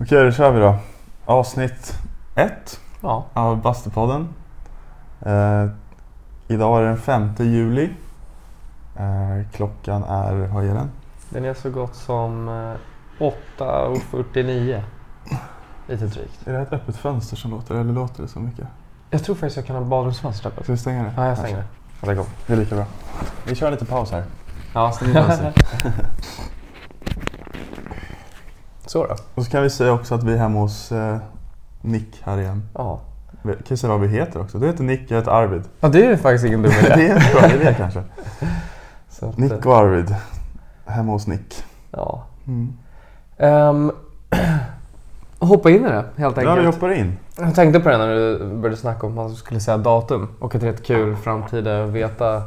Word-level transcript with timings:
Okej, 0.00 0.24
då 0.24 0.32
kör 0.32 0.50
vi 0.50 0.60
då. 0.60 0.76
Avsnitt 1.24 1.98
ett 2.34 2.80
Ja. 3.00 3.24
av 3.32 3.62
Bastupodden. 3.62 4.28
Eh, 5.20 5.66
idag 6.48 6.78
är 6.78 6.82
det 6.82 6.88
den 6.88 6.98
5 6.98 7.30
juli. 7.38 7.90
Eh, 8.96 9.46
klockan 9.52 10.04
är, 10.04 10.34
vad 10.34 10.64
är 10.64 10.74
den? 10.74 10.90
Den 11.28 11.44
är 11.44 11.54
så 11.54 11.70
gott 11.70 11.94
som 11.94 12.48
eh, 13.18 13.24
8.49. 13.58 14.82
Lite 15.88 16.06
drygt. 16.06 16.46
Är 16.46 16.52
det 16.52 16.58
ett 16.60 16.72
öppet 16.72 16.96
fönster 16.96 17.36
som 17.36 17.50
låter 17.50 17.74
eller 17.74 17.92
låter 17.92 18.22
det 18.22 18.28
så 18.28 18.40
mycket? 18.40 18.66
Jag 19.10 19.24
tror 19.24 19.34
faktiskt 19.34 19.56
jag 19.56 19.66
kan 19.66 19.76
ha 19.76 19.82
badrumsfönstret 19.84 20.52
öppet. 20.52 20.64
Ska 20.64 20.72
vi 20.72 20.78
stänga 20.78 21.02
det? 21.02 21.12
Ja, 21.16 21.26
jag 21.26 21.38
stänger 21.38 21.56
det. 21.56 21.64
Varsågod. 22.00 22.14
igång. 22.14 22.26
Det 22.46 22.52
är 22.52 22.56
lika 22.56 22.74
bra. 22.74 22.84
Vi 23.46 23.54
kör 23.54 23.70
lite 23.70 23.84
paus 23.86 24.10
här. 24.10 24.24
Ja, 24.74 24.92
stäng 24.92 25.12
fönstret. 25.12 25.54
Så 28.90 29.06
då. 29.06 29.14
Och 29.34 29.44
så 29.44 29.50
kan 29.50 29.62
vi 29.62 29.70
säga 29.70 29.92
också 29.92 30.14
att 30.14 30.22
vi 30.22 30.32
är 30.32 30.36
hemma 30.36 30.58
hos 30.60 30.92
eh, 30.92 31.16
Nick 31.80 32.20
här 32.22 32.38
igen. 32.40 32.62
Ja. 32.74 33.00
Vi- 33.42 33.54
Kan 33.68 33.76
säga 33.76 33.90
vad 33.90 34.00
vi 34.00 34.08
heter 34.08 34.40
också? 34.40 34.58
Du 34.58 34.66
heter 34.66 34.84
Nick, 34.84 35.10
jag 35.10 35.16
heter 35.18 35.30
Arvid. 35.30 35.62
ja, 35.80 35.88
det 35.88 36.06
är 36.06 36.16
faktiskt 36.16 36.44
ingen 36.44 36.62
dum 36.62 36.72
det 36.82 36.94
idé. 36.94 37.06
är 37.08 37.14
en 37.16 37.32
bra 37.40 37.50
idé 37.60 37.74
kanske. 37.78 38.02
Att, 39.26 39.38
Nick 39.38 39.66
och 39.66 39.76
Arvid. 39.76 40.14
Hemma 40.86 41.12
hos 41.12 41.26
Nick. 41.26 41.64
Ja. 41.90 42.22
Mm. 42.46 42.72
Ehm, 43.36 43.92
hoppa 45.38 45.70
in 45.70 45.76
i 45.76 45.88
det 45.88 46.04
helt 46.16 46.36
Ja, 46.36 46.42
enkelt. 46.42 46.58
vi 46.60 46.66
hoppar 46.66 46.92
in. 46.92 47.18
Jag 47.38 47.54
tänkte 47.54 47.80
på 47.80 47.88
det 47.88 47.98
när 47.98 48.14
du 48.14 48.38
började 48.56 48.76
snacka 48.76 49.06
om 49.06 49.12
att 49.12 49.16
man 49.16 49.34
skulle 49.36 49.60
säga 49.60 49.78
datum 49.78 50.28
och 50.38 50.54
att 50.54 50.60
det 50.60 50.66
är 50.68 50.72
rätt 50.72 50.86
kul 50.86 51.16
framtida 51.16 51.84
att 51.84 51.90
veta 51.90 52.42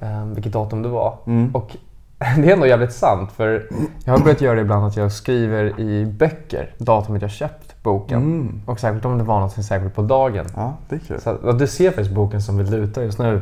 um, 0.00 0.34
vilket 0.34 0.52
datum 0.52 0.82
det 0.82 0.88
var. 0.88 1.18
Mm. 1.26 1.54
Och 1.54 1.76
det 2.36 2.48
är 2.48 2.52
ändå 2.52 2.66
jävligt 2.66 2.92
sant 2.92 3.32
för 3.32 3.68
jag 4.04 4.12
har 4.12 4.20
börjat 4.20 4.40
göra 4.40 4.54
det 4.54 4.60
ibland 4.60 4.86
att 4.86 4.96
jag 4.96 5.12
skriver 5.12 5.80
i 5.80 6.06
böcker 6.06 6.74
datumet 6.78 7.22
jag 7.22 7.30
köpt 7.30 7.82
boken. 7.82 8.22
Mm. 8.22 8.62
Och 8.66 8.80
särskilt 8.80 9.04
om 9.04 9.18
det 9.18 9.24
var 9.24 9.40
något 9.40 9.64
särskilt 9.64 9.94
på 9.94 10.02
dagen. 10.02 10.46
Ja, 10.56 10.74
det 10.88 10.94
är 10.94 11.00
kul. 11.00 11.20
Så 11.20 11.30
att, 11.30 11.58
du 11.58 11.66
ser 11.66 11.90
faktiskt 11.90 12.14
boken 12.14 12.42
som 12.42 12.58
vi 12.58 12.64
lutar 12.64 13.02
just 13.02 13.18
nu 13.18 13.40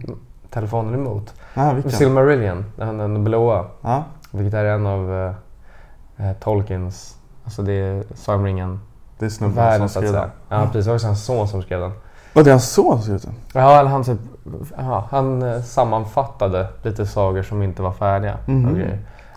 telefonen 0.50 0.94
emot. 0.94 1.34
Ja, 1.54 1.72
vilken? 1.72 1.92
Silmarillion, 1.92 2.64
den, 2.76 2.98
den 2.98 3.24
blåa. 3.24 3.66
Ja, 3.80 4.04
Vilket 4.30 4.54
är 4.54 4.64
en 4.64 4.86
av 4.86 5.14
eh, 5.14 6.26
eh, 6.26 6.36
Tolkiens, 6.36 7.18
alltså 7.44 7.62
det 7.62 7.72
är 7.72 8.04
Sagan 8.14 8.80
det 9.20 9.26
är 9.26 9.30
snubben 9.30 9.78
som 9.78 9.88
skrev 9.88 10.02
säga. 10.02 10.20
den. 10.20 10.30
Ja 10.48 10.66
precis, 10.66 10.84
det 10.84 10.90
var 10.90 10.94
också 10.94 11.06
hans 11.06 11.24
son 11.24 11.48
som 11.48 11.62
skrev 11.62 11.80
den. 11.80 11.92
Var 12.32 12.42
det 12.42 12.50
hans 12.50 12.70
son 12.70 13.02
som 13.02 13.18
skrev 13.18 13.20
den? 13.20 13.62
Ja, 13.62 13.80
eller 13.80 13.90
han, 13.90 14.04
typ, 14.04 14.18
ja, 14.78 15.04
han 15.10 15.42
eh, 15.42 15.60
sammanfattade 15.60 16.66
lite 16.82 17.06
sagor 17.06 17.42
som 17.42 17.62
inte 17.62 17.82
var 17.82 17.92
färdiga 17.92 18.36
Mhm. 18.46 18.82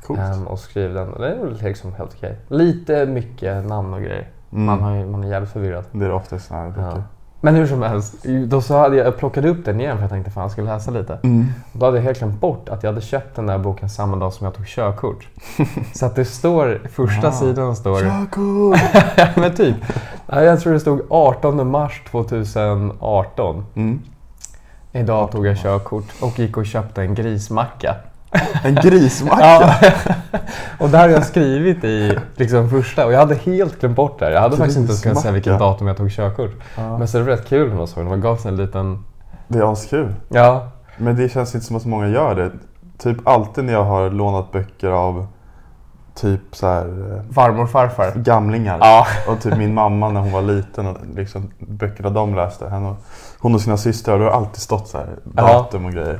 och. 0.07 0.17
Ehm, 0.17 0.47
och 0.47 0.59
skrev 0.59 0.93
den. 0.93 1.11
Det 1.19 1.27
är 1.27 1.63
liksom 1.63 1.93
helt 1.93 2.13
okej. 2.17 2.37
Lite 2.47 3.05
mycket 3.05 3.65
namn 3.67 3.93
och 3.93 3.99
grejer. 4.01 4.27
Mm. 4.51 4.65
Man, 4.65 4.81
har, 4.81 5.05
man 5.05 5.23
är 5.23 5.27
jävligt 5.27 5.51
förvirrad. 5.51 5.83
Det 5.91 6.05
är 6.05 6.11
ofta 6.11 6.39
sådana 6.39 6.63
här 6.63 6.69
böcker. 6.71 6.97
Ja. 6.97 7.03
Men 7.41 7.55
hur 7.55 7.67
som 7.67 7.81
helst, 7.81 8.25
då 8.47 8.61
så 8.61 8.77
hade 8.77 8.95
jag, 8.95 9.07
jag 9.07 9.17
plockade 9.17 9.49
upp 9.49 9.65
den 9.65 9.81
igen 9.81 9.95
för 9.97 10.03
jag 10.03 10.09
tänkte 10.09 10.31
fan 10.31 10.41
jag 10.41 10.51
ska 10.51 10.61
läsa 10.61 10.91
lite. 10.91 11.19
Mm. 11.23 11.45
Då 11.73 11.85
hade 11.85 11.97
jag 11.97 12.03
helt 12.03 12.19
glömt 12.19 12.39
bort 12.41 12.69
att 12.69 12.83
jag 12.83 12.89
hade 12.91 13.01
köpt 13.01 13.35
den 13.35 13.47
där 13.47 13.57
boken 13.57 13.89
samma 13.89 14.17
dag 14.17 14.33
som 14.33 14.45
jag 14.45 14.53
tog 14.53 14.65
körkort. 14.67 15.27
så 15.95 16.05
att 16.05 16.15
det 16.15 16.25
står, 16.25 16.81
första 16.89 17.27
Ah. 17.27 17.31
sidan 17.31 17.75
står... 17.75 17.99
Körkort! 17.99 18.79
Ja, 19.17 19.27
men 19.35 19.53
typ. 19.55 19.75
Ja, 20.27 20.41
Jag 20.43 20.59
tror 20.59 20.73
det 20.73 20.79
stod 20.79 21.01
18 21.09 21.71
mars 21.71 22.01
2018. 22.11 23.65
Mm. 23.75 23.99
Idag 24.95 25.31
tog 25.31 25.47
jag 25.47 25.57
körkort 25.57 26.05
och 26.21 26.39
gick 26.39 26.57
och 26.57 26.65
köpte 26.65 27.01
en 27.01 27.15
grismacka. 27.15 27.95
En 28.63 28.75
grismacka? 28.75 29.45
Ja. 29.45 29.75
och 30.79 30.89
där 30.89 30.99
har 30.99 31.09
jag 31.09 31.25
skrivit 31.25 31.83
i 31.83 32.17
liksom 32.35 32.69
första 32.69 33.05
och 33.05 33.13
jag 33.13 33.19
hade 33.19 33.35
helt 33.35 33.79
glömt 33.79 33.95
bort 33.95 34.19
det 34.19 34.25
här. 34.25 34.31
Jag 34.31 34.41
hade 34.41 34.57
faktiskt 34.57 34.77
inte 34.77 34.91
ens 34.91 35.01
kunnat 35.01 35.21
säga 35.21 35.31
vilket 35.31 35.59
datum 35.59 35.87
jag 35.87 35.97
tog 35.97 36.11
körkort. 36.11 36.51
Ja. 36.77 36.97
Men 36.97 37.07
så 37.07 37.17
det 37.17 37.23
var 37.23 37.31
rätt 37.31 37.47
kul 37.47 37.69
när 37.69 37.75
man 37.75 37.87
såg 37.87 38.03
den. 38.03 38.09
Man 38.09 38.21
gav 38.21 38.37
sig 38.37 38.51
en 38.51 38.57
liten... 38.57 39.03
Det 39.47 39.59
är 39.59 39.71
askul. 39.71 40.13
Ja. 40.29 40.67
Men 40.97 41.15
det 41.15 41.29
känns 41.29 41.55
inte 41.55 41.67
som 41.67 41.75
att 41.75 41.81
så 41.81 41.89
många 41.89 42.07
gör 42.07 42.35
det. 42.35 42.51
Typ 42.97 43.27
alltid 43.27 43.63
när 43.63 43.73
jag 43.73 43.83
har 43.83 44.09
lånat 44.09 44.51
böcker 44.51 44.87
av 44.89 45.27
typ 46.15 46.41
så 46.51 46.67
här 46.67 46.85
eh, 46.85 47.33
Farmor 47.33 47.67
farfar. 47.67 48.11
gamlingar. 48.15 48.77
Ja. 48.81 49.07
Och 49.27 49.41
typ 49.41 49.57
min 49.57 49.73
mamma 49.73 50.09
när 50.09 50.21
hon 50.21 50.31
var 50.31 50.41
liten 50.41 50.87
och 50.87 50.97
liksom 51.15 51.51
böckerna 51.59 52.09
de 52.09 52.35
läste. 52.35 52.69
Henne 52.69 52.89
och, 52.89 52.97
hon 53.43 53.55
och 53.55 53.61
sina 53.61 53.77
systrar. 53.77 54.17
Då 54.17 54.23
har 54.23 54.29
det 54.31 54.35
alltid 54.35 54.61
stått 54.61 54.87
så 54.87 54.97
här 54.97 55.07
datum 55.23 55.85
och 55.85 55.91
grejer. 55.91 56.19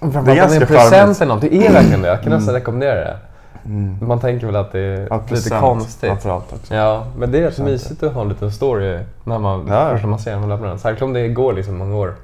Det 0.00 0.06
är 0.30 0.34
ganska 0.34 0.60
en 0.60 0.66
present 0.66 1.20
eller 1.20 1.34
något. 1.34 1.40
Det 1.40 1.54
är 1.66 1.72
verkligen 1.72 2.02
det. 2.02 2.08
Jag 2.08 2.22
kan 2.22 2.32
nästan 2.32 2.54
rekommendera 2.54 2.94
det. 2.94 3.16
Mm. 3.64 3.96
Man 4.00 4.20
tänker 4.20 4.46
väl 4.46 4.56
att 4.56 4.72
det 4.72 4.80
är 4.80 5.06
Ja, 5.10 5.20
lite 5.30 5.50
konstigt. 5.50 6.08
Framförallt 6.10 6.52
också. 6.52 6.74
Ja, 6.74 7.04
men 7.18 7.32
det 7.32 7.38
är 7.38 7.42
rätt 7.42 7.58
mysigt 7.58 8.02
att 8.02 8.12
ha 8.12 8.22
en 8.22 8.28
liten 8.28 8.52
story 8.52 8.98
när 9.24 9.38
man, 9.38 9.66
Ja. 9.68 9.90
första 9.90 10.06
man 10.06 10.18
ser 10.18 10.30
den 10.32 10.42
och 10.42 10.48
lämnar 10.48 10.68
den. 10.68 10.78
Särskilt 10.78 11.02
om 11.02 11.12
det 11.12 11.28
går 11.28 11.52
liksom 11.52 11.76
många 11.78 11.96
år. 11.96 12.14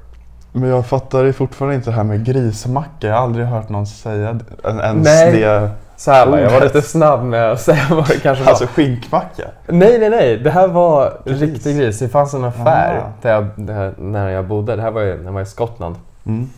Men 0.57 0.69
jag 0.69 0.87
fattar 0.87 1.33
fortfarande 1.33 1.75
inte 1.77 1.91
det 1.91 1.97
här 1.97 2.05
med 2.05 2.25
grismacka. 2.25 3.07
Jag 3.07 3.15
har 3.15 3.23
aldrig 3.23 3.47
hört 3.47 3.69
någon 3.69 3.87
säga 3.87 4.33
det- 4.33 4.69
ens 4.69 5.05
Nej. 5.05 5.33
det. 5.41 5.71
Så 5.97 6.11
här, 6.11 6.39
jag 6.39 6.51
var 6.51 6.61
lite 6.61 6.83
snabb 6.83 7.25
med 7.25 7.53
att 7.53 7.61
säga 7.61 7.83
vad 7.91 8.09
det 8.09 8.21
kanske 8.23 8.45
var. 8.45 8.51
Alltså 8.51 8.67
skinkmacka. 8.67 9.43
nej, 9.67 9.99
nej, 9.99 10.11
nej. 10.11 10.37
Det 10.39 10.51
här 10.51 10.69
var 10.69 11.21
Gris. 11.25 11.41
riktig 11.41 11.77
gris. 11.77 11.99
Det 11.99 12.09
fanns 12.09 12.35
en 12.35 12.45
affär 12.45 12.97
Ah. 12.99 13.13
där 13.23 13.33
jag, 13.33 13.47
där, 13.57 13.95
när 13.99 14.29
jag 14.29 14.47
bodde. 14.47 14.77
Det 14.77 14.83
här 14.83 14.91
var 14.91 15.01
ju 15.01 15.17
när 15.19 15.25
jag 15.25 15.33
var 15.33 15.41
i 15.41 15.47
Skottland. 15.47 15.97
Mm. 16.27 16.51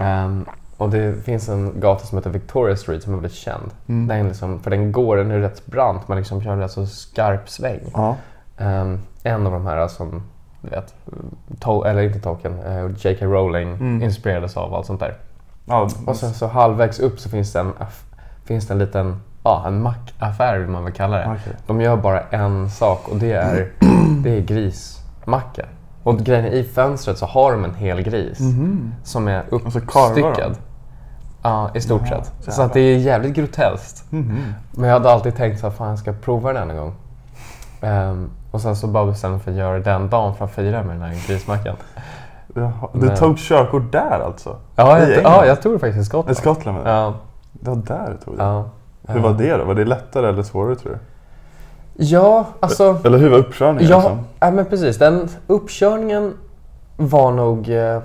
Ehm, 0.00 0.44
och 0.76 0.90
det 0.90 1.24
finns 1.24 1.48
en 1.48 1.80
gata 1.80 2.06
som 2.06 2.18
heter 2.18 2.30
Victoria 2.30 2.76
Street 2.76 3.02
som 3.02 3.12
är 3.12 3.16
väldigt 3.16 3.38
känd. 3.38 3.70
Mm. 3.88 4.08
Den 4.08 4.28
liksom, 4.28 4.60
för 4.60 4.70
den 4.70 4.92
går, 4.92 5.16
den 5.16 5.30
är 5.30 5.38
rätt 5.38 5.66
brant. 5.66 6.08
Man 6.08 6.18
liksom 6.18 6.42
kör 6.42 6.50
en 6.50 6.58
rätt 6.60 6.70
så 6.70 6.86
skarp 6.86 7.48
sväng. 7.48 7.80
Ja. 7.94 8.16
Ehm, 8.58 9.00
en 9.22 9.46
av 9.46 9.52
de 9.52 9.66
här 9.66 9.88
som, 9.88 10.22
du 10.70 10.76
vet, 10.76 10.94
Tol- 11.60 11.86
eller 11.86 12.02
inte 12.02 12.20
Tolkien, 12.20 12.58
eh, 12.66 12.86
J.K. 12.98 13.26
Rowling 13.26 13.68
Mm. 13.72 14.02
inspirerades 14.02 14.56
av 14.56 14.74
allt 14.74 14.86
sånt 14.86 15.00
där. 15.00 15.14
ja. 15.64 15.88
Och 16.06 16.16
sen 16.16 16.34
så 16.34 16.46
halvvägs 16.46 16.98
upp 17.00 17.20
så 17.20 17.28
finns 17.28 17.52
det 17.52 17.60
en, 17.60 17.72
finns 18.44 18.66
det 18.66 18.74
en 18.74 18.78
liten, 18.78 19.20
ja 19.44 19.64
en 19.66 19.82
mackaffär 19.82 20.58
vill 20.58 20.68
man 20.68 20.84
väl 20.84 20.92
kalla 20.92 21.16
det. 21.18 21.24
Okej. 21.26 21.52
De 21.66 21.80
gör 21.80 21.96
bara 21.96 22.20
en 22.20 22.70
sak 22.70 23.08
och 23.08 23.16
det 23.16 23.32
är, 23.32 23.68
det 24.22 24.30
är 24.36 24.40
grismacka. 24.40 25.66
Och 26.02 26.18
grejen 26.18 26.44
är, 26.44 26.50
i 26.50 26.64
fönstret 26.64 27.18
så 27.18 27.26
har 27.26 27.52
de 27.52 27.64
en 27.64 27.74
hel 27.74 28.02
gris 28.02 28.40
Mhm. 28.40 28.94
som 29.04 29.28
är 29.28 29.44
uppstyckad. 29.50 30.56
Ja, 31.42 31.70
i 31.74 31.80
stort 31.80 32.08
sett. 32.08 32.32
Så 32.54 32.62
att 32.62 32.72
det 32.72 32.80
är 32.80 32.96
jävligt 32.98 33.34
groteskt. 33.34 34.04
Mhm. 34.12 34.54
Men 34.70 34.88
jag 34.88 34.96
hade 34.96 35.10
alltid 35.10 35.36
tänkt 35.36 35.60
så 35.60 35.66
här, 35.68 35.74
fan 35.76 35.88
jag 35.88 35.98
ska 35.98 36.12
prova 36.12 36.52
den 36.52 36.70
en 36.70 36.76
gång. 36.76 36.94
Ehm, 37.80 38.30
och 38.50 38.60
sen 38.60 38.76
så 38.76 38.86
bara 38.86 39.06
bestämde 39.06 39.38
för 39.38 39.50
att 39.50 39.56
göra 39.56 39.78
den 39.78 40.08
dagen 40.10 40.34
för 40.34 40.44
att 40.44 40.50
fira 40.52 40.82
med 40.82 40.96
den 40.96 41.02
här 41.02 41.26
grismackan. 41.28 41.76
Jaha. 42.54 42.72
Du 42.92 43.06
Men- 43.06 43.16
tog 43.16 43.38
körkort 43.38 43.92
där 43.92 44.20
alltså? 44.26 44.56
Ja, 44.76 44.98
I 44.98 45.14
jag, 45.14 45.22
ja, 45.24 45.46
jag 45.46 45.62
tog 45.62 45.72
det 45.72 45.78
faktiskt 45.78 45.98
i 45.98 46.00
I 46.00 46.04
Skottland. 46.04 46.36
Skottland 46.36 46.78
menar 46.78 46.90
jag. 46.90 47.02
Ja, 47.12 47.14
Det 47.52 47.70
var 47.70 47.76
där 47.76 48.10
du 48.18 48.24
tog 48.24 48.36
det? 48.36 48.42
ja. 48.44 48.64
Hur 49.08 49.20
var 49.20 49.32
det 49.32 49.56
då? 49.56 49.64
Var 49.64 49.74
det 49.74 49.84
lättare 49.84 50.28
eller 50.28 50.42
svårare 50.42 50.76
tror 50.76 50.92
du? 50.92 50.98
Ja, 52.04 52.44
alltså. 52.60 52.98
Eller 53.04 53.18
hur 53.18 53.30
var 53.30 53.38
uppkörningen? 53.38 53.90
Ja, 53.90 53.96
liksom? 53.98 54.18
ja, 54.40 54.50
men 54.50 54.64
precis. 54.66 54.98
Den 54.98 55.28
uppkörningen 55.46 56.34
var 56.96 57.32
nog... 57.32 57.68
Eh, 57.70 58.00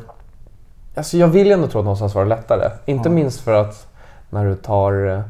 alltså 0.96 1.18
jag 1.18 1.28
vill 1.28 1.52
ändå 1.52 1.68
tro 1.68 1.80
att 1.80 1.86
någonstans 1.86 2.16
var 2.16 2.24
det 2.24 2.30
lättare. 2.30 2.70
Inte 2.86 3.10
Ja. 3.10 3.14
minst 3.16 3.42
för 3.42 3.54
att 3.54 3.88
när 4.30 4.46
du 4.46 4.56
tar 4.56 5.08
eh, 5.08 5.22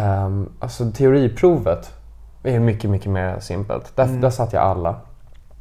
ehm, 0.00 0.48
alltså 0.60 0.90
teoriprovet 0.90 1.92
är 2.54 2.60
mycket, 2.60 2.90
mycket 2.90 3.10
mer 3.12 3.36
simpelt. 3.40 3.96
Där, 3.96 4.04
Mm. 4.04 4.20
där 4.20 4.30
satt 4.30 4.52
jag 4.52 4.62
alla. 4.62 4.94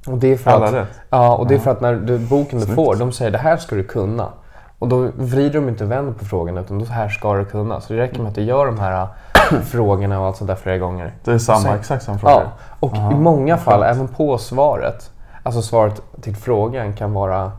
Och 0.07 0.17
det 0.17 0.33
är 0.33 0.37
för 0.37 0.51
Alla 0.51 0.65
att, 0.65 0.73
rätt? 0.73 0.87
Ja, 1.09 1.35
och 1.35 1.47
det 1.47 1.55
är 1.55 1.59
för 1.59 1.71
att 1.71 1.81
när 1.81 1.93
du, 1.93 2.19
boken 2.19 2.59
du 2.59 2.65
Snyggt. 2.65 2.75
får, 2.75 2.95
de 2.95 3.11
säger 3.11 3.31
det 3.31 3.37
här 3.37 3.57
ska 3.57 3.75
du 3.75 3.83
kunna. 3.83 4.27
Och 4.79 4.87
då 4.87 5.07
vrider 5.15 5.53
de 5.59 5.69
inte 5.69 5.83
och 5.83 5.91
vänder 5.91 6.13
på 6.13 6.25
frågan 6.25 6.57
utan 6.57 6.79
då 6.79 6.85
här 6.85 7.09
ska 7.09 7.33
du 7.33 7.45
kunna. 7.45 7.81
Så 7.81 7.93
det 7.93 7.99
räcker 7.99 8.19
med 8.19 8.29
att 8.29 8.35
du 8.35 8.41
gör 8.43 8.65
de 8.65 8.79
här 8.79 9.01
äh, 9.51 9.59
frågorna 9.63 10.19
och 10.19 10.25
allt 10.25 10.37
sånt 10.37 10.47
där 10.47 10.55
flera 10.55 10.77
gånger. 10.77 11.13
Det 11.23 11.31
är 11.31 11.37
samma, 11.37 11.59
Sen- 11.59 11.75
exakt 11.79 12.03
samma 12.03 12.17
fråga? 12.17 12.33
Ja, 12.33 12.41
och 12.79 12.93
Aha, 12.93 13.11
i 13.11 13.15
många 13.15 13.57
fall, 13.57 13.83
även 13.83 14.07
på 14.07 14.37
svaret, 14.37 15.11
alltså 15.43 15.61
svaret 15.61 16.01
till 16.21 16.35
frågan 16.35 16.93
kan 16.93 17.13
vara 17.13 17.51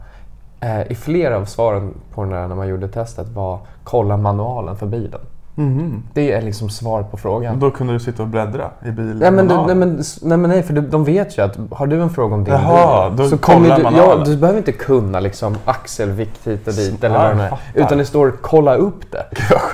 eh, 0.61 0.83
i 0.93 0.95
flera 0.95 1.37
av 1.37 1.45
svaren 1.45 1.95
på 2.15 2.23
den 2.23 2.31
där 2.33 2.49
när 2.49 2.57
man 2.57 2.69
gjorde 2.69 2.89
testet 2.89 3.29
var 3.29 3.59
kolla 3.85 4.17
manualen 4.17 4.77
för 4.77 4.87
bilen. 4.87 5.21
Mhm. 5.59 6.03
Det 6.13 6.33
är 6.33 6.43
liksom 6.43 6.69
svar 6.69 7.03
på 7.03 7.17
frågan. 7.17 7.61
Då 7.61 7.71
kunde 7.71 7.93
du 7.93 8.01
sitta 8.01 8.23
och 8.23 8.29
bläddra 8.29 8.71
i 8.85 8.91
bilen? 8.91 9.19
Nej 9.19 9.31
men, 9.31 9.49
du, 9.49 9.55
nej, 9.55 9.75
men, 9.75 10.03
nej 10.23 10.39
men 10.39 10.51
nej, 10.51 10.63
för 10.63 10.75
de, 10.75 11.05
vet 11.05 11.39
ju 11.39 11.43
att 11.43 11.59
har 11.71 11.87
du 11.87 12.03
en 12.03 12.11
fråga 12.11 12.35
om 12.35 12.45
din 12.45 12.55
Jaha, 12.55 13.11
bil 13.11 13.31
så 13.31 13.39
kommer 13.39 13.61
kollar 13.61 13.77
du, 13.77 13.83
man 13.83 13.97
ja, 13.97 14.23
du 14.25 14.37
behöver 14.37 14.59
inte 14.59 14.73
kunna 14.73 15.21
liksom 15.21 15.57
axelvikt 15.65 16.47
hit 16.47 16.69
och 16.69 16.75
dit 16.75 17.05
eller 17.05 17.19
vad 17.19 17.37
det 17.37 17.43
jag 17.43 17.53
är. 17.53 17.87
Utan 17.87 17.99
det 17.99 18.05
står 18.05 18.33
kolla 18.43 18.75
upp 18.75 19.13
det. 19.13 19.27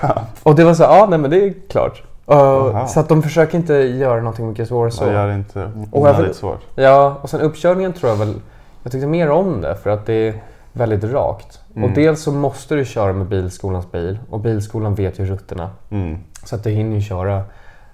Och 0.42 0.54
det 0.54 0.64
var 0.64 0.74
så 0.74 0.82
ja 0.82 1.06
nej 1.10 1.18
men 1.18 1.30
det 1.30 1.44
är 1.46 1.54
klart. 1.68 2.02
Uh, 2.30 2.86
så 2.86 3.00
att 3.00 3.08
de 3.08 3.22
försöker 3.22 3.58
inte 3.58 3.74
göra 3.74 4.16
någonting 4.16 4.48
mycket 4.48 4.68
svårare 4.68 4.90
så. 4.90 5.04
Så 5.04 5.10
gör 5.12 5.28
det 5.28 5.34
inte 5.34 5.58
jag- 5.58 5.88
onödigt 5.92 6.36
svårt. 6.36 6.60
Ja, 6.74 7.18
och 7.22 7.30
sen 7.30 7.40
uppkörningen 7.40 7.92
tror 7.92 8.10
jag 8.10 8.16
väl... 8.16 8.34
Jag 8.82 8.92
tyckte 8.92 9.06
mer 9.06 9.30
om 9.30 9.60
det 9.60 9.76
för 9.76 9.90
att 9.90 10.06
det 10.06 10.28
är 10.28 10.34
väldigt 10.72 11.04
rakt. 11.04 11.60
Mm. 11.74 11.84
Och 11.84 11.94
dels 11.94 12.22
så 12.22 12.32
måste 12.32 12.74
du 12.74 12.84
köra 12.84 13.12
med 13.12 13.26
bilskolans 13.26 13.92
bil 13.92 14.18
och 14.30 14.40
bilskolan 14.40 14.94
vet 14.94 15.18
ju 15.18 15.24
rutterna. 15.24 15.70
Mm. 15.90 16.18
Så 16.44 16.56
att 16.56 16.64
du 16.64 16.70
hinner 16.70 16.96
ju 16.96 17.02
köra 17.02 17.42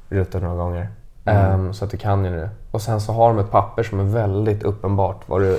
rutten 0.09 0.43
några 0.43 0.57
gånger. 0.57 0.89
Mm. 1.25 1.53
Ehm, 1.53 1.75
så 1.75 1.85
att 1.85 1.91
du 1.91 1.97
kan 1.97 2.25
ju 2.25 2.31
det. 2.31 2.51
Och 2.71 2.83
sen 2.83 3.01
så 3.01 3.13
har 3.13 3.29
de 3.29 3.39
ett 3.39 3.51
papper 3.51 3.83
som 3.83 4.01
är 4.01 4.05
väldigt 4.05 4.63
uppenbart 4.63 5.21
vad 5.27 5.41
du 5.41 5.59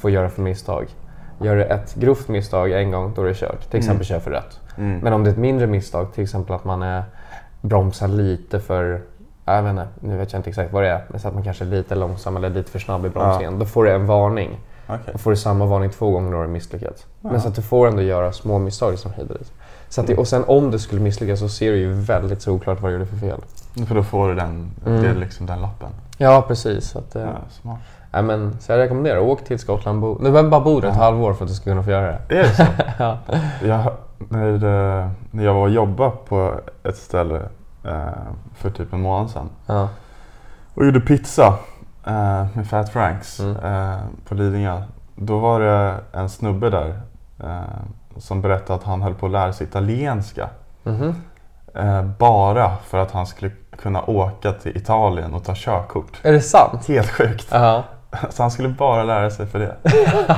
får 0.00 0.10
göra 0.10 0.28
för 0.28 0.42
misstag. 0.42 0.86
Gör 1.40 1.56
du 1.56 1.64
ett 1.64 1.94
grovt 1.94 2.28
misstag 2.28 2.72
en 2.72 2.90
gång, 2.90 3.12
då 3.16 3.22
är 3.22 3.26
det 3.26 3.34
kört. 3.34 3.70
Till 3.70 3.78
exempel 3.78 4.06
kör 4.06 4.18
för 4.18 4.30
rött. 4.30 4.60
Mm. 4.78 4.98
Men 4.98 5.12
om 5.12 5.24
det 5.24 5.30
är 5.30 5.32
ett 5.32 5.38
mindre 5.38 5.66
misstag, 5.66 6.12
till 6.12 6.24
exempel 6.24 6.54
att 6.56 6.64
man 6.64 6.82
är, 6.82 7.02
bromsar 7.60 8.08
lite 8.08 8.60
för, 8.60 9.02
jag 9.44 9.62
vet 9.62 9.70
inte, 9.70 9.88
nu 10.00 10.16
vet 10.16 10.32
jag 10.32 10.38
inte 10.38 10.50
exakt 10.50 10.72
vad 10.72 10.82
det 10.82 10.88
är, 10.88 11.04
men 11.08 11.20
så 11.20 11.28
att 11.28 11.34
man 11.34 11.42
kanske 11.42 11.64
är 11.64 11.68
lite 11.68 11.94
långsam 11.94 12.36
eller 12.36 12.50
lite 12.50 12.70
för 12.70 12.78
snabb 12.78 13.06
i 13.06 13.08
bromsningen. 13.08 13.58
Då 13.58 13.64
får 13.64 13.84
du 13.84 13.90
en 13.90 14.06
varning. 14.06 14.58
Okej. 14.94 15.08
Då 15.12 15.18
får 15.18 15.30
du 15.30 15.36
samma 15.36 15.66
varning 15.66 15.90
två 15.90 16.10
gånger 16.10 16.30
du 16.30 16.36
har 16.36 16.46
misslyckats. 16.46 17.06
Men 17.20 17.40
så 17.40 17.48
att 17.48 17.54
du 17.54 17.62
får 17.62 17.88
ändå 17.88 18.02
göra 18.02 18.32
små 18.32 18.58
misstag 18.58 18.98
som 18.98 19.12
hit 19.12 19.30
och 19.30 19.38
dit. 19.38 19.52
Så 19.88 20.00
att 20.00 20.06
det, 20.06 20.16
och 20.16 20.28
sen 20.28 20.44
om 20.46 20.70
du 20.70 20.78
skulle 20.78 21.00
misslyckas 21.00 21.38
så 21.40 21.48
ser 21.48 21.72
du 21.72 21.78
ju 21.78 21.92
väldigt 21.92 22.42
solklart 22.42 22.80
vad 22.80 22.90
du 22.90 22.92
gjorde 22.94 23.06
för 23.06 23.16
fel. 23.16 23.40
För 23.86 23.94
då 23.94 24.02
får 24.02 24.28
du 24.28 24.34
den, 24.34 24.70
Mm. 24.86 25.02
det 25.02 25.08
är 25.08 25.14
liksom 25.14 25.46
den 25.46 25.60
lappen. 25.62 25.88
Ja, 26.18 26.44
precis. 26.48 26.88
Så, 26.90 26.98
att, 26.98 27.16
eh, 27.16 27.22
Ja, 27.22 27.28
smart. 27.50 27.78
nej, 28.12 28.22
men, 28.22 28.56
så 28.60 28.72
jag 28.72 28.78
rekommenderar, 28.78 29.18
åk 29.18 29.44
till 29.44 29.58
Skottland. 29.58 30.00
Bo, 30.00 30.14
du 30.18 30.30
behöver 30.30 30.50
bara 30.50 30.60
bo 30.60 30.80
där 30.80 30.88
ett 30.88 30.94
halvår 30.96 31.32
för 31.34 31.44
att 31.44 31.48
du 31.48 31.54
ska 31.54 31.64
kunna 31.64 31.82
få 31.82 31.90
göra 31.90 32.06
det. 32.28 32.38
Är 32.38 32.42
det 32.42 32.54
så? 32.54 32.62
Ja. 32.98 33.18
jag, 33.64 33.92
när, 34.28 34.52
det, 34.52 35.10
när 35.30 35.44
jag 35.44 35.54
var 35.54 35.60
och 35.62 35.70
jobbade 35.70 36.10
på 36.28 36.54
ett 36.82 36.96
ställe 36.96 37.42
eh, 37.84 38.08
för 38.56 38.70
typ 38.70 38.92
en 38.92 39.00
månad 39.00 39.30
sedan 39.30 39.48
Ja. 39.66 39.88
och 40.74 40.84
gjorde 40.84 41.00
pizza 41.00 41.54
eh, 42.10 42.46
med 42.56 42.66
Fat 42.70 42.88
Franks 42.92 43.40
Mm. 43.40 43.56
eh, 43.56 43.98
på 44.28 44.34
Lidingö. 44.34 44.82
Då 45.16 45.38
var 45.38 45.60
det 45.60 45.94
en 46.12 46.28
snubbe 46.28 46.70
där 46.70 47.00
eh, 47.44 47.60
som 48.16 48.40
berättade 48.40 48.74
att 48.74 48.84
han 48.84 49.02
höll 49.02 49.14
på 49.14 49.26
att 49.26 49.32
lära 49.32 49.52
sig 49.52 49.66
italienska. 49.66 50.48
Mhm. 50.82 51.14
Eh, 51.74 52.02
bara 52.18 52.70
för 52.86 52.98
att 52.98 53.10
han 53.12 53.26
skulle 53.26 53.50
kunna 53.82 54.02
åka 54.02 54.52
till 54.52 54.76
Italien 54.76 55.34
och 55.34 55.44
ta 55.44 55.52
körkort. 55.56 56.20
Är 56.22 56.32
det 56.32 56.40
sant? 56.40 56.88
Helt 56.88 57.10
sjukt. 57.10 57.48
Ja. 57.52 57.82
Så 58.30 58.42
han 58.42 58.50
skulle 58.50 58.68
bara 58.68 59.02
lära 59.04 59.30
sig 59.30 59.46
för 59.46 59.58
det. 59.58 59.76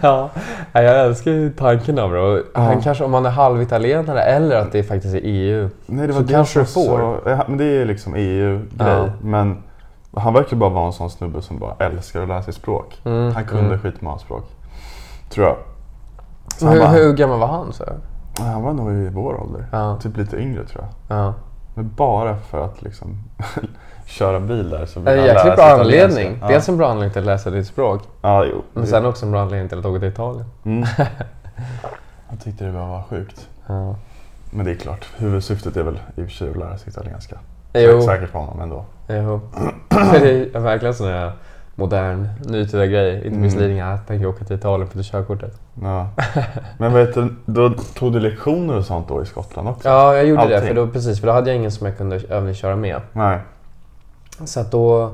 ja. 0.00 0.30
Ja, 0.72 0.82
Jag 0.82 1.00
älskar 1.06 1.30
ju 1.30 1.50
tanken 1.52 1.98
av 1.98 2.12
det. 2.12 2.18
Och 2.20 2.62
Han 2.62 2.80
kanske, 2.80 3.04
om 3.04 3.14
han 3.14 3.26
är 3.26 3.30
halvitalienare 3.30 4.22
eller 4.22 4.56
att 4.56 4.72
det 4.72 4.82
faktiskt 4.82 5.14
är 5.14 5.20
EU. 5.22 5.68
Nej, 5.86 6.06
det 6.06 6.12
Så 6.12 6.18
var 6.20 6.26
det 6.26 6.32
kanske 6.32 6.58
du 6.58 6.64
var 6.64 6.70
Så, 6.72 7.18
ja, 7.26 7.44
men 7.48 7.58
det 7.58 7.64
är 7.64 7.84
liksom 7.84 8.14
EU-grej. 8.16 8.88
Ja. 8.88 9.08
Men 9.22 9.62
han 10.16 10.34
verkar 10.34 10.56
bara 10.56 10.70
vara 10.70 10.86
en 10.86 10.92
sån 10.92 11.10
snubbe 11.10 11.42
som 11.42 11.58
bara 11.58 11.74
älskar 11.78 12.22
att 12.22 12.28
lära 12.28 12.42
sig 12.42 12.54
språk. 12.54 13.00
Mm, 13.04 13.34
Han 13.34 13.44
kunde 13.44 13.64
mm. 13.64 13.78
skitmånga 13.78 14.18
språk. 14.18 14.44
Tror 15.30 15.46
jag. 15.46 15.56
Så 16.56 16.68
Hur, 16.68 16.80
bara, 16.80 16.88
hur 16.88 17.12
gammal 17.12 17.38
var 17.38 17.46
han? 17.46 17.72
Så? 17.72 17.84
han 18.38 18.62
var 18.62 18.72
nog 18.72 18.92
i 18.92 19.08
vår 19.08 19.40
ålder. 19.40 19.66
Ja. 19.72 19.98
Typ 20.02 20.16
lite 20.16 20.36
yngre 20.36 20.64
tror 20.64 20.84
jag. 20.84 21.18
Ja. 21.18 21.34
Men 21.74 21.90
bara 21.96 22.36
för 22.36 22.64
att 22.64 22.82
liksom 22.82 23.18
köra 24.06 24.40
bil 24.40 24.70
där 24.70 24.86
så 24.86 25.00
vill 25.00 25.08
han 25.08 25.26
lära 25.26 25.42
sig 25.42 25.56
bra 25.56 25.64
anledning. 25.64 26.38
Ja. 26.40 26.48
Dels 26.48 26.68
en 26.68 26.76
bra 26.76 26.90
anledning 26.90 27.12
till 27.12 27.22
att 27.22 27.26
läsa 27.26 27.50
ditt 27.50 27.66
språk. 27.66 28.02
Ja, 28.22 28.44
jo. 28.44 28.62
Men 28.72 28.86
sen 28.86 29.06
också 29.06 29.26
en 29.26 29.32
bra 29.32 29.40
anledning 29.40 29.68
till 29.68 29.78
att 29.78 29.84
åka 29.84 29.98
till 29.98 30.08
Italien. 30.08 30.46
Mm. 30.64 30.86
Jag 32.30 32.40
tyckte 32.44 32.64
det 32.64 32.72
bara 32.72 32.86
var 32.86 33.02
sjukt. 33.02 33.48
Ja. 33.66 33.96
Men 34.50 34.66
det 34.66 34.72
är 34.72 34.76
klart, 34.76 35.08
huvudsyftet 35.16 35.76
är 35.76 35.82
väl 35.82 36.00
i 36.16 36.22
och 36.22 36.26
för 36.26 36.32
sig 36.34 36.50
att 36.50 36.56
lära 36.56 36.78
sig 36.78 36.88
italienska. 36.88 37.38
Jo. 37.74 38.02
Säkert 38.02 38.30
för 38.30 38.38
honom 38.38 38.60
ändå. 38.60 38.84
Jo. 39.08 39.40
det 40.12 40.54
är 40.54 40.58
verkligen 40.60 40.94
sån 40.94 41.06
här 41.06 41.32
modern, 41.74 42.28
nutida 42.46 42.86
grej. 42.86 43.26
Inte 43.26 43.38
minst 43.38 43.56
Mm. 43.56 43.68
Lidingö. 43.68 43.90
Jag 43.90 44.06
tänker 44.06 44.26
åka 44.26 44.44
till 44.44 44.56
Italien 44.56 44.88
för 44.90 44.98
att 45.00 45.06
ta 45.06 45.18
körkortet. 45.18 45.60
Ja. 45.82 46.08
Men 46.78 46.92
vet 46.92 47.14
du, 47.14 47.34
då 47.46 47.70
tog 47.70 48.12
du 48.12 48.20
lektioner 48.20 48.76
och 48.76 48.84
sånt 48.84 49.08
då 49.08 49.22
i 49.22 49.26
Skottland 49.26 49.68
också? 49.68 49.88
Ja, 49.88 50.14
jag 50.16 50.26
gjorde 50.26 50.48
det. 50.48 50.54
Allting. 50.56 50.68
För 50.68 50.74
då, 50.74 50.86
precis, 50.88 51.20
för 51.20 51.26
då 51.26 51.32
hade 51.32 51.50
jag 51.50 51.56
ingen 51.56 51.70
som 51.70 51.86
jag 51.86 51.96
kunde 51.96 52.16
övningsköra 52.28 52.76
med. 52.76 53.00
Nej. 53.12 53.38
Så 54.44 54.60
att 54.60 54.70
då 54.70 55.12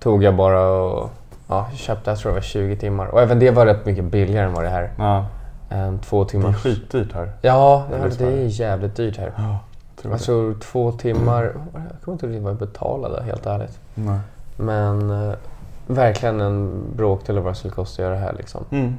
tog 0.00 0.22
jag 0.24 0.36
bara 0.36 0.60
och 0.68 1.10
ja, 1.48 1.66
köpte, 1.74 2.10
jag 2.10 2.18
tror 2.18 2.30
det 2.32 2.36
var 2.36 2.42
20 2.42 2.76
timmar. 2.76 3.06
Och 3.06 3.22
även 3.22 3.38
det 3.38 3.50
var 3.50 3.66
rätt 3.66 3.86
mycket 3.86 4.04
billigare 4.04 4.46
än 4.46 4.52
vad 4.52 4.64
det 4.64 4.68
här. 4.70 4.90
Ja. 4.98 5.26
Um, 5.70 5.98
två 5.98 6.24
Det 6.24 6.28
är 6.28 6.30
timmar. 6.30 6.52
skitdyrt 6.52 7.12
här. 7.14 7.32
Ja, 7.42 7.84
det, 7.90 7.96
Eller 7.96 8.10
det 8.18 8.24
är 8.42 8.46
jävligt 8.60 8.96
dyrt 8.96 9.16
här. 9.16 9.32
Ja, 9.36 9.58
tror 10.08 10.44
Jag 10.44 10.54
det. 10.54 10.60
tror 10.60 10.60
två 10.60 10.92
timmar, 10.92 11.42
jag 11.74 12.00
kommer 12.04 12.12
inte 12.14 12.26
ihåg 12.26 12.42
vad 12.42 12.50
jag 12.52 12.58
betalade 12.58 13.22
helt 13.22 13.46
ärligt. 13.46 13.78
Nej. 13.94 14.18
Men 14.56 15.10
eh, 15.10 15.34
verkligen 15.86 16.40
en 16.40 16.82
bråkdel 16.96 17.38
av 17.38 17.44
vad 17.44 17.52
det 17.52 17.56
skulle 17.56 17.74
kosta 17.74 18.02
att 18.02 18.06
göra 18.06 18.14
det 18.14 18.20
här 18.20 18.32
liksom. 18.38 18.64
Mm. 18.70 18.96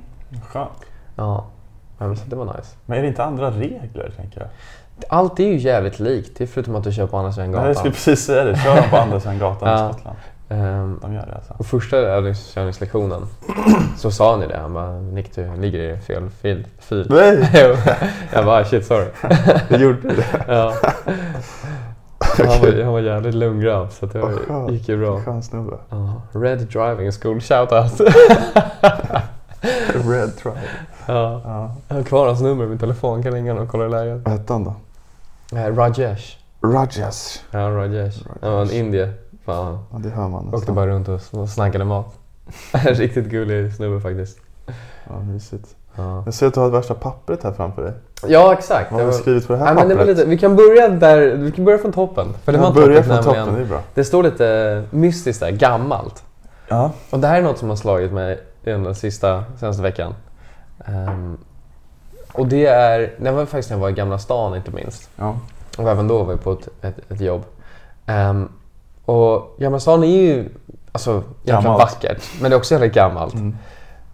Skönt. 0.49 0.69
Ja, 1.15 1.45
men 1.97 2.17
så 2.17 2.23
det 2.27 2.35
var 2.35 2.45
nice. 2.45 2.75
Men 2.85 2.97
är 2.97 3.01
det 3.01 3.07
inte 3.07 3.23
andra 3.23 3.51
regler 3.51 4.11
tänker 4.17 4.39
jag? 4.39 4.49
Allt 5.09 5.39
är 5.39 5.43
ju 5.43 5.57
jävligt 5.57 5.99
likt, 5.99 6.37
det 6.37 6.43
är 6.43 6.47
förutom 6.47 6.75
att 6.75 6.83
du 6.83 6.91
kör 6.91 7.07
på 7.07 7.17
andra 7.17 7.31
sidan 7.31 7.51
Nej, 7.51 7.59
jag 7.59 7.67
gatan. 7.67 7.75
skulle 7.75 7.93
precis 7.93 8.25
säga 8.25 8.43
det. 8.43 8.55
Kör 8.55 8.81
på 8.89 8.97
andra 8.97 9.19
sidan 9.19 9.39
gatan 9.39 9.89
i 9.89 9.93
Skottland? 9.93 10.17
Ehm, 10.49 10.99
De 11.01 11.13
gör 11.13 11.25
det 11.25 11.35
alltså? 11.35 11.53
och 11.57 11.65
första 11.65 11.97
övningskörningslektionen 11.97 13.21
så 13.97 14.11
sa 14.11 14.31
han 14.31 14.41
ju 14.41 14.47
det. 14.47 14.57
Han 14.57 14.73
bara 14.73 14.99
Nick 14.99 15.35
du 15.35 15.55
ligger 15.55 15.79
i 15.79 15.97
fel 15.97 16.29
fil. 16.29 16.67
fil. 16.79 17.07
Nej! 17.09 17.49
Jag 18.33 18.45
bara 18.45 18.65
shit 18.65 18.85
sorry. 18.85 19.07
Det 19.69 19.77
gjorde 19.77 20.01
du 20.01 20.15
det? 20.15 20.25
ja. 20.47 20.73
han, 22.19 22.47
var, 22.47 22.83
han 22.83 22.93
var 22.93 22.99
jävligt 22.99 23.35
lugn 23.35 23.87
så 23.91 24.05
det 24.05 24.21
skönt. 24.21 24.71
gick 24.71 24.89
ju 24.89 24.97
bra. 24.97 25.21
Skön 25.21 25.43
snubbe. 25.43 25.77
Ja, 25.89 26.21
Red 26.31 26.57
Driving 26.59 27.11
School, 27.11 27.41
shoutout. 27.41 28.01
Red 29.93 30.37
Tribe. 30.37 30.57
ja. 31.07 31.41
Ja. 31.45 31.71
Jag 31.87 31.95
har 31.95 32.03
kvar 32.03 32.27
hans 32.27 32.41
nummer 32.41 32.63
i 32.63 32.67
min 32.67 32.77
telefon, 32.79 33.23
kan 33.23 33.31
ringa 33.33 33.51
honom 33.51 33.65
och 33.65 33.71
kolla 33.71 33.87
läget. 33.87 34.21
Vad 34.25 34.33
hette 34.33 34.53
han 34.53 34.63
då? 34.63 34.73
Eh, 35.57 35.75
Rajesh. 35.75 36.37
Rajas. 36.63 37.43
Ja, 37.51 37.59
Rajesh. 37.59 38.17
Han 38.41 38.53
var 38.53 38.61
en 38.61 38.71
indier. 38.71 39.13
Fan. 39.47 39.79
Ja, 39.91 39.97
det 39.97 40.09
hör 40.09 40.27
man 40.27 40.53
Åkte 40.53 40.71
bara 40.71 40.87
runt 40.87 41.07
och 41.07 41.49
snackade 41.49 41.85
mat. 41.85 42.15
Riktigt 42.85 43.25
gullig 43.25 43.73
snubbe 43.75 44.01
faktiskt. 44.01 44.37
Ja, 45.09 45.19
mysigt. 45.19 45.75
Ja, 45.95 46.21
Jag 46.25 46.33
ser 46.33 46.47
att 46.47 46.53
du 46.53 46.59
har 46.59 46.69
värsta 46.69 46.93
pappret 46.93 47.43
här 47.43 47.51
framför 47.53 47.83
dig. 47.83 47.93
ja 48.27 48.53
exakt. 48.53 48.91
Vad 48.91 49.01
har 49.01 49.07
du 49.07 49.13
skrivit 49.13 49.47
på 49.47 49.53
det 49.53 49.59
här 49.59 49.65
Nej, 49.65 49.75
men 49.75 49.87
det 49.89 49.95
var 49.95 50.01
pappret? 50.01 50.17
lite, 50.17 50.29
vi 50.29 50.37
kan 50.37 50.55
börja 50.55 50.89
där, 50.89 51.35
vi 51.35 51.51
kan 51.51 51.65
börja 51.65 51.77
från 51.77 51.91
toppen. 51.93 52.27
För 52.43 52.51
det 52.51 52.57
var 52.57 52.67
toppen, 52.67 52.83
från 52.83 53.15
nämligen- 53.15 53.23
toppen, 53.23 53.53
det 53.55 53.61
är 53.61 53.65
bra. 53.65 53.81
Det 53.93 54.03
står 54.03 54.23
lite 54.23 54.83
mystiskt 54.91 55.39
där, 55.39 55.51
gammalt. 55.51 56.23
Ja. 56.67 56.91
Och 57.09 57.19
det 57.19 57.27
här 57.27 57.37
är 57.37 57.41
något 57.41 57.57
som 57.57 57.69
har 57.69 57.75
slagit 57.75 58.11
mig 58.11 58.39
den 58.63 58.95
sista, 58.95 59.43
senaste 59.59 59.83
veckan. 59.83 60.13
Ehm, 60.85 61.37
och 62.33 62.47
det 62.47 62.65
är, 62.65 63.13
det 63.19 63.31
var 63.31 63.45
faktiskt 63.45 63.69
när 63.69 63.77
jag 63.77 63.81
var 63.81 63.89
i 63.89 63.93
Gamla 63.93 64.19
stan 64.19 64.55
inte 64.55 64.71
minst. 64.71 65.09
ja. 65.15 65.35
Och 65.77 65.89
även 65.89 66.07
då 66.07 66.23
var 66.23 66.33
jag 66.33 66.43
på 66.43 66.51
ett, 66.51 66.67
ett, 66.81 67.11
ett 67.11 67.21
jobb. 67.21 67.43
Ehm, 68.05 68.49
och 69.07 69.55
Gamla 69.59 69.79
stan 69.79 70.03
är 70.03 70.07
ju 70.07 70.49
alltså, 70.91 71.23
Gammalt. 71.45 71.79
vackert, 71.79 72.23
men 72.41 72.51
det 72.51 72.55
är 72.55 72.57
också 72.57 72.73
jävligt 72.73 72.93
gammalt. 72.93 73.33
Mm. 73.33 73.57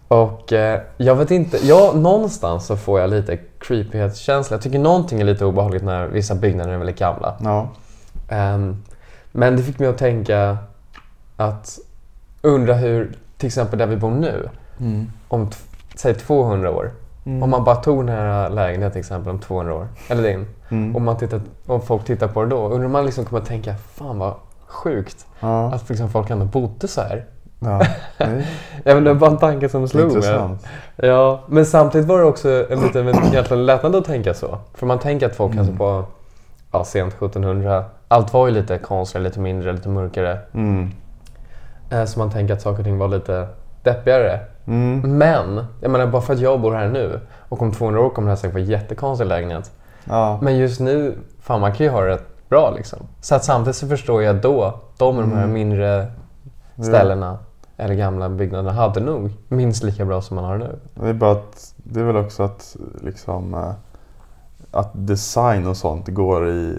Och 0.08 0.52
eh, 0.52 0.80
jag 0.96 1.14
vet 1.14 1.30
inte, 1.30 1.58
ja, 1.66 1.92
någonstans 1.94 2.66
så 2.66 2.76
får 2.76 3.00
jag 3.00 3.10
lite 3.10 3.38
creepighetskänsla. 3.58 4.54
Jag 4.54 4.62
tycker 4.62 4.78
någonting 4.78 5.20
är 5.20 5.24
lite 5.24 5.44
obehagligt 5.44 5.84
när 5.84 6.06
vissa 6.06 6.34
byggnader 6.34 6.72
är 6.72 6.76
väldigt 6.78 6.98
gamla. 6.98 7.34
Ja. 7.44 7.68
Ehm, 8.28 8.82
men 9.32 9.56
det 9.56 9.62
fick 9.62 9.78
mig 9.78 9.88
att 9.88 9.98
tänka 9.98 10.56
att 11.36 11.78
undra 12.42 12.74
hur, 12.74 13.18
till 13.38 13.46
exempel 13.46 13.78
där 13.78 13.86
vi 13.86 13.96
bor 13.96 14.10
nu, 14.10 14.48
Mm. 14.80 15.10
om 15.28 15.50
säg 15.94 16.14
200 16.14 16.70
år. 16.70 16.90
Om 17.42 17.50
man 17.50 17.64
bara 17.64 17.76
tog 17.76 18.06
den 18.06 18.16
här 18.16 18.50
lägenheten 18.50 18.92
till 18.92 18.98
exempel 19.00 19.30
om 19.30 19.38
200 19.38 19.74
år, 19.74 19.88
eller 20.08 20.22
din. 20.22 20.46
Mm. 20.68 20.96
Om, 20.96 21.04
man 21.04 21.16
tittar, 21.16 21.40
om 21.66 21.80
folk 21.82 22.04
tittar 22.04 22.28
på 22.28 22.42
det 22.42 22.48
då, 22.48 22.68
undrar 22.68 22.88
man 22.88 23.04
liksom 23.06 23.24
kommer 23.24 23.42
att 23.42 23.48
tänka, 23.48 23.74
fan 23.76 24.18
vad 24.18 24.34
sjukt 24.74 25.26
Ja. 25.40 25.72
att 25.74 25.88
liksom 25.88 26.08
folk 26.08 26.30
ändå 26.30 26.44
bodde 26.44 26.88
så 26.88 27.00
här. 27.00 27.24
ja. 27.58 27.80
Nej. 28.18 28.46
Ja, 28.84 28.94
men 28.94 29.04
det 29.04 29.12
var 29.12 29.20
bara 29.20 29.30
en 29.30 29.36
tanke 29.38 29.68
som 29.68 29.88
slog 29.88 30.12
mig. 30.16 30.48
Ja, 30.96 31.40
men 31.46 31.66
samtidigt 31.66 32.06
var 32.08 32.18
det 32.18 32.24
också 32.24 32.66
en 32.70 32.80
liten 32.80 33.08
egentligen 33.08 33.66
lättnad 33.66 33.96
att 33.96 34.04
tänka 34.04 34.34
så. 34.34 34.58
För 34.74 34.86
man 34.86 34.98
tänker 34.98 35.26
att 35.26 35.36
folk 35.36 35.52
Mm. 35.52 35.64
kanske 35.64 35.78
på 35.78 36.04
ja, 36.72 36.84
sent 36.84 37.14
1700, 37.14 37.84
allt 38.08 38.32
var 38.32 38.46
ju 38.48 38.54
lite 38.54 38.78
konstigare, 38.78 39.24
lite 39.24 39.40
mindre, 39.40 39.72
lite 39.72 39.88
mörkare. 39.88 40.38
Mm. 40.54 40.90
Eh, 41.90 42.04
Så 42.04 42.18
man 42.18 42.30
tänker 42.30 42.54
att 42.54 42.62
saker 42.62 42.78
och 42.78 42.84
ting 42.84 42.98
var 42.98 43.08
lite 43.08 43.46
deppigare. 43.82 44.40
Mm. 44.66 45.18
Men, 45.18 45.64
jag 45.80 45.90
menar 45.90 46.06
bara 46.06 46.22
för 46.22 46.32
att 46.34 46.40
jag 46.40 46.60
bor 46.60 46.72
här 46.74 46.88
nu 46.88 47.20
och 47.48 47.62
om 47.62 47.72
200 47.72 48.00
år 48.00 48.10
kommer 48.10 48.26
det 48.28 48.30
här 48.30 48.36
säkert 48.36 48.54
vara 48.54 48.62
en 48.64 48.70
jättekonstig 48.70 49.26
lägenhet. 49.26 49.70
Ja. 50.04 50.38
Men 50.42 50.56
just 50.56 50.80
nu, 50.80 51.18
fan 51.40 51.60
man 51.60 51.72
kan 51.74 51.86
ju 51.86 51.92
ha 51.92 52.00
det 52.00 52.18
bra 52.48 52.70
liksom. 52.70 52.98
Så 53.20 53.34
att 53.34 53.44
samtidigt 53.44 53.76
så 53.76 53.88
förstår 53.88 54.22
jag 54.22 54.40
då, 54.40 54.74
de 54.96 55.14
med 55.16 55.24
de 55.24 55.32
här 55.32 55.38
Mm. 55.44 55.52
mindre 55.54 56.06
ställena 56.78 57.38
eller 57.76 57.94
gamla 57.94 58.28
byggnaderna 58.28 58.72
hade 58.72 59.00
nog 59.00 59.30
minst 59.48 59.82
lika 59.82 60.04
bra 60.04 60.20
som 60.22 60.34
man 60.36 60.44
har 60.44 60.58
nu. 60.58 60.78
Det 60.94 61.08
är 61.08 61.12
bara 61.12 61.32
att 61.32 61.74
det 61.76 62.00
är 62.00 62.04
väl 62.04 62.16
också 62.16 62.42
att 62.42 62.76
liksom 63.02 63.54
eh, 63.54 63.70
att 64.70 64.90
design 64.94 65.66
och 65.66 65.76
sånt 65.76 66.08
går 66.08 66.48
i 66.48 66.78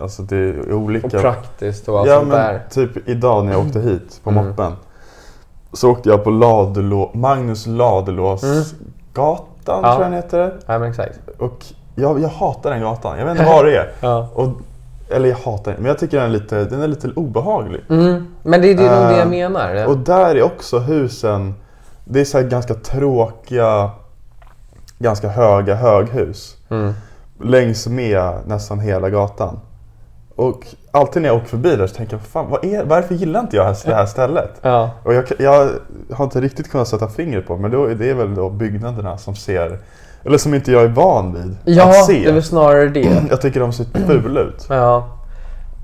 alltså 0.00 0.22
det 0.22 0.36
är 0.36 0.70
Och 0.72 0.78
olika. 0.78 1.08
praktiskt 1.20 1.88
och 1.88 1.98
allt 1.98 2.08
ja 2.08 2.16
sånt 2.16 2.28
men 2.28 2.38
där. 2.38 2.62
typ 2.70 3.08
idag 3.08 3.44
när 3.44 3.52
jag 3.52 3.66
åkte 3.66 3.80
hit 3.80 4.20
på 4.24 4.30
Mm. 4.30 4.46
moppen 4.48 4.72
så 5.72 5.90
åkte 5.90 6.08
jag 6.08 6.24
på 6.24 6.30
Ladelå, 6.30 7.10
Magnus 7.14 7.66
Ladulås 7.66 8.42
Mm. 8.42 8.62
gatan 9.12 9.48
Ja. 9.66 9.74
tror 9.80 9.92
jag 9.92 10.00
den 10.00 10.12
heter. 10.12 10.58
Ja 10.66 10.78
men 10.78 10.90
exakt. 10.90 11.18
Och 11.38 11.64
jag, 11.94 12.20
jag 12.20 12.28
hatar 12.28 12.70
den 12.70 12.80
gatan. 12.80 13.18
Jag 13.18 13.24
vet 13.26 13.38
inte 13.38 13.50
vad 13.54 13.64
det 13.64 13.76
är. 13.76 13.92
Ja. 14.00 14.28
Och 14.34 14.48
Eller 15.10 15.28
jag 15.28 15.36
hatar 15.36 15.72
den, 15.72 15.80
men 15.82 15.88
jag 15.88 15.98
tycker 15.98 16.16
den 16.16 16.26
är 16.26 16.32
lite, 16.32 16.64
den 16.64 16.82
är 16.82 16.88
lite 16.88 17.08
obehaglig. 17.16 17.80
Mm. 17.90 18.26
Men 18.42 18.60
det 18.60 18.70
är 18.70 18.74
det, 18.74 19.00
nog 19.00 19.08
det 19.08 19.16
jag 19.16 19.20
Eh, 19.20 19.28
menar. 19.28 19.86
Och 19.86 19.98
där 19.98 20.34
är 20.34 20.42
också 20.42 20.78
husen, 20.78 21.54
det 22.04 22.20
är 22.20 22.24
så 22.24 22.42
ganska 22.42 22.74
tråkiga, 22.74 23.90
ganska 24.98 25.28
höga 25.28 25.74
höghus. 25.74 26.56
Mm. 26.70 26.92
Längs 27.42 27.86
med 27.86 28.32
nästan 28.46 28.80
hela 28.80 29.10
gatan. 29.10 29.60
Och 30.36 30.66
alltid 30.90 31.22
när 31.22 31.28
jag 31.28 31.36
åker 31.36 31.48
förbi 31.48 31.76
där 31.76 31.86
så 31.86 31.94
tänker 31.94 32.16
jag, 32.16 32.22
fan, 32.22 32.50
vad 32.50 32.64
är, 32.64 32.84
varför 32.84 33.14
gillar 33.14 33.40
inte 33.40 33.56
jag 33.56 33.76
det 33.84 33.94
här 33.94 34.06
stället? 34.06 34.50
Ja. 34.62 34.90
Och 35.02 35.14
jag, 35.14 35.24
jag 35.38 35.68
har 36.12 36.24
inte 36.24 36.40
riktigt 36.40 36.70
kunnat 36.70 36.88
sätta 36.88 37.08
fingret 37.08 37.46
på 37.46 37.56
men 37.56 37.70
då, 37.70 37.86
det 37.86 38.10
är 38.10 38.14
väl 38.14 38.34
då 38.34 38.50
byggnaderna 38.50 39.18
som 39.18 39.36
ser, 39.36 39.78
eller 40.24 40.38
som 40.38 40.54
inte 40.54 40.72
jag 40.72 40.82
är 40.82 40.88
van 40.88 41.34
vid 41.34 41.56
Ja, 41.76 41.88
att 41.88 42.04
se. 42.06 42.12
det 42.12 42.28
är 42.28 42.32
väl 42.32 42.42
snarare 42.42 42.88
det. 42.88 43.22
Jag 43.30 43.40
tycker 43.40 43.60
de 43.60 43.72
ser 43.72 43.84
fula 44.06 44.40
ut. 44.40 44.66
Ja. 44.68 45.08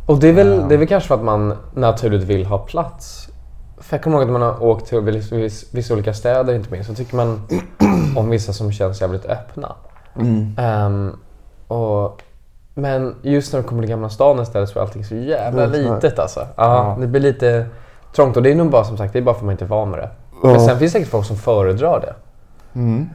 Och 0.07 0.19
det 0.21 0.29
är, 0.29 0.33
väl, 0.33 0.49
Ja. 0.61 0.67
det 0.69 0.75
är 0.75 0.79
väl 0.79 0.89
kanske 0.89 1.09
för 1.09 1.15
att 1.15 1.23
man 1.25 1.55
naturligt 1.75 2.23
vill 2.23 2.47
ha 2.47 2.59
plats. 2.59 3.29
För 3.79 3.97
jag 3.97 4.03
kommer 4.05 4.17
ihåg 4.19 4.27
att 4.27 4.33
man 4.33 4.43
har 4.43 4.63
åkt 4.63 4.87
till 4.87 5.01
vissa, 5.01 5.37
vissa, 5.77 5.95
olika 5.95 6.15
städer 6.15 6.55
inte 6.55 6.71
minst, 6.73 6.89
så 6.91 6.95
tycker 6.97 7.17
man 7.17 7.41
om 8.17 8.31
vissa 8.31 8.53
som 8.53 8.73
känns 8.73 9.01
jävligt 9.01 9.27
öppna. 9.27 9.73
Mm. 10.17 10.55
Ehm, 10.59 11.17
och, 11.69 12.23
men 12.75 13.15
just 13.23 13.53
när 13.53 13.61
du 13.63 13.69
kommer 13.69 13.83
till 13.83 13.91
Gamla 13.91 14.09
stan 14.09 14.41
istället 14.43 14.69
så 14.69 14.79
är 14.79 14.83
allting 14.83 15.05
så 15.05 15.15
jävla 15.15 15.67
litet 15.67 16.19
alltså. 16.19 16.41
Ja, 16.41 16.47
Ja. 16.57 16.97
Det 17.01 17.07
blir 17.07 17.21
lite 17.21 17.67
trångt 18.15 18.37
och 18.37 18.43
det 18.43 18.51
är 18.51 18.55
nog 18.55 18.71
bara 18.71 18.85
som 18.85 18.97
sagt, 18.97 19.13
det 19.13 19.19
är 19.19 19.23
bara 19.23 19.35
för 19.35 19.41
att 19.41 19.45
man 19.45 19.53
inte 19.53 19.65
är 19.65 19.69
van 19.69 19.91
med 19.91 19.99
det. 19.99 20.11
Men 20.43 20.53
Ja. 20.53 20.61
sen 20.67 20.79
finns 20.79 20.93
det 20.93 20.99
säkert 20.99 21.11
folk 21.11 21.27
som 21.27 21.37
föredrar 21.37 22.01
det. 22.01 22.15
Mm. 22.81 23.09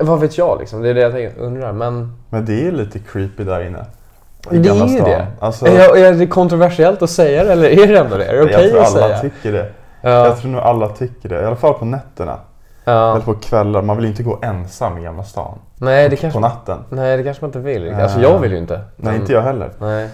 Vad 0.00 0.20
vet 0.20 0.38
jag 0.38 0.58
liksom, 0.60 0.82
det 0.82 0.88
är 0.90 0.94
det 0.94 1.00
jag 1.00 1.12
tänker- 1.12 1.40
undrar. 1.40 1.72
Men 1.72 2.16
Men 2.30 2.44
det 2.44 2.66
är 2.66 2.72
lite 2.72 2.98
creepy 2.98 3.44
där 3.44 3.60
inne. 3.66 3.84
I 4.50 4.58
det 4.58 4.68
är 4.68 4.86
ju 4.88 5.00
det. 5.00 5.26
Alltså, 5.40 5.66
är, 5.66 5.78
jag- 5.78 5.98
är 6.00 6.12
det 6.12 6.26
kontroversiellt 6.26 7.02
att 7.02 7.10
säga 7.10 7.44
det 7.44 7.52
eller 7.52 7.68
är 7.68 7.86
det 7.86 7.98
ändå 7.98 8.16
det? 8.16 8.24
Är 8.24 8.32
det 8.32 8.38
jag 8.38 8.44
okej 8.46 8.70
tror 8.70 8.80
att 8.80 8.86
alla 8.96 9.08
säga? 9.08 9.18
tycker 9.20 9.52
det. 9.52 9.70
Ja. 10.02 10.10
Jag 10.10 10.38
tror 10.40 10.50
nog 10.50 10.60
alla 10.60 10.88
tycker 10.88 11.28
det. 11.28 11.42
I 11.42 11.44
alla 11.44 11.56
fall 11.56 11.74
på 11.74 11.84
nätterna. 11.84 12.38
Ja. 12.84 13.10
Eller 13.12 13.24
på 13.24 13.34
kvällar. 13.34 13.82
Man 13.82 13.96
vill 13.96 14.04
ju 14.04 14.10
inte 14.10 14.22
gå 14.22 14.38
ensam 14.42 14.98
i 14.98 15.02
Gamla 15.02 15.22
stan. 15.22 15.58
Nej, 15.78 16.08
det 16.08 16.16
På 16.16 16.20
kanske, 16.20 16.40
natten. 16.40 16.78
nej, 16.88 17.16
det 17.16 17.22
kanske 17.22 17.42
man 17.44 17.48
inte 17.48 17.58
vill. 17.58 17.94
Alltså 17.94 18.20
Ja. 18.20 18.28
jag 18.30 18.38
vill 18.38 18.52
ju 18.52 18.58
inte. 18.58 18.74
Nej, 18.76 18.84
Men- 18.96 19.14
inte 19.14 19.32
jag 19.32 19.42
heller. 19.42 19.70
Nej. 19.78 20.08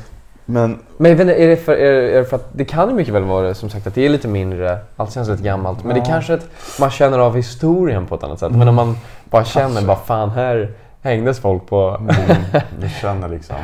Men 0.52 0.78
Men 0.96 1.10
inte, 1.12 1.34
är 1.34 1.48
det, 1.48 1.56
för, 1.56 1.72
är, 1.72 1.92
är 1.92 2.18
det 2.18 2.24
för 2.24 2.36
att 2.36 2.48
det 2.52 2.64
kan 2.64 2.88
ju 2.88 2.94
mycket 2.94 3.14
väl 3.14 3.24
vara 3.24 3.54
som 3.54 3.70
sagt 3.70 3.86
att 3.86 3.94
det 3.94 4.04
är 4.06 4.08
lite 4.08 4.28
mindre, 4.28 4.78
allt 4.96 5.12
känns 5.12 5.28
lite 5.28 5.42
gammalt. 5.42 5.84
Men 5.84 5.94
det 5.94 6.00
Ja. 6.00 6.04
kanske 6.06 6.34
att 6.34 6.48
man 6.80 6.90
känner 6.90 7.18
av 7.18 7.36
historien 7.36 8.06
på 8.06 8.14
ett 8.14 8.22
annat 8.24 8.38
sätt. 8.40 8.52
Men 8.52 8.68
om 8.68 8.74
man 8.74 8.96
bara 9.30 9.44
känner, 9.44 9.66
Kanske. 9.68 9.86
bara 9.86 9.96
fan 9.96 10.30
här 10.30 10.70
hängdes 11.02 11.40
folk 11.40 11.66
på... 11.66 11.96
mm, 12.00 12.88
känner 13.00 13.28
liksom 13.28 13.56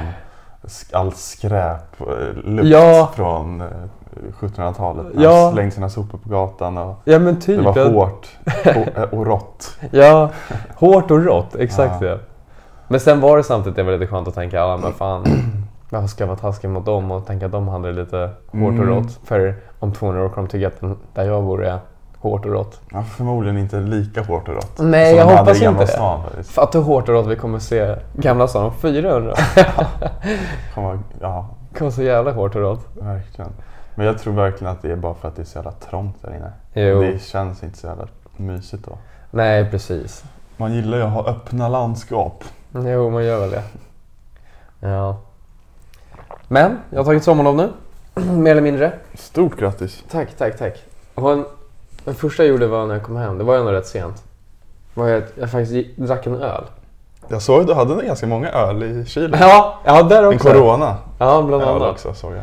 allt 0.92 1.16
skräp, 1.16 2.00
eh, 2.00 2.06
lukt 2.44 2.68
Ja. 2.68 3.10
från 3.16 3.60
eh, 3.60 3.66
1700-talet. 4.40 5.06
Ja. 5.14 5.22
Ja. 5.22 5.50
Slängde 5.52 5.70
sina 5.74 5.88
sopor 5.90 6.18
på 6.18 6.28
gatan 6.28 6.78
och 6.78 6.94
Ja 7.04 7.18
men 7.18 7.40
typ. 7.40 7.58
det 7.58 7.62
var 7.84 7.90
hårt 7.92 8.28
och, 8.64 9.18
och 9.18 9.26
rått. 9.26 9.76
Ja, 9.90 10.30
hårt 10.74 11.10
och 11.10 11.24
rått, 11.24 11.54
exakt 11.56 12.02
Ja. 12.02 12.08
det. 12.08 12.18
Men 12.88 13.00
sen 13.00 13.20
var 13.20 13.36
det 13.36 13.42
samtidigt 13.42 13.76
det 13.76 13.82
var 13.82 13.92
lite 13.92 14.06
skönt 14.06 14.28
att 14.28 14.34
tänka, 14.34 14.56
ja 14.56 14.76
men 14.82 14.92
fan, 14.92 15.24
varför 15.90 16.08
ska 16.08 16.26
vara 16.26 16.36
taskig 16.36 16.68
mot 16.70 16.86
dem 16.86 17.10
och 17.10 17.26
tänka 17.26 17.46
att 17.46 17.52
de 17.52 17.68
hade 17.68 17.92
det 17.92 18.00
lite 18.02 18.16
hårt 18.46 18.52
och 18.52 18.58
Mm. 18.68 18.86
rått. 18.88 19.18
För 19.24 19.56
om 19.78 19.92
200 19.92 20.24
år 20.24 20.28
kommer 20.28 20.48
de 20.48 20.52
tycka 20.52 20.66
att 20.68 20.80
den- 20.80 20.98
där 21.14 21.24
jag 21.24 21.44
bor 21.44 21.64
är 21.64 21.78
hårt 22.18 22.44
och 22.46 22.52
rått. 22.52 22.80
Ja, 22.92 23.02
förmodligen 23.02 23.58
inte 23.58 23.76
lika 23.80 24.22
hårt 24.22 24.48
och 24.48 24.54
rått. 24.54 24.78
Nej, 24.78 25.10
som 25.10 25.18
jag 25.30 25.38
hoppas 25.38 25.62
inte 25.62 25.80
det. 25.80 25.86
Stan, 25.86 26.22
faktiskt. 26.22 26.50
Fatta 26.50 26.78
hur 26.78 26.84
hårt 26.84 27.08
och 27.08 27.14
rått 27.14 27.26
vi 27.26 27.36
kommer 27.36 27.58
se 27.58 27.96
Gamla 28.14 28.48
stan 28.48 28.64
om 28.66 28.72
400. 28.72 29.34
Kommer- 30.74 30.98
Ja, 31.20 31.48
Det 31.72 31.78
kommer 31.78 31.90
så 31.90 32.02
jävla 32.02 32.32
hårt 32.32 32.54
och 32.54 32.60
rått. 32.60 32.86
verkligen. 32.94 33.50
Men 33.94 34.06
jag 34.06 34.18
tror 34.18 34.32
verkligen 34.34 34.72
att 34.72 34.82
det 34.82 34.92
är 34.92 34.96
bara 34.96 35.14
för 35.14 35.28
att 35.28 35.36
det 35.36 35.42
är 35.42 35.46
så 35.46 35.58
jävla 35.58 35.72
trångt 35.72 36.22
där 36.22 36.34
inne. 36.36 36.52
Jo. 36.72 37.00
Det 37.00 37.22
känns 37.22 37.62
inte 37.62 37.78
så 37.78 37.86
jävla 37.86 38.06
mysigt 38.36 38.84
då. 38.84 38.92
Nej, 39.30 39.70
precis. 39.70 40.24
Man 40.56 40.72
gillar 40.72 40.98
ju 40.98 41.04
att 41.04 41.12
ha 41.12 41.26
öppna 41.26 41.68
landskap. 41.68 42.44
Jo, 42.74 43.10
man 43.10 43.24
gör 43.24 43.40
väl 43.40 43.50
det. 43.50 43.62
Ja. 44.88 45.16
Men, 46.48 46.78
jag 46.90 46.98
har 46.98 47.04
tagit 47.04 47.24
sommarlov 47.24 47.56
nu. 47.56 47.68
Mer 48.14 48.50
eller 48.50 48.62
mindre. 48.62 48.92
Stort 49.14 49.56
grattis. 49.58 50.04
Tack, 50.10 50.36
tack, 50.38 50.58
tack. 50.58 50.84
Och 51.14 51.32
en, 51.32 51.44
det 52.04 52.14
första 52.14 52.42
jag 52.42 52.50
gjorde 52.50 52.66
var 52.66 52.86
när 52.86 52.94
jag 52.94 53.02
kom 53.02 53.16
hem, 53.16 53.38
det 53.38 53.44
var 53.44 53.56
ändå 53.56 53.72
rätt 53.72 53.86
sent. 53.86 54.22
Var 54.94 55.08
jag, 55.08 55.22
jag 55.34 55.50
faktiskt 55.50 55.96
drack 55.96 56.26
en 56.26 56.34
öl. 56.34 56.64
Jag 57.28 57.42
såg 57.42 57.60
att 57.60 57.66
du 57.66 57.74
hade 57.74 58.04
ganska 58.04 58.26
många 58.26 58.50
öl 58.50 58.82
i 58.82 59.04
kylen. 59.06 59.40
Ja, 59.40 59.80
ja 59.84 60.02
där 60.02 60.22
En 60.22 60.34
också. 60.34 60.48
Corona. 60.48 60.96
Ja, 61.18 61.42
bland 61.42 61.62
öl 61.62 61.68
annat. 61.68 61.90
också 61.90 62.14
såg 62.14 62.32
jag. 62.32 62.42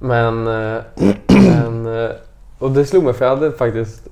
Men, 0.00 0.46
eh, 0.46 0.82
men, 1.26 2.04
eh, 2.04 2.10
och 2.58 2.70
det 2.70 2.84
slog 2.84 3.04
mig 3.04 3.12
för 3.12 3.24
jag 3.24 3.36
hade 3.36 3.52
faktiskt 3.52 4.06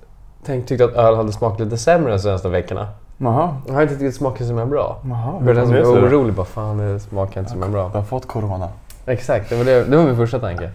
tänkt, 0.47 0.69
tyckt 0.69 0.83
att 0.83 0.93
öl 0.93 1.17
hade 1.17 1.33
smakat 1.33 1.61
lite 1.61 1.79
sämre 1.79 2.13
de 2.13 2.19
senaste 2.19 2.49
veckorna. 2.49 2.89
Jaha. 3.17 3.57
Jag 3.67 3.75
har 3.75 3.83
inte 3.83 3.95
tyckt 3.95 4.07
att 4.07 4.13
det 4.13 4.19
smakade 4.19 4.45
så 4.45 4.49
himla 4.49 4.67
bra. 4.67 4.99
Jaha. 5.05 5.55
Jag 5.55 5.69
då? 5.69 5.91
orolig, 5.91 6.35
bara 6.35 6.47
fan 6.47 6.79
det 6.79 7.01
smakar 7.01 7.41
inte 7.41 7.53
så 7.53 7.57
himla 7.57 7.69
bra. 7.69 7.89
Du 7.89 7.99
har 7.99 8.05
fått 8.05 8.29
Corona. 8.29 8.69
Exakt, 9.07 9.49
det 9.51 9.57
var, 9.57 9.65
det, 9.65 9.85
det 9.85 9.97
var 9.97 10.05
min 10.05 10.17
första 10.17 10.39
tanke. 10.39 10.71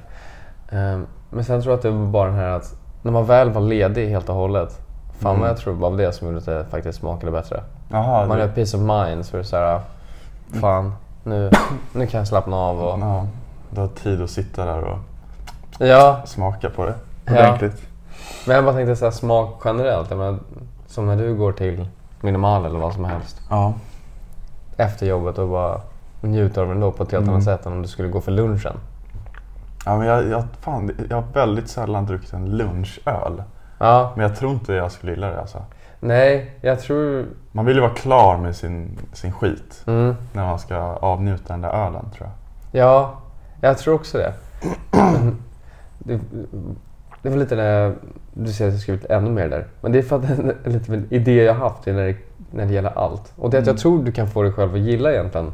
Ehm, 0.71 1.05
men 1.29 1.43
sen 1.43 1.61
tror 1.61 1.71
jag 1.71 1.77
att 1.77 1.83
det 1.83 1.89
var 1.89 2.05
bara 2.07 2.25
den 2.29 2.35
här 2.39 2.49
att 2.49 2.75
när 3.01 3.11
man 3.11 3.25
väl 3.25 3.49
var 3.51 3.61
ledig 3.61 4.09
helt 4.09 4.29
och 4.29 4.35
hållet. 4.35 4.79
Fan 5.19 5.29
Mm. 5.31 5.41
vad 5.41 5.49
jag 5.49 5.57
tror 5.57 5.73
det 5.73 5.79
var 5.79 5.91
det 5.97 6.11
som 6.11 6.27
gjorde 6.27 6.39
att 6.39 6.45
det 6.45 6.65
faktiskt 6.71 6.99
smakade 6.99 7.31
bättre. 7.31 7.63
Jaha. 7.91 8.25
Man 8.27 8.39
har 8.41 8.47
peace 8.47 8.77
of 8.77 8.83
mind 8.83 9.25
så 9.25 9.35
är 9.37 9.41
det 9.41 9.43
såhär, 9.47 9.79
fan 10.61 10.93
nu, 11.23 11.51
nu 11.93 12.07
kan 12.07 12.17
jag 12.17 12.27
slappna 12.27 12.55
av 12.55 12.79
och... 12.81 12.99
Ja, 12.99 13.25
du 13.69 13.81
har 13.81 13.87
tid 13.87 14.21
att 14.21 14.29
sitta 14.29 14.65
där 14.65 14.83
och 14.83 14.97
Ja, 15.79 16.21
smaka 16.25 16.69
på 16.69 16.85
det 16.85 16.93
Ja. 17.25 17.31
ordentligt. 17.33 17.81
men 18.47 18.55
jag 18.55 18.65
bara 18.65 18.75
tänkte 18.75 18.95
såhär 18.95 19.11
smak 19.11 19.61
generellt. 19.65 20.09
Jag 20.09 20.17
menar, 20.19 20.39
som 20.87 21.05
när 21.05 21.15
du 21.17 21.35
går 21.35 21.51
till 21.51 21.87
minimal 22.21 22.65
eller 22.65 22.79
vad 22.79 22.93
som 22.93 23.05
helst 23.05 23.41
Ja. 23.49 23.73
efter 24.77 25.05
jobbet 25.05 25.37
och 25.37 25.47
bara 25.47 25.81
njuter 26.21 26.61
av 26.61 26.67
den 26.67 26.79
då 26.79 26.91
på 26.91 27.03
ett 27.03 27.11
helt 27.11 27.23
Mm. 27.23 27.33
annat 27.33 27.43
sätt 27.45 27.65
än 27.65 27.71
om 27.73 27.81
du 27.81 27.87
skulle 27.87 28.09
gå 28.09 28.21
för 28.21 28.31
lunchen. 28.31 28.73
ja 29.85 29.97
men 29.97 30.07
jag, 30.07 30.27
jag, 30.27 30.43
fan, 30.61 30.91
jag 31.09 31.15
har 31.17 31.23
väldigt 31.33 31.67
sällan 31.69 32.05
druckit 32.05 32.33
en 32.33 32.57
lunchöl. 32.57 33.43
Ja, 33.79 34.13
Men 34.15 34.23
jag 34.23 34.35
tror 34.35 34.51
inte 34.51 34.73
jag 34.73 34.91
skulle 34.91 35.11
gilla 35.11 35.27
det 35.29 35.39
alltså. 35.41 35.61
nej, 35.99 36.51
jag 36.61 36.79
tror... 36.79 37.25
Man 37.51 37.65
vill 37.65 37.75
ju 37.75 37.81
vara 37.81 37.93
klar 37.93 38.37
med 38.37 38.55
sin, 38.55 38.99
sin 39.13 39.31
skit 39.31 39.83
Mm. 39.87 40.15
när 40.33 40.45
man 40.45 40.59
ska 40.59 40.75
avnjuta 40.95 41.53
den 41.53 41.61
där 41.61 41.69
ölen 41.69 42.05
tror 42.15 42.29
jag. 42.71 42.81
Ja, 42.83 43.13
jag 43.61 43.77
tror 43.77 43.95
också 43.95 44.17
det. 44.17 44.33
Det, 45.99 46.19
det 47.21 47.29
var 47.29 47.37
lite 47.37 47.55
det, 47.55 47.93
du 48.33 48.53
säger 48.53 48.69
att 48.69 48.73
jag 48.73 48.81
skrivit 48.81 49.05
ännu 49.05 49.29
mer 49.31 49.49
där. 49.49 49.67
Men 49.81 49.91
det 49.91 49.97
är 49.99 50.03
för 50.03 50.15
att 50.15 50.29
en, 50.29 50.53
liten 50.63 51.07
idé 51.09 51.43
jag 51.43 51.53
haft 51.53 51.85
när 51.85 51.93
det, 52.07 52.15
när 52.51 52.65
det 52.65 52.73
gäller 52.73 52.97
allt. 52.97 53.33
Och 53.35 53.49
det 53.49 53.57
är 53.57 53.61
att 53.61 53.67
jag 53.67 53.73
Mm. 53.73 53.81
tror 53.81 54.03
du 54.03 54.11
kan 54.11 54.27
få 54.27 54.43
dig 54.43 54.51
själv 54.51 54.73
att 54.73 54.79
gilla 54.79 55.11
egentligen 55.11 55.51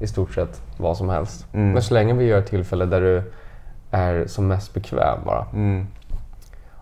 i 0.00 0.06
stort 0.06 0.34
sett 0.34 0.62
vad 0.76 0.96
som 0.96 1.08
helst. 1.08 1.46
Mm. 1.52 1.72
Men 1.72 1.82
så 1.82 1.94
länge 1.94 2.14
vi 2.14 2.24
gör 2.24 2.38
ett 2.38 2.46
tillfälle 2.46 2.84
där 2.84 3.00
du 3.00 3.22
är 3.90 4.26
som 4.26 4.46
mest 4.48 4.74
bekväm 4.74 5.18
bara. 5.24 5.46
Mm. 5.52 5.86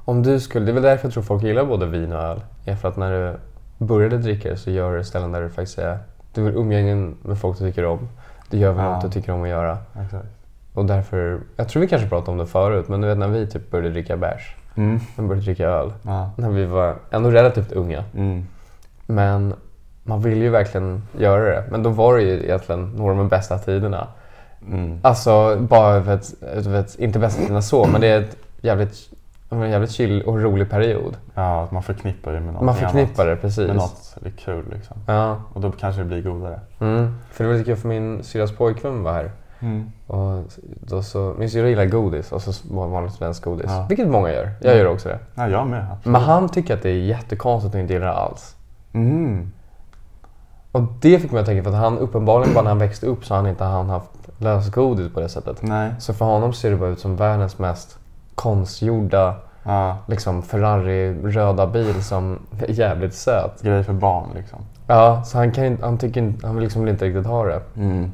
Om 0.05 0.23
du 0.23 0.41
skulle, 0.41 0.65
det 0.65 0.71
är 0.73 0.75
väl 0.75 0.83
därför 0.83 1.07
jag 1.07 1.13
tror 1.13 1.23
folk 1.23 1.43
gillar 1.43 1.65
både 1.65 1.87
vin 1.87 2.13
och 2.13 2.23
öl. 2.23 2.41
Är 2.65 2.77
för 2.77 2.89
att 2.89 2.97
när 2.97 3.13
du 3.13 3.37
började 3.85 4.19
dricka 4.19 4.57
så 4.57 4.71
gör 4.71 4.97
du 4.97 5.05
ställen 5.05 5.33
där 5.33 5.41
du 5.43 5.49
faktiskt 5.49 5.79
är, 5.79 5.99
du 6.35 6.43
vill 6.43 6.55
umgängen 6.57 7.17
med 7.23 7.39
folk 7.39 7.59
du 7.59 7.69
tycker 7.69 7.85
om. 7.85 8.09
Du 8.51 8.57
gör 8.59 8.73
väl 8.73 8.85
Ja. 8.85 8.93
något 8.95 9.03
du 9.03 9.11
tycker 9.11 9.33
om 9.33 9.43
att 9.43 9.49
göra. 9.49 9.79
Exakt. 10.05 10.27
Och 10.75 10.85
därför, 10.85 11.41
jag 11.57 11.69
tror 11.69 11.81
vi 11.81 11.89
kanske 11.89 12.09
pratade 12.09 12.31
om 12.31 12.39
det 12.39 12.47
förut, 12.47 12.89
men 12.89 13.01
du 13.01 13.09
vet 13.09 13.19
när 13.19 13.29
vi 13.29 13.47
typ 13.47 13.71
började 13.71 13.91
dricka 13.91 14.17
bärs, 14.17 14.57
Mm. 14.77 15.01
när 15.17 15.23
vi 15.23 15.29
började 15.29 15.45
dricka 15.45 15.67
öl, 15.67 15.93
Ja. 16.03 16.31
när 16.37 16.51
vi 16.51 16.65
var 16.65 16.97
ändå 17.11 17.31
relativt 17.31 17.73
unga. 17.73 18.05
Mm. 18.15 18.47
Men 19.07 19.55
man 20.09 20.21
vill 20.21 20.43
ju 20.43 20.49
verkligen 20.49 21.03
göra 21.19 21.45
det. 21.45 21.65
Men 21.71 21.83
då 21.83 21.91
var 21.91 22.17
det 22.17 22.23
ju 22.23 22.45
egentligen 22.45 22.93
några 22.97 23.13
av 23.13 23.19
de 23.19 23.29
bästa 23.29 23.59
tiderna. 23.59 24.07
Mm. 24.69 24.99
Alltså 25.03 25.57
bara 25.61 25.95
över 25.95 26.15
ett, 26.15 26.43
över 26.43 26.81
ett 26.81 26.99
inte 26.99 27.19
bästa 27.19 27.41
tiderna 27.41 27.63
så, 27.63 27.87
men 27.87 28.01
det 28.01 28.07
är 28.07 28.21
ett 28.21 28.37
jävligt, 28.61 28.95
en 29.51 29.71
jävligt 29.71 29.91
chill 29.91 30.23
och 30.23 30.43
rolig 30.43 30.71
period. 30.71 31.17
Ja, 31.35 31.63
att 31.63 31.71
man 31.71 31.83
förknippar 31.83 32.33
det 32.33 32.41
med 32.41 32.55
något 32.55 32.63
Man 32.63 32.75
förknippar 32.75 33.27
det 33.27 33.37
precis. 33.37 33.67
Med 33.67 33.77
något 33.77 34.17
lite 34.23 34.37
kul 34.37 34.65
liksom. 34.73 34.97
Ja. 35.07 35.43
Och 35.53 35.61
då 35.61 35.71
kanske 35.71 36.01
det 36.01 36.05
blir 36.05 36.23
godare. 36.23 36.61
Mm. 36.81 37.15
För 37.31 37.45
det 37.45 37.51
var 37.51 37.57
lite 37.57 37.71
kul 37.71 37.77
för 37.77 37.89
min 37.89 38.23
syrras 38.25 38.53
pojkvän 38.53 39.03
var 39.03 39.13
här. 39.13 39.31
Mm. 39.61 39.93
Och 40.07 40.45
då 40.81 41.03
så, 41.03 41.35
min 41.39 41.51
syrra 41.51 41.69
gillar 41.69 41.87
godis 41.87 42.33
och 42.33 42.43
så 42.43 42.75
var 42.75 42.89
vanligt 42.89 43.13
svenskt 43.13 43.45
godis. 43.45 43.67
Ja. 43.69 43.87
Vilket 43.89 44.09
många 44.09 44.33
gör. 44.33 44.51
Jag 44.61 44.77
gör 44.77 44.87
också 44.87 45.09
det. 45.09 45.19
Ja, 45.35 45.49
jag 45.49 45.67
med. 45.67 45.83
absolut. 45.83 46.13
Men 46.13 46.21
han 46.21 46.49
tycker 46.49 46.75
att 46.75 46.83
det 46.83 46.91
är 46.91 46.95
jättekonstigt 46.95 47.75
och 47.75 47.81
inte 47.81 47.93
gillar 47.93 48.07
det 48.07 48.13
alls. 48.13 48.57
Mm. 48.93 49.53
Och 50.79 50.85
det 51.01 51.19
fick 51.19 51.31
mig 51.31 51.41
att 51.41 51.47
tänka 51.47 51.63
för 51.63 51.71
att 51.71 51.77
han 51.77 51.99
uppenbarligen 51.99 52.55
bara 52.55 52.63
när 52.63 52.71
han 52.71 52.79
växte 52.79 53.07
upp 53.07 53.25
så 53.25 53.35
har 53.35 53.43
han 53.43 53.51
inte 53.51 53.65
han 53.65 53.91
haft 53.91 54.11
lösgodis 54.39 55.13
på 55.13 55.21
det 55.21 55.29
sättet. 55.29 55.63
Nej. 55.63 55.91
Så 55.99 56.15
för 56.15 56.25
honom 56.25 56.53
ser 56.53 56.71
det 56.71 56.77
bara 56.77 56.91
ut 56.91 57.01
som 57.01 57.17
världens 57.17 57.59
mest 57.59 57.99
konstgjorda 58.35 59.35
Ja, 59.69 59.97
liksom 60.07 60.43
Ferrari-röda 60.43 61.67
bil 61.67 62.05
som 62.05 62.39
är 62.59 62.71
jävligt 62.71 63.15
söt. 63.15 63.63
grej 63.63 63.85
för 63.85 63.93
barn 63.93 64.29
liksom. 64.35 64.59
Ja, 64.87 65.23
så 65.25 65.39
han, 65.39 65.53
kan 65.53 65.65
inte, 65.65 65.85
han, 65.85 65.99
tycker 65.99 66.35
han 66.43 66.55
vill 66.55 66.65
liksom 66.65 66.89
inte 66.89 67.05
riktigt 67.05 67.27
ha 67.27 67.45
det. 67.45 67.63
Mm. 67.77 68.13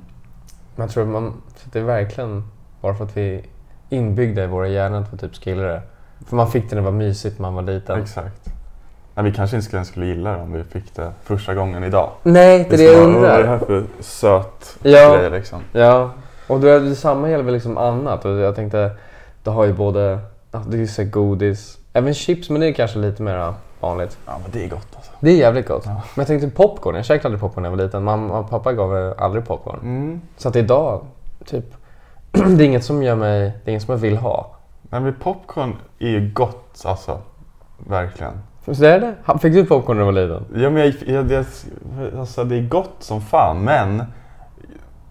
Men 0.76 0.86
jag 0.86 0.90
tror 0.90 1.06
man, 1.06 1.32
är 1.72 1.80
verkligen 1.80 2.44
bara 2.80 2.94
för 2.94 3.04
att 3.04 3.16
vi 3.16 3.44
inbyggda 3.88 4.44
i 4.44 4.46
våra 4.46 4.68
hjärnor 4.68 4.98
att 4.98 5.12
vi 5.12 5.18
typ 5.18 5.46
gillar 5.46 5.64
det. 5.64 5.82
För 6.26 6.36
man 6.36 6.50
fick 6.50 6.70
det 6.70 6.76
när 6.76 6.82
det 6.82 6.90
var 6.90 6.98
mysigt 6.98 7.38
man 7.38 7.54
var 7.54 7.62
liten. 7.62 8.02
Exakt. 8.02 8.53
Nej, 9.14 9.24
vi 9.24 9.32
kanske 9.32 9.56
inte 9.56 9.76
ens 9.76 9.88
skulle 9.88 10.06
gilla 10.06 10.30
det 10.30 10.42
om 10.42 10.52
vi 10.52 10.64
fick 10.64 10.94
det 10.94 11.12
första 11.24 11.54
gången 11.54 11.84
idag. 11.84 12.10
Nej, 12.22 12.66
det 12.70 12.74
är 12.74 12.78
det 12.78 12.84
jag 12.84 12.94
skulle 13.02 13.14
bara, 13.14 13.20
Vad 13.20 13.30
är 13.30 13.36
det 13.38 13.42
undrar. 13.42 13.58
här 13.58 13.66
för 13.66 13.84
söt 14.00 14.76
Ja. 14.82 15.16
grej 15.16 15.30
liksom? 15.30 15.60
Ja, 15.72 16.10
och 16.46 16.60
det, 16.60 16.80
detsamma 16.80 17.30
gäller 17.30 17.44
väl 17.44 17.54
liksom 17.54 17.78
annat. 17.78 18.24
Och 18.24 18.30
jag 18.30 18.54
tänkte, 18.54 18.90
det 19.42 19.50
har 19.50 19.64
ju 19.64 19.72
både, 19.72 20.18
det 20.50 20.76
är 20.76 20.80
ju 20.80 20.86
så 20.86 21.04
godis, 21.04 21.78
även 21.92 22.14
chips, 22.14 22.50
men 22.50 22.60
det 22.60 22.66
är 22.68 22.72
kanske 22.72 22.98
lite 22.98 23.22
mer 23.22 23.54
vanligt. 23.80 24.18
Ja 24.26 24.38
men 24.42 24.50
det 24.52 24.64
är 24.64 24.68
gott 24.68 24.88
alltså. 24.96 25.10
Det 25.20 25.30
är 25.30 25.36
jävligt 25.36 25.68
gott. 25.68 25.82
Ja. 25.86 25.90
Men 25.92 26.02
jag 26.22 26.26
tänkte 26.26 26.50
popcorn, 26.50 26.96
jag 26.96 27.04
käkade 27.04 27.26
aldrig 27.26 27.40
popcorn 27.40 27.62
när 27.62 27.70
jag 27.70 27.76
var 27.76 27.84
liten. 27.84 28.04
Mamma 28.04 28.38
och 28.38 28.50
pappa 28.50 28.72
gav 28.72 29.14
aldrig 29.18 29.46
popcorn. 29.46 29.78
Mm. 29.82 30.20
Så 30.36 30.48
att 30.48 30.56
idag, 30.56 31.06
typ, 31.46 31.64
det 32.32 32.40
är 32.40 32.62
inget 32.62 32.84
som 32.84 33.02
gör 33.02 33.14
mig, 33.16 33.40
det 33.40 33.70
är 33.70 33.72
inget 33.72 33.82
som 33.82 33.92
jag 33.92 33.98
vill 34.00 34.16
ha. 34.16 34.56
Nej 34.82 35.00
men 35.00 35.14
popcorn 35.22 35.76
är 35.98 36.08
ju 36.08 36.30
gott 36.32 36.82
alltså. 36.84 37.18
Verkligen. 37.78 38.32
Det 38.64 38.88
är 38.88 39.00
det. 39.00 39.14
Han- 39.24 39.38
Fick 39.38 39.52
du 39.54 39.64
popcorn 39.66 39.96
när 39.98 40.04
du 40.04 40.12
var 40.12 40.22
liten? 40.22 40.62
Ja, 40.62 40.70
men 40.70 40.82
jag, 40.84 40.94
jag, 41.06 41.24
det, 41.26 41.46
alltså, 42.18 42.44
det 42.44 42.56
är 42.56 42.62
gott 42.62 42.94
som 42.98 43.20
fan 43.20 43.58
men 43.64 44.02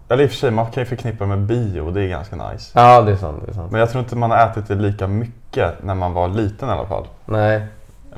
eller 0.08 0.22
i 0.24 0.26
och 0.26 0.30
för 0.30 0.36
sig, 0.36 0.50
man 0.50 0.66
kan 0.66 0.80
ju 0.82 0.84
förknippa 0.86 1.26
med 1.26 1.38
bio 1.38 1.80
och 1.80 1.92
det 1.92 2.02
är 2.02 2.08
ganska 2.08 2.36
nice. 2.50 2.70
Ja, 2.74 3.00
det 3.02 3.12
är 3.12 3.16
sant. 3.16 3.42
Det 3.44 3.50
är 3.50 3.54
sant. 3.54 3.70
Men 3.70 3.80
jag 3.80 3.90
tror 3.90 4.02
inte 4.02 4.16
man 4.16 4.30
har 4.30 4.46
ätit 4.46 4.68
det 4.68 4.74
lika 4.74 5.06
mycket 5.06 5.82
när 5.82 5.94
man 5.94 6.12
var 6.12 6.28
liten 6.28 6.68
i 6.68 6.72
alla 6.72 6.86
fall. 6.86 7.06
Nej. 7.24 7.66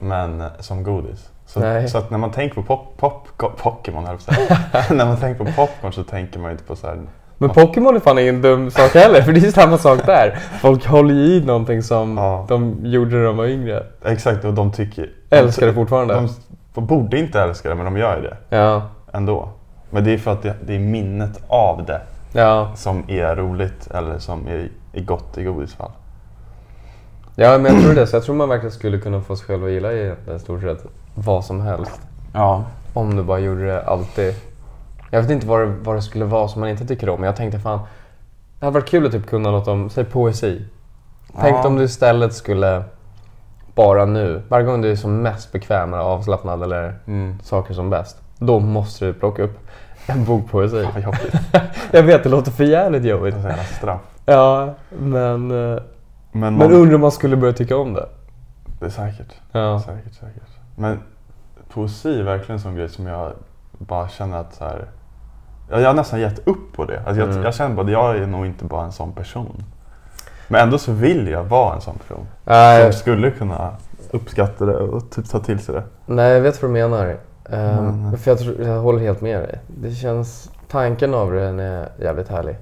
Men 0.00 0.40
eh, 0.40 0.46
som 0.60 0.82
godis. 0.82 1.30
Så, 1.46 1.60
Nej. 1.60 1.88
så 1.88 1.98
att 1.98 2.10
när 2.10 2.18
man 2.18 2.30
tänker 2.30 2.54
på 2.54 2.62
pop, 2.62 2.96
pop, 3.36 3.56
Pokémon 3.58 4.06
höll 4.06 4.16
jag. 4.26 4.96
När 4.96 5.06
man 5.06 5.16
tänker 5.16 5.44
på 5.44 5.52
popcorn 5.52 5.92
så 5.92 6.02
tänker 6.04 6.38
man 6.38 6.48
ju 6.50 6.52
inte 6.52 6.64
på 6.64 6.76
så 6.76 6.86
här. 6.86 6.98
Men 7.38 7.50
Pokémon 7.50 7.96
är 7.96 8.00
fan 8.00 8.18
ingen 8.18 8.42
dum 8.42 8.70
sak 8.70 8.94
heller, 8.94 9.22
för 9.22 9.32
det 9.32 9.46
är 9.46 9.50
samma 9.50 9.78
sak 9.78 10.06
där. 10.06 10.38
Folk 10.60 10.86
håller 10.86 11.14
i 11.14 11.44
någonting 11.44 11.82
som 11.82 12.16
Ja. 12.16 12.44
de 12.48 12.76
gjorde 12.82 13.16
när 13.16 13.24
de 13.24 13.36
var 13.36 13.46
yngre. 13.46 13.82
Exakt, 14.04 14.44
och 14.44 14.54
de 14.54 14.72
tycker... 14.72 15.10
Älskar 15.30 15.66
det 15.66 15.72
fortfarande. 15.74 16.14
De, 16.14 16.28
de 16.74 16.86
borde 16.86 17.18
inte 17.18 17.40
älska 17.40 17.68
det 17.68 17.74
men 17.74 17.84
de 17.84 17.96
gör 17.96 18.36
det 18.48 18.56
Ja. 18.56 18.82
ändå. 19.12 19.48
Men 19.90 20.04
det 20.04 20.10
är 20.14 20.18
för 20.18 20.32
att 20.32 20.42
det, 20.42 20.54
det 20.66 20.74
är 20.74 20.78
minnet 20.78 21.40
av 21.48 21.84
det 21.86 22.00
Ja. 22.32 22.70
som 22.76 23.04
är 23.08 23.36
roligt 23.36 23.88
eller 23.94 24.18
som 24.18 24.46
är, 24.48 24.68
är 24.92 25.00
gott 25.02 25.38
i 25.38 25.44
godisfall. 25.44 25.90
ja, 27.34 27.58
men 27.58 27.74
jag 27.74 27.82
tror 27.84 27.94
det. 27.94 28.06
Så 28.06 28.16
jag 28.16 28.24
tror 28.24 28.34
man 28.34 28.48
verkligen 28.48 28.72
skulle 28.72 28.98
kunna 28.98 29.20
få 29.20 29.36
sig 29.36 29.46
själv 29.46 29.64
att 29.64 29.70
gilla 29.70 29.92
i 29.92 30.14
i 30.36 30.38
stort 30.38 30.62
sett 30.62 30.84
vad 31.14 31.44
som 31.44 31.60
helst. 31.60 32.00
Ja. 32.34 32.64
Om 32.94 33.16
du 33.16 33.22
bara 33.22 33.38
gjorde 33.38 33.66
det 33.66 33.82
alltid. 33.82 34.34
Jag 35.10 35.22
vet 35.22 35.30
inte 35.30 35.46
vad 35.46 35.60
det, 35.60 35.66
vad 35.66 35.96
det 35.96 36.02
skulle 36.02 36.24
vara 36.24 36.48
som 36.48 36.60
man 36.60 36.68
inte 36.70 36.86
tycker 36.86 37.08
om, 37.08 37.20
men 37.20 37.26
jag 37.26 37.36
tänkte 37.36 37.58
fan, 37.60 37.78
det 38.58 38.66
hade 38.66 38.74
varit 38.74 38.88
kul 38.88 39.06
att 39.06 39.12
typ 39.12 39.26
kunna 39.26 39.50
något 39.50 39.68
om, 39.68 39.90
säg 39.90 40.04
poesi. 40.04 40.64
Tänk 41.40 41.56
Ja. 41.56 41.66
om 41.66 41.76
du 41.76 41.84
istället 41.84 42.34
skulle, 42.34 42.82
bara 43.74 44.04
nu, 44.04 44.42
varje 44.48 44.66
gång 44.66 44.82
du 44.82 44.90
är 44.90 44.96
som 44.96 45.22
mest 45.22 45.52
bekväm 45.52 45.94
eller 45.94 46.02
avslappnad 46.02 46.62
eller 46.62 46.98
Mm. 47.06 47.38
saker 47.42 47.74
som 47.74 47.90
bäst, 47.90 48.16
då 48.38 48.60
måste 48.60 49.04
du 49.04 49.12
plocka 49.14 49.42
upp 49.42 49.58
en 50.06 50.24
bok 50.24 50.50
poesi. 50.50 50.88
Jobbigt. 51.04 51.34
Jag 51.90 52.02
vet, 52.02 52.22
det 52.22 52.28
låter 52.28 52.50
för 52.50 52.64
jävligt 52.64 53.04
jobbigt. 53.04 53.34
Straff. 53.76 54.00
Ja, 54.26 54.74
men, 54.98 55.50
eh, 55.50 55.82
Men, 56.32 56.40
men 56.40 56.58
man, 56.58 56.72
undrar 56.72 56.94
om 56.94 57.00
man 57.00 57.10
skulle 57.12 57.36
börja 57.36 57.52
tycka 57.52 57.76
om 57.76 57.92
det. 57.94 58.08
det 58.80 58.86
är 58.86 58.90
säkert. 58.90 59.34
Ja. 59.52 59.80
Säkert, 59.86 60.14
säkert. 60.14 60.48
Men 60.76 60.98
poesi 61.68 62.20
är 62.20 62.24
verkligen 62.24 62.56
en 62.56 62.60
sån 62.62 62.74
grej 62.74 62.88
som 62.88 63.06
jag 63.06 63.32
bara 63.78 64.08
känner 64.08 64.38
att 64.38 64.54
så 64.54 64.64
här, 64.64 64.84
jag, 65.70 65.80
jag 65.80 65.86
har 65.86 65.94
nästan 65.94 66.20
gett 66.20 66.46
upp 66.48 66.72
på 66.76 66.84
det. 66.84 66.98
Alltså 67.06 67.20
jag, 67.20 67.30
Mm. 67.30 67.42
jag 67.42 67.54
känner 67.54 67.74
bara 67.76 67.86
att 67.86 67.92
jag 67.92 68.16
är 68.16 68.26
nog 68.26 68.46
inte 68.46 68.64
bara 68.64 68.84
en 68.84 68.92
sån 68.92 69.12
person. 69.12 69.64
Men 70.48 70.60
ändå 70.60 70.78
så 70.78 70.92
vill 70.92 71.28
jag 71.28 71.44
vara 71.44 71.74
en 71.74 71.80
sån 71.80 71.98
person. 71.98 72.26
Nej, 72.44 72.82
Som 72.82 72.92
skulle 73.00 73.30
kunna 73.30 73.70
uppskatta 74.10 74.66
det 74.66 74.76
och 74.76 75.10
typ 75.10 75.28
ta 75.30 75.38
till 75.38 75.58
sig 75.58 75.74
det. 75.74 75.82
Nej, 76.06 76.32
jag 76.32 76.40
vet 76.40 76.62
vad 76.62 76.70
du 76.70 76.72
menar. 76.72 77.16
Ehm, 77.50 78.02
Men- 78.02 78.18
För 78.18 78.30
jag, 78.30 78.38
tror, 78.38 78.62
jag 78.62 78.80
håller 78.80 78.98
helt 79.00 79.20
med 79.20 79.40
dig. 79.40 79.58
Det 79.66 79.90
känns, 79.90 80.50
tanken 80.70 81.14
av 81.14 81.32
den 81.32 81.60
är 81.60 81.88
jävligt 82.00 82.28
härlig. 82.28 82.56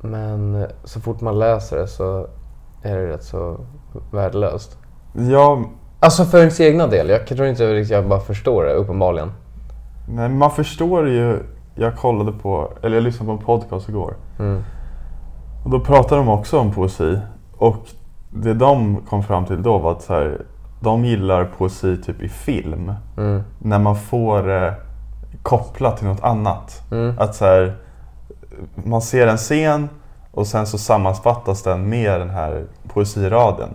Men 0.00 0.54
eh, 0.54 0.68
så 0.84 1.00
fort 1.00 1.20
man 1.20 1.38
läser 1.38 1.76
det 1.76 1.88
så 1.88 2.26
är 2.82 2.96
det 2.96 3.06
rätt 3.08 3.22
så 3.24 3.60
värdelöst. 4.12 4.78
Ja, 5.30 5.64
Alltså 6.00 6.24
för 6.24 6.38
ens 6.38 6.60
egna 6.60 6.86
del. 6.86 7.08
Jag 7.08 7.26
tror 7.26 7.46
inte 7.46 7.72
riktigt 7.74 7.92
jag 7.92 8.08
bara 8.08 8.20
förstår 8.20 8.64
det 8.64 8.72
uppenbarligen. 8.72 9.32
nej, 10.08 10.28
man 10.28 10.50
förstår 10.50 11.08
ju. 11.08 11.38
Jag 11.78 11.96
kollade 11.96 12.32
på, 12.32 12.72
eller 12.82 12.96
jag 12.96 13.04
lyssnade 13.04 13.26
på 13.26 13.32
en 13.32 13.38
podcast 13.44 13.88
igår. 13.88 14.14
Mm. 14.38 14.62
Och 15.64 15.70
då 15.70 15.80
pratade 15.80 16.20
de 16.20 16.28
också 16.28 16.58
om 16.58 16.72
poesi. 16.72 17.18
Och 17.58 17.76
det 18.30 18.54
de 18.54 18.96
kom 19.08 19.22
fram 19.22 19.44
till 19.46 19.62
då 19.62 19.78
var 19.78 19.92
att 19.92 20.02
så 20.02 20.14
här, 20.14 20.42
de 20.80 21.04
gillar 21.04 21.44
poesi 21.44 21.96
typ 22.02 22.22
i 22.22 22.28
film. 22.28 22.92
Mm. 23.16 23.42
När 23.58 23.78
man 23.78 23.96
får 23.96 24.42
det 24.42 24.74
kopplat 25.42 25.96
till 25.96 26.06
något 26.06 26.24
annat. 26.24 26.82
Mm. 26.90 27.14
Att 27.18 27.34
så 27.34 27.44
här, 27.44 27.76
man 28.74 29.02
ser 29.02 29.26
en 29.26 29.36
scen 29.36 29.88
och 30.30 30.46
sen 30.46 30.66
så 30.66 30.78
sammanfattas 30.78 31.62
den 31.62 31.88
med 31.88 32.20
den 32.20 32.30
här 32.30 32.64
poesiraden. 32.92 33.68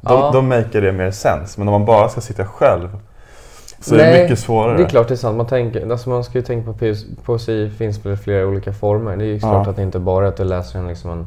De, 0.00 0.12
Ja. 0.12 0.30
de 0.32 0.48
maker 0.48 0.80
det 0.82 0.92
mer 0.92 1.10
sens. 1.10 1.58
Men 1.58 1.68
om 1.68 1.72
man 1.72 1.84
bara 1.84 2.08
ska 2.08 2.20
sitta 2.20 2.44
själv 2.44 2.88
så 3.80 3.94
är 3.94 3.98
Nej, 3.98 4.16
det 4.16 4.22
mycket 4.22 4.38
svårare. 4.38 4.76
Det 4.76 4.82
är 4.84 4.88
klart 4.88 5.08
det 5.08 5.14
är 5.14 5.16
sant. 5.16 5.36
Man, 5.36 5.46
tänker, 5.46 5.90
alltså 5.90 6.10
man 6.10 6.24
ska 6.24 6.38
ju 6.38 6.42
tänka 6.44 6.64
på 6.64 6.70
att 6.70 6.76
poes- 6.80 7.16
poesi 7.24 7.70
finns 7.70 8.06
i 8.06 8.16
flera 8.16 8.46
olika 8.46 8.72
former. 8.72 9.16
Det 9.16 9.24
är 9.24 9.26
ju 9.26 9.32
Ja. 9.34 9.38
klart 9.38 9.66
att 9.66 9.76
det 9.76 9.82
inte 9.82 9.98
bara 9.98 10.24
är 10.24 10.28
att 10.28 10.36
du 10.36 10.44
läser 10.44 10.78
en, 10.78 10.88
liksom 10.88 11.10
en 11.10 11.26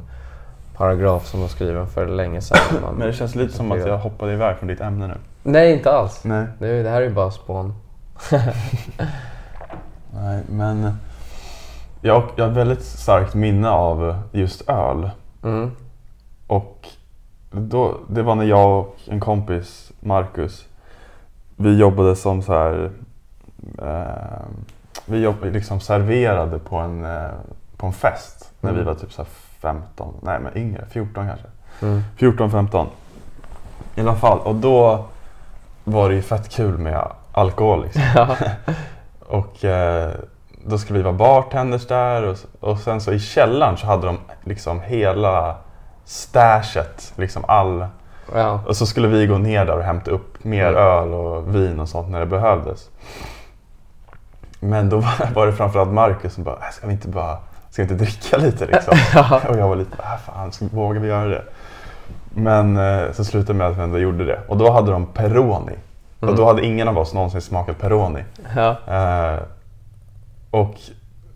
paragraf 0.78 1.26
som 1.28 1.42
var 1.42 1.48
skriven 1.48 1.88
för 1.88 2.08
länge 2.08 2.42
sedan. 2.42 2.58
Men 2.98 3.08
det 3.08 3.13
känns 3.13 3.36
lite 3.36 3.54
som 3.54 3.72
att 3.72 3.80
jag 3.88 3.98
hoppade 3.98 4.34
iväg 4.34 4.58
från 4.58 4.68
ditt 4.68 4.82
ämne 4.82 5.08
nu. 5.08 5.13
Nej, 5.44 5.74
inte 5.74 5.92
alls. 5.92 6.24
Nej. 6.24 6.46
Det, 6.60 6.68
är- 6.68 6.84
det 6.84 6.89
här 6.89 7.02
är 7.02 7.06
ju 7.06 7.13
bara 7.13 7.32
spån. 7.32 7.74
Nej, 10.13 10.42
men 10.50 10.98
jag, 12.02 12.24
jag 12.36 12.44
har 12.44 12.52
ett 12.52 12.58
väldigt 12.58 12.84
starkt 12.84 13.34
minne 13.36 13.70
av 13.70 14.16
just 14.32 14.70
öl. 14.70 15.10
Mm. 15.44 15.72
Och 16.48 16.88
då, 17.52 17.98
det 18.10 18.22
var 18.22 18.36
när 18.36 18.46
jag 18.46 18.80
och 18.80 18.96
en 19.08 19.20
kompis, 19.20 19.92
Marcus, 20.00 20.66
vi 21.56 21.78
jobbade 21.78 22.16
som 22.16 22.42
så 22.42 22.54
här... 22.54 22.92
Eh, 23.82 24.46
vi 25.06 25.20
jobbade 25.20 25.52
liksom 25.52 25.80
serverade 25.80 26.60
på 26.60 26.78
en, 26.78 27.06
eh, 27.06 27.28
på 27.78 27.86
en 27.88 27.94
fest 27.94 28.52
när 28.62 28.72
vi 28.72 28.76
Mm. 28.82 28.88
var 28.88 28.94
typ 29.02 29.13
så 29.13 29.22
här 29.22 29.30
15, 29.62 30.13
nej 30.22 30.39
men 30.39 30.58
yngre, 30.58 30.86
14 30.89 31.28
kanske. 31.28 31.48
Mm. 31.82 32.02
14, 32.18 32.52
15. 32.52 32.88
I 33.96 34.02
alla 34.02 34.16
fall, 34.16 34.39
och 34.39 34.56
då 34.56 35.06
var 35.84 36.10
det 36.10 36.16
ju 36.16 36.22
fett 36.22 36.50
kul 36.50 36.78
med 36.78 37.08
alkohol 37.32 37.84
liksom. 37.84 38.02
Ja. 38.16 38.36
Och 39.28 39.66
eh, 39.66 40.12
då 40.66 40.78
skulle 40.78 41.00
vi 41.00 41.04
vara 41.04 41.13
bartenders 41.13 41.88
där 41.88 42.24
och, 42.24 42.38
och 42.60 42.80
sen 42.80 43.02
så 43.02 43.12
i 43.13 43.20
källaren 43.20 43.78
så 43.78 43.86
hade 43.88 44.06
de 44.08 44.18
liksom 44.44 44.82
hela 44.82 45.56
stashet, 46.06 47.13
liksom 47.16 47.44
all... 47.48 47.86
ja. 48.36 48.60
Och 48.68 48.78
så 48.78 48.86
skulle 48.86 49.08
vi 49.08 49.28
gå 49.28 49.38
ner 49.38 49.66
där 49.66 49.78
och 49.78 49.84
hämta 49.84 50.12
upp 50.12 50.33
mer 50.43 50.73
öl 50.73 51.13
och 51.13 51.56
vin 51.56 51.79
och 51.79 51.89
sånt 51.89 52.10
när 52.10 52.19
det 52.19 52.25
behövdes. 52.25 52.89
Men 54.60 54.89
då 54.89 54.97
var, 55.36 55.45
det 55.45 55.53
framförallt 55.53 55.91
Marcus 55.91 56.34
som 56.34 56.43
bara, 56.43 56.56
"Äh, 56.56 56.71
ska 56.71 56.88
vi 56.88 56.93
inte 56.93 57.08
bara, 57.08 57.38
ska 57.69 57.82
vi 57.84 57.91
inte 57.91 58.03
dricka 58.03 58.38
lite 58.38 58.65
liksom? 58.65 58.97
och 59.49 59.58
jag 59.58 59.67
var 59.67 59.75
lite, 59.75 59.97
äh, 60.03 60.17
fan, 60.25 60.51
vågar 60.71 61.01
vi 61.01 61.08
göra 61.08 61.27
det? 61.27 61.43
Men 62.36 62.77
eh, 62.77 63.12
så 63.12 63.23
slutade 63.23 63.53
det 63.53 63.58
med 63.58 63.67
att 63.67 63.77
vi 63.77 63.82
ändå 63.82 63.97
gjorde 63.99 64.25
det. 64.25 64.39
Och 64.47 64.58
då 64.58 64.71
hade 64.71 64.91
de 64.91 65.06
Peroni. 65.06 65.73
Och 66.19 66.23
Mm. 66.23 66.36
då 66.36 66.45
hade 66.45 66.65
ingen 66.65 66.88
av 66.88 66.97
oss 66.97 67.13
någonsin 67.13 67.41
smakat 67.41 67.79
Peroni. 67.79 68.23
Ja. 68.56 68.75
Eh, 68.88 69.39
och 70.51 70.73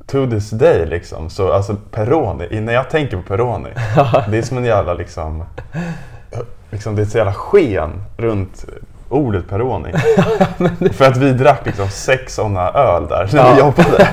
to 0.06 0.30
this 0.30 0.50
day 0.50 0.86
liksom, 0.86 1.30
så 1.30 1.54
alltså 1.54 1.76
Peroni, 1.92 2.62
när 2.62 2.74
jag 2.74 2.90
tänker 2.90 3.18
på 3.18 3.24
Peroni, 3.24 3.70
det 4.30 4.38
är 4.38 4.42
som 4.42 4.58
en 4.58 4.66
jävla 4.66 4.94
liksom, 4.94 5.44
liksom 6.72 6.96
det 6.96 7.02
är 7.02 7.06
ett 7.06 7.16
jävla 7.16 7.34
sken 7.34 8.04
runt 8.18 8.66
ordet 9.10 9.50
Peroni. 9.50 9.94
För 10.94 11.06
att 11.06 11.18
vi 11.18 11.34
drack 11.34 11.66
liksom 11.66 11.88
sex 11.90 12.36
sådana 12.36 12.70
öl 12.72 13.08
där 13.08 13.30
när 13.34 13.44
vi 13.54 13.60
Ja. 13.60 13.60
jobbade. 13.60 14.08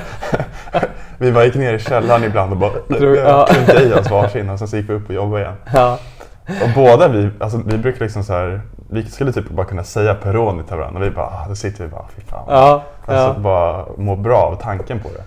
vi 1.19 1.33
bara 1.33 1.45
gick 1.45 1.55
ner 1.55 1.75
i 1.75 1.79
källaren 1.79 2.25
ibland 2.25 2.53
och 2.53 2.59
bara 2.59 2.71
klunkade 2.99 3.83
i 3.83 3.93
oss 3.93 4.11
varsin 4.11 4.51
och 4.51 4.59
sen 4.59 4.69
så 4.69 4.77
gick 4.77 4.91
vi 4.91 4.95
upp 4.95 5.09
och 5.09 5.15
jobbade 5.15 5.43
igen. 5.43 5.55
Ja. 5.75 5.99
Och 6.47 6.69
båda 6.75 7.09
vi, 7.09 7.31
alltså 7.41 7.61
vi 7.67 7.79
brukar 7.79 8.01
liksom 8.05 8.25
så 8.25 8.33
här, 8.33 8.61
vi 8.91 9.07
skulle 9.07 9.33
typ 9.33 9.49
bara 9.51 9.67
kunna 9.67 9.85
säga 9.85 10.15
Peroni 10.15 10.63
till 10.63 10.77
varandra 10.77 11.01
och 11.01 11.07
vi 11.07 11.11
bara, 11.11 11.27
ah, 11.27 11.47
då 11.49 11.55
sitter 11.55 11.85
vi 11.85 11.91
bara, 11.91 12.05
fy 12.17 12.23
fan. 12.23 12.45
Ja. 12.49 12.83
Alltså 13.07 13.27
ja. 13.27 13.35
bara 13.39 13.85
må 13.97 14.17
bra 14.17 14.39
av 14.39 14.57
tanken 14.63 15.01
på 15.01 15.09
det. 15.09 15.25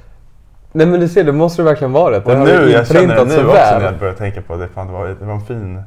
Nej 0.72 0.88
men 0.88 1.00
du 1.00 1.08
ser, 1.10 1.24
det 1.24 1.32
måste 1.32 1.62
det 1.62 1.66
verkligen 1.66 1.94
vara 1.94 2.20
det. 2.20 2.32
Och 2.32 2.38
nu, 2.40 2.70
jag 2.72 2.88
känner 2.88 3.16
det 3.16 3.24
nu 3.24 3.30
så 3.32 3.40
också 3.42 3.54
väl. 3.54 3.80
när 3.80 3.86
jag 3.86 4.00
börjar 4.00 4.14
tänka 4.14 4.42
på 4.42 4.56
det. 4.56 4.68
Fan, 4.68 4.88
det, 4.88 4.94
var, 4.94 5.08
det 5.20 5.26
var 5.26 5.34
en 5.34 5.42
fin, 5.46 5.84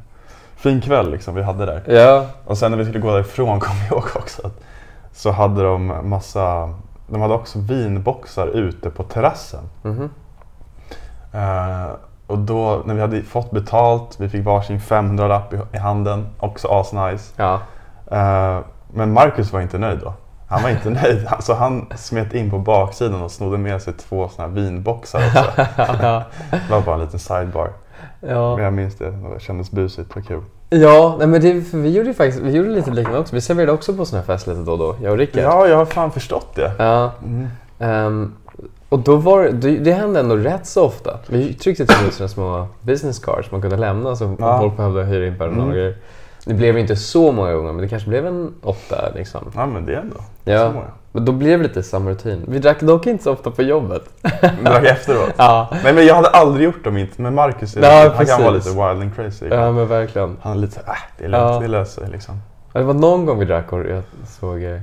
fin 0.61 0.81
kväll 0.81 1.11
liksom 1.11 1.35
vi 1.35 1.43
hade 1.43 1.65
där. 1.65 1.83
Ja. 1.87 2.25
Och 2.45 2.57
sen 2.57 2.71
när 2.71 2.77
vi 2.77 2.85
skulle 2.85 2.99
gå 2.99 3.11
därifrån 3.11 3.59
kom 3.59 3.75
jag 3.77 3.91
ihåg 3.91 4.03
också 4.15 4.47
att 4.47 4.63
så 5.13 5.31
hade 5.31 5.63
de 5.63 6.09
massa, 6.09 6.73
de 7.07 7.21
hade 7.21 7.33
också 7.33 7.59
vinboxar 7.59 8.47
ute 8.47 8.89
på 8.89 9.03
terrassen. 9.03 9.69
Mhm. 9.81 10.09
Eh, 11.33 11.91
och 12.27 12.37
då 12.37 12.81
när 12.85 12.93
vi 12.93 13.01
hade 13.01 13.21
fått 13.21 13.51
betalt, 13.51 14.15
vi 14.19 14.29
fick 14.29 14.45
varsin 14.45 14.79
500-lapp 14.79 15.53
i, 15.53 15.59
i 15.73 15.77
handen, 15.77 16.27
också 16.39 16.67
asnice. 16.67 17.33
Ja. 17.35 17.59
Eh, 18.11 18.59
men 18.93 19.13
Marcus 19.13 19.53
var 19.53 19.61
inte 19.61 19.77
nöjd 19.77 19.99
då. 19.99 20.13
Han 20.47 20.63
var 20.63 20.69
inte 20.69 20.89
nöjd, 21.03 21.27
så 21.39 21.53
han 21.53 21.87
smet 21.95 22.33
in 22.33 22.51
på 22.51 22.59
baksidan 22.59 23.21
och 23.21 23.31
snodde 23.31 23.57
med 23.57 23.81
sig 23.81 23.93
två 23.93 24.29
såna 24.29 24.47
vinboxar 24.47 25.27
också. 25.27 25.51
Det 26.51 26.69
var 26.69 26.81
bara 26.81 26.95
en 26.95 27.01
liten 27.01 27.19
sidebar. 27.19 27.69
Ja. 28.21 28.55
Men 28.55 28.63
jag 28.65 28.73
minns 28.73 28.95
det, 28.95 29.11
det 29.33 29.39
kändes 29.39 29.71
busigt 29.71 30.15
och 30.15 30.27
kul. 30.27 30.41
Ja, 30.69 31.15
nej 31.19 31.27
men 31.27 31.41
det, 31.41 31.53
vi 31.73 31.89
gjorde 31.89 32.13
faktiskt 32.13 32.43
vi 32.43 32.51
gjorde 32.51 32.69
lite 32.69 32.91
liknande 32.91 33.19
också. 33.19 33.35
Vi 33.35 33.41
serverade 33.41 33.71
också 33.71 33.93
på 33.93 34.05
såna 34.05 34.19
här 34.21 34.25
fester 34.25 34.51
lite 34.51 34.63
då 34.63 34.71
och 34.71 34.77
då, 34.77 34.95
jag 35.03 35.11
och 35.11 35.17
Rickard. 35.17 35.43
Ja, 35.43 35.67
jag 35.67 35.77
har 35.77 35.85
fan 35.85 36.11
förstått 36.11 36.55
det. 36.55 36.71
Ja. 36.79 37.11
Mm. 37.25 37.47
Ehm, 37.79 38.33
och 38.89 38.99
då 38.99 39.15
var 39.15 39.43
det, 39.43 39.77
det 39.77 39.91
hände 39.91 40.19
ändå 40.19 40.35
rätt 40.35 40.65
så 40.67 40.83
ofta. 40.85 41.19
Vi 41.27 41.53
tryckte 41.53 41.85
till 41.85 42.07
ut 42.07 42.13
såna 42.13 42.27
små 42.27 42.67
business 42.81 43.19
cards 43.19 43.51
man 43.51 43.61
kunde 43.61 43.77
lämna 43.77 44.15
så 44.15 44.35
Ja. 44.39 44.59
folk 44.59 44.77
behövde 44.77 45.03
hyra 45.03 45.27
in 45.27 45.37
personal 45.37 45.71
Mm. 45.77 45.93
Det 46.45 46.53
blev 46.53 46.77
inte 46.77 46.95
så 46.95 47.31
många 47.31 47.53
gånger, 47.53 47.71
men 47.73 47.81
det 47.81 47.87
kanske 47.87 48.09
blev 48.09 48.25
en 48.27 48.53
åtta 48.63 49.09
liksom. 49.15 49.51
Ja, 49.55 49.65
men 49.65 49.85
det 49.85 49.93
är 49.93 49.97
ändå 49.97 50.15
Ja. 50.43 50.67
så 50.67 50.73
många. 50.73 50.87
Men 51.11 51.25
då 51.25 51.31
blev 51.31 51.59
det 51.59 51.67
lite 51.67 51.83
samma 51.83 52.09
rutin. 52.09 52.43
Vi 52.47 52.59
drack 52.59 52.79
dock 52.81 53.07
inte 53.07 53.23
så 53.23 53.31
ofta 53.31 53.51
på 53.51 53.61
jobbet. 53.61 54.03
Drack 54.63 54.83
efteråt. 54.85 55.33
Ja, 55.37 55.69
Nej, 55.83 55.93
men 55.93 56.05
jag 56.05 56.15
hade 56.15 56.27
aldrig 56.27 56.65
gjort 56.65 56.83
dem 56.83 56.97
inte. 56.97 57.21
Men 57.21 57.35
Marcus, 57.35 57.75
Ja, 57.75 58.11
han 58.15 58.25
kan 58.25 58.41
vara 58.41 58.51
precis. 58.53 58.65
lite 58.75 58.87
wild 58.89 59.01
and 59.01 59.15
crazy. 59.15 59.45
ja 59.49 59.71
men 59.71 59.87
verkligen. 59.87 60.37
Han 60.41 60.51
är 60.51 60.55
lite 60.61 60.73
såhär, 60.73 60.89
äh, 60.93 60.95
det 61.17 61.25
är 61.25 61.29
lugnt, 61.29 61.43
Ja. 61.53 61.59
det 61.59 61.67
löser 61.67 62.01
sig 62.01 62.11
liksom. 62.11 62.35
Det 62.73 62.83
var 62.83 62.93
någon 62.93 63.25
gång 63.25 63.39
vi 63.39 63.45
drack 63.45 63.73
och 63.73 63.79
jag 63.79 64.03
såg 64.39 64.63
eh, 64.63 64.79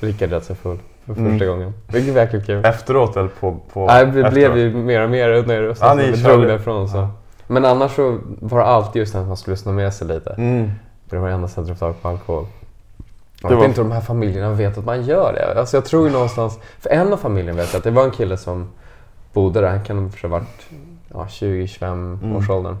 Rickard 0.00 0.30
rätt 0.32 0.44
så 0.44 0.54
full 0.54 0.78
för 1.06 1.14
första 1.14 1.26
Mm. 1.30 1.46
gången. 1.48 1.72
Vilket 1.88 2.14
var 2.14 2.20
jäkligt 2.20 2.46
kul. 2.46 2.64
Efteråt 2.64 3.16
eller 3.16 3.28
på... 3.28 3.56
på 3.72 3.86
Nej, 3.86 4.06
det 4.06 4.10
blev 4.12 4.26
efteråt? 4.26 4.56
ju 4.58 4.74
mer 4.76 5.00
och 5.00 5.10
mer 5.10 5.28
det 5.28 5.74
Ja, 5.80 5.94
vi 5.94 6.10
drog 6.12 6.42
därifrån. 6.42 6.88
Så. 6.88 6.96
Ja. 6.96 7.10
Men 7.46 7.64
annars 7.64 7.94
så 7.96 8.18
var 8.40 8.58
det 8.58 8.64
alltid 8.64 9.00
just 9.00 9.14
att 9.14 9.26
man 9.26 9.36
skulle 9.36 9.56
sno 9.56 9.72
med 9.72 9.94
sig 9.94 10.06
lite. 10.08 10.30
Mm. 10.38 10.70
För 11.08 11.16
det 11.16 11.20
var 11.22 11.28
det 11.28 11.34
enda 11.34 11.48
sättet 11.48 11.70
att 11.70 11.78
få 11.78 11.84
tag 11.86 12.02
på 12.02 12.08
alkohol. 12.08 12.46
Jag 13.42 13.48
vet 13.50 13.58
var- 13.58 13.64
inte 13.64 13.80
om 13.80 13.88
de 13.88 13.94
här 13.94 14.00
familjerna 14.02 14.50
vet 14.50 14.78
att 14.78 14.84
man 14.84 15.02
gör 15.02 15.32
det. 15.32 15.60
Alltså 15.60 15.76
jag 15.76 15.84
tror 15.84 16.10
någonstans, 16.10 16.58
för 16.80 16.90
en 16.90 17.12
av 17.12 17.16
familjerna 17.16 17.56
vet 17.62 17.72
jag 17.72 17.78
att 17.78 17.84
det 17.84 17.90
var 17.90 18.04
en 18.04 18.10
kille 18.10 18.36
som 18.36 18.68
bodde 19.32 19.60
där, 19.60 19.68
han 19.68 19.84
kan 19.84 20.10
ha 20.22 20.28
varit 20.28 20.68
ja, 21.14 21.26
20-25 21.28 22.18
Mm. 22.22 22.36
års 22.36 22.50
åldern. 22.50 22.76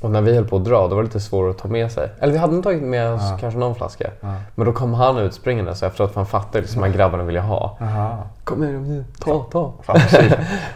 Och 0.00 0.10
när 0.10 0.20
vi 0.20 0.34
höll 0.34 0.44
på 0.48 0.56
att 0.56 0.64
dra, 0.64 0.88
då 0.88 0.94
var 0.94 1.02
det 1.02 1.06
lite 1.06 1.20
svårare 1.20 1.50
att 1.50 1.58
ta 1.58 1.68
med 1.68 1.92
sig. 1.92 2.08
Eller 2.20 2.32
vi 2.32 2.38
hade 2.38 2.52
nog 2.54 2.62
tagit 2.62 2.82
med 2.82 3.12
oss 3.12 3.22
Ja. 3.30 3.38
kanske 3.40 3.58
någon 3.60 3.74
flaska. 3.74 4.10
Ja. 4.20 4.34
Men 4.54 4.66
då 4.66 4.72
kom 4.72 4.94
han 4.94 5.18
ut 5.18 5.34
springande 5.34 5.74
så 5.74 5.86
efteråt, 5.86 6.10
för 6.12 6.20
han 6.20 6.26
fattade 6.26 6.60
liksom 6.60 6.80
vad 6.82 6.92
grabbarna 6.92 7.24
ville 7.24 7.40
ha. 7.40 7.76
Jaha. 7.80 8.18
Kom 8.44 8.64
igen 8.64 8.82
nu, 8.88 9.04
ta, 9.24 9.38
ta. 9.52 9.72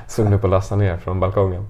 Såg 0.07 0.33
upp 0.33 0.45
och 0.45 0.51
lastade 0.51 0.85
ner 0.85 0.97
från 0.97 1.21
balkongen. 1.21 1.69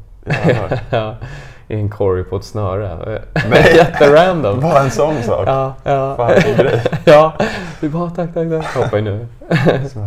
Ja, 0.91 1.15
I 1.69 1.75
en 1.75 1.89
korg 1.91 2.25
på 2.25 2.37
ett 2.37 2.45
snöre. 2.45 3.21
Nej. 3.51 3.77
Jätterandom. 3.77 4.61
Bara 4.61 4.81
en 4.81 4.91
sån 4.91 5.23
sak. 5.23 5.49
Ja, 5.49 5.75
ja. 5.85 6.15
Fan 6.17 6.33
grej. 6.57 6.83
ja, 7.05 7.33
vi 7.81 7.89
bara 7.89 8.11
tack, 8.11 8.35
tack, 8.35 8.49
tack. 8.51 8.75
Hoppa 8.85 8.97
nu. 8.97 9.27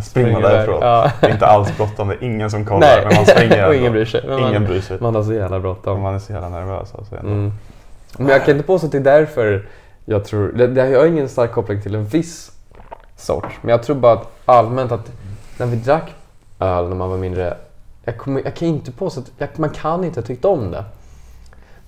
Springa 0.04 0.40
därifrån. 0.40 0.78
Ja. 0.82 1.12
Det 1.22 1.28
är 1.28 1.32
inte 1.32 1.46
alls 1.48 1.78
bråttom, 1.78 2.08
det 2.08 2.14
är 2.14 2.24
ingen 2.24 2.52
som 2.52 2.66
kollar. 2.66 2.80
Nej, 2.80 3.06
Men 3.06 3.16
man 3.16 3.26
springer 3.26 3.68
och 3.68 3.76
ingen 3.76 3.92
bryr 3.92 4.06
sig. 4.06 4.22
Men 4.28 4.40
man- 4.40 4.50
Ingen 4.50 4.66
bryr 4.66 4.82
sig. 4.82 4.98
Man 5.02 5.16
har 5.16 5.24
så 5.24 5.34
jävla 5.34 5.56
Om 5.56 5.62
bråttom. 5.62 6.02
man 6.02 6.16
är 6.16 6.20
så 6.20 6.34
jävla 6.34 6.50
nervös. 6.50 6.94
Alltså. 6.98 7.16
Mm. 7.16 7.54
Men 8.18 8.28
jag 8.28 8.46
kan 8.46 8.54
inte 8.56 8.68
påstå 8.68 8.86
att 8.86 8.92
det 8.92 8.98
är 8.98 9.02
därför 9.02 9.66
jag 10.06 10.26
tror... 10.26 10.52
Det, 10.56 10.68
det, 10.68 10.90
jag 10.90 11.00
har 11.00 11.08
ingen 11.08 11.30
stark 11.30 11.52
koppling 11.52 11.82
till 11.82 11.96
en 11.96 12.06
viss 12.06 12.52
sort. 13.16 13.48
Men 13.62 13.70
jag 13.70 13.84
tror 13.84 13.96
bara 13.96 14.14
att 14.14 14.28
allmänt 14.46 14.92
att 14.92 15.12
när 15.58 15.66
vi 15.66 15.76
drack 15.76 16.14
öl 16.60 16.88
när 16.90 16.96
man 16.96 17.10
var 17.10 17.18
mindre. 17.18 17.58
Jag, 18.04 18.18
kommer, 18.18 18.42
jag 18.46 18.56
kan 18.56 18.68
inte 18.68 18.92
påstå 18.92 19.20
att 19.22 19.32
jag, 19.38 19.50
man 19.56 19.70
kan 19.70 20.04
inte 20.04 20.20
ha 20.20 20.26
tyckt 20.28 20.46
om 20.46 20.72
det. 20.72 20.84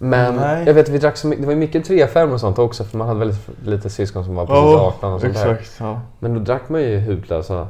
Men 0.02 0.36
Nej. 0.36 0.64
jag 0.66 0.74
vet 0.74 0.88
att 0.88 0.94
vi 0.94 0.98
drack 0.98 1.18
så 1.18 1.28
mycket, 1.28 1.44
det 1.44 1.48
var 1.48 1.56
mycket 1.56 1.90
3-5 1.90 2.34
och 2.34 2.40
sånt 2.40 2.60
också 2.60 2.84
för 2.84 2.98
man 2.98 3.08
hade 3.08 3.20
väldigt 3.20 3.40
lite 3.66 3.90
syskon 3.90 4.26
som 4.26 4.36
var 4.36 4.46
precis 4.46 4.62
Ja, 4.64 4.94
18 4.98 5.14
och 5.14 5.22
sånt 5.22 5.34
där. 5.34 5.52
exakt. 5.52 5.76
Ja. 5.80 6.02
Men 6.20 6.34
då 6.34 6.40
drack 6.40 6.70
man 6.70 6.82
ju 6.82 6.98
hutlösa 6.98 7.68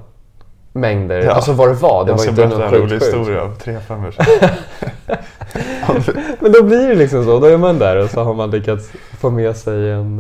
mängder. 0.74 1.22
Ja. 1.22 1.32
Alltså 1.32 1.54
vad 1.54 1.70
det 1.70 1.74
var. 1.74 2.06
Det 2.06 2.12
Jag 2.12 2.18
var 2.18 2.28
inte 2.30 2.48
något 2.48 2.60
en 2.74 2.80
rolig 2.80 2.96
historia 2.96 3.42
av 3.42 3.56
tre 3.56 3.80
femmor 3.80 4.16
Men 6.40 6.52
då 6.52 6.64
blir 6.64 6.88
det 6.90 6.96
liksom 6.96 7.24
så. 7.26 7.40
Då 7.40 7.46
är 7.46 7.58
man 7.58 7.80
där 7.80 8.04
och 8.04 8.10
så 8.10 8.24
har 8.24 8.34
man 8.34 8.52
lyckats 8.52 8.92
få 9.20 9.30
med 9.30 9.56
sig 9.58 9.92
en, 9.92 10.20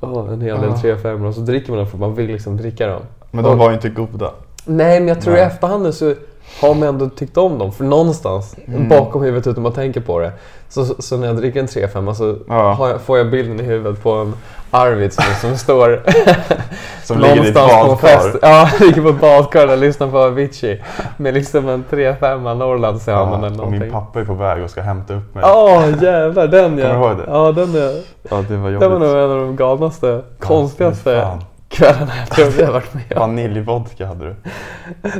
ja, 0.00 0.28
en 0.32 0.40
hel 0.40 0.60
del 0.60 0.70
Ja. 0.70 0.80
3 0.80 0.96
5 0.96 1.24
och 1.24 1.34
så 1.34 1.40
dricker 1.40 1.70
man 1.70 1.78
dem 1.78 1.86
för 1.86 1.98
man 1.98 2.14
vill 2.14 2.26
liksom 2.26 2.56
dricka 2.56 2.86
dem. 2.86 3.02
Men 3.30 3.44
de 3.44 3.58
var 3.58 3.68
ju 3.68 3.74
inte 3.74 3.88
goda. 3.88 4.30
Nej, 4.64 5.00
men 5.00 5.08
jag 5.08 5.20
tror 5.20 5.32
Nej. 5.32 5.42
i 5.42 5.44
efterhand 5.46 5.94
så 5.94 6.14
har 6.60 6.74
man 6.74 6.88
ändå 6.88 7.08
tyckt 7.08 7.36
om 7.36 7.58
dem. 7.58 7.72
För 7.72 7.84
någonstans 7.84 8.56
Mm. 8.66 8.88
bakom 8.88 9.22
huvudet 9.22 9.46
utan 9.46 9.62
man 9.62 9.72
tänker 9.72 10.00
på 10.00 10.18
det. 10.20 10.32
Så, 10.68 10.84
så, 10.84 10.94
så 11.02 11.16
när 11.16 11.26
jag 11.26 11.36
dricker 11.36 11.60
en 11.60 11.66
3 11.66 11.88
5 11.88 12.14
så 12.14 12.36
Ja. 12.48 12.88
jag, 12.90 13.00
får 13.00 13.18
jag 13.18 13.30
bilden 13.30 13.60
i 13.60 13.62
huvudet 13.62 14.02
på 14.02 14.10
en 14.12 14.34
Arvid 14.70 15.12
som, 15.12 15.24
som 15.40 15.56
står 15.58 16.02
Som 17.04 17.18
ligger 17.18 17.44
i 17.44 17.48
ett 17.48 17.54
badkar. 17.54 18.38
Ja, 18.42 18.68
ligger 18.80 19.02
på 19.02 19.12
badkar 19.12 19.68
och 19.72 19.78
lyssnar 19.78 20.08
på 20.08 20.18
Avicii. 20.18 20.82
Med 21.16 21.34
liksom 21.34 21.68
en 21.68 21.84
3 21.90 22.14
5 22.14 22.42
Norrlands 22.44 23.08
i 23.08 23.10
handen 23.10 23.44
eller 23.44 23.56
Ja, 23.56 23.62
och 23.62 23.70
min 23.70 23.78
någonting. 23.80 23.92
pappa 23.92 24.20
är 24.20 24.24
på 24.24 24.34
väg 24.34 24.62
och 24.64 24.70
ska 24.70 24.80
hämta 24.82 25.14
upp 25.14 25.34
mig. 25.34 25.44
Åh 25.46 25.84
jävlar, 26.02 26.46
den 26.46 26.78
ja. 26.78 26.88
Kommer 26.92 27.00
du 27.00 27.06
ihåg 27.08 27.16
det? 27.18 27.24
Ja, 27.28 27.52
den 27.52 27.74
är... 27.74 28.02
Ja, 28.30 28.44
det 28.48 28.56
var 28.56 28.68
Det 28.68 28.74
jobbigt. 28.74 28.90
var 28.90 28.98
nog 28.98 29.08
en 29.10 29.30
av 29.30 29.38
de 29.46 29.56
galnaste, 29.56 30.20
konstigaste 30.40 31.28
kvällarna 31.68 32.12
jag 32.18 32.28
tror 32.28 32.52
jag 32.58 32.66
har 32.66 32.72
varit 32.72 32.94
med 32.94 33.02
om. 33.12 33.18
Vaniljvodka 33.18 34.06
hade 34.06 34.24
du. 34.26 34.34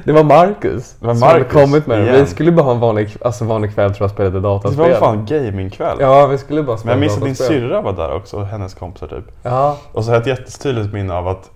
Det 0.05 0.13
var 0.13 0.25
Marcus 0.25 0.97
Det 1.01 1.07
var 1.07 1.15
som 1.15 1.23
hade 1.23 1.39
Marcus, 1.39 1.53
kommit 1.53 1.87
med 1.87 1.99
det. 1.99 2.05
Vi 2.05 2.11
igen. 2.15 2.27
skulle 2.27 2.53
bara 2.53 2.63
ha 2.63 2.73
en 2.73 2.81
vanlig, 2.81 3.17
alltså 3.25 3.45
vanlig 3.45 3.75
kväll 3.75 3.95
tror 3.95 4.05
jag 4.05 4.11
spelade 4.11 4.37
Det 4.37 4.41
dataspel. 4.41 4.91
var 4.91 4.99
fan 4.99 5.27
gamingkväll. 5.27 5.97
Ja, 6.01 6.27
vi 6.27 6.39
skulle 6.39 6.63
bara 6.63 6.73
Men 6.73 6.79
spela 6.79 6.93
jag 6.93 7.01
minns 7.01 7.17
att 7.17 7.25
din 7.25 7.35
syrra 7.37 7.81
var 7.81 7.93
där 7.93 8.13
också 8.13 8.37
och 8.37 8.47
hennes 8.47 8.75
kompisar 8.75 9.07
typ. 9.07 9.25
Ja, 9.43 9.77
Och 9.93 10.05
så 10.05 10.11
har 10.11 10.15
jag 10.17 10.21
ett 10.21 10.39
jättetydligt 10.39 10.93
minne 10.93 11.15
av 11.15 11.29
att 11.29 11.51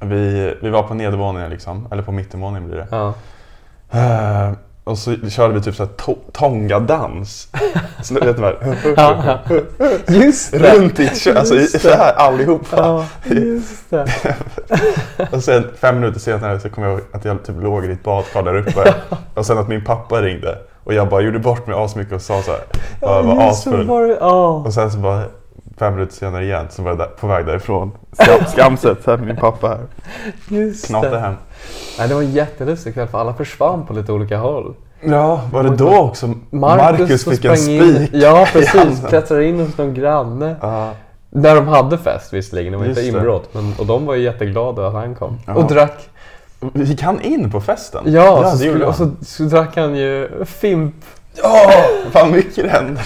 vi, 0.00 0.54
vi 0.62 0.70
var 0.70 0.82
på 0.82 0.94
nedervåningen 0.94 1.50
liksom, 1.50 1.88
eller 1.90 2.02
på 2.02 2.12
mittenvåningen 2.12 2.68
blir 2.68 2.76
det. 2.76 2.86
ja. 2.90 3.14
Eh, 3.90 4.52
och 4.86 4.98
så 4.98 5.14
körde 5.30 5.54
vi 5.54 5.60
typ 5.60 5.74
såhär 5.74 5.90
to- 5.96 6.30
tongadans. 6.32 7.48
Så 8.02 8.14
du 8.14 8.32
vet 8.32 8.38
Ja, 8.96 9.14
här, 9.14 9.38
ja. 9.38 9.38
Just 10.14 10.52
det! 10.52 10.58
runt 10.58 11.00
i 11.00 11.08
kö- 11.08 11.38
alltså 11.38 11.54
i- 11.56 11.66
så 11.66 11.88
här 11.88 12.12
allihopa. 12.14 12.76
Ja, 12.76 13.06
just 13.34 13.90
det. 13.90 14.06
Och 15.32 15.42
sen 15.44 15.64
fem 15.80 15.94
minuter 16.00 16.20
senare 16.20 16.60
så 16.60 16.68
kom 16.68 16.84
jag 16.84 16.92
ihåg 16.92 17.00
att 17.12 17.24
jag 17.24 17.44
typ 17.44 17.62
låg 17.62 17.84
i 17.84 17.92
ett 17.92 18.02
badkar 18.04 18.42
där 18.42 18.54
uppe. 18.56 18.94
Och 19.34 19.46
sen 19.46 19.58
att 19.58 19.68
min 19.68 19.84
pappa 19.84 20.22
ringde. 20.22 20.58
Och 20.84 20.94
jag 20.94 21.08
bara 21.08 21.20
gjorde 21.20 21.38
bort 21.38 21.66
mig 21.66 21.76
asmycket 21.84 22.12
och 22.14 22.22
sa 22.22 22.42
såhär, 22.42 22.60
jag 23.00 23.22
var 23.22 23.48
asfull. 23.48 23.86
var 23.86 24.02
det- 24.02 24.16
Ja, 24.20 24.48
Och 24.66 24.72
sen 24.74 24.90
så 24.90 24.98
bara 24.98 25.22
fem 25.78 25.94
minuter 25.94 26.14
senare 26.14 26.44
igen 26.44 26.66
så 26.70 26.82
var 26.82 26.90
jag 26.90 26.98
där, 26.98 27.06
på 27.20 27.26
väg 27.26 27.46
därifrån. 27.46 27.92
Skam, 28.12 28.44
skamset, 28.46 29.20
min 29.20 29.36
pappa 29.36 29.68
här. 29.68 29.78
just 30.48 30.86
Knatade 30.86 31.14
det. 31.16 31.20
hem. 31.20 31.34
Nej, 31.98 32.08
det 32.08 32.14
var 32.14 32.22
en 32.22 32.32
jättelustig 32.32 32.94
kväll 32.94 33.08
för 33.08 33.18
alla 33.18 33.34
försvann 33.34 33.86
på 33.86 33.92
lite 33.92 34.12
olika 34.12 34.38
håll. 34.38 34.74
Ja, 35.00 35.40
var 35.52 35.62
det 35.62 35.76
då 35.76 35.96
också 35.96 36.34
Marcus, 36.50 37.24
fick 37.24 37.44
en 37.44 37.56
spik? 37.56 37.80
In, 37.82 38.08
ja, 38.20 38.46
precis. 38.52 39.06
Klättrade 39.08 39.44
in 39.44 39.60
hos 39.60 39.78
någon 39.78 39.94
granne. 39.94 40.56
Ja. 40.60 40.90
När 41.30 41.54
de 41.54 41.68
hade 41.68 41.98
fest 41.98 42.32
visserligen, 42.32 42.72
det 42.72 42.78
var 42.78 42.84
inte 42.84 43.00
Just 43.00 43.12
det. 43.12 43.18
inbrott. 43.18 43.54
Men, 43.54 43.74
och 43.78 43.86
de 43.86 44.06
var 44.06 44.14
ju 44.14 44.22
jätteglada 44.22 44.86
att 44.86 44.92
han 44.94 45.14
kom. 45.14 45.38
Ja. 45.46 45.54
Och 45.54 45.68
drack. 45.68 46.08
Gick 46.74 47.02
han 47.02 47.20
in 47.20 47.50
på 47.50 47.60
festen? 47.60 48.02
Ja, 48.06 48.40
det 48.42 48.50
så 48.50 48.58
skulle, 48.58 48.84
och 48.84 48.94
så, 48.94 49.10
så 49.22 49.42
drack 49.42 49.76
han 49.76 49.96
ju 49.96 50.28
Fimp. 50.44 50.94
Ja, 51.42 51.72
fan 52.10 52.30
mycket 52.30 52.64
det 52.64 52.68
hände. 52.70 53.00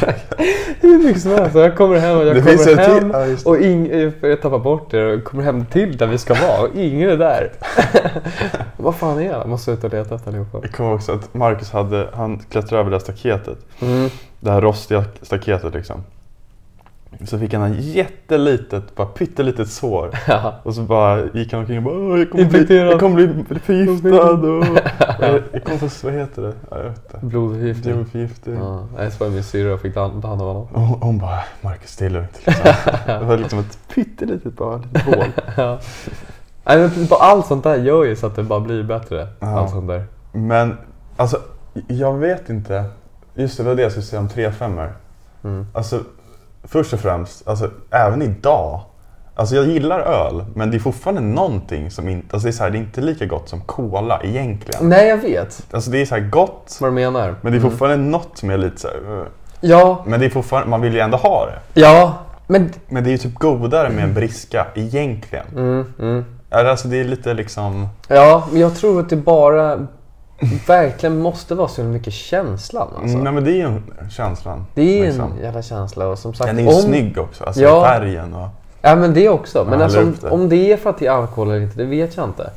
Hur 0.81 0.99
mycket 1.05 1.23
som 1.23 1.31
helst. 1.31 1.55
Jag 1.57 1.77
kommer 1.77 1.97
hem 1.97 2.17
och 2.17 2.27
jag 2.27 2.35
Det 2.37 2.41
kommer 2.41 2.77
hem. 2.77 3.11
ja, 3.15 3.51
och 3.51 3.61
ing, 3.61 3.91
jag 4.21 4.43
tappar 4.43 4.59
bort 4.59 4.91
det 4.91 5.13
och 5.15 5.25
kommer 5.25 5.43
hem 5.43 5.67
till 5.67 5.97
där 5.97 6.07
vi 6.07 6.19
ska 6.19 6.35
vara 6.35 6.61
och 6.63 6.69
ingen 6.75 7.11
är 7.11 7.17
där. 7.17 7.53
Vad 8.77 8.95
fan 8.95 9.19
är? 9.19 9.25
Jag 9.33 9.49
måste 9.49 9.71
ut 9.71 9.85
och 9.85 9.93
leta 9.93 10.15
efter 10.15 10.29
allihopa. 10.29 10.59
Jag 10.63 10.73
kommer 10.73 10.95
också 10.95 11.13
att 11.13 11.35
Marcus 11.35 11.71
hade, 11.71 12.09
han 12.13 12.39
klättrade 12.51 12.81
över 12.81 12.91
det 12.91 12.97
här 12.97 13.01
staketet. 13.01 13.59
Mm. 13.81 14.11
Det 14.41 14.51
här 14.51 14.61
rostiga 14.61 15.05
staketet 15.23 15.75
liksom. 15.75 16.05
Så 17.25 17.39
fick 17.39 17.55
han 17.55 17.63
en 17.63 17.81
jättelitet, 17.81 18.95
bara 18.97 19.07
pyttelitet 19.07 19.69
sår. 19.69 20.11
Ja. 20.29 20.55
Och 20.63 20.75
så 20.75 20.83
bara 20.83 21.25
gick 21.35 21.53
han 21.53 21.61
omkring 21.61 21.77
och 21.79 21.83
bara 21.83 21.95
"Åh, 21.95 22.19
jag 22.19 22.31
kommer, 22.31 22.45
bli, 22.45 22.77
jag 22.79 23.01
kommer 23.01 23.15
bli 23.27 23.59
förgiftad 23.61 24.33
och... 24.33 24.65
jag, 25.25 25.43
jag 25.53 25.65
kommer 25.65 25.79
få, 25.79 26.07
vad 26.07 26.15
heter 26.17 26.43
det? 26.43 26.53
Ja, 26.71 26.77
jag 26.77 26.85
vet 26.85 27.05
inte. 27.15 27.27
Blodförgiftning. 27.27 27.95
Blodförgiftning. 27.95 28.57
Ja, 28.57 28.87
jag 28.99 29.13
såg 29.13 29.33
min 29.33 29.45
syrra 29.45 29.75
och 29.75 29.81
fick 29.81 29.95
ta 29.95 30.01
hand 30.01 30.25
om 30.25 30.31
honom. 30.31 30.57
Och 30.73 30.81
hon, 30.81 31.03
hon 31.03 31.19
bara, 31.19 31.39
Marcus 31.61 31.97
det 31.97 32.07
är 32.07 32.11
lugnt. 32.11 32.41
Liksom. 32.47 32.65
Det 33.07 33.25
var 33.25 33.37
liksom 33.37 33.59
ett 33.59 33.79
pyttelitet 33.95 34.57
bara, 34.57 34.77
litet 34.77 35.03
hål. 35.17 35.25
Ja. 35.57 35.79
Nej, 36.65 36.79
men 36.79 37.07
allt 37.11 37.47
sånt 37.47 37.65
där 37.65 37.77
gör 37.77 38.05
ju 38.05 38.17
så 38.17 38.27
att 38.27 38.37
det 38.37 38.43
bara 38.43 38.61
blir 38.61 38.83
bättre. 38.83 39.29
Ja. 39.41 39.47
Allt 39.59 39.71
sånt 39.71 39.89
där. 39.89 40.05
Men 40.33 40.77
alltså, 41.17 41.39
jag 41.89 42.19
vet 42.19 42.49
inte. 42.51 42.85
Just 43.35 43.57
det, 43.57 43.63
det 43.63 43.69
var 43.69 43.77
det 43.77 43.83
jag 43.83 43.91
skulle 43.91 44.07
säga 44.07 44.21
om 44.21 44.29
3 44.29 44.53
5 44.53 44.81
Mm. 45.45 45.67
Alltså, 45.75 46.01
först 46.65 46.93
och 46.93 47.01
främst, 47.01 47.49
alltså, 47.49 47.71
även 47.91 48.23
idag. 48.23 48.81
Alltså 49.35 49.55
jag 49.55 49.67
gillar 49.67 50.01
öl, 50.01 50.45
men 50.55 50.71
det 50.71 50.77
är 50.77 50.79
fortfarande 50.79 51.21
någonting 51.21 51.91
som 51.91 52.09
inte... 52.09 52.37
Alltså 52.37 52.47
det, 52.47 52.51
är 52.51 52.53
så 52.53 52.63
här, 52.63 52.71
det 52.71 52.79
är 52.79 52.81
inte 52.81 53.01
lika 53.01 53.27
gott 53.27 53.49
som 53.49 53.61
cola 53.61 54.21
egentligen. 54.23 54.89
Nej, 54.89 55.09
jag 55.09 55.17
vet 55.17 55.67
Alltså 55.71 55.91
det 55.91 55.99
är 55.99 56.07
så 56.07 56.15
här 56.15 56.29
gott, 56.29 56.79
vad 56.81 56.91
du 56.91 56.95
menar. 56.95 57.35
men 57.41 57.53
det 57.53 57.59
är 57.59 57.61
fortfarande 57.61 57.97
något 57.97 58.39
som 58.39 58.51
är 58.51 58.59
lite 58.59 58.81
så 58.81 58.89
här, 58.89 58.97
uh. 58.97 59.27
Ja, 59.61 60.05
Men 60.07 60.21
det 60.21 60.27
är 60.27 60.31
fortfarande, 60.31 60.71
man 60.71 60.81
vill 60.81 60.95
ju 60.95 61.01
ändå 61.01 61.17
ha 61.17 61.47
det. 61.47 61.81
ja, 61.81 62.19
men... 62.47 62.73
Men 62.89 63.05
det 63.05 63.11
är 63.11 63.13
ju 63.13 63.19
typ 63.19 63.35
godare 63.35 63.91
med 63.91 64.05
en 64.05 64.15
briska 64.15 64.67
egentligen. 64.75 65.47
Mm, 65.57 65.85
mm. 65.99 66.25
Alltså 66.51 66.89
det 66.89 67.01
är 67.01 67.05
lite 67.05 67.35
liksom... 67.35 67.89
Ja, 68.09 68.49
men 68.53 68.61
jag 68.61 68.75
tror 68.75 69.01
att 69.01 69.09
det 69.11 69.17
bara 69.17 69.87
verkligen 70.67 71.19
måste 71.19 71.55
vara 71.55 71.69
så 71.69 71.83
mycket 71.85 72.13
känslan. 72.13 72.89
Alltså. 73.03 73.19
Nej 73.19 73.33
men 73.33 73.45
det 73.45 73.51
är 73.51 73.55
ju 73.57 73.63
en- 73.63 74.11
känslan. 74.11 74.67
Det 74.75 75.01
är 75.01 75.07
liksom. 75.07 75.33
en 75.33 75.45
jävla 75.45 75.63
känsla 75.63 76.07
och 76.07 76.19
som 76.19 76.35
sagt... 76.35 76.51
Den 76.51 76.59
är 76.69 76.73
ju 76.73 76.81
snygg 76.81 77.19
också, 77.19 77.45
alltså 77.45 77.63
Ja. 77.63 77.85
färgen 77.85 78.35
och... 78.35 78.49
Ja 78.83 78.97
men 78.97 79.15
det 79.15 79.29
också. 79.29 79.67
Men 79.71 79.83
alltså, 79.83 80.01
om, 80.03 80.15
om 80.31 80.49
det 80.49 80.73
är 80.73 80.77
för 80.77 80.91
att 80.91 80.99
det 80.99 81.07
är 81.07 81.11
alkohol 81.11 81.49
eller 81.51 81.61
inte, 81.61 81.77
det 81.77 81.85
vet 81.85 82.17
jag 82.17 82.25
inte. 82.29 82.51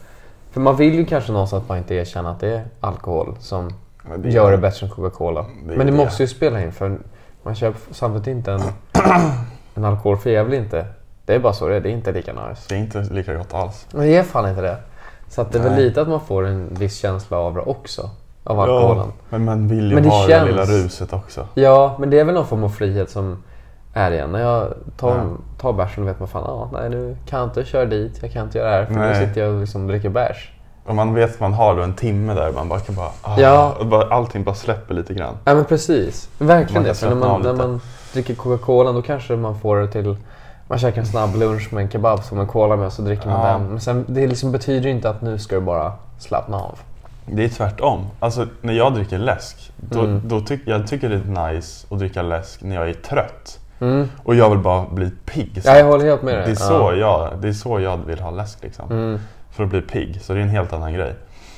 För 0.52 0.62
man 0.62 0.76
vill 0.76 0.94
ju 0.94 1.06
kanske 1.06 1.32
någonstans 1.32 1.68
bara 1.68 1.78
inte 1.78 1.96
erkänna 1.96 2.32
att 2.32 2.40
det 2.40 2.48
är 2.48 2.64
alkohol 2.80 3.36
som 3.40 3.70
det 4.18 4.30
gör 4.30 4.52
det 4.52 4.58
bättre 4.58 4.86
än 4.86 4.92
Coca-Cola. 4.92 5.46
Men 5.66 5.78
det, 5.78 5.84
det. 5.84 5.92
måste 5.92 6.24
ju 6.24 6.28
spela 6.28 6.62
in 6.62 6.72
för 6.72 6.98
man 7.44 7.56
köper 7.56 7.94
samtidigt 7.94 8.28
inte 8.28 8.52
en, 8.52 8.62
en 9.76 9.86
alkoholfri 9.86 10.36
väl 10.36 10.54
inte... 10.54 10.86
Det 11.26 11.36
är 11.36 11.40
bara 11.40 11.54
så 11.54 11.68
det 11.68 11.76
är, 11.76 11.80
det 11.82 11.90
är 11.90 11.94
inte 11.94 12.12
lika 12.12 12.34
nice. 12.34 12.62
Det 12.70 12.76
är 12.76 12.80
inte 12.80 13.02
lika 13.02 13.34
gott 13.34 13.54
alls. 13.54 13.88
Men 13.92 14.02
det 14.02 14.16
är 14.16 14.24
fan 14.24 14.50
inte 14.50 14.62
det. 14.62 14.78
Så 15.36 15.42
att 15.42 15.52
det 15.52 15.60
är 15.60 15.64
väl 15.64 15.72
Nej. 15.72 15.82
lite 15.84 16.02
att 16.02 16.08
man 16.08 16.20
får 16.22 16.46
en 16.46 16.68
viss 16.74 16.98
känsla 16.98 17.38
av 17.38 17.54
det 17.54 17.62
också. 17.62 18.10
Av 18.44 18.60
alkoholen. 18.60 19.12
men 19.30 19.46
man 19.46 19.68
vill 19.68 19.90
ju 19.90 19.94
Men 19.96 20.04
det 20.04 20.10
ha 20.10 20.22
det 20.26 20.32
känns- 20.32 20.48
lilla 20.50 20.66
ruset 20.66 21.14
också. 21.14 21.48
Ja, 21.54 21.96
men 22.00 22.10
det 22.10 22.20
är 22.20 22.24
väl 22.24 22.36
någon 22.36 22.48
form 22.48 22.64
av 22.64 22.70
frihet 22.70 23.10
som 23.10 23.44
är 23.94 24.12
igen. 24.12 24.32
När 24.32 24.40
jag 24.40 24.74
tar, 24.98 25.10
Ja. 25.10 25.24
tar 25.62 25.74
bärsen 25.74 26.04
och 26.04 26.10
vet 26.10 26.20
man 26.20 26.28
fan, 26.28 26.44
ah, 26.44 26.70
nej 26.74 26.90
nu 26.90 27.16
kan 27.30 27.40
jag 27.40 27.48
inte 27.50 27.66
köra 27.66 27.86
dit, 27.86 28.20
jag 28.22 28.32
kan 28.32 28.46
inte 28.46 28.58
göra 28.58 28.70
det 28.72 28.76
här 28.78 28.86
för 28.86 28.94
nu 28.94 29.00
Nej. 29.00 29.28
sitter 29.28 29.42
jag 29.42 29.54
och 29.54 29.60
liksom 29.62 29.88
dricker 29.88 30.10
bärs. 30.10 30.52
Och 30.86 30.96
man 30.96 31.14
vet 31.14 31.34
att 31.34 31.40
man 31.40 31.54
har 31.54 31.76
då 31.76 31.82
en 31.82 31.94
timme 31.94 32.34
där 32.34 32.52
man 32.52 32.70
bara 32.70 32.80
kan 32.80 32.96
bara... 32.96 33.10
Ah, 33.22 33.40
Ja. 33.40 33.76
bara 33.84 34.16
allting 34.16 34.44
bara 34.44 34.56
släpper 34.56 34.94
lite 34.94 35.14
grann. 35.14 35.38
Ja 35.46 35.54
men 35.56 35.66
precis, 35.66 36.30
verkligen 36.38 36.84
det. 36.84 36.94
För 36.94 37.10
när 37.10 37.16
man, 37.16 37.42
när 37.42 37.54
man 37.54 37.82
dricker 38.14 38.36
Coca-Cola 38.36 38.92
då 38.92 39.02
kanske 39.02 39.36
man 39.36 39.60
får 39.60 39.78
det 39.78 39.88
till 39.88 40.16
man 40.74 40.80
käkar 40.80 41.02
en 41.02 41.08
snabb 41.08 41.36
lunch 41.36 41.74
med 41.74 41.84
en 41.84 41.90
kebab 41.90 42.24
som 42.24 42.40
en 42.40 42.48
cola 42.48 42.76
med 42.76 42.94
så 42.94 43.02
dricker 43.02 43.28
man 43.30 43.48
Ja. 43.48 43.54
den. 43.54 43.68
Men 43.70 43.80
sen, 43.82 44.06
det 44.08 44.28
liksom 44.28 44.52
betyder 44.52 44.90
inte 44.90 45.10
att 45.10 45.22
nu 45.22 45.38
ska 45.40 45.56
du 45.56 45.62
bara 45.62 45.94
slappna 46.20 46.58
av. 46.58 46.80
Det 47.26 47.44
är 47.44 47.50
tvärtom. 47.50 48.06
Alltså 48.20 48.48
när 48.62 48.74
jag 48.74 48.94
dricker 48.94 49.18
läsk, 49.18 49.72
då, 49.78 50.00
Mm. 50.00 50.22
då 50.26 50.40
tyck, 50.42 50.62
jag 50.66 50.88
tycker 50.88 51.10
det 51.10 51.16
är 51.16 51.54
nice 51.54 51.88
att 51.90 52.00
dricka 52.00 52.22
läsk 52.22 52.64
när 52.64 52.76
jag 52.76 52.90
är 52.90 52.94
trött. 52.94 53.60
Mm. 53.82 54.10
Och 54.24 54.36
jag 54.36 54.50
vill 54.50 54.60
bara 54.60 54.86
bli 54.90 55.12
pigg. 55.26 55.62
Ja, 55.66 55.76
jag 55.78 55.86
håller 55.86 56.06
helt 56.06 56.22
med 56.24 56.34
dig. 56.36 56.46
det, 56.46 56.52
är 56.52 56.56
så 56.56 56.74
Ja. 56.74 56.94
jag, 56.94 57.42
det 57.42 57.48
är 57.48 57.54
så 57.54 57.80
jag 57.80 57.98
vill 57.98 58.20
ha 58.20 58.32
läsk 58.32 58.58
liksom. 58.64 58.92
Mm. 58.92 59.20
För 59.52 59.64
att 59.64 59.70
bli 59.70 59.82
pigg. 59.82 60.22
Så 60.22 60.34
det 60.34 60.40
är 60.40 60.44
en 60.44 60.50
helt 60.50 60.74
annan 60.74 60.94
grej. 60.94 61.16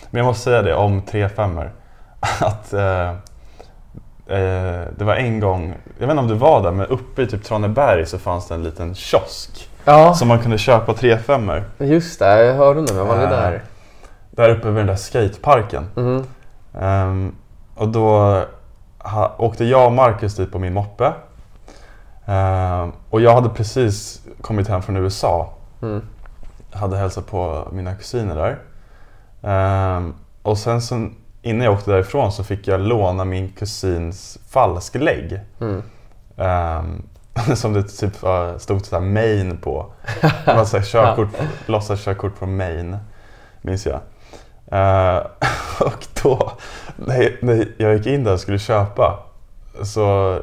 Men 0.09 0.19
jag 0.19 0.25
måste 0.25 0.43
säga 0.43 0.61
det 0.61 0.75
om 0.75 1.01
3-5 1.01 1.69
att 2.39 2.73
eh, 2.73 2.81
eh, 3.09 3.13
det 4.97 5.03
var 5.03 5.15
en 5.15 5.39
gång, 5.39 5.75
jag 5.99 6.07
vet 6.07 6.11
inte 6.11 6.21
om 6.21 6.27
du 6.27 6.33
var 6.33 6.63
där, 6.63 6.71
men 6.71 6.85
uppe 6.85 7.21
i 7.21 7.27
typ 7.27 7.43
Traneberg 7.43 8.05
så 8.05 8.19
fanns 8.19 8.47
det 8.47 8.55
en 8.55 8.63
liten 8.63 8.95
kiosk. 8.95 9.69
Ja, 9.85 10.13
Som 10.13 10.27
man 10.27 10.39
kunde 10.39 10.57
köpa 10.57 10.93
3-5 10.93 11.61
just 11.77 12.19
det. 12.19 12.45
Jag 12.45 12.55
hörde 12.55 12.79
nu, 12.81 12.87
men 12.89 12.97
jag 12.97 13.05
var 13.05 13.13
aldrig 13.13 13.31
Ja. 13.31 13.35
där. 13.41 13.63
Där 14.31 14.49
uppe 14.49 14.67
vid 14.67 14.75
den 14.75 14.87
där 14.87 14.95
skateparken. 14.95 15.89
Mm. 15.97 16.23
Ehm, 16.79 17.35
och 17.75 17.87
då 17.87 18.41
ha, 18.97 19.35
åkte 19.37 19.65
jag 19.65 19.85
och 19.85 19.91
Marcus 19.91 20.35
dit 20.35 20.51
på 20.51 20.59
min 20.59 20.73
moppe. 20.73 21.13
Ehm, 22.25 22.91
och 23.09 23.21
jag 23.21 23.33
hade 23.35 23.49
precis 23.49 24.21
kommit 24.41 24.67
hem 24.67 24.81
från 24.81 24.97
USA. 24.97 25.49
Mm. 25.81 26.01
Hade 26.73 26.97
hälsat 26.97 27.27
på 27.27 27.67
mina 27.71 27.95
kusiner 27.95 28.35
där. 28.35 28.57
Ehm, 29.51 30.13
och 30.41 30.57
sen 30.57 30.81
så, 30.81 31.09
innan 31.45 31.65
jag 31.65 31.73
åkte 31.73 31.91
därifrån 31.91 32.31
så 32.31 32.43
fick 32.43 32.67
jag 32.67 32.81
låna 32.81 33.25
min 33.25 33.49
kusins 33.49 34.37
falsklägg. 34.49 35.39
Mm. 35.61 35.83
Ehm, 36.37 37.03
som 37.55 37.73
det 37.73 37.83
typ 37.83 38.21
var- 38.21 38.57
stod 38.57 38.85
så 38.85 38.95
här 38.95 39.01
Maine 39.05 39.57
på. 39.57 39.85
Det 40.45 40.53
var 40.53 40.65
så 40.65 40.77
här 40.77 40.85
körkort, 40.91 41.27
låtsaskörkort 41.65 42.37
från 42.37 42.57
Maine, 42.57 42.97
minns 43.61 43.85
jag. 43.85 43.99
Eh, 44.71 45.17
och 45.79 46.07
då, 46.23 46.51
när, 46.95 47.37
när 47.41 47.67
jag 47.77 47.95
gick 47.97 48.07
in 48.07 48.23
där 48.23 48.33
och 48.33 48.39
skulle 48.39 48.59
köpa, 48.59 49.19
så, 49.83 50.39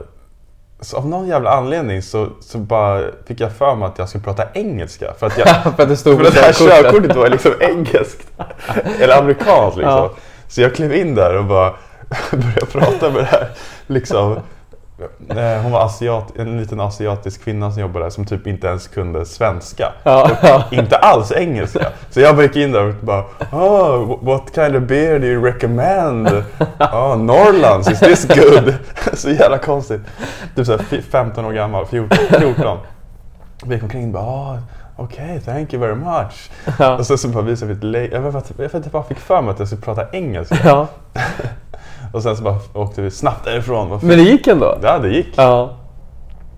så 0.81 0.97
av 0.97 1.07
någon 1.07 1.29
jävla 1.29 1.51
anledning 1.51 2.03
så, 2.03 2.29
så 2.41 2.59
bara 2.59 3.03
fick 3.27 3.41
jag 3.41 3.53
för 3.53 3.75
mig 3.75 3.89
att 3.89 3.99
jag 3.99 4.09
skulle 4.09 4.25
prata 4.25 4.45
engelska. 4.55 5.15
För 5.19 5.27
att, 5.27 5.39
jag, 5.39 5.49
för 5.49 5.83
att 5.83 5.89
det 5.89 5.97
stod 5.97 6.17
för 6.17 6.25
det 6.25 6.41
här 6.41 6.53
körkortet. 6.53 6.93
körkortet 6.93 7.17
var 7.17 7.29
liksom 7.29 7.53
engelskt. 7.61 8.27
Eller 9.01 9.19
amerikanskt 9.19 9.77
liksom. 9.77 9.95
Ja. 9.95 10.11
Så 10.53 10.61
jag 10.61 10.75
klev 10.75 10.93
in 10.95 11.15
där 11.15 11.37
och 11.39 11.45
bara 11.45 11.71
började 12.31 12.67
prata 12.67 13.11
med 13.11 13.23
det 13.23 13.27
här. 13.27 13.49
Liksom. 13.87 14.37
Eh, 15.29 15.63
Hon 15.63 15.73
var 15.73 15.85
asiat, 15.85 16.37
en 16.37 16.61
liten 16.61 16.81
asiatisk 16.81 17.45
kvinna 17.45 17.73
som 17.73 17.81
jobbade 17.83 18.05
där 18.05 18.11
som 18.11 18.25
typ 18.27 18.47
inte 18.47 18.67
ens 18.67 18.89
kunde 18.89 19.27
svenska. 19.27 19.93
Ja, 20.03 20.31
ja. 20.43 20.65
Inte 20.71 20.97
alls 20.97 21.33
engelska. 21.33 21.87
Så 22.11 22.21
jag 22.21 22.43
gick 22.43 22.57
in 22.57 22.73
där 22.73 22.89
och 22.89 22.95
bara 23.01 23.25
oh, 23.53 24.19
What 24.25 24.55
kind 24.55 24.77
of 24.77 24.83
beer 24.83 25.19
do 25.19 25.27
you 25.27 25.45
recommend? 25.45 26.29
Oh, 26.79 27.17
Norrlands, 27.19 27.91
is 27.91 28.01
this 28.01 28.27
good? 28.29 28.75
så 29.15 29.31
jävla 29.31 29.59
konstigt. 29.59 30.01
Typ 30.57 30.83
fi- 30.89 31.03
15 31.03 31.45
år 31.45 31.53
gammal, 31.53 31.87
14. 31.87 32.19
14. 32.41 32.79
Vi 33.65 33.75
gick 33.75 33.83
omkring 33.83 34.07
och 34.07 34.13
bara 34.13 34.63
Okej, 35.05 35.41
thank 35.45 35.73
you 35.73 35.81
very 35.83 35.95
much. 35.95 36.51
Ja. 36.79 36.97
Och 36.99 37.07
sen 37.07 37.19
så 37.19 37.29
bara 37.29 37.43
visade 37.45 37.73
vi 37.73 37.79
ett 37.79 37.85
lägg. 37.85 38.13
Jag 38.13 38.21
vet 38.21 38.53
jag 38.57 38.63
vet 38.63 38.73
jag 38.73 38.83
bara 38.93 39.03
fick 39.03 39.19
för 39.19 39.43
mig 39.43 39.51
att 39.51 39.59
jag 39.59 39.69
skulle 39.69 39.83
prata 39.83 40.05
engelska. 40.13 40.57
ja. 40.65 40.87
Och 42.13 42.23
sen 42.23 42.37
så 42.37 42.43
bara 42.43 42.57
åkte 42.75 43.03
vi 43.03 43.11
snabbt 43.11 43.45
därifrån. 43.45 43.89
Varför? 43.91 44.07
Men 44.07 44.17
det 44.19 44.23
gick 44.25 44.47
ändå? 44.47 44.79
Ja, 44.83 44.99
det 44.99 45.09
gick. 45.09 45.29
Ja. 45.37 45.71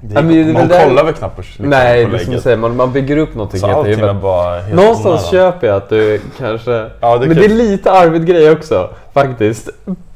Det 0.00 0.14
men 0.22 0.30
gick. 0.34 0.46
väl 0.46 0.52
Man 0.54 0.68
där- 0.68 0.88
kollar 0.88 1.04
väl 1.04 1.14
knappt 1.14 1.36
på, 1.36 1.42
liksom, 1.42 1.64
Nej, 1.64 2.04
på 2.04 2.10
det 2.10 2.16
är 2.16 2.24
som 2.24 2.32
du 2.34 2.40
säger, 2.40 2.56
man, 2.56 2.76
man 2.76 2.92
bygger 2.92 3.16
upp 3.16 3.34
någonting 3.34 3.60
Så 3.60 3.66
helt 3.66 3.86
i 3.88 3.96
bara 4.22 4.60
helt 4.60 4.74
Någonstans 4.74 5.32
onödan. 5.32 5.52
köper 5.52 5.66
jag 5.66 5.76
att 5.76 5.88
du 5.88 6.20
kanske... 6.38 6.70
Ja, 7.00 7.18
det 7.18 7.26
men 7.26 7.36
kan- 7.36 7.36
det 7.36 7.44
är 7.44 7.48
lite 7.48 7.92
Arvid-grej 7.92 8.50
också, 8.50 8.90
faktiskt. 9.12 9.68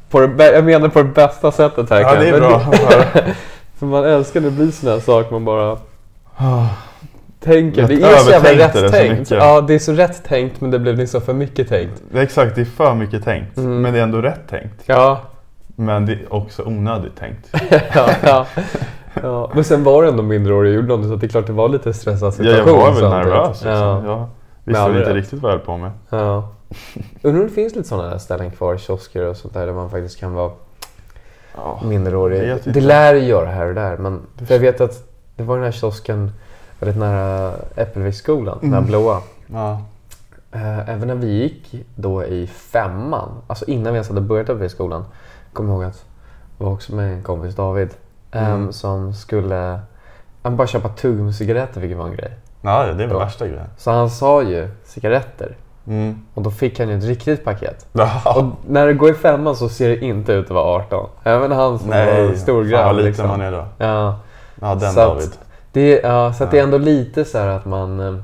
På 0.09 0.19
det, 0.19 0.51
jag 0.53 0.63
menar 0.63 0.87
på 0.87 0.99
det 1.03 1.09
bästa 1.09 1.51
sättet 1.51 1.89
här 1.89 2.01
Ja, 2.01 2.15
det 2.15 2.27
är 2.27 2.31
Men 2.31 2.39
bra. 2.41 2.59
För 3.79 3.85
man 3.85 4.03
älskar 4.05 4.41
när 4.41 4.49
det 4.49 4.55
blir 4.55 4.71
såna 4.71 4.91
här 4.91 4.99
saker 4.99 5.31
man 5.31 5.45
bara 5.45 5.77
tänker. 7.39 7.87
Det 7.87 7.93
är 7.93 8.17
så 8.17 8.31
jävla 8.31 8.49
det 8.49 8.57
rätt 8.57 8.73
så 8.79 8.89
tänkt. 8.89 9.31
Ja, 9.31 9.61
det 9.61 9.73
är 9.75 9.79
så 9.79 9.93
rätt 9.93 10.23
tänkt 10.23 10.61
men 10.61 10.71
det 10.71 10.79
blev 10.79 10.97
liksom 10.97 11.21
för 11.21 11.33
mycket 11.33 11.69
tänkt. 11.69 12.01
Det 12.11 12.19
är 12.19 12.23
exakt, 12.23 12.55
det 12.55 12.61
är 12.61 12.65
för 12.65 12.93
mycket 12.95 13.23
tänkt. 13.23 13.57
Mm. 13.57 13.81
Men 13.81 13.93
det 13.93 13.99
är 13.99 14.03
ändå 14.03 14.21
rätt 14.21 14.47
tänkt. 14.49 14.83
Ja, 14.85 15.21
Men 15.75 16.05
det 16.05 16.13
är 16.13 16.33
också 16.33 16.63
onödigt 16.65 17.15
tänkt. 17.15 17.49
ja, 17.95 18.09
ja. 18.23 18.45
ja. 19.21 19.51
Men 19.53 19.63
sen 19.63 19.83
var 19.83 20.03
det 20.03 20.09
ändå 20.09 20.23
mindreårig 20.23 20.77
och 20.79 20.89
gjorde 20.89 21.07
så 21.07 21.15
det 21.15 21.25
är 21.25 21.29
klart 21.29 21.47
det 21.47 21.53
var 21.53 21.69
lite 21.69 21.93
stressad 21.93 22.27
Ja, 22.27 22.31
situation. 22.31 22.67
jag 22.67 22.75
var 22.77 22.91
väl 22.91 22.99
samtidigt. 22.99 23.27
nervös. 23.33 23.49
Liksom. 23.63 23.71
Ja. 24.05 24.29
Jag 24.63 24.89
visste 24.89 24.99
inte 24.99 25.13
riktigt 25.13 25.41
vad 25.41 25.51
jag 25.51 25.57
höll 25.57 25.65
på 25.65 25.77
med. 25.77 25.91
Ja. 26.09 26.49
Undrar 27.21 27.41
om 27.41 27.47
det 27.47 27.53
finns 27.53 27.75
lite 27.75 27.87
sådana 27.87 28.19
ställen 28.19 28.51
kvar, 28.51 28.77
kiosker 28.77 29.25
och 29.25 29.37
sånt 29.37 29.53
där, 29.53 29.65
där 29.65 29.73
man 29.73 29.89
faktiskt 29.89 30.19
kan 30.19 30.33
vara 30.33 30.51
Ja. 31.55 31.81
minderårig. 31.85 32.41
vet 32.41 32.73
Det 32.73 32.81
lär 32.81 33.13
ju 33.15 33.21
göra 33.27 33.49
här 33.49 33.67
och 33.67 33.75
där. 33.75 33.97
Men 33.97 34.21
jag 34.47 34.59
vet 34.59 34.81
att 34.81 35.03
det 35.35 35.43
var 35.43 35.55
den 35.55 35.63
här 35.65 35.71
kiosken 35.71 36.31
väldigt 36.79 36.99
nära 36.99 37.51
Äppelviksskolan, 37.75 38.57
den 38.61 38.69
här 38.71 38.77
Mm. 38.77 38.89
blåa. 38.89 39.21
Ja. 39.47 39.81
Eh, 40.51 40.89
Även 40.89 41.07
när 41.07 41.15
vi 41.15 41.27
gick 41.27 41.75
då 41.95 42.23
i 42.25 42.47
femman, 42.47 43.29
alltså 43.47 43.65
innan 43.65 43.93
vi 43.93 43.97
ens 43.97 44.07
hade 44.09 44.21
börjat 44.21 44.43
Äppelviksskolan, 44.49 45.05
kommer 45.53 45.69
jag 45.73 45.81
ihåg 45.81 45.89
att 45.89 46.05
jag 46.57 46.65
var 46.65 46.73
också 46.73 46.95
med 46.95 47.13
en 47.13 47.23
kompis, 47.23 47.55
David, 47.55 47.89
ehm, 48.31 48.45
Mm. 48.53 48.73
som 48.73 49.13
skulle 49.13 49.79
han 50.41 50.55
bara 50.57 50.67
köpa 50.67 50.89
tuggummi-cigaretter 50.89 51.81
vilket 51.81 51.97
var 51.97 52.05
en 52.05 52.15
grej. 52.15 52.31
ja, 52.61 52.85
det 52.85 53.03
är 53.03 53.07
Bra. 53.07 53.19
värsta 53.19 53.47
grejen. 53.47 53.67
Så 53.77 53.91
han 53.91 54.09
sa 54.09 54.43
ju 54.43 54.69
cigaretter 54.85 55.55
Mm. 55.87 56.25
och 56.33 56.41
då 56.41 56.51
fick 56.51 56.79
han 56.79 56.89
ju 56.89 56.97
ett 56.97 57.03
riktigt 57.03 57.45
paket. 57.45 57.85
Och 58.35 58.43
när 58.67 58.87
det 58.87 58.93
går 58.93 59.09
i 59.09 59.13
femman 59.13 59.55
så 59.55 59.69
ser 59.69 59.89
det 59.89 59.97
inte 60.05 60.33
ut 60.33 60.45
att 60.45 60.51
vara 60.51 60.65
18. 60.83 61.09
Även 61.23 61.51
han 61.51 61.79
som 61.79 61.87
var 61.89 61.95
Nej, 61.95 62.37
stor 62.37 62.61
fan 62.63 62.69
grabb. 62.71 62.85
vad 62.85 62.95
liten 62.95 63.07
liksom. 63.07 63.27
man 63.27 63.41
är 63.41 63.51
då. 63.51 63.65
Ja, 63.77 64.19
Ja, 64.61 64.75
den 64.75 64.79
Så 64.79 64.87
att- 64.87 64.95
David. 65.07 65.29
Det, 65.71 65.99
ja, 66.03 66.33
så 66.33 66.43
att 66.43 66.51
det 66.51 66.59
är 66.59 66.63
ändå 66.63 66.77
lite 66.77 67.25
så 67.25 67.37
här 67.37 67.47
att 67.47 67.65
man... 67.65 67.99
eh, 67.99 68.15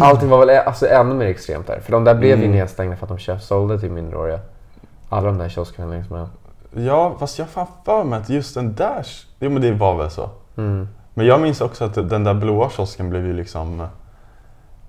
Allting 0.02 0.28
var 0.28 0.38
väl 0.46 0.50
alltså, 0.66 0.86
ännu 0.86 1.14
mer 1.14 1.26
extremt 1.26 1.66
där. 1.66 1.80
För 1.80 1.92
de 1.92 2.04
där 2.04 2.14
blev 2.14 2.38
ju 2.38 2.44
Mm. 2.44 2.56
nedstängda 2.56 2.96
för 2.96 3.04
att 3.06 3.08
de 3.08 3.18
köpt, 3.18 3.44
sålde 3.44 3.80
till 3.80 3.90
minderåriga. 3.90 4.38
Alla 5.08 5.26
de 5.26 5.38
där 5.38 5.48
kioskerna 5.48 5.88
längs 5.88 6.10
med. 6.10 6.26
Ja, 6.70 7.14
fast 7.18 7.38
jag 7.38 7.46
har 7.54 7.66
för 7.84 8.04
mig 8.04 8.18
att 8.18 8.28
just 8.28 8.54
den 8.54 8.74
där... 8.74 9.06
Jo, 9.40 9.50
men 9.50 9.62
det 9.62 9.72
var 9.72 9.96
väl 9.96 10.10
så. 10.10 10.30
Mm. 10.56 10.88
Men 11.14 11.26
jag 11.26 11.40
minns 11.40 11.60
också 11.60 11.84
att 11.84 11.94
den 11.94 12.24
där 12.24 12.34
blåa 12.34 12.70
kiosken 12.70 13.10
blev 13.10 13.26
ju 13.26 13.32
liksom... 13.32 13.86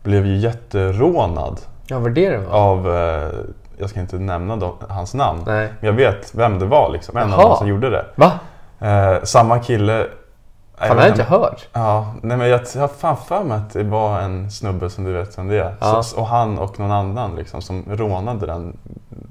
Blev 0.04 0.26
ju 0.26 0.38
jätterånad 0.38 1.60
Ja, 1.88 2.00
var 2.00 2.10
det 2.10 2.30
det 2.30 2.38
var? 2.38 2.60
av... 2.60 2.96
Eh, 2.96 3.30
jag 3.78 3.90
ska 3.90 4.00
inte 4.00 4.16
nämna 4.18 4.56
dem, 4.56 4.74
hans 4.90 5.14
namn. 5.14 5.44
Nej. 5.46 5.68
Men 5.80 5.88
jag 5.88 5.94
vet 5.94 6.36
vem 6.36 6.60
det 6.60 6.66
var 6.66 6.90
liksom. 6.90 7.18
En 7.18 7.24
av 7.24 7.40
Jaha. 7.40 7.48
dem 7.48 7.58
som 7.58 7.68
gjorde 7.68 7.90
det. 7.90 8.06
Va? 8.16 8.32
Eh, 8.80 9.24
samma 9.24 9.60
kille 9.60 10.08
Fan, 10.80 10.90
det 10.90 10.96
har 10.96 11.02
jag 11.02 11.14
inte 11.14 11.24
hört. 11.24 11.68
Ja, 11.74 12.14
nej 12.22 12.38
men 12.38 12.48
jag 12.50 12.58
har 12.58 12.88
fan 12.88 13.18
för 13.28 13.44
mig 13.44 13.58
att 13.58 13.74
det 13.74 13.84
var 13.84 14.20
en 14.20 14.52
snubbe 14.52 14.90
som 14.90 15.04
du 15.04 15.14
vet 15.14 15.38
vem 15.38 15.48
det 15.48 15.56
är. 15.60 15.76
Ja. 15.80 16.04
Så, 16.04 16.20
och 16.20 16.28
han 16.28 16.58
och 16.60 16.80
någon 16.80 16.92
annan 16.92 17.36
liksom 17.36 17.62
som 17.62 17.84
rånade 17.90 18.46
den. 18.46 18.78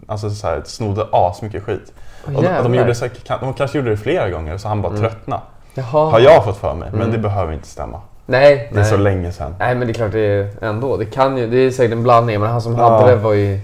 Alltså 0.07 0.31
så 0.31 0.47
här, 0.47 0.63
snodde 0.65 1.07
asmycket 1.13 1.63
skit. 1.63 1.93
Åh, 2.29 2.37
och 2.37 2.43
de, 2.43 2.49
de. 2.49 2.55
Mm. 2.59 2.75
gjorde 2.75 2.95
säkert, 2.95 3.41
de 3.41 3.55
kanske 3.55 3.79
gjorde 3.79 3.91
det 3.91 3.97
flera 3.97 4.31
gånger 4.31 4.59
så 4.59 4.69
han 4.69 4.83
bara 4.83 4.97
tröttnade. 4.97 5.43
Jaha. 5.75 6.11
Har 6.11 6.21
jag 6.21 6.45
fått 6.45 6.57
för 6.57 6.75
mig, 6.75 6.89
men 6.93 7.01
Mm. 7.01 7.13
det 7.13 7.19
behöver 7.19 7.53
inte 7.53 7.69
stämma. 7.69 8.01
Nej, 8.27 8.57
Det 8.73 8.79
är 8.79 8.83
nej. 8.83 8.91
så 8.91 8.97
länge 8.97 9.33
sedan. 9.33 9.55
Nej, 9.59 9.75
men 9.75 9.87
det 9.87 9.93
är 9.93 9.95
klart 9.95 10.13
det 10.13 10.21
är 10.21 10.65
ändå. 10.65 10.97
Det 10.97 11.05
kan 11.07 11.37
ju, 11.39 11.47
det 11.51 11.57
är 11.59 11.71
säkert 11.71 11.93
en 11.93 12.03
blandning, 12.03 12.41
men 12.41 12.51
han 12.51 12.63
som 12.63 12.75
Ja. 12.77 12.91
hade 12.91 13.11
det 13.11 13.17
var 13.17 13.33
ju... 13.33 13.61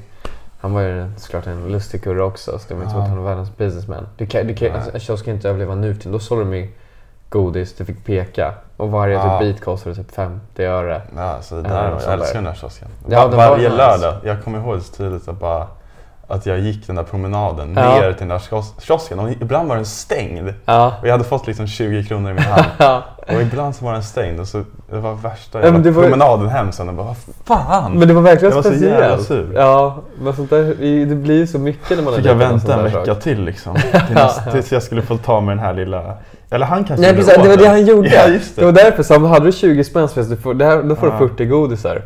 Han 0.60 0.72
var 0.74 0.80
ju 0.80 1.10
såklart 1.16 1.46
en 1.46 1.68
lustig 1.72 2.02
kurre 2.04 2.22
också, 2.22 2.58
så 2.58 2.68
det 2.68 2.74
var 2.74 2.80
inte 2.82 2.90
som 2.92 2.98
Ja. 3.00 3.04
att 3.04 3.10
han 3.10 3.18
var 3.22 3.30
världens 3.30 3.56
businessman. 3.56 4.06
Du 4.16 4.26
kan, 4.26 4.46
du 4.46 4.54
kan, 4.54 4.74
alltså, 4.74 4.94
en 4.94 5.00
kiosk 5.00 5.24
kan 5.24 5.34
inte 5.34 5.48
överleva 5.48 5.74
nutid. 5.74 6.12
Då 6.12 6.18
sålde 6.18 6.44
de 6.44 6.56
ju 6.56 6.68
godis, 7.34 7.74
du 7.76 7.84
fick 7.84 8.04
peka. 8.06 8.54
Och 8.76 8.90
varje 8.90 9.14
Ja. 9.14 9.38
typ 9.38 9.48
bit 9.54 9.64
kostade 9.64 9.94
typ 9.96 10.14
50 10.14 10.64
öre. 10.64 11.02
Ja, 11.16 11.36
så 11.42 11.54
det 11.54 11.68
Ja, 11.68 11.74
där, 11.74 11.90
jag 12.06 12.12
älskar 12.12 12.34
den 12.34 12.44
där 12.44 12.54
kiosken. 12.54 12.88
Ja, 13.08 13.18
Va- 13.22 13.28
den 13.28 13.36
var 13.36 13.48
Varje 13.50 13.68
nice. 13.68 13.76
lördag, 13.76 14.14
jag 14.24 14.44
kommer 14.44 14.58
ihåg 14.58 14.80
så 14.82 14.94
tydligt 14.94 15.28
att, 15.28 15.40
bara, 15.40 15.66
att 16.28 16.46
jag 16.46 16.58
gick 16.58 16.86
den 16.86 16.96
där 16.96 17.02
promenaden 17.02 17.74
Ja. 17.76 17.82
ner 17.94 18.12
till 18.12 18.18
den 18.18 18.28
där 18.28 18.38
kios- 18.38 18.80
kiosken 18.80 19.18
och 19.20 19.30
ibland 19.30 19.68
var 19.68 19.76
den 19.76 19.86
stängd. 19.86 20.54
Ja. 20.64 20.92
Och 21.00 21.06
jag 21.08 21.12
hade 21.12 21.24
fått 21.24 21.46
liksom 21.46 21.66
20 21.66 22.04
kronor 22.04 22.30
i 22.30 22.34
min 22.34 22.42
hand. 22.42 22.64
Och 23.28 23.42
ibland 23.42 23.74
så 23.76 23.84
var 23.84 23.92
den 23.92 24.02
stängd 24.02 24.40
och 24.40 24.48
så, 24.48 24.64
det 24.90 24.98
var 24.98 25.14
värsta 25.14 25.62
jävla 25.62 25.78
det 25.78 25.90
var- 25.90 26.02
promenaden 26.02 26.48
hem 26.48 26.72
sen 26.72 26.88
och 26.88 26.94
bara 26.94 27.06
vad 27.06 27.16
fan! 27.44 27.92
Men 27.98 28.08
det 28.08 28.14
var 28.14 28.22
verkligen 28.22 28.50
Jag 28.50 28.56
var 28.56 28.62
så 28.62 28.68
speciellt. 28.68 29.00
jävla 29.04 29.24
sur. 29.24 29.52
Ja, 29.54 29.96
men 30.18 30.36
sånt 30.36 30.50
där, 30.50 30.64
det 31.06 31.14
blir 31.14 31.34
ju 31.38 31.46
så 31.46 31.58
mycket 31.58 31.96
när 31.96 32.04
man 32.04 32.14
Fick 32.14 32.24
jag 32.26 32.34
vänta 32.34 32.74
en 32.74 32.84
vecka 32.84 33.14
till 33.14 33.44
liksom. 33.44 33.74
Till 34.06 34.14
nästa, 34.14 34.50
tills 34.50 34.72
jag 34.72 34.82
skulle 34.82 35.02
få 35.02 35.16
ta 35.16 35.40
med 35.40 35.56
den 35.56 35.64
här 35.64 35.72
lilla... 35.74 36.14
Eller 36.50 36.66
han 36.66 36.84
kanske 36.84 37.06
Nej 37.06 37.14
precis, 37.16 37.34
det 37.42 37.48
var 37.48 37.56
det 37.56 37.68
han 37.68 37.86
gjorde. 37.86 38.08
Ja 38.08 38.26
det. 38.28 38.40
det. 38.56 38.64
var 38.64 38.72
därför, 38.72 39.02
så 39.02 39.16
om 39.16 39.24
hade 39.24 39.44
du 39.46 39.52
20 39.52 39.84
spänn 39.84 40.08
så 40.08 40.20
du 40.20 40.36
får, 40.36 40.54
det 40.54 40.64
här, 40.64 40.82
då 40.82 40.96
får 40.96 41.08
Ja. 41.08 41.18
du 41.20 41.28
40 41.28 41.46
godisar. 41.46 42.02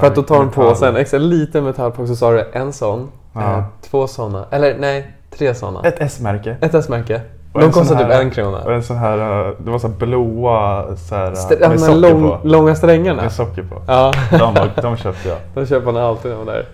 För 0.00 0.06
att 0.06 0.14
då 0.14 0.22
tar 0.22 0.36
de 0.38 0.50
på 0.50 0.60
metall. 0.60 0.76
sig 0.76 0.88
en 0.88 0.96
extra 0.96 1.18
liten 1.18 1.64
metallpåse 1.64 2.06
så 2.08 2.16
sa 2.16 2.30
du 2.32 2.44
en 2.52 2.72
sån, 2.72 3.08
Ja. 3.34 3.40
eh, 3.58 3.62
två 3.90 4.06
såna, 4.06 4.44
eller 4.50 4.76
nej, 4.78 5.16
tre 5.38 5.54
såna. 5.54 5.82
Ett 5.82 5.94
S-märke. 5.98 6.56
Ett 6.60 6.74
S-märke. 6.74 7.20
Och 7.52 7.60
De 7.60 7.72
kostar 7.72 7.96
typ 7.96 8.10
en 8.10 8.30
krona. 8.30 8.58
Och 8.58 8.72
en 8.72 8.82
sån 8.82 8.96
här, 8.96 9.18
eh, 9.48 9.52
det 9.58 9.70
var 9.70 9.78
så 9.78 9.88
här 9.88 9.94
blåa 9.94 10.84
så 10.96 11.14
här, 11.14 11.32
St- 11.32 11.56
med 11.60 11.70
de 11.70 11.78
socker 11.78 11.94
lång, 12.00 12.22
på. 12.22 12.38
långa 12.44 12.74
strängarna. 12.74 13.22
Med 13.22 13.32
socker 13.32 13.62
på. 13.62 13.82
Ja, 13.86 14.12
De, 14.30 14.54
de 14.82 14.96
köpte 14.96 15.28
jag. 15.28 15.38
de 15.54 15.66
köper 15.66 15.92
man 15.92 16.02
alltid 16.02 16.32
är 16.32 16.44
där. 16.46 16.66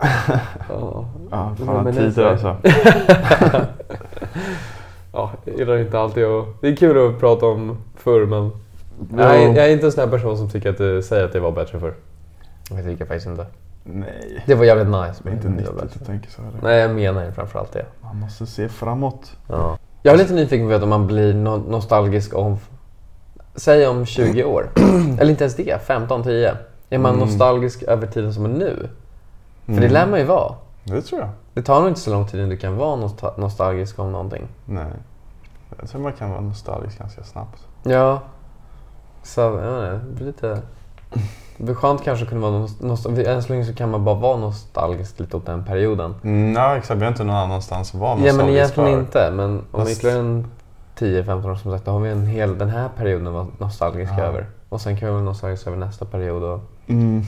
Ja. 1.30 1.50
Fan 1.66 1.92
tider 1.92 2.10
så. 2.12 2.48
alltså. 2.48 2.56
Ja, 5.12 5.30
jag 5.44 5.58
gillar 5.58 5.76
inte 5.78 5.98
alltid 5.98 6.24
att... 6.24 6.46
Det 6.60 6.68
är 6.68 6.76
kul 6.76 7.08
att 7.08 7.20
prata 7.20 7.46
om 7.46 7.78
förr 7.96 8.26
men... 8.26 8.50
Jag, 9.18 9.36
är- 9.42 9.48
jag 9.56 9.66
är 9.66 9.68
inte 9.72 9.86
en 9.86 9.92
sån 9.92 10.04
här 10.04 10.10
person 10.10 10.38
som 10.38 10.50
tycker 10.50 10.70
att 10.70 10.78
det, 10.78 11.02
säger 11.02 11.24
att 11.24 11.32
det 11.32 11.40
var 11.40 11.50
bättre 11.52 11.80
förr. 11.80 11.94
Jag 12.70 12.84
tycker 12.84 13.04
faktiskt 13.04 13.26
inte. 13.26 13.46
Nej, 13.84 14.42
Det 14.46 14.54
var 14.54 14.64
jävligt 14.64 14.86
nice. 14.86 15.20
det 15.22 15.28
är 15.28 15.32
inte 15.32 15.48
men 15.48 15.56
var 15.56 15.62
nyttigt 15.62 15.80
bättre. 15.82 16.00
att 16.00 16.06
tänka 16.06 16.30
så. 16.30 16.42
Eller? 16.42 16.62
Nej, 16.62 16.78
jag 16.80 16.90
menar 16.94 17.24
ju 17.24 17.32
framförallt 17.32 17.72
det. 17.72 17.86
Man 18.02 18.16
måste 18.16 18.46
se 18.46 18.68
framåt. 18.68 19.32
Ja. 19.48 19.78
Jag 20.02 20.14
är 20.14 20.18
lite 20.18 20.34
nyfiken 20.34 20.68
på 20.68 20.74
att 20.74 20.82
om 20.82 20.88
man 20.88 21.06
blir 21.06 21.32
no- 21.34 21.70
nostalgisk 21.70 22.34
om... 22.34 22.58
Säg 23.54 23.86
om 23.86 24.06
20 24.06 24.44
år. 24.44 24.68
Eller 25.20 25.30
inte 25.30 25.44
ens 25.44 25.56
det, 25.56 25.82
15, 25.86 26.22
10. 26.22 26.54
Är 26.90 26.98
man 26.98 27.14
Mm. 27.14 27.26
nostalgisk 27.28 27.82
över 27.82 28.06
tiden 28.06 28.34
som 28.34 28.44
är 28.44 28.48
nu? 28.48 28.88
För 29.66 29.72
det 29.72 29.78
Mm. 29.78 29.92
lär 29.92 30.06
man 30.06 30.18
ju 30.18 30.24
vara. 30.24 30.54
Det 30.94 31.02
tror 31.02 31.20
jag. 31.20 31.30
Det 31.54 31.62
tar 31.62 31.80
nog 31.80 31.88
inte 31.88 32.00
så 32.00 32.10
lång 32.10 32.26
tid 32.26 32.40
innan 32.40 32.50
du 32.50 32.56
kan 32.56 32.76
vara 32.76 32.96
nostal- 32.96 33.40
nostalgisk 33.40 33.98
om 33.98 34.12
någonting. 34.12 34.48
Nej. 34.64 34.86
Jag 35.80 35.88
tror 35.90 36.00
man 36.00 36.12
kan 36.12 36.30
vara 36.30 36.40
nostalgisk 36.40 36.98
ganska 36.98 37.22
snabbt. 37.24 37.66
Ja. 37.82 38.20
Så, 39.22 39.40
jag 39.40 39.50
vet 39.50 39.64
inte, 39.64 40.06
det 40.08 40.14
blir 40.14 40.26
lite... 40.26 40.60
Det 41.56 41.64
blir 41.64 41.74
skönt 41.74 42.04
kanske 42.04 42.22
att 42.24 42.28
kunna 42.28 42.50
vara 42.50 42.68
nostalgisk. 42.80 43.28
Än 43.28 43.42
så 43.42 43.52
länge 43.52 43.64
så 43.64 43.74
kan 43.74 43.90
man 43.90 44.04
bara 44.04 44.14
vara 44.14 44.36
nostalgisk 44.36 45.18
lite 45.20 45.36
åt 45.36 45.46
den 45.46 45.64
perioden. 45.64 46.14
Mm, 46.22 46.52
ja, 46.54 46.76
exakt. 46.76 47.00
Vi 47.00 47.04
har 47.04 47.10
inte 47.12 47.24
någon 47.24 47.36
annanstans 47.36 47.94
att 47.94 48.00
vara 48.00 48.10
Ja 48.10 48.16
men 48.16 48.26
nostalgisk 48.26 48.56
egentligen 48.58 48.92
för. 48.92 49.00
inte. 49.00 49.30
Men 49.36 49.64
om 49.70 49.80
Fast- 49.80 49.90
ytterligare 49.90 50.18
en 50.20 50.46
10-15 50.98 51.50
år 51.50 51.54
som 51.54 51.72
sagt, 51.72 51.84
då 51.84 51.90
har 51.90 52.00
vi 52.00 52.10
en 52.10 52.26
hel, 52.26 52.58
den 52.58 52.68
här 52.68 52.88
perioden 52.96 53.26
att 53.26 53.32
vara 53.32 53.46
nostalgisk 53.58 54.12
Ja. 54.18 54.22
över. 54.22 54.46
Och 54.68 54.80
sen 54.80 54.96
kan 54.98 55.08
vi 55.08 55.12
vara 55.14 55.22
nostalgisk 55.24 55.66
över 55.66 55.76
nästa 55.76 56.04
period 56.04 56.42
och 56.42 56.60
Mm. 56.86 57.22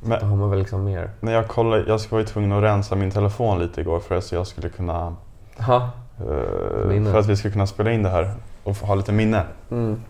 Då 0.00 0.08
Men 0.08 0.28
har 0.28 0.36
man 0.36 0.50
väl 0.50 0.58
liksom 0.58 0.84
mer. 0.84 1.10
när 1.20 1.32
jag 1.32 1.48
kollade, 1.48 1.84
jag 1.88 2.00
var 2.10 2.18
ju 2.18 2.24
tvungen 2.24 2.52
att 2.52 2.62
rensa 2.62 2.94
min 2.96 3.10
telefon 3.10 3.58
lite 3.58 3.80
igår 3.80 4.00
för 4.00 4.16
att 4.16 4.32
jag 4.32 4.46
skulle 4.46 4.68
kunna 4.68 5.14
eh, 5.58 6.88
Minne. 6.88 7.12
för 7.12 7.18
att 7.18 7.26
vi 7.26 7.36
skulle 7.36 7.52
kunna 7.52 7.66
spela 7.66 7.92
in 7.92 8.02
det 8.02 8.08
här 8.08 8.30
och 8.64 8.76
få 8.76 8.86
ha 8.86 8.94
lite 8.94 9.12
minne. 9.12 9.42
Mm. 9.70 10.00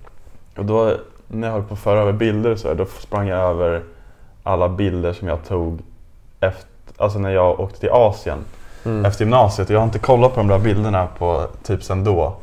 Och 0.59 0.65
då 0.65 0.93
när 1.29 1.47
jag 1.49 1.55
höll 1.55 1.63
på 1.63 1.75
att 1.75 1.81
föra 1.81 2.01
över 2.01 2.13
bilder 2.13 2.57
så 2.57 2.69
här, 2.69 2.75
då 2.75 2.85
sprang 2.85 3.29
jag 3.29 3.39
över 3.39 3.83
alla 4.43 4.69
bilder 4.69 5.13
som 5.13 5.29
jag 5.29 5.45
tog 5.45 5.81
efter, 6.41 6.69
alltså 6.97 7.19
när 7.19 7.31
jag 7.31 7.61
åkte 7.61 7.81
till 7.81 7.91
Asien 7.93 8.39
Mm. 8.85 9.05
efter 9.05 9.25
gymnasiet. 9.25 9.71
Jag 9.71 9.79
har 9.79 9.85
inte 9.85 9.99
kollat 9.99 10.35
på 10.35 10.41
de 10.41 10.47
där 10.49 10.59
bilderna 10.59 11.09
på 11.19 11.47
typ 11.63 11.83
sen 11.83 12.05
då. 12.05 12.37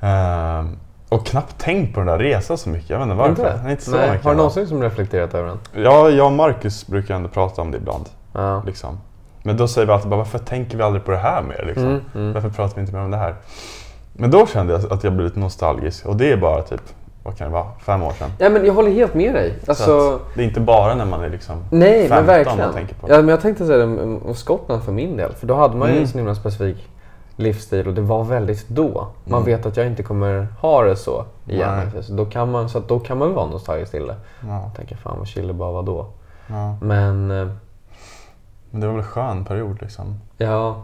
Ehm, 0.00 0.76
och 1.14 1.26
knappt 1.26 1.58
tänkt 1.58 1.94
på 1.94 2.00
den 2.00 2.06
där 2.06 2.18
resan 2.18 2.58
så 2.58 2.68
mycket. 2.68 2.90
Jag 2.90 2.98
vet 2.98 3.04
inte 3.04 3.16
varför. 3.16 3.30
Inte? 3.56 3.70
Inte 3.70 3.82
så 3.84 3.90
Nej. 3.90 4.10
mycket. 4.10 4.24
Har 4.24 4.30
du 4.30 4.36
någonsin 4.36 4.66
som 4.66 4.82
reflekterat 4.82 5.34
över 5.34 5.48
den? 5.48 5.58
Ja, 5.84 6.08
jag 6.10 6.26
och 6.26 6.32
Marcus 6.32 6.86
brukar 6.86 7.14
ändå 7.14 7.28
prata 7.28 7.62
om 7.62 7.70
det 7.70 7.76
ibland. 7.76 8.04
Ja. 8.32 8.62
Liksom. 8.66 8.98
Men 9.42 9.56
då 9.56 9.68
säger 9.68 9.86
vi 9.86 9.92
alltid 9.92 10.10
bara, 10.10 10.16
varför 10.16 10.38
tänker 10.38 10.76
vi 10.76 10.82
aldrig 10.82 11.04
på 11.04 11.10
det 11.10 11.16
här 11.16 11.42
mer? 11.42 11.64
Liksom? 11.66 11.84
Mm, 11.86 12.00
mm. 12.14 12.32
Varför 12.32 12.48
pratar 12.50 12.74
vi 12.74 12.80
inte 12.80 12.94
mer 12.94 13.02
om 13.02 13.10
det 13.10 13.16
här? 13.16 13.34
Men 14.12 14.30
då 14.30 14.46
kände 14.46 14.72
jag 14.72 14.92
att 14.92 15.04
jag 15.04 15.12
blev 15.12 15.26
lite 15.26 15.40
nostalgisk. 15.40 16.06
Och 16.06 16.16
det 16.16 16.32
är 16.32 16.36
bara 16.36 16.62
typ, 16.62 16.80
vad 17.22 17.38
kan 17.38 17.46
det 17.46 17.52
vara, 17.52 17.66
fem 17.86 18.02
år 18.02 18.12
sedan. 18.12 18.30
Ja 18.38 18.50
men 18.50 18.66
jag 18.66 18.74
håller 18.74 18.90
helt 18.90 19.14
med 19.14 19.34
dig. 19.34 19.54
Så 19.64 19.70
Alltså, 19.70 20.20
det 20.34 20.42
är 20.42 20.44
inte 20.44 20.60
bara 20.60 20.94
när 20.94 21.04
man 21.04 21.24
är 21.24 21.28
liksom 21.30 21.56
nej 21.70 22.08
15 22.08 22.16
men 22.16 22.26
verkligen. 22.26 22.58
man 22.58 22.72
tänker 22.74 22.94
på 22.94 23.06
det. 23.06 23.12
Ja, 23.14 23.20
men 23.20 23.28
jag 23.28 23.40
tänkte 23.40 23.66
säga 23.66 23.78
det 23.78 23.84
om, 23.84 24.34
Skottland 24.34 24.82
för 24.82 24.92
min 24.92 25.16
del. 25.16 25.32
För 25.32 25.46
då 25.46 25.54
hade 25.54 25.76
man 25.76 25.88
ju 25.88 25.92
Mm. 25.92 26.02
en 26.04 26.08
så 26.08 26.18
himla 26.18 26.34
specifik 26.34 26.88
livsstil 27.36 27.88
och 27.88 27.94
det 27.94 28.00
var 28.00 28.24
väldigt 28.24 28.68
då. 28.68 29.06
Man 29.24 29.42
Mm. 29.42 29.46
vet 29.56 29.66
att 29.66 29.76
jag 29.76 29.86
inte 29.86 30.02
kommer 30.02 30.46
ha 30.60 30.82
det 30.84 30.96
så 30.96 31.24
igen. 31.46 32.02
Så 32.02 32.12
då 32.12 32.24
kan 32.26 32.50
man, 32.50 32.68
så 32.68 32.80
då 32.80 32.98
kan 33.00 33.18
man 33.18 33.34
vara 33.34 33.46
nostalgisk 33.46 33.90
till 33.90 34.06
det. 34.06 34.16
Ja, 34.48 34.70
Tänka 34.76 34.96
fan 34.96 35.18
vad 35.18 35.26
chill 35.28 35.46
det 35.46 35.52
bara 35.52 35.72
var 35.72 35.82
då. 35.82 36.06
ja. 36.46 36.76
Men 36.80 37.30
eh, 37.30 37.48
Men 38.70 38.80
det 38.80 38.86
var 38.86 38.94
väl 38.94 39.02
en 39.02 39.08
skön 39.08 39.44
period 39.44 39.82
liksom, 39.82 40.20
ja, 40.38 40.82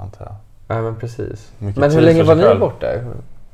antar 0.00 0.24
jag. 0.24 0.34
ja 0.76 0.82
men 0.82 0.96
precis. 0.96 1.52
Mycket 1.58 1.80
Men 1.80 1.90
hur 1.92 2.00
länge 2.00 2.22
var 2.22 2.34
ni 2.34 2.42
själv. 2.42 2.60
borta? 2.60 2.86
Jag 2.94 3.02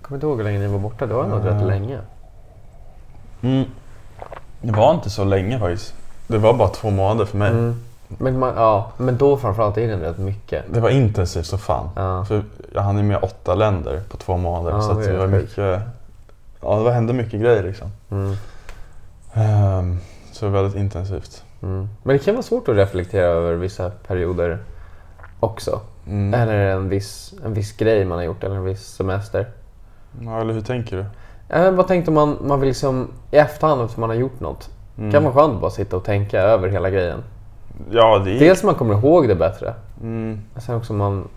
kommer 0.02 0.16
inte 0.16 0.26
ihåg 0.26 0.37
hur 0.37 0.44
länge 0.44 0.59
ni 0.59 0.66
var 0.66 0.78
borta. 0.78 1.07
Det 1.07 1.14
var 1.14 1.26
nog 1.26 1.46
rätt 1.46 1.62
länge. 1.66 1.98
Mm. 3.42 3.64
Det 4.61 4.72
var 4.72 4.94
inte 4.94 5.11
så 5.11 5.24
länge 5.24 5.59
faktiskt. 5.59 5.94
Det 6.26 6.38
var 6.38 6.54
bara 6.54 6.68
två 6.68 6.90
månader 6.90 7.24
för 7.24 7.38
mig. 7.38 7.50
Mm. 7.50 7.83
Men, 8.09 8.38
man, 8.38 8.55
ja, 8.57 8.92
men 8.97 9.16
då 9.16 9.37
framförallt 9.37 9.79
är 9.79 9.88
det 9.88 9.97
rätt 9.97 10.18
mycket. 10.18 10.64
Det 10.73 10.81
var 10.81 10.90
intensivt 10.90 11.47
så 11.47 11.59
fan. 11.59 11.88
Ja. 11.97 12.25
För 12.25 12.42
jag 12.75 12.83
hann 12.83 12.97
ju 12.97 13.03
med 13.03 13.18
åtta 13.23 13.55
länder 13.55 14.03
på 14.11 14.16
två 14.16 14.37
månader. 14.37 14.71
Ja, 14.71 14.83
så 14.83 14.92
det 14.92 15.12
det 15.12 15.18
var 15.18 15.27
mycket... 15.27 15.81
Ja, 16.61 16.83
det 16.85 16.92
hände 16.92 17.12
mycket 17.12 17.40
grejer 17.40 17.62
liksom. 17.62 17.90
Mm. 18.11 18.37
Ehm, 19.35 19.99
så 20.33 20.44
det 20.44 20.51
var 20.51 20.62
väldigt 20.62 20.81
intensivt. 20.81 21.44
Mm. 21.62 21.88
Men 22.03 22.16
det 22.16 22.25
kan 22.25 22.35
vara 22.35 22.42
svårt 22.42 22.68
att 22.68 22.77
reflektera 22.77 23.27
över 23.27 23.55
vissa 23.55 23.90
perioder 23.90 24.59
också. 25.40 25.81
Mm. 26.07 26.35
Eller 26.35 26.55
en 26.55 26.88
viss, 26.88 27.35
en 27.44 27.55
viss 27.55 27.73
grej 27.73 28.05
man 28.05 28.18
har 28.18 28.25
gjort 28.25 28.44
eller 28.44 28.57
en 28.57 28.64
viss 28.64 28.87
semester. 28.87 29.47
Ja, 30.21 30.40
eller 30.40 30.55
hur 30.55 30.61
tänker 30.61 30.97
du? 30.97 31.05
Men 31.49 31.77
vad 31.77 31.88
tänkte 31.88 32.11
man, 32.11 32.37
man 32.40 32.61
vill 32.61 32.68
liksom 32.68 33.09
i 33.31 33.37
efterhand 33.37 33.83
efter 33.83 34.01
man 34.01 34.11
har 34.11 34.16
gjort 34.16 34.40
något. 34.40 34.71
Mm. 34.99 35.12
Kan 35.12 35.25
vara 35.25 35.35
skönt 35.35 35.55
att 35.55 35.61
bara 35.61 35.71
sitta 35.71 35.97
och 35.97 36.05
tänka 36.05 36.40
över 36.40 36.68
hela 36.68 36.90
grejen. 36.90 37.23
Ja, 37.90 38.18
det 38.18 38.31
är... 38.31 38.40
Dels 38.40 38.62
man 38.62 38.74
kommer 38.74 38.94
ihåg 38.94 39.28
det 39.28 39.35
bättre. 39.35 39.74
Mm. 40.02 40.40
Sen 40.57 40.76
också 40.76 40.92
man 40.92 41.28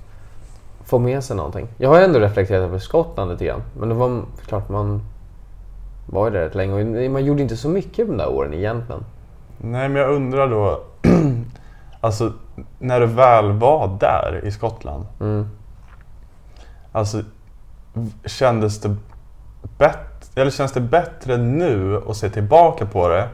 får 0.83 0.99
med 0.99 1.23
sig 1.23 1.35
någonting. 1.35 1.67
Jag 1.77 1.89
har 1.89 2.01
ändå 2.01 2.19
reflekterat 2.19 2.63
över 2.63 2.79
Skottland 2.79 3.31
lite 3.31 3.45
grann. 3.45 3.61
Men 3.79 3.89
det 3.89 3.95
var 3.95 4.21
klart 4.45 4.69
man 4.69 5.01
var 6.05 6.25
ju 6.25 6.31
där 6.31 6.39
rätt 6.39 6.55
länge 6.55 7.05
och 7.05 7.11
man 7.11 7.25
gjorde 7.25 7.41
inte 7.41 7.57
så 7.57 7.69
mycket 7.69 8.07
de 8.07 8.17
där 8.17 8.29
åren 8.29 8.53
egentligen. 8.53 9.05
Nej, 9.57 9.89
men 9.89 10.01
jag 10.01 10.11
undrar 10.11 10.47
då... 10.47 10.83
alltså, 12.01 12.33
när 12.79 12.99
du 12.99 13.05
väl 13.05 13.51
var 13.51 13.97
där 13.99 14.41
i 14.43 14.51
Skottland. 14.51 15.05
Mm. 15.19 15.47
Alltså, 16.91 17.21
kändes 18.25 18.81
det 18.81 18.95
bättre, 19.77 20.41
eller 20.41 20.51
känns 20.51 20.71
det 20.71 20.81
bättre 20.81 21.37
nu 21.37 22.01
att 22.09 22.17
se 22.17 22.29
tillbaka 22.29 22.85
på 22.85 23.07
det? 23.07 23.29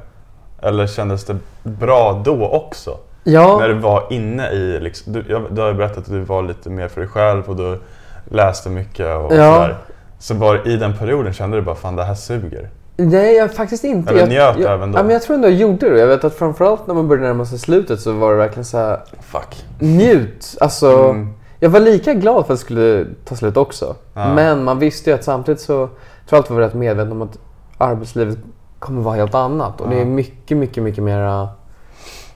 Eller 0.62 0.88
kändes 0.88 1.26
det 1.26 1.38
bra 1.64 2.22
då 2.26 2.48
också? 2.50 2.98
Ja. 3.24 3.58
När 3.60 3.68
du 3.68 3.74
var 3.74 4.04
inne 4.10 4.50
i, 4.52 4.80
liksom, 4.80 5.14
du, 5.14 5.24
jag, 5.30 5.42
du 5.52 5.62
har 5.62 5.68
ju 5.68 5.74
berättat 5.74 5.98
att 5.98 6.06
du 6.06 6.20
var 6.20 6.42
lite 6.44 6.70
mer 6.70 6.88
för 6.88 7.02
dig 7.02 7.10
själv 7.10 7.44
och 7.50 7.56
du 7.56 7.80
läste 8.26 8.70
mycket 8.70 9.06
och 9.18 9.34
Ja. 9.36 9.54
sådär. 9.54 9.78
Så 10.20 10.34
var 10.34 10.68
i 10.68 10.78
den 10.78 10.98
perioden 10.98 11.34
kände 11.34 11.58
du 11.58 11.62
bara 11.62 11.76
fan 11.76 11.96
det 11.96 12.04
här 12.04 12.16
suger? 12.16 12.70
Nej, 12.98 13.36
jag 13.36 13.54
faktiskt 13.54 13.84
inte. 13.84 14.10
Eller 14.12 14.20
jag, 14.22 14.30
njöt 14.30 14.56
jag, 14.60 14.74
även 14.74 14.92
då? 14.92 15.00
Ja, 15.00 15.04
men 15.04 15.12
jag 15.12 15.22
tror 15.22 15.36
ändå 15.36 15.48
jag 15.48 15.56
gjorde 15.58 15.90
det. 15.90 16.00
Jag 16.00 16.08
vet 16.08 16.24
att 16.24 16.34
framförallt 16.34 16.88
när 16.88 16.94
man 16.96 17.08
började 17.08 17.28
närma 17.28 17.46
sig 17.46 17.60
slutet 17.60 18.02
så 18.02 18.12
var 18.12 18.32
det 18.32 18.38
verkligen 18.38 18.66
så 18.66 18.78
här 18.78 19.00
Fuck. 19.22 19.66
njut. 19.80 20.56
Alltså, 20.62 20.90
Mm. 21.10 21.34
jag 21.60 21.70
var 21.70 21.80
lika 21.80 22.14
glad 22.14 22.46
för 22.46 22.54
att 22.54 22.60
det 22.60 22.66
skulle 22.66 23.06
ta 23.26 23.36
slut 23.36 23.58
också. 23.58 23.96
Ja. 24.14 24.34
Men 24.34 24.64
man 24.64 24.80
visste 24.80 25.10
ju 25.10 25.14
att 25.16 25.24
samtidigt 25.24 25.62
så 25.62 25.90
tror 26.30 26.38
alltid 26.38 26.56
varit 26.56 26.68
rätt 26.68 26.74
medveten 26.74 27.12
om 27.12 27.22
att 27.22 27.38
arbetslivet 27.78 28.38
kommer 28.80 29.02
vara 29.02 29.16
helt 29.16 29.36
annat. 29.36 29.82
Och 29.82 29.90
det 29.90 30.02
är 30.02 30.06
mycket, 30.06 30.58
mycket, 30.58 30.84
mycket 30.84 31.04
mera 31.04 31.50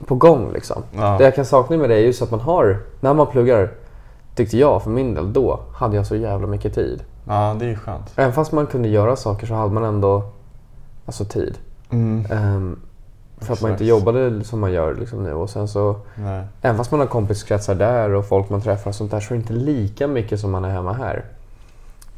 på 0.06 0.14
gång 0.14 0.52
liksom. 0.52 0.82
Ja. 0.92 1.18
Det 1.18 1.24
jag 1.24 1.34
kan 1.34 1.44
sakna 1.44 1.76
med 1.76 1.90
det 1.90 1.94
är 1.94 2.00
just 2.00 2.22
att 2.22 2.30
man 2.30 2.40
har, 2.40 2.78
när 3.00 3.14
man 3.14 3.26
pluggar, 3.26 3.70
tyckte 4.34 4.58
jag 4.58 4.82
för 4.82 4.90
min 4.90 5.14
del, 5.14 5.32
då 5.32 5.60
hade 5.74 5.96
jag 5.96 6.06
så 6.06 6.16
jävla 6.16 6.46
mycket 6.46 6.74
tid. 6.74 7.04
ja, 7.28 7.56
det 7.58 7.64
är 7.64 7.68
ju 7.68 7.76
skönt. 7.76 8.12
Även 8.16 8.32
fast 8.32 8.52
man 8.52 8.66
kunde 8.66 8.88
göra 8.88 9.16
saker 9.16 9.46
så 9.46 9.54
hade 9.54 9.72
man 9.74 9.84
ändå 9.84 10.22
alltså 11.06 11.24
tid. 11.24 11.58
Mm. 11.90 12.26
Ehm, 12.30 12.80
för 13.38 13.52
att 13.52 13.62
man 13.62 13.70
inte 13.70 13.84
jobbade 13.84 14.44
som 14.44 14.60
man 14.60 14.72
gör 14.72 14.94
liksom 14.94 15.22
nu. 15.22 15.32
Och 15.32 15.50
sen 15.50 15.68
så, 15.68 15.96
Nej. 16.14 16.44
även 16.62 16.76
fast 16.76 16.90
man 16.90 17.00
har 17.00 17.06
kompiskretsar 17.06 17.74
där 17.74 18.10
och 18.14 18.26
folk 18.28 18.50
man 18.50 18.60
träffar 18.60 18.90
och 18.90 18.94
sånt 18.94 19.10
där 19.10 19.20
så 19.20 19.34
är 19.34 19.38
det 19.38 19.40
inte 19.40 19.52
lika 19.52 20.06
mycket 20.08 20.40
som 20.40 20.50
man 20.50 20.64
är 20.64 20.70
hemma 20.70 20.92
här. 20.92 21.24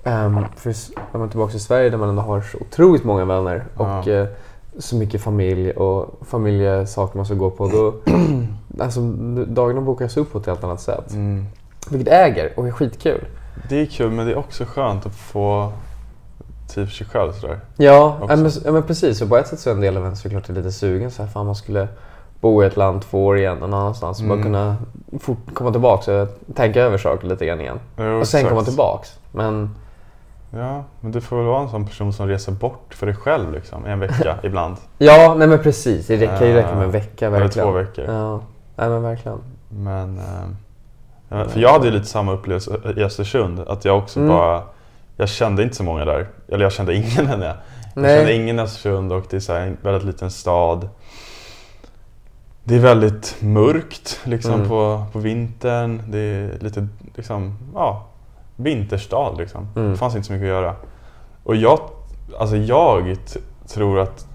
Um, 0.07 0.45
för 0.57 0.71
när 1.13 1.19
man 1.19 1.23
är 1.23 1.29
tillbaka 1.31 1.57
i 1.57 1.61
Sverige 1.61 1.91
där 1.91 1.99
man 1.99 2.09
ändå 2.09 2.23
har 2.23 2.41
så 2.41 2.59
otroligt 2.59 3.05
många 3.05 3.25
vänner 3.25 3.65
och 3.77 3.87
Ja. 3.87 4.11
eh, 4.13 4.27
så 4.79 4.97
mycket 4.97 5.23
familj 5.23 5.71
och 5.71 6.21
familjesaker 6.27 7.17
man 7.17 7.27
ska 7.27 7.35
gå 7.35 7.51
på. 7.51 7.67
Då, 7.69 7.95
alltså, 8.85 9.01
dagarna 9.47 9.81
bokas 9.81 10.17
upp 10.17 10.33
på 10.33 10.39
ett 10.39 10.47
helt 10.47 10.65
annat 10.65 10.81
sätt. 10.81 11.13
Mm. 11.13 11.47
Vilket 11.91 12.13
äger 12.13 12.53
och 12.57 12.67
är 12.67 12.71
skitkul. 12.73 13.25
Det 13.69 13.81
är 13.81 13.87
kul 13.87 14.11
men 14.11 14.27
det 14.27 14.33
är 14.33 14.39
också 14.39 14.65
skönt 14.65 15.07
att 15.07 15.15
få 15.15 15.73
tid 16.69 16.89
för 16.89 16.95
sig 16.95 17.07
själv 17.07 17.33
sådär. 17.33 17.61
Ja, 17.77 18.17
ja, 18.29 18.37
men, 18.37 18.51
ja 18.65 18.73
men 18.73 18.83
precis. 18.83 19.23
Och 19.23 19.29
på 19.29 19.37
ett 19.37 19.49
sätt 19.49 19.59
så 19.61 19.71
är 19.71 19.75
en 19.75 19.81
del 19.81 19.97
av 19.97 20.07
en 20.07 20.17
såklart 20.17 20.49
lite 20.49 20.73
sugen. 20.73 21.11
Så 21.11 21.23
här, 21.23 21.29
fan 21.31 21.47
man 21.47 21.55
skulle 21.55 21.89
bo 22.41 22.63
i 22.63 22.67
ett 22.67 22.77
land 22.77 23.03
två 23.03 23.27
år 23.27 23.39
igen 23.39 23.59
någon 23.59 23.75
annanstans. 23.75 24.21
och 24.21 24.27
Bara 24.27 24.35
Mm. 24.35 24.45
kunna 24.45 24.77
fort 25.21 25.39
komma 25.55 25.71
tillbaka 25.71 26.23
och 26.23 26.29
tänka 26.55 26.81
över 26.83 26.99
saker 26.99 27.29
lite 27.29 27.47
grann 27.47 27.61
igen. 27.61 27.79
Jo, 27.99 28.05
Och 28.05 28.29
sen 28.29 28.39
exakt. 28.41 28.49
komma 28.49 28.63
tillbaks. 28.65 29.19
Men 29.33 29.71
Ja, 30.57 30.85
men 31.01 31.13
du 31.13 31.21
får 31.21 31.37
väl 31.37 31.47
vara 31.47 31.63
en 31.63 31.69
sån 31.69 31.87
person 31.87 32.13
som 32.13 32.29
reser 32.29 32.53
bort 32.53 32.95
för 32.95 33.07
dig 33.07 33.15
själv 33.17 33.53
liksom, 33.53 33.85
en 33.85 34.01
vecka 34.01 34.37
ibland. 34.43 34.77
ja, 34.99 35.35
nej 35.39 35.49
men 35.49 35.59
precis. 35.63 36.07
Det 36.07 36.27
kan 36.27 36.47
ju 36.49 36.55
räcka 36.55 36.75
med 36.75 36.85
en 36.85 36.91
vecka 36.91 37.27
Eller 37.27 37.39
verkligen. 37.41 37.67
två 37.69 37.73
veckor. 37.73 38.05
Ja, 38.05 38.41
nej 38.77 38.89
men 38.89 39.03
verkligen. 39.03 39.39
Men, 39.69 40.19
eh, 41.31 41.47
för 41.49 41.61
jag 41.61 41.73
hade 41.73 41.87
ju 41.87 41.93
lite 41.93 42.07
samma 42.07 42.33
upplevelse 42.33 42.81
i 42.97 43.03
Östersund. 43.03 43.61
Att 43.61 43.85
jag 43.85 43.99
också 43.99 44.21
Mm. 44.21 44.29
bara, 44.37 44.63
jag 45.17 45.29
kände 45.29 45.63
inte 45.63 45.77
så 45.77 45.83
många 45.85 46.05
där. 46.05 46.27
Eller 46.49 46.63
jag 46.65 46.73
kände 46.73 46.95
ingen 46.95 47.27
än 47.31 47.41
jag. 47.43 47.55
Jag 47.95 48.03
Nej. 48.03 48.17
kände 48.19 48.35
ingen 48.35 48.59
i 48.59 48.63
Östersund 48.63 49.13
och 49.13 49.25
det 49.31 49.37
är 49.37 49.41
så 49.41 49.53
en 49.55 49.77
väldigt 49.83 50.05
liten 50.05 50.31
stad. 50.31 50.89
Det 52.65 52.75
är 52.75 52.79
väldigt 52.81 53.37
mörkt 53.41 54.21
liksom 54.25 54.55
Mm. 54.55 54.69
på, 54.69 55.05
på 55.13 55.19
vintern. 55.19 56.03
Det 56.09 56.19
är 56.19 56.59
lite 56.61 56.87
liksom, 57.15 57.59
ja, 57.75 58.07
vinterstad 58.57 59.33
liksom. 59.39 59.69
Mm. 59.77 59.91
Det 59.91 59.97
fanns 59.97 60.15
inte 60.15 60.27
så 60.27 60.33
mycket 60.33 60.45
att 60.45 60.49
göra. 60.49 60.75
Och 61.45 61.57
jag, 61.57 61.81
alltså 62.39 62.57
jag 62.57 63.17
tror 63.67 64.01
att 64.01 64.27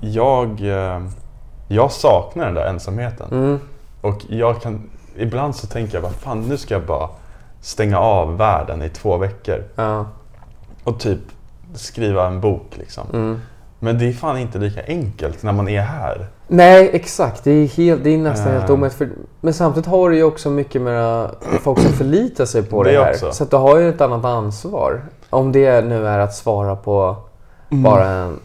jag, 0.00 0.60
eh, 0.60 1.00
jag 1.68 1.92
saknar 1.92 2.44
den 2.44 2.54
där 2.54 2.66
ensamheten. 2.66 3.28
Mm. 3.32 3.60
Och 4.00 4.20
jag 4.28 4.62
kan, 4.62 4.90
ibland 5.16 5.56
så 5.56 5.66
tänker 5.66 5.94
jag 5.94 6.02
bara, 6.02 6.12
fan 6.12 6.40
nu 6.40 6.56
ska 6.56 6.74
jag 6.74 6.86
bara 6.86 7.08
stänga 7.60 7.98
av 7.98 8.36
världen 8.36 8.82
i 8.82 8.88
två 8.88 9.16
veckor. 9.16 9.64
Ja. 9.74 10.06
Och 10.84 11.00
typ 11.00 11.20
skriva 11.74 12.26
en 12.26 12.40
bok 12.40 12.66
liksom. 12.76 13.04
Mm. 13.12 13.40
Men 13.82 13.98
det 13.98 14.08
är 14.08 14.12
fan 14.12 14.38
inte 14.38 14.58
lika 14.58 14.80
enkelt 14.86 15.42
när 15.42 15.52
man 15.52 15.68
är 15.68 15.80
här. 15.80 16.26
Nej, 16.48 16.90
exakt. 16.92 17.44
Det 17.44 17.50
är, 17.50 17.66
helt, 17.66 18.04
det 18.04 18.10
är 18.10 18.18
nästan 18.18 18.52
helt 18.52 18.68
Ja. 18.68 18.74
omöjligt. 18.74 18.98
För, 18.98 19.08
men 19.40 19.54
samtidigt 19.54 19.86
har 19.88 20.10
du 20.10 20.16
ju 20.16 20.22
också 20.24 20.50
mycket 20.50 20.82
mera 20.82 21.30
folk 21.62 21.78
som 21.78 21.92
förlitar 21.92 22.44
sig 22.44 22.62
på 22.62 22.82
det, 22.82 22.92
Det 22.92 22.98
här. 23.04 23.10
också. 23.10 23.32
Så 23.32 23.44
att 23.44 23.50
du 23.50 23.56
har 23.56 23.78
ju 23.78 23.88
ett 23.88 24.00
annat 24.00 24.24
ansvar. 24.24 25.00
Om 25.30 25.52
det 25.52 25.84
nu 25.84 26.06
är 26.06 26.18
att 26.18 26.34
svara 26.34 26.76
på 26.76 27.16
Mm. 27.72 27.82
bara, 27.82 28.08
en, 28.08 28.38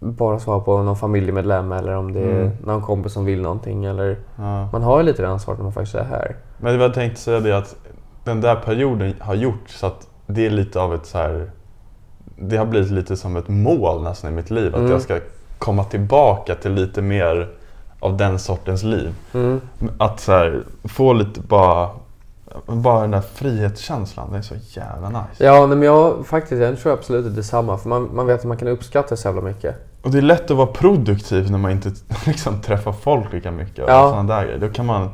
bara 0.00 0.38
svara 0.38 0.60
på 0.60 0.82
någon 0.82 0.96
familjemedlem 0.96 1.72
eller 1.72 1.96
om 1.96 2.12
det 2.12 2.20
är 2.20 2.40
Mm. 2.40 2.50
någon 2.64 2.82
kompis 2.82 3.12
som 3.12 3.24
vill 3.24 3.42
någonting. 3.42 3.84
Eller, 3.84 4.18
Ja. 4.36 4.68
man 4.72 4.82
har 4.82 4.98
ju 4.98 5.02
lite 5.04 5.22
det 5.22 5.28
ansvaret 5.28 5.58
när 5.58 5.64
man 5.64 5.72
faktiskt 5.72 5.94
är 5.94 6.04
här. 6.04 6.36
Men 6.58 6.80
jag 6.80 6.94
tänkte 6.94 7.20
säga 7.20 7.40
det 7.40 7.56
att 7.58 7.76
den 8.24 8.40
där 8.40 8.56
perioden 8.56 9.14
har 9.20 9.34
gjort 9.34 9.68
så 9.70 9.86
att 9.86 10.06
det 10.26 10.46
är 10.46 10.50
lite 10.50 10.80
av 10.80 10.94
ett 10.94 11.06
så 11.06 11.18
här. 11.18 11.50
Det 12.40 12.56
har 12.56 12.66
blivit 12.66 12.90
lite 12.90 13.16
som 13.16 13.36
ett 13.36 13.48
mål 13.48 14.02
nästan 14.02 14.32
i 14.32 14.34
mitt 14.36 14.50
liv. 14.50 14.74
Att 14.74 14.78
Mm. 14.80 14.90
jag 14.92 15.02
ska 15.02 15.20
komma 15.58 15.84
tillbaka 15.84 16.54
till 16.54 16.72
lite 16.72 17.02
mer 17.02 17.48
av 18.00 18.16
den 18.16 18.38
sortens 18.38 18.82
liv. 18.82 19.14
Mm. 19.34 19.60
Att 19.98 20.20
så 20.20 20.32
här, 20.32 20.62
få 20.84 21.12
lite 21.12 21.40
bara, 21.40 21.88
bara 22.66 23.00
den 23.00 23.10
där 23.10 23.20
frihetskänslan. 23.20 24.28
Det 24.32 24.38
är 24.38 24.42
så 24.42 24.54
jävla 24.68 25.08
nice. 25.08 25.44
Ja, 25.44 25.66
men 25.66 25.82
jag 25.82 26.26
faktiskt, 26.26 26.62
jag 26.62 26.78
tror 26.78 26.92
absolut 26.92 27.26
att 27.26 27.34
det 27.34 27.40
är 27.40 27.42
samma. 27.42 27.78
För 27.78 27.88
man, 27.88 28.10
man 28.14 28.26
vet 28.26 28.40
att 28.40 28.46
man 28.46 28.56
kan 28.56 28.68
uppskatta 28.68 29.16
så 29.16 29.28
jävla 29.28 29.40
mycket. 29.42 29.74
Och 30.02 30.10
det 30.10 30.18
är 30.18 30.22
lätt 30.22 30.50
att 30.50 30.56
vara 30.56 30.66
produktiv 30.66 31.50
när 31.50 31.58
man 31.58 31.70
inte 31.70 31.90
liksom, 32.26 32.60
träffar 32.60 32.92
folk 32.92 33.32
lika 33.32 33.50
mycket. 33.50 33.84
Och 33.84 33.90
Ja. 33.90 34.10
såna 34.10 34.34
där 34.36 34.44
grejer. 34.44 34.58
Då 34.58 34.68
kan 34.68 34.86
man, 34.86 35.10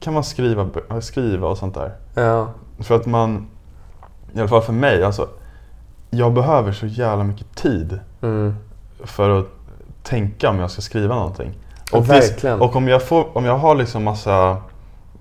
kan 0.00 0.14
man 0.14 0.24
skriva, 0.24 0.68
skriva 1.00 1.48
och 1.48 1.58
sånt 1.58 1.74
där. 1.74 1.92
Ja. 2.14 2.48
För 2.78 2.96
att 2.96 3.06
man, 3.06 3.46
i 4.34 4.38
alla 4.38 4.48
fall 4.48 4.62
för 4.62 4.72
mig, 4.72 5.02
alltså, 5.04 5.28
jag 6.16 6.32
behöver 6.32 6.72
så 6.72 6.86
jävla 6.86 7.24
mycket 7.24 7.54
tid 7.54 7.98
Mm. 8.22 8.54
för 9.04 9.38
att 9.40 9.46
tänka 10.02 10.50
om 10.50 10.58
jag 10.58 10.70
ska 10.70 10.82
skriva 10.82 11.14
någonting. 11.14 11.52
Och, 11.92 12.10
verkligen. 12.10 12.60
och 12.60 12.76
om, 12.76 12.88
jag 12.88 13.02
får, 13.02 13.36
om 13.36 13.44
jag 13.44 13.56
har 13.58 13.74
liksom 13.74 14.04
massa 14.04 14.56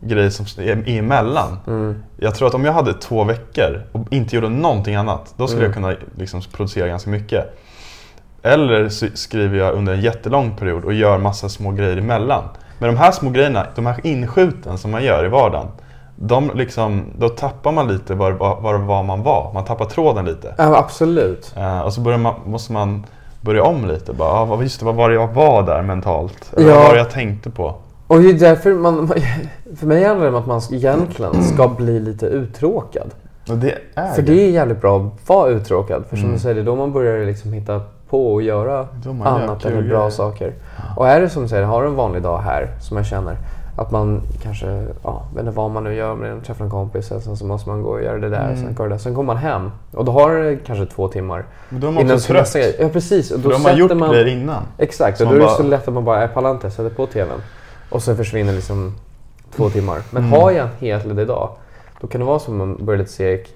grejer 0.01 0.29
som 0.29 0.45
är 0.63 0.89
emellan. 0.89 1.59
Mm. 1.67 2.03
Jag 2.17 2.35
tror 2.35 2.47
att 2.47 2.53
om 2.53 2.65
jag 2.65 2.73
hade 2.73 2.93
två 2.93 3.23
veckor 3.23 3.83
och 3.91 4.07
inte 4.13 4.35
gjorde 4.35 4.49
någonting 4.49 4.95
annat, 4.95 5.33
då 5.37 5.47
skulle 5.47 5.65
Mm. 5.65 5.83
jag 5.83 5.95
kunna 5.95 6.07
liksom 6.17 6.41
producera 6.51 6.87
ganska 6.87 7.09
mycket. 7.09 7.57
Eller 8.41 8.89
så 8.89 9.07
skriver 9.13 9.57
jag 9.57 9.73
under 9.73 9.93
en 9.93 10.01
jättelång 10.01 10.55
period 10.55 10.85
och 10.85 10.93
gör 10.93 11.17
massa 11.17 11.49
små 11.49 11.71
grejer 11.71 11.97
emellan. 11.97 12.43
Men 12.79 12.89
de 12.93 12.97
här 12.99 13.11
små 13.11 13.29
grejerna, 13.29 13.67
de 13.75 13.85
här 13.85 13.99
inskjuten 14.03 14.77
som 14.77 14.91
man 14.91 15.03
gör 15.03 15.25
i 15.25 15.27
vardagen, 15.27 15.67
de 16.16 16.51
liksom, 16.55 17.03
då 17.18 17.30
tappar 17.30 17.72
man 17.72 17.88
lite 17.88 18.13
var, 18.13 18.32
var, 18.32 18.78
var, 18.78 19.03
man 19.03 19.24
var. 19.24 19.51
Man 19.53 19.66
tappar 19.66 19.86
tråden 19.86 20.26
lite. 20.26 20.55
ja, 20.57 20.78
absolut. 20.78 21.53
Eh, 21.57 21.80
och 21.80 21.93
så 21.93 22.01
börjar 22.01 22.18
man, 22.20 22.34
måste 22.45 22.74
man 22.74 23.05
börja 23.41 23.63
om 23.63 23.86
lite. 23.88 24.13
Bara, 24.13 24.30
ah, 24.30 24.45
vad- 24.45 24.61
just 24.63 24.80
det, 24.80 24.86
vad 24.86 24.95
var 24.95 25.09
det 25.09 25.16
jag 25.16 25.28
var 25.34 25.63
där 25.63 25.82
mentalt? 25.82 26.53
Eller 26.57 26.70
Ja. 26.70 26.76
Vad 26.76 26.84
var 26.86 26.91
det 26.93 26.97
jag 26.99 27.11
tänkte 27.11 27.49
på? 27.49 27.76
Och 28.07 28.20
det 28.20 28.30
är 28.30 28.34
därför 28.34 28.74
man, 28.74 29.07
för 29.78 29.88
mig 29.88 30.03
handlar 30.03 30.26
det 30.26 30.32
om 30.32 30.41
att 30.41 30.47
man 30.47 30.61
egentligen 30.72 31.43
ska 31.43 31.68
bli 31.68 31.99
lite 31.99 32.26
uttråkad. 32.26 33.11
Det 33.45 33.76
är 33.95 34.13
För 34.13 34.22
det 34.22 34.34
är 34.47 34.49
jävligt 34.49 34.82
bra 34.82 34.97
att 34.99 35.30
vara 35.30 35.49
uttråkad. 35.49 36.03
För 36.09 36.16
som 36.16 36.24
Mm. 36.26 36.36
du 36.36 36.39
säger, 36.41 36.55
det 36.55 36.61
är 36.61 36.66
då 36.66 36.76
man 36.76 36.91
börjar 36.93 37.26
liksom 37.26 37.53
hitta 37.53 37.82
på 38.09 38.34
och 38.34 38.41
göra 38.41 38.88
annat 39.24 39.66
eller 39.66 39.82
bra 39.82 39.97
grejer. 39.97 40.09
saker. 40.09 40.53
Och 40.97 41.07
är 41.07 41.22
det 41.22 41.30
som 41.30 41.41
du 41.43 41.47
säger, 41.49 41.63
har 41.63 41.82
du 41.82 41.88
en 41.88 41.95
vanlig 41.95 42.22
dag 42.24 42.38
här 42.38 42.70
som 42.82 42.97
jag 42.97 43.05
känner 43.05 43.38
att 43.78 43.91
man 43.91 44.21
kanske, 44.43 44.86
ja, 45.03 45.23
vet 45.36 45.39
inte 45.45 45.51
vad 45.57 45.71
man 45.71 45.84
nu 45.84 45.93
gör, 45.95 46.15
men 46.15 46.41
träffar 46.41 46.65
en 46.65 46.71
kompis 46.71 47.11
och 47.11 47.21
sen 47.21 47.38
så 47.38 47.45
måste 47.45 47.69
man 47.69 47.82
gå 47.84 47.89
och 47.89 48.01
göra 48.03 48.17
det 48.19 48.30
där. 48.30 48.45
Mm. 48.45 48.57
Sen, 48.57 48.76
går 48.76 48.84
det 48.84 48.89
där. 48.89 48.97
sen 48.97 49.15
kommer 49.15 49.34
man 49.34 49.38
hem 49.38 49.71
och 49.93 50.05
då 50.05 50.11
har 50.11 50.32
du 50.36 50.57
kanske 50.65 50.86
två 50.86 51.07
timmar 51.07 51.45
Men 51.69 51.80
då 51.82 51.88
är 51.88 51.91
man 51.91 52.03
innan 52.03 52.15
också 52.15 52.28
trött. 52.28 52.41
nästa. 52.41 52.59
Ja 52.84 52.89
precis. 52.89 53.32
Och 53.32 53.39
då, 53.39 53.49
då 53.49 53.55
har 53.55 53.63
man 53.63 53.78
gjort 53.78 53.97
man... 53.97 54.11
grejer 54.11 54.26
innan. 54.26 54.63
Exakt, 54.78 55.21
och 55.21 55.28
då 55.28 55.34
är 55.34 55.39
det 55.39 55.49
så 55.49 55.63
lätt 55.63 55.88
att 55.88 55.93
man 55.93 56.05
bara, 56.05 56.21
jag 56.21 56.34
pallar 56.34 56.51
inte, 56.51 56.71
sätter 56.71 56.89
på 56.95 57.05
TVn. 57.05 57.41
Och 57.89 58.03
så 58.03 58.15
försvinner 58.15 58.53
liksom 58.53 58.93
två 59.55 59.69
timmar. 59.69 60.01
Men 60.11 60.23
Mm. 60.26 60.39
har 60.41 60.51
jag 60.51 60.61
en 60.63 60.69
helt 60.80 61.05
ledig 61.05 61.28
dag, 61.28 61.49
då 62.01 62.07
kan 62.07 62.21
det 62.21 62.28
vara 62.28 62.39
som 62.39 62.57
man 62.57 62.86
börjar 62.86 62.97
lite 62.99 63.11
seg, 63.11 63.47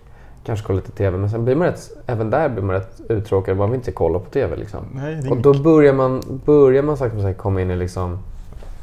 kanske 0.45 0.67
kolla 0.67 0.78
lite 0.78 0.91
TV, 0.91 1.17
men 1.17 1.30
sen 1.30 1.45
blir 1.45 1.55
man 1.55 1.67
rätt, 1.67 1.89
även 2.07 2.30
där 2.30 2.49
blir 2.49 2.63
man 2.63 2.76
rätt 2.76 3.01
uttråkad, 3.09 3.57
man 3.57 3.70
vill 3.72 3.78
inte 3.80 3.91
kolla 3.91 4.20
på 4.20 4.30
TV 4.30 4.55
liksom. 4.55 4.80
Nej, 4.93 5.15
det 5.15 5.28
är 5.28 5.32
Och 5.32 5.38
då 5.38 5.53
börjar 5.53 5.93
man, 5.93 6.22
börjar 6.45 6.84
man 6.84 6.97
sakta 6.97 7.34
komma 7.34 7.61
in 7.61 7.72
i 7.72 7.76
liksom... 7.76 8.20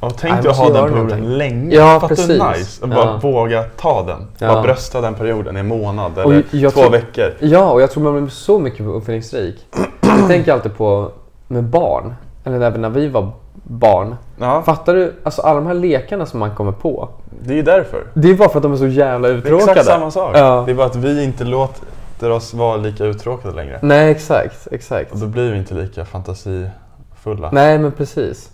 Ja, 0.00 0.10
tänk 0.10 0.42
dig 0.42 0.50
att 0.50 0.56
ha 0.56 0.64
den 0.64 0.74
perioden 0.74 0.94
någonting. 1.08 1.28
länge. 1.28 1.74
Ja, 1.76 2.00
Fattar 2.00 2.08
du 2.08 2.14
precis. 2.16 2.42
nice? 2.58 2.84
Att 2.84 2.90
bara 2.90 3.04
Ja. 3.06 3.18
våga 3.22 3.62
ta 3.62 4.02
den. 4.02 4.26
Ja. 4.38 4.48
Bara 4.48 4.62
brösta 4.62 5.00
den 5.00 5.14
perioden 5.14 5.56
i 5.56 5.60
en 5.60 5.66
månad 5.66 6.18
eller 6.18 6.42
jag 6.50 6.72
två 6.74 6.80
tror- 6.80 6.90
veckor. 6.90 7.32
Ja, 7.40 7.70
och 7.70 7.82
jag 7.82 7.90
tror 7.90 8.02
man 8.04 8.12
blir 8.16 8.28
så 8.30 8.58
mycket 8.58 8.80
uppfinningsrik. 8.86 9.66
Jag 10.00 10.26
tänker 10.28 10.52
alltid 10.52 10.76
på 10.76 11.10
med 11.48 11.64
barn, 11.64 12.14
eller 12.44 12.60
även 12.60 12.80
när 12.80 12.88
vi 12.90 13.08
var 13.08 13.30
barn. 13.62 14.16
Ja, 14.40 14.62
Fattar 14.62 14.94
du? 14.94 15.14
Alltså 15.22 15.42
alla 15.42 15.54
de 15.54 15.66
här 15.66 15.74
lekarna 15.74 16.26
som 16.26 16.40
man 16.40 16.54
kommer 16.54 16.72
på. 16.72 17.08
det 17.44 17.52
är 17.52 17.56
ju 17.56 17.62
därför. 17.62 18.06
Det 18.14 18.30
är 18.30 18.34
bara 18.34 18.48
för 18.48 18.58
att 18.58 18.62
de 18.62 18.72
är 18.72 18.76
så 18.76 18.86
jävla 18.86 19.28
Det 19.28 19.34
är 19.34 19.38
uttråkade. 19.38 19.70
exakt 19.70 19.86
samma 19.86 20.10
sak. 20.10 20.30
Ja. 20.36 20.62
Det 20.66 20.72
är 20.72 20.76
bara 20.76 20.86
att 20.86 20.96
vi 20.96 21.24
inte 21.24 21.44
låter 21.44 22.30
oss 22.30 22.54
vara 22.54 22.76
lika 22.76 23.04
uttråkade 23.04 23.54
längre. 23.54 23.78
Nej, 23.82 24.10
exakt. 24.10 24.68
exakt. 24.70 25.12
Och 25.12 25.18
då 25.18 25.26
blir 25.26 25.50
vi 25.52 25.58
inte 25.58 25.74
lika 25.74 26.04
fantasifulla. 26.04 27.50
Nej, 27.52 27.78
men 27.78 27.92
precis. 27.92 28.50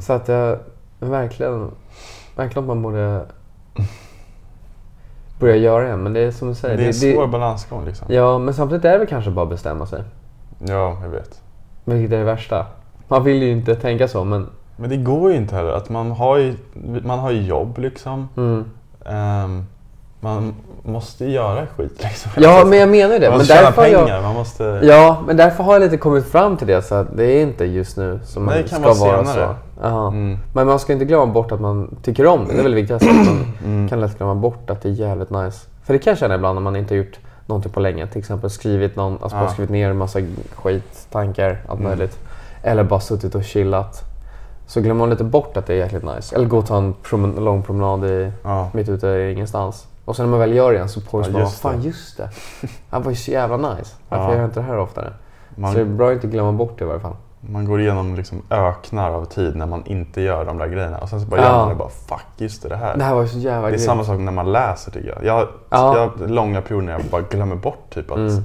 Så 0.00 0.12
att 0.12 0.28
jag 0.28 0.58
verkligen, 1.00 1.70
verkligen 2.36 2.66
man 2.66 2.82
borde 2.82 3.24
börja 5.40 5.56
göra 5.56 5.88
det. 5.88 5.96
Men 5.96 6.12
det 6.12 6.20
är 6.20 6.30
som 6.30 6.48
du 6.48 6.54
säger. 6.54 6.76
det 6.76 6.82
är 6.82 6.86
en 6.86 6.94
svår 6.94 7.26
balansgång 7.26 7.84
liksom. 7.84 8.06
Ja, 8.10 8.38
men 8.38 8.54
samtidigt 8.54 8.84
är 8.84 8.92
det 8.92 8.98
väl 8.98 9.06
kanske 9.06 9.30
bara 9.30 9.42
att 9.42 9.50
bestämma 9.50 9.86
sig. 9.86 10.02
Ja, 10.58 10.98
jag 11.02 11.08
vet. 11.08 11.42
Vilket 11.84 12.12
är 12.12 12.18
det 12.18 12.24
värsta. 12.24 12.66
Man 13.08 13.24
vill 13.24 13.42
ju 13.42 13.50
inte 13.50 13.74
tänka 13.74 14.08
så, 14.08 14.24
men... 14.24 14.46
Men 14.76 14.90
det 14.90 14.96
går 14.96 15.30
ju 15.30 15.36
inte 15.36 15.54
heller. 15.54 15.72
Att 15.72 15.88
man, 15.88 16.10
har 16.10 16.36
ju, 16.36 16.56
man 17.04 17.18
har 17.18 17.30
ju 17.30 17.42
jobb 17.42 17.78
liksom. 17.78 18.28
Mm, 18.36 18.64
Ehm, 19.06 19.66
man 20.20 20.54
måste 20.82 21.24
göra 21.26 21.66
skit 21.76 22.02
liksom. 22.02 22.30
Ja, 22.36 22.64
men 22.66 22.78
jag 22.78 22.88
menar 22.88 23.12
ju 23.14 23.18
det. 23.18 23.26
Man 23.30 23.30
Men 23.30 23.38
måste 23.38 23.54
tjäna 23.54 23.66
därför, 23.66 23.82
pengar, 23.82 24.08
jag, 24.08 24.22
man 24.22 24.34
måste... 24.34 24.80
ja, 24.82 25.22
men 25.26 25.36
därför 25.36 25.64
har 25.64 25.72
jag 25.72 25.80
lite 25.82 25.96
kommit 25.96 26.26
fram 26.26 26.56
till 26.56 26.66
det. 26.66 26.82
Så 26.82 26.94
att 26.94 27.16
det 27.16 27.24
är 27.24 27.42
inte 27.42 27.64
just 27.64 27.96
nu 27.96 28.20
som 28.24 28.44
man 28.44 28.54
Nej, 28.54 28.68
ska 28.68 28.78
vara 28.78 28.94
vara 28.94 29.24
så. 29.24 29.54
Mm. 30.08 30.38
Men 30.54 30.66
man 30.66 30.78
ska 30.78 30.92
inte 30.92 31.04
glömma 31.04 31.26
bort 31.26 31.52
att 31.52 31.60
man 31.60 31.96
tycker 32.02 32.26
om 32.26 32.44
det. 32.46 32.52
Det 32.52 32.58
är 32.58 32.62
väl 32.62 32.74
viktigast. 32.74 33.06
Att 33.06 33.16
man 33.16 33.44
Mm. 33.64 33.88
kan 33.88 34.00
lätt 34.00 34.18
glömma 34.18 34.34
bort 34.34 34.70
att 34.70 34.82
det 34.82 34.88
är 34.88 34.92
jävligt 34.92 35.30
nice. 35.30 35.66
För 35.84 35.92
det 35.92 35.98
kan 35.98 36.10
jag 36.10 36.18
känna 36.18 36.34
ibland 36.34 36.54
när 36.56 36.62
man 36.62 36.76
inte 36.76 36.94
har 36.94 36.98
gjort 36.98 37.18
någonting 37.46 37.72
på 37.72 37.80
länge. 37.80 38.06
Till 38.06 38.18
exempel 38.18 38.50
skrivit, 38.50 38.96
någon, 38.96 39.18
alltså 39.22 39.38
Ja. 39.38 39.48
skrivit 39.48 39.70
ner 39.70 39.90
en 39.90 39.96
massa 39.96 40.18
skit, 40.54 41.06
tankar, 41.10 41.60
allt 41.68 41.80
Mm. 41.80 41.90
möjligt. 41.90 42.18
Eller 42.62 42.84
bara 42.84 43.00
suttit 43.00 43.34
och 43.34 43.44
chillat. 43.44 44.02
Så 44.66 44.80
glömmer 44.80 44.98
man 44.98 45.10
lite 45.10 45.24
bort 45.24 45.56
att 45.56 45.66
det 45.66 45.72
är 45.74 45.76
jäkligt 45.78 46.02
nice. 46.16 46.36
Eller 46.36 46.46
gå 46.46 46.58
och 46.58 46.66
ta 46.66 46.76
en 46.76 46.94
promen- 47.02 47.40
lång 47.40 47.62
promenad 47.62 48.04
i, 48.04 48.30
Ja. 48.44 48.68
mitt 48.72 48.88
ute 48.88 49.06
i 49.06 49.32
ingenstans. 49.32 49.86
Och 50.04 50.16
sen 50.16 50.24
när 50.26 50.30
man 50.30 50.40
väl 50.40 50.52
gör 50.56 50.70
det 50.70 50.74
igen 50.76 50.88
så 50.88 51.00
påminns 51.00 51.26
Ja, 51.28 51.32
man, 51.32 51.40
just 51.42 51.60
fan 51.60 51.82
just 51.82 52.16
det. 52.16 52.30
Det 52.90 52.98
var 52.98 53.10
ju 53.10 53.16
så 53.16 53.30
jävla 53.30 53.56
nice. 53.74 53.94
Varför 54.08 54.24
Ja. 54.24 54.30
gör 54.30 54.36
jag 54.40 54.44
inte 54.48 54.60
det 54.60 54.66
här 54.66 54.78
oftare? 54.78 55.12
Så 55.54 55.60
det 55.60 55.80
är 55.80 55.84
Man, 55.84 55.96
bra 55.96 56.08
att 56.08 56.12
inte 56.14 56.26
glömma 56.26 56.52
bort 56.52 56.78
det 56.78 56.84
i 56.84 56.88
varje 56.88 57.00
fall. 57.00 57.16
man 57.40 57.64
går 57.64 57.80
igenom 57.80 58.14
liksom 58.14 58.42
öknar 58.50 59.10
av 59.10 59.24
tid 59.24 59.56
när 59.56 59.66
man 59.66 59.82
inte 59.86 60.20
gör 60.20 60.44
de 60.44 60.58
där 60.58 60.66
grejerna. 60.66 60.98
Och 60.98 61.08
sen 61.08 61.20
så 61.20 61.26
bara 61.26 61.40
Ja. 61.40 61.46
gör 61.46 61.56
man 61.58 61.68
det 61.68 61.74
bara, 61.74 61.88
fuck 61.88 62.26
just 62.36 62.62
det, 62.62 62.68
det 62.68 62.76
här. 62.76 62.96
Det 62.96 63.04
här 63.04 63.14
var 63.14 63.22
ju 63.22 63.28
så 63.28 63.38
jävla 63.38 63.60
Det 63.60 63.66
är 63.68 63.70
grymt. 63.70 63.82
samma 63.84 64.04
sak 64.04 64.18
när 64.18 64.32
man 64.32 64.52
läser 64.52 64.90
tycker 64.90 65.08
jag. 65.08 65.24
Jag, 65.24 65.48
Ja. 65.70 65.96
jag 66.18 66.30
långa 66.30 66.62
perioder 66.62 66.86
när 66.86 66.92
jag 66.92 67.02
bara 67.04 67.22
glömmer 67.22 67.56
bort 67.56 67.90
typ 67.94 68.10
att... 68.10 68.16
Mm. 68.16 68.44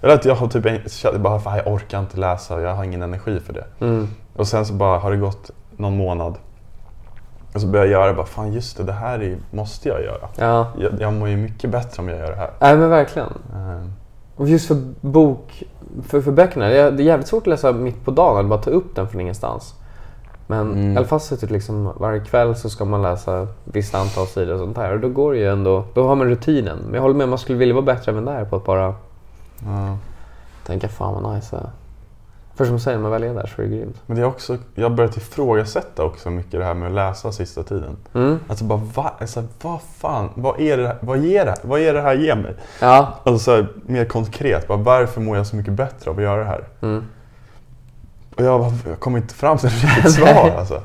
Eller 0.00 0.14
att 0.14 0.24
jag 0.24 0.34
har 0.34 0.48
typ 0.48 0.66
jag 1.04 1.20
bara, 1.20 1.40
fan, 1.40 1.56
jag 1.56 1.66
orkar 1.74 2.00
inte 2.00 2.16
läsa, 2.16 2.60
jag 2.60 2.74
har 2.74 2.84
ingen 2.84 3.02
energi 3.02 3.40
för 3.40 3.52
det. 3.52 3.64
Mm. 3.80 4.08
Och 4.36 4.48
sen 4.48 4.66
så 4.66 4.72
bara 4.72 4.98
har 4.98 5.10
det 5.10 5.16
gått 5.16 5.50
någon 5.76 5.96
månad. 5.96 6.34
Och 7.56 7.62
så 7.62 7.66
börjar 7.68 7.86
jag 7.86 7.92
göra 8.02 8.14
bara, 8.14 8.26
fan 8.26 8.52
just 8.52 8.76
det, 8.76 8.82
det 8.84 8.92
här 8.92 9.22
är, 9.22 9.36
måste 9.50 9.88
jag 9.88 10.02
göra. 10.02 10.28
Ja, 10.36 10.66
Jag, 10.78 10.92
jag 11.00 11.12
mår 11.12 11.28
ju 11.28 11.36
mycket 11.36 11.70
bättre 11.70 12.02
om 12.02 12.08
jag 12.08 12.18
gör 12.18 12.30
det 12.30 12.36
här. 12.36 12.50
nej 12.60 12.76
men 12.76 12.90
verkligen. 12.90 13.28
Eh, 13.54 13.86
Och 14.36 14.48
just 14.48 14.68
för 14.68 14.76
bok, 15.00 15.62
för, 16.08 16.20
för 16.20 16.32
böckerna, 16.32 16.68
det 16.68 16.78
är, 16.78 16.90
det 16.90 17.02
är 17.02 17.04
jävligt 17.04 17.28
svårt 17.28 17.42
att 17.42 17.46
läsa 17.46 17.72
mitt 17.72 18.04
på 18.04 18.10
dagen 18.10 18.38
eller 18.38 18.48
bara 18.48 18.60
ta 18.62 18.70
upp 18.70 18.94
den 18.96 19.08
från 19.08 19.20
ingenstans. 19.20 19.74
Men 20.46 20.72
Mm. 20.72 20.92
i 20.92 20.96
alla 20.96 21.06
fall 21.06 21.20
suttit 21.20 21.50
liksom 21.50 21.92
varje 21.96 22.20
kväll 22.20 22.56
så 22.56 22.70
ska 22.70 22.84
man 22.84 23.02
läsa 23.02 23.46
visst 23.64 23.94
antal 23.94 24.26
sidor 24.26 24.52
och 24.54 24.58
sånt 24.60 24.76
här. 24.76 24.92
Och 24.92 25.00
då 25.00 25.08
går 25.08 25.32
det 25.32 25.38
ju 25.38 25.50
ändå, 25.52 25.84
då 25.94 26.06
har 26.08 26.14
man 26.16 26.26
rutinen. 26.28 26.78
Men 26.84 26.94
jag 26.94 27.02
håller 27.02 27.14
med, 27.14 27.28
man 27.28 27.38
skulle 27.38 27.58
vilja 27.58 27.74
vara 27.74 27.84
bättre 27.84 28.12
även 28.12 28.24
där 28.24 28.44
på 28.44 28.56
att 28.56 28.64
bara 28.64 28.94
ja. 29.64 29.96
tänka 30.66 30.88
fan 30.88 31.22
vad 31.22 31.34
nice 31.34 31.56
det. 31.56 31.70
För 32.56 32.64
som 32.64 32.80
säger, 32.80 32.98
när 32.98 33.02
man 33.02 33.10
väl 33.10 33.22
är 33.22 33.34
där 33.34 33.52
så 33.56 33.62
är 33.62 33.66
det 33.66 33.76
grymt. 33.76 33.96
Men 34.06 34.16
det 34.16 34.22
är 34.22 34.26
också, 34.26 34.58
jag 34.74 34.88
har 34.88 34.96
börjat 34.96 35.16
ifrågasätta 35.16 36.04
också 36.04 36.30
mycket 36.30 36.52
det 36.52 36.64
här 36.64 36.74
med 36.74 36.88
att 36.88 36.94
läsa 36.94 37.32
sista 37.32 37.62
tiden. 37.62 37.96
Mm. 38.14 38.38
Alltså 38.48 38.64
bara, 38.64 38.80
va, 38.94 39.14
alltså, 39.18 39.44
vad 39.62 39.80
fan, 39.98 40.30
vad 40.34 40.60
är 40.60 40.76
det, 40.76 40.96
vad 41.00 41.18
ger 41.18 41.44
det, 41.44 41.56
vad 41.62 41.80
ger 41.80 41.94
det 41.94 42.00
här 42.00 42.14
ge 42.14 42.34
mig? 42.34 42.54
Ja. 42.80 43.20
Alltså 43.24 43.38
så 43.38 43.50
här, 43.50 43.68
mer 43.86 44.04
konkret, 44.04 44.68
bara, 44.68 44.78
varför 44.78 45.20
mår 45.20 45.36
jag 45.36 45.46
så 45.46 45.56
mycket 45.56 45.72
bättre 45.72 46.10
av 46.10 46.16
att 46.16 46.22
göra 46.22 46.40
det 46.40 46.44
här? 46.48 46.64
Mm. 46.80 47.04
Och 48.36 48.44
jag, 48.44 48.72
jag 48.86 49.00
kommer 49.00 49.18
inte 49.18 49.34
fram 49.34 49.58
till 49.58 49.68
ett 49.68 49.84
riktigt 49.84 50.12
svar 50.12 50.50
alltså. 50.58 50.82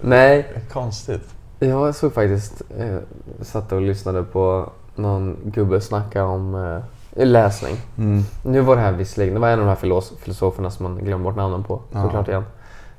Nej, 0.00 0.38
är 0.54 0.72
konstigt. 0.72 1.34
jag 1.58 1.94
såg 1.94 2.12
faktiskt, 2.14 2.62
eh, 2.78 2.96
satt 3.42 3.72
och 3.72 3.80
lyssnade 3.80 4.22
på 4.22 4.70
någon 4.94 5.36
gubbe 5.44 5.80
snacka 5.80 6.24
om 6.24 6.54
eh, 6.54 6.78
läsning. 7.16 7.76
Mm. 7.98 8.22
Nu 8.42 8.60
var 8.60 8.76
det 8.76 8.82
här 8.82 8.92
visserligen, 8.92 9.34
det 9.34 9.40
var 9.40 9.48
en 9.48 9.60
av 9.60 9.66
de 9.66 9.68
här 9.68 9.76
filos- 9.76 10.12
filosoferna 10.18 10.70
som 10.70 10.82
man 10.84 11.04
glömmer 11.04 11.24
bort 11.24 11.36
namnen 11.36 11.64
på 11.64 11.80
Ja. 11.92 12.02
såklart 12.02 12.28
igen. 12.28 12.44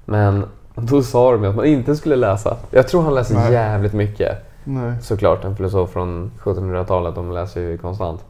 Men 0.06 0.46
då 0.76 1.02
sa 1.04 1.32
de 1.32 1.44
ju 1.44 1.50
att 1.50 1.56
man 1.56 1.66
inte 1.66 1.96
skulle 1.96 2.16
läsa. 2.16 2.58
Jag 2.72 2.88
tror 2.88 3.02
han 3.02 3.16
läser 3.16 3.36
Nej. 3.36 3.54
jävligt 3.54 3.94
mycket. 3.94 4.38
Nej. 4.64 4.94
Såklart, 5.02 5.44
en 5.46 5.56
filosof 5.56 5.90
från 5.92 6.32
1700-talet, 6.40 7.16
de 7.16 7.32
läser 7.32 7.62
ju 7.62 7.78
konstant. 7.78 8.26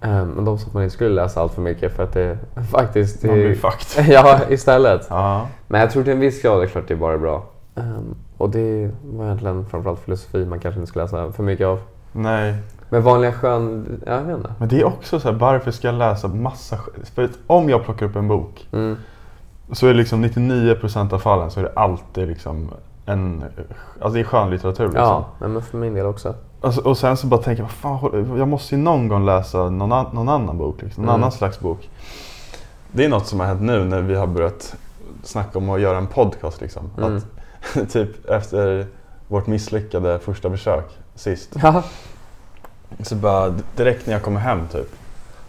Eh, 0.00 0.08
Men 0.24 0.44
de 0.44 0.58
sa 0.58 0.66
att 0.66 0.74
man 0.74 0.82
inte 0.82 0.94
skulle 0.94 1.10
läsa 1.22 1.40
allt 1.40 1.52
för 1.52 1.62
mycket 1.62 1.92
för 1.96 2.02
att 2.02 2.12
det 2.12 2.38
faktiskt... 2.70 3.22
Man 3.24 3.34
blir 3.34 3.50
är- 3.50 3.54
fucked. 3.54 4.06
ja, 4.12 4.40
istället. 4.48 5.06
Ja. 5.10 5.46
Men 5.68 5.80
jag 5.80 5.90
tror 5.90 6.02
till 6.02 6.12
en 6.12 6.20
viss 6.20 6.42
grad 6.42 6.56
är 6.56 6.60
det 6.60 6.66
klart 6.68 6.88
det 6.88 6.94
är 6.94 6.98
bara 6.98 7.18
bra. 7.18 7.44
Ehm, 7.74 8.14
och 8.38 8.50
det 8.50 8.90
var 9.04 9.24
egentligen 9.24 9.66
framförallt 9.66 10.00
filosofi 10.00 10.44
man 10.44 10.60
kanske 10.60 10.80
inte 10.80 10.90
ska 10.90 11.00
läsa 11.00 11.32
för 11.32 11.42
mycket 11.42 11.66
av. 11.66 11.78
Nej. 12.12 12.54
Men 12.94 13.02
vanliga 13.02 13.32
skön... 13.32 14.02
Ja, 14.06 14.12
jag 14.12 14.22
vet 14.22 14.36
inte. 14.36 14.54
Men 14.58 14.68
det 14.68 14.80
är 14.80 14.84
också 14.84 15.20
så 15.20 15.30
här, 15.30 15.38
varför 15.38 15.70
ska 15.70 15.88
jag 15.88 15.94
läsa 15.94 16.28
massa 16.28 16.78
För 17.14 17.28
om 17.46 17.68
jag 17.68 17.84
plockar 17.84 18.06
upp 18.06 18.16
en 18.16 18.28
bok 18.28 18.68
Mm. 18.72 18.96
så 19.72 19.86
är 19.86 19.90
det 19.90 19.96
liksom 19.98 20.24
99% 20.24 21.14
av 21.14 21.18
fallen 21.18 21.50
så 21.50 21.60
är 21.60 21.64
det 21.64 21.72
alltid 21.76 22.28
liksom 22.28 22.68
en, 23.06 23.44
alltså 24.00 24.10
det 24.14 24.20
är 24.20 24.24
skönlitteratur 24.24 24.84
liksom. 24.84 25.24
Ja, 25.40 25.48
men 25.48 25.62
för 25.62 25.78
min 25.78 25.94
del 25.94 26.06
också. 26.06 26.34
Alltså, 26.60 26.80
och 26.80 26.98
sen 26.98 27.16
så 27.16 27.26
bara 27.26 27.42
tänker 27.42 27.62
jag, 27.62 27.70
fan, 27.70 28.36
jag 28.38 28.48
måste 28.48 28.74
ju 28.74 28.80
någon 28.80 29.08
gång 29.08 29.24
läsa 29.26 29.70
någon, 29.70 29.92
an, 29.92 30.06
någon 30.12 30.28
annan 30.28 30.58
bok, 30.58 30.82
liksom, 30.82 31.04
någon 31.04 31.14
Mm. 31.14 31.22
annan 31.22 31.32
slags 31.32 31.60
bok. 31.60 31.90
Det 32.92 33.04
är 33.04 33.08
något 33.08 33.26
som 33.26 33.40
har 33.40 33.46
hänt 33.46 33.62
nu 33.62 33.84
när 33.84 34.02
vi 34.02 34.14
har 34.14 34.26
börjat 34.26 34.76
snacka 35.22 35.58
om 35.58 35.70
att 35.70 35.80
göra 35.80 35.98
en 35.98 36.06
podcast. 36.06 36.60
Liksom. 36.60 36.90
Mm. 36.98 37.16
Att, 37.16 37.90
typ 37.92 38.30
efter 38.30 38.86
vårt 39.28 39.46
misslyckade 39.46 40.18
första 40.18 40.50
försök 40.50 40.98
sist. 41.14 41.56
Ja. 41.62 41.82
Så 43.02 43.14
bara 43.14 43.54
direkt 43.76 44.06
när 44.06 44.12
jag 44.14 44.22
kommer 44.22 44.40
hem 44.40 44.68
typ, 44.72 44.88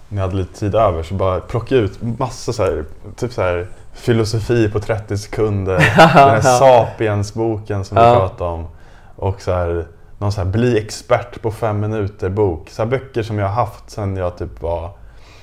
när 0.10 0.22
jag 0.22 0.28
hade 0.28 0.38
lite 0.38 0.60
tid 0.60 0.76
över, 0.76 1.04
så 1.04 1.14
bara 1.14 1.40
plocka 1.40 1.76
ut 1.76 2.02
massa 2.20 2.54
så 2.54 2.64
här, 2.64 2.84
typ 3.16 3.34
så 3.34 3.42
här 3.42 3.68
filosofi 3.94 4.70
på 4.70 4.80
30 4.80 5.18
sekunder. 5.18 5.78
den 5.98 6.08
här 6.10 6.42
Sapiens-boken 6.42 7.86
som 7.86 7.98
vi 7.98 8.04
Ja. 8.04 8.16
pratade 8.16 8.50
om. 8.52 8.68
Och 9.16 9.42
så 9.42 9.52
här, 9.52 9.86
någon 10.18 10.32
så 10.32 10.42
här 10.42 10.48
bli 10.50 10.78
expert 10.78 11.42
på 11.42 11.52
fem 11.52 11.80
minuter-bok. 11.80 12.70
Så 12.70 12.86
böcker 12.86 13.24
som 13.24 13.40
jag 13.40 13.48
har 13.48 13.54
haft 13.54 13.90
sen 13.90 14.16
jag 14.16 14.38
typ 14.38 14.62
var 14.62 14.90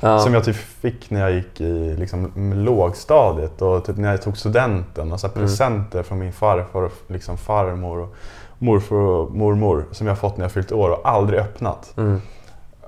Ja. 0.05 0.19
som 0.19 0.35
jag 0.35 0.45
typ 0.45 0.57
fick 0.57 1.11
när 1.11 1.21
jag 1.21 1.33
gick 1.33 1.61
i 1.61 1.97
liksom, 1.99 2.33
lågstadiet 2.55 3.63
och 3.63 3.85
typ 3.85 3.97
när 3.97 4.11
jag 4.11 4.23
tog 4.23 4.39
studenten. 4.39 5.13
Och 5.13 5.21
så 5.21 5.27
Mm. 5.27 5.39
presenter 5.41 6.03
från 6.03 6.19
min 6.19 6.33
farfar 6.33 6.83
och 6.83 6.93
liksom 7.07 7.39
farmor 7.39 7.99
och 7.99 8.15
morfar 8.63 8.97
och 8.97 9.35
mormor 9.35 9.85
som 9.91 10.07
jag 10.07 10.19
fått 10.19 10.37
när 10.37 10.45
jag 10.45 10.53
fyllt 10.53 10.73
år 10.73 10.91
och 10.91 11.01
aldrig 11.09 11.41
öppnat. 11.41 11.93
Mm. 11.97 12.21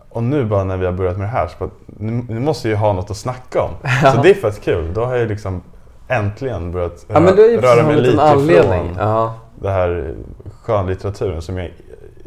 Och 0.09 0.23
nu 0.23 0.45
bara 0.45 0.65
när 0.65 0.77
vi 0.77 0.87
har 0.87 0.93
börjat 0.93 1.17
med 1.17 1.27
det 1.27 1.31
här 1.31 1.47
så 1.49 1.55
bara, 1.59 1.71
nu, 1.87 2.25
nu 2.29 2.41
måste 2.41 2.69
jag 2.69 2.73
ju 2.73 2.81
ha 2.81 2.93
något 2.93 3.11
att 3.11 3.17
snacka 3.17 3.63
om. 3.63 3.71
Ja. 4.03 4.13
Så 4.13 4.23
det 4.23 4.31
är 4.31 4.35
fett 4.35 4.61
kul. 4.65 4.95
Då 4.95 5.05
har 5.05 5.17
jag 5.17 5.29
liksom 5.29 5.63
äntligen 6.09 6.73
börjat 6.73 7.07
Ja 7.09 7.15
röra 7.21 7.27
precis 7.61 7.85
mig 7.87 7.97
lite 7.97 8.23
anledning. 8.23 8.91
ifrån 8.91 8.97
Ja. 9.09 9.35
det 9.55 9.71
här 9.71 10.15
skönlitteraturen 10.63 11.43
som 11.43 11.59
jag 11.59 11.71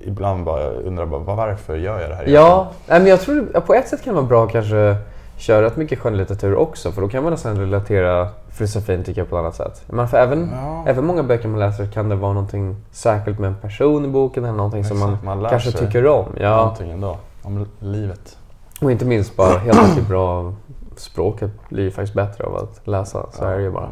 ibland 0.06 0.44
bara 0.44 0.70
undrar 0.70 1.06
bara, 1.06 1.36
varför 1.36 1.76
gör 1.76 2.00
jag 2.02 2.10
det 2.10 2.16
här 2.16 2.26
Ja, 2.28 2.68
men 2.88 3.08
jag 3.08 3.22
tror 3.22 3.60
på 3.60 3.74
ett 3.74 3.88
sätt 3.88 4.04
kan 4.04 4.14
det 4.14 4.22
vara 4.22 4.28
bra 4.30 4.48
kanske 4.48 4.96
köra 5.38 5.66
rätt 5.66 5.78
mycket 5.78 6.00
skönlitteratur 6.00 6.56
också 6.56 6.92
för 6.92 7.02
då 7.02 7.08
kan 7.08 7.24
man 7.24 7.32
nästan 7.32 7.58
relatera 7.60 8.28
filosofin 8.50 9.04
tycker 9.04 9.22
jag 9.22 9.30
på 9.30 9.36
ett 9.36 9.40
annat 9.40 9.56
sätt. 9.56 9.84
Men 9.88 10.08
för 10.08 10.18
även, 10.18 10.50
Ja. 10.54 10.84
även 10.88 11.06
många 11.06 11.24
böcker 11.24 11.48
man 11.48 11.60
läser 11.60 11.86
kan 11.88 12.10
det 12.10 12.16
vara 12.16 12.34
någonting 12.34 12.76
särskilt 12.92 13.40
med 13.40 13.48
en 13.48 13.56
person 13.56 14.06
i 14.06 14.08
boken 14.08 14.44
eller 14.46 14.58
någonting 14.58 14.84
som 14.84 15.00
man, 15.00 15.10
Exakt, 15.10 15.26
man 15.26 15.50
kanske 15.50 15.72
tycker 15.72 16.08
om. 16.08 16.26
Ja. 16.40 16.56
Någonting 16.58 16.92
ändå 16.92 17.18
om 17.44 17.66
livet. 17.80 18.38
Och 18.82 18.92
inte 18.92 19.06
minst 19.06 19.36
bara 19.36 19.58
helt 19.58 19.80
enkelt 19.80 20.08
bra 20.08 20.54
språket 20.96 21.52
blir 21.70 21.84
ju 21.84 21.92
faktiskt 21.92 22.14
bättre 22.14 22.44
av 22.44 22.56
att 22.56 22.88
läsa. 22.88 23.26
Så 23.32 23.46
är 23.46 23.58
det 23.58 23.64
ju 23.64 23.72
bara. 23.72 23.88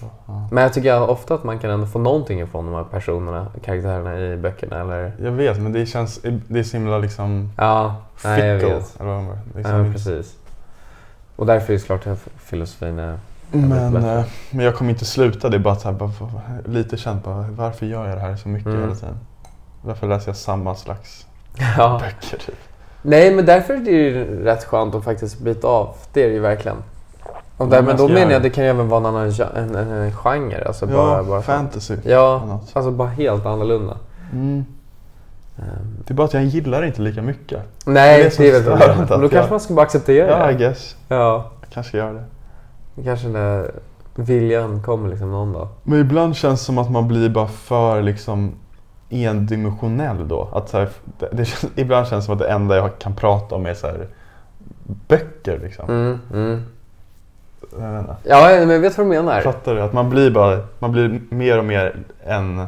På. 0.00 0.06
Ja. 0.26 0.48
Men 0.50 0.62
jag 0.62 0.72
tycker 0.72 1.10
ofta 1.10 1.34
att 1.34 1.44
man 1.44 1.58
kan 1.58 1.70
ändå 1.70 1.86
få 1.86 1.98
någonting 1.98 2.40
ifrån 2.40 2.66
de 2.66 2.74
här 2.74 2.84
personerna, 2.84 3.46
karaktärerna 3.64 4.18
i 4.20 4.36
böckerna 4.36 4.80
eller... 4.80 5.12
Jag 5.22 5.30
vet, 5.32 5.60
men 5.60 5.72
det 5.72 5.86
känns 5.86 6.20
det 6.48 6.58
är 6.58 6.62
så 6.62 6.76
himla 6.76 6.98
liksom 6.98 7.50
Ja, 7.56 7.94
nej 8.24 8.46
jag 8.48 8.60
fickle. 8.60 8.74
vet. 8.74 9.00
Eller 9.00 9.10
vad 9.10 9.22
man- 9.22 9.32
Ja, 9.52 9.56
liksom, 9.56 9.72
men 9.82 9.92
precis. 9.92 10.36
Och 11.36 11.46
därför 11.46 11.72
är 11.72 11.78
det 11.78 11.82
klart 11.84 12.06
att 12.06 12.28
filosofin 12.38 12.98
är... 12.98 13.18
men, 13.50 13.96
eh, 13.96 14.24
men 14.50 14.64
jag 14.64 14.74
kommer 14.74 14.90
inte 14.90 15.04
sluta. 15.04 15.48
Det 15.48 15.56
är 15.56 15.58
bara, 15.58 15.76
så 15.76 15.88
här, 15.88 15.94
bara 15.98 16.10
lite 16.66 16.96
känt 16.96 17.24
bara, 17.24 17.46
varför 17.50 17.86
gör 17.86 18.08
jag 18.08 18.16
det 18.16 18.20
här 18.22 18.36
så 18.36 18.48
mycket 18.48 18.66
Mm. 18.66 18.80
hela 18.82 18.94
tiden? 18.94 19.18
Varför 19.82 20.06
läser 20.08 20.28
jag 20.28 20.36
samma 20.36 20.74
slags 20.74 21.26
Ja. 21.78 22.00
böcker? 22.04 22.38
Typ? 22.46 22.56
Nej, 23.02 23.34
men 23.34 23.46
därför 23.46 23.74
är 23.74 23.78
det 23.78 23.90
ju 23.90 24.44
rätt 24.44 24.64
skönt 24.64 24.94
att 24.94 25.04
faktiskt 25.04 25.38
byta 25.40 25.68
av. 25.68 25.94
Det 26.12 26.22
är 26.24 26.28
det 26.28 26.34
ju 26.34 26.40
verkligen. 26.40 26.76
Och 27.56 27.68
där, 27.68 27.82
Men 27.82 27.96
då 27.96 28.08
menar 28.08 28.20
jag 28.20 28.42
det. 28.42 28.48
det 28.48 28.50
kan 28.50 28.64
ju 28.64 28.70
även 28.70 28.88
vara 28.88 29.00
en 29.00 29.06
annan 29.06 29.32
en, 29.56 29.74
en, 29.76 29.88
en 29.90 30.12
genre. 30.12 30.64
Alltså 30.66 30.86
Ja, 30.86 30.92
bara, 30.96 31.22
bara 31.22 31.42
fantasy. 31.42 31.96
Ja, 32.04 32.60
alltså 32.72 32.90
bara 32.90 33.08
helt 33.08 33.46
annorlunda. 33.46 33.96
Mm. 34.32 34.64
Det 35.56 36.10
är 36.12 36.14
bara 36.14 36.24
att 36.24 36.34
jag 36.34 36.44
gillar 36.44 36.80
det 36.80 36.86
inte 36.86 37.02
lika 37.02 37.22
mycket. 37.22 37.60
nej, 37.86 38.22
det 38.22 38.38
är 38.38 38.42
det 38.52 38.56
är 38.56 38.62
väl 38.78 38.96
Men 39.08 39.18
då 39.20 39.24
jag- 39.24 39.30
kanske 39.30 39.50
man 39.50 39.60
ska 39.60 39.74
bara 39.74 39.82
acceptera 39.86 40.30
Ja, 40.30 40.50
I 40.50 40.52
det. 40.52 40.58
guess. 40.58 40.96
Ja, 41.08 41.50
Jag 41.60 41.70
kanske 41.70 41.88
ska 41.88 41.98
göra 41.98 42.12
det. 42.94 43.02
kanske 43.04 43.28
när 43.28 43.70
viljan 44.14 44.82
kommer 44.82 45.08
liksom 45.08 45.30
någon 45.30 45.52
dag. 45.52 45.68
Men 45.82 46.00
ibland 46.00 46.36
känns 46.36 46.60
det 46.60 46.64
som 46.66 46.78
att 46.78 46.90
man 46.90 47.08
blir 47.08 47.28
bara 47.28 47.46
för 47.48 48.02
liksom 48.02 48.52
endimensionell 49.10 50.28
då. 50.28 50.48
Att 50.52 50.68
så 50.68 50.78
här, 50.78 50.88
det, 51.18 51.28
det, 51.32 51.48
ibland 51.82 52.06
känns 52.06 52.24
det 52.24 52.26
som 52.26 52.32
att 52.34 52.38
det 52.40 52.48
enda 52.48 52.76
jag 52.76 52.98
kan 52.98 53.14
prata 53.14 53.54
om 53.54 53.66
är 53.66 53.74
så 53.74 53.86
här, 53.86 54.06
böcker. 55.08 55.58
Liksom. 55.62 55.84
Mm, 55.90 56.18
mm. 56.32 56.62
Jag. 57.80 58.04
Ja, 58.24 58.46
men 58.60 58.70
jag 58.70 58.80
vet 58.80 58.98
vad 58.98 59.06
du 59.06 59.10
menar. 59.10 59.40
Fattar 59.40 59.74
du? 59.74 59.80
Att 59.82 59.92
man 59.92 60.10
blir, 60.10 60.30
bara, 60.30 60.58
man 60.78 60.92
blir 60.92 61.20
mer 61.28 61.58
och 61.58 61.64
mer 61.64 61.96
en 62.26 62.66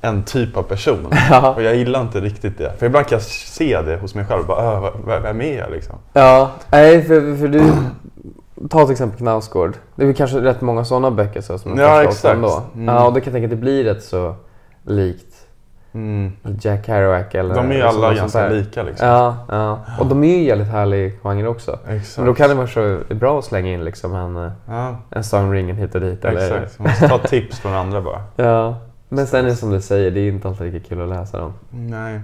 en 0.00 0.22
typ 0.22 0.56
av 0.56 0.62
person. 0.62 1.06
Ja. 1.30 1.54
Och 1.54 1.62
jag 1.62 1.76
gillar 1.76 2.00
inte 2.00 2.20
riktigt 2.20 2.58
det. 2.58 2.72
För 2.78 2.86
ibland 2.86 3.06
kan 3.06 3.16
jag 3.16 3.22
se 3.22 3.82
det 3.82 3.96
hos 3.96 4.14
mig 4.14 4.24
själv. 4.24 4.46
Bara, 4.46 4.74
"Äh, 4.74 4.90
vad- 5.04 5.22
vem 5.22 5.40
är 5.40 5.58
jag 5.58 5.70
liksom? 5.70 5.96
Ja, 6.12 6.50
nej 6.70 7.02
för, 7.02 7.36
för 7.36 7.48
du... 7.48 7.62
Ta 8.70 8.82
till 8.84 8.92
exempel 8.92 9.18
Knausgård. 9.18 9.76
Det 9.94 10.04
är 10.06 10.12
kanske 10.12 10.40
rätt 10.40 10.60
många 10.60 10.84
sådana 10.84 11.10
böcker 11.10 11.40
så, 11.40 11.58
som 11.58 11.78
Ja, 11.78 12.02
exakt. 12.02 12.24
åttan 12.24 12.42
då. 12.42 12.62
Mm. 12.74 12.94
Ja, 12.94 13.06
och 13.06 13.12
då 13.12 13.20
kan 13.20 13.24
jag 13.24 13.32
tänka 13.32 13.46
att 13.46 13.50
det 13.50 13.56
blir 13.56 13.84
rätt 13.84 14.02
så 14.02 14.34
likt 14.86 15.26
Mm. 15.94 16.32
Jack 16.60 16.86
Kerouac 16.86 17.26
eller 17.34 17.54
De 17.54 17.70
är 17.70 17.74
ju 17.74 17.80
eller 17.80 17.88
alla 17.88 18.14
ganska 18.14 18.48
lika 18.48 18.82
liksom. 18.82 19.08
Ja, 19.08 19.36
ja. 19.48 19.78
Och 20.00 20.06
de 20.06 20.24
är 20.24 20.36
ju 20.38 20.42
jävligt 20.44 20.68
härlig 20.68 21.20
genre 21.22 21.46
också. 21.46 21.78
Exakt. 21.88 22.18
Men 22.18 22.26
då 22.26 22.34
kan 22.34 22.48
det 22.48 22.54
vara 22.54 22.66
så 22.66 22.98
bra 23.14 23.38
att 23.38 23.44
slänga 23.44 23.72
in 23.72 23.84
liksom 23.84 24.14
en, 24.14 24.50
Ja, 24.68 24.96
en 25.10 25.24
Sagan 25.24 25.52
Ringen 25.52 25.76
hit 25.76 25.94
och 25.94 26.00
dit. 26.00 26.24
Eller, 26.24 26.40
exakt. 26.62 26.78
Man 26.78 26.88
måste 26.88 27.08
ta 27.08 27.18
tips 27.18 27.58
från 27.60 27.72
andra 27.74 28.00
bara. 28.02 28.22
Ja. 28.36 28.74
Men 29.12 29.26
sen 29.26 29.44
är 29.44 29.48
det 29.48 29.56
som 29.56 29.70
du 29.70 29.80
säger, 29.80 30.10
det 30.10 30.20
är 30.20 30.28
inte 30.28 30.48
alltid 30.48 30.72
lika 30.72 30.88
kul 30.88 31.02
att 31.02 31.08
läsa 31.08 31.38
dem. 31.38 31.52
Nej. 31.70 32.20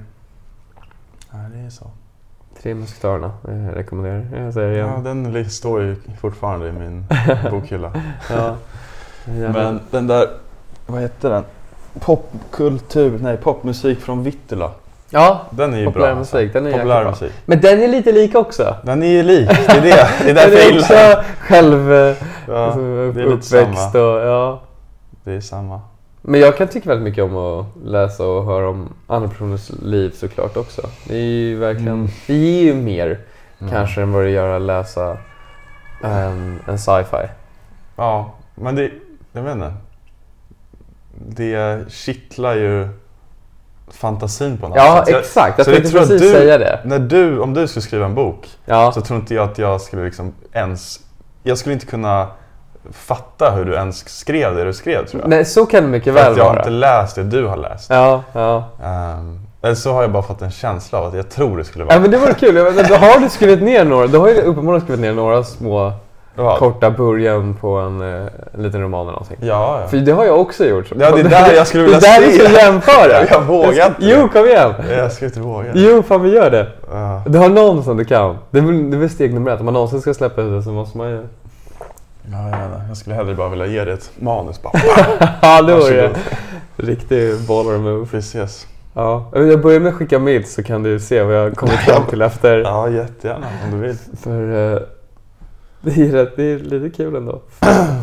Nej, 1.31 1.43
det 1.55 1.59
är 1.67 1.71
så. 1.71 1.91
Tre 2.63 2.75
musketörerna, 2.75 3.33
jag 3.43 3.77
rekommenderar. 3.77 4.45
Jag 4.45 4.55
säger 4.55 4.69
det 4.71 4.77
Ja, 4.77 5.01
igen. 5.01 5.33
den 5.33 5.51
står 5.51 5.83
ju 5.83 5.97
fortfarande 6.21 6.69
i 6.69 6.73
min 6.73 7.05
bokhylla. 7.51 7.93
Ja. 8.31 8.57
Men 9.53 9.81
den 9.91 10.07
där, 10.07 10.27
vad 10.87 11.01
heter 11.01 11.31
den? 11.31 11.45
Popkultur, 12.01 13.19
nej 13.23 13.37
popmusik 13.37 14.01
från 14.01 14.23
Vittula. 14.23 14.71
ja, 15.11 15.41
Den 15.51 15.75
är 15.75 15.79
ju 15.79 15.85
populär 15.87 16.07
bra. 16.07 16.15
musik, 16.19 16.53
den 16.53 16.67
är 16.67 16.73
Populär 16.73 17.01
bra. 17.03 17.11
musik. 17.11 17.33
Men 17.47 17.61
den 17.61 17.83
är 17.83 17.89
lite 17.89 18.13
lik 18.13 18.35
också. 18.35 18.77
Den 18.83 19.03
är 19.03 19.07
ju 19.07 19.23
lik, 19.23 19.49
det 19.49 19.73
är 19.73 19.81
det. 19.83 20.09
Det 20.25 20.31
är 20.31 20.35
därför 20.51 20.57
jag 20.57 20.67
gillar 20.73 20.89
den. 20.89 21.13
också 21.19 21.25
själv 21.41 21.93
eh, 21.93 22.17
Ja, 22.49 22.65
alltså, 22.65 22.81
det 22.81 22.87
är 22.87 23.13
lite 23.13 23.23
uppväxt 23.29 23.93
samma. 23.93 24.05
och 24.05 24.21
ja. 24.27 24.61
Det 25.25 25.33
är 25.33 25.41
samma. 25.41 25.81
Men 26.29 26.41
jag 26.41 26.57
kan 26.57 26.69
tycka 26.69 26.89
väldigt 26.89 27.05
mycket 27.05 27.25
om 27.25 27.37
att 27.37 27.67
läsa 27.85 28.27
och 28.27 28.45
höra 28.45 28.69
om 28.69 28.89
andra 29.07 29.29
personers 29.29 29.71
liv 29.83 30.11
såklart 30.11 30.57
också. 30.57 30.83
Det 31.09 31.15
är 31.17 31.21
ju 31.23 31.59
verkligen, 31.59 31.93
Mm. 31.95 32.09
det 32.27 32.35
ger 32.35 32.63
ju 32.63 32.75
mer 32.75 33.21
Mm. 33.61 33.73
kanske 33.73 34.03
än 34.03 34.13
vad 34.13 34.25
det 34.25 34.31
gör 34.31 34.57
att 34.57 34.63
läsa 34.63 35.17
en, 36.03 36.61
en 36.69 36.79
sci-fi. 36.79 37.27
Ja, 37.97 38.35
men 38.55 38.75
det, 38.75 38.91
jag 39.33 39.43
vet 39.43 39.53
inte. 39.55 39.73
Det 41.29 41.85
kittlar 41.93 42.55
ju 42.55 42.89
fantasin 43.89 44.59
på 44.59 44.69
något 44.69 44.77
Ja, 44.77 44.97
sätt. 45.05 45.09
Jag- 45.13 45.21
exakt. 45.21 45.59
Jag 45.59 45.65
så 45.65 45.71
jag 45.73 45.77
tänkte 45.83 45.99
precis 45.99 46.23
du- 46.23 46.29
säga 46.33 46.59
det. 46.59 46.81
När 46.85 46.99
du, 46.99 47.39
om 47.39 47.55
du 47.55 47.69
skulle 47.69 47.83
skriva 47.83 48.07
en 48.07 48.15
bok 48.15 48.49
Ja. 48.65 48.93
så 48.93 49.01
tror 49.01 49.19
inte 49.21 49.35
jag 49.35 49.51
att 49.51 49.59
jag 49.59 49.81
skulle 49.81 50.05
liksom 50.05 50.35
ens... 50.53 51.01
Jag 51.43 51.59
skulle 51.59 51.73
inte 51.73 51.87
kunna 51.87 52.29
fatta 52.93 53.51
hur 53.51 53.65
du 53.65 53.75
ens 53.75 54.09
skrev 54.09 54.55
det 54.57 54.65
du 54.65 54.73
skrev 54.73 55.07
tror 55.07 55.23
jag. 55.23 55.29
Nej, 55.31 55.45
så 55.45 55.67
kan 55.67 55.83
det 55.83 55.89
mycket 55.89 56.15
För 56.15 56.23
väl 56.23 56.33
att 56.33 56.39
jag 56.39 56.45
har 56.45 56.51
vara. 56.51 56.61
inte 56.61 56.71
läst 56.71 57.17
det 57.17 57.23
du 57.23 57.47
har 57.47 57.57
läst. 57.57 57.91
Ja, 57.91 58.23
ja. 58.33 58.65
Ehm, 58.85 59.39
eller 59.63 59.75
så 59.75 59.93
har 59.93 60.03
jag 60.03 60.13
bara 60.13 60.23
fått 60.23 60.43
en 60.43 60.51
känsla 60.51 60.99
av 60.99 61.05
att 61.07 61.15
jag 61.15 61.29
tror 61.29 61.59
det 61.59 61.65
skulle 61.65 61.85
vara. 61.85 61.95
ja, 61.95 62.01
men 62.01 62.11
det 62.11 62.19
var 62.19 62.33
kul. 62.33 62.55
Vet, 62.55 62.89
Då 62.89 62.95
har 62.95 63.21
du 63.21 63.29
skrivit 63.29 63.63
ner 63.63 63.85
några, 63.85 64.07
du 64.07 64.19
har 64.19 64.29
ju 64.29 64.41
uppenbarligen 64.41 64.81
skrivit 64.85 65.01
ner 65.01 65.13
några 65.13 65.45
små 65.45 65.93
Ja. 66.39 66.57
korta 66.59 66.91
början 66.91 67.55
på 67.55 67.77
en, 67.77 68.01
eh, 68.01 68.27
en 68.55 68.63
liten 68.63 68.83
roman 68.83 69.01
eller 69.01 69.13
någonting. 69.13 69.37
Ja, 69.41 69.81
ja. 69.81 69.87
För 69.89 69.97
det 69.97 70.13
har 70.13 70.25
jag 70.25 70.41
också 70.41 70.65
gjort. 70.65 70.85
Ja, 70.99 71.11
det 71.11 71.21
är 71.21 71.25
där 71.25 71.53
jag 71.55 71.67
skulle 71.67 71.83
vilja 71.83 71.99
Det 72.01 72.07
är 72.07 72.21
där 72.21 72.31
se. 72.31 72.39
du 72.43 72.49
ska 72.49 72.59
jämföra. 72.67 73.27
Jag 73.31 73.41
vågar 73.43 73.87
inte. 73.87 73.95
Jo, 73.99 74.29
kom 74.33 74.47
igen. 74.47 74.75
Jag 74.91 75.13
ska 75.13 75.25
inte 75.25 75.41
våga. 75.41 75.71
Jo, 75.75 76.03
fan 76.03 76.23
vi 76.23 76.31
gör 76.35 76.51
det. 76.51 76.67
Ja. 76.91 77.23
Du 77.27 77.39
har 77.39 77.49
någon 77.49 77.85
som 77.85 77.97
du 77.97 78.05
kan. 78.05 78.39
Det 78.51 78.59
är 78.59 78.63
det 78.91 78.97
är 78.97 79.01
väl 79.01 79.11
steg 79.11 79.35
nummer 79.35 79.51
ett. 79.51 79.59
Om 79.61 79.65
man 79.65 79.75
någonsin 79.75 80.01
ska 80.01 80.15
släppa 80.15 80.43
ut 80.43 80.53
det 80.59 80.63
så 80.63 80.71
måste 80.71 80.99
man 80.99 81.09
ju... 81.11 81.21
Ja, 82.33 82.51
jag, 82.51 82.89
jag 82.89 82.97
skulle 82.97 83.17
hellre 83.17 83.35
bara 83.35 83.49
vilja 83.49 83.67
ge 83.67 83.85
dig 83.85 83.95
ett 83.95 84.11
manus 84.19 84.63
bara. 84.63 84.73
Ja, 85.43 85.63
det 85.63 85.75
var 85.75 85.91
det. 85.91 86.11
Riktig 86.77 87.41
baller 87.49 87.79
move. 87.79 88.19
Ses. 88.19 88.67
Ja. 88.95 89.31
Jag 89.35 89.61
börjar 89.63 89.81
med 89.81 89.89
att 89.89 89.95
skicka 89.95 90.19
mitt 90.19 90.49
så 90.49 90.63
kan 90.63 90.83
du 90.83 91.01
se 91.01 91.23
vad 91.23 91.35
jag 91.37 91.57
kommit 91.57 91.75
fram 91.79 92.07
till 92.07 92.23
efter. 92.23 92.59
Ja, 92.59 92.89
jättegärna 92.89 93.47
om 93.65 93.71
du 93.71 93.87
vill. 93.87 93.97
För 94.21 94.73
eh, 94.75 94.81
det, 95.81 95.91
är 96.03 96.13
rätt, 96.13 96.37
det 96.37 96.43
är 96.43 96.59
lite 96.59 96.97
kul 96.97 97.15
ändå. 97.17 97.41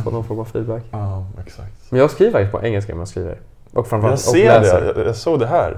Få 0.04 0.10
någon 0.12 0.24
form 0.24 0.40
av 0.40 0.46
feedback. 0.46 0.84
Ja, 0.92 1.26
exakt. 1.46 1.74
Men 1.90 2.00
jag 2.00 2.12
skriver 2.12 2.32
faktiskt 2.32 2.52
på 2.52 2.64
engelska 2.64 2.94
när 2.94 3.02
jag 3.02 3.08
skriver. 3.08 3.32
Och 3.72 3.78
Jag 3.78 3.88
framförallt 3.88 4.14
och 4.28 4.34
ser 4.34 4.62
läser. 4.62 4.82
det. 4.82 4.94
Jag, 5.00 5.08
jag 5.08 5.16
såg 5.16 5.40
det 5.40 5.48
här. 5.48 5.78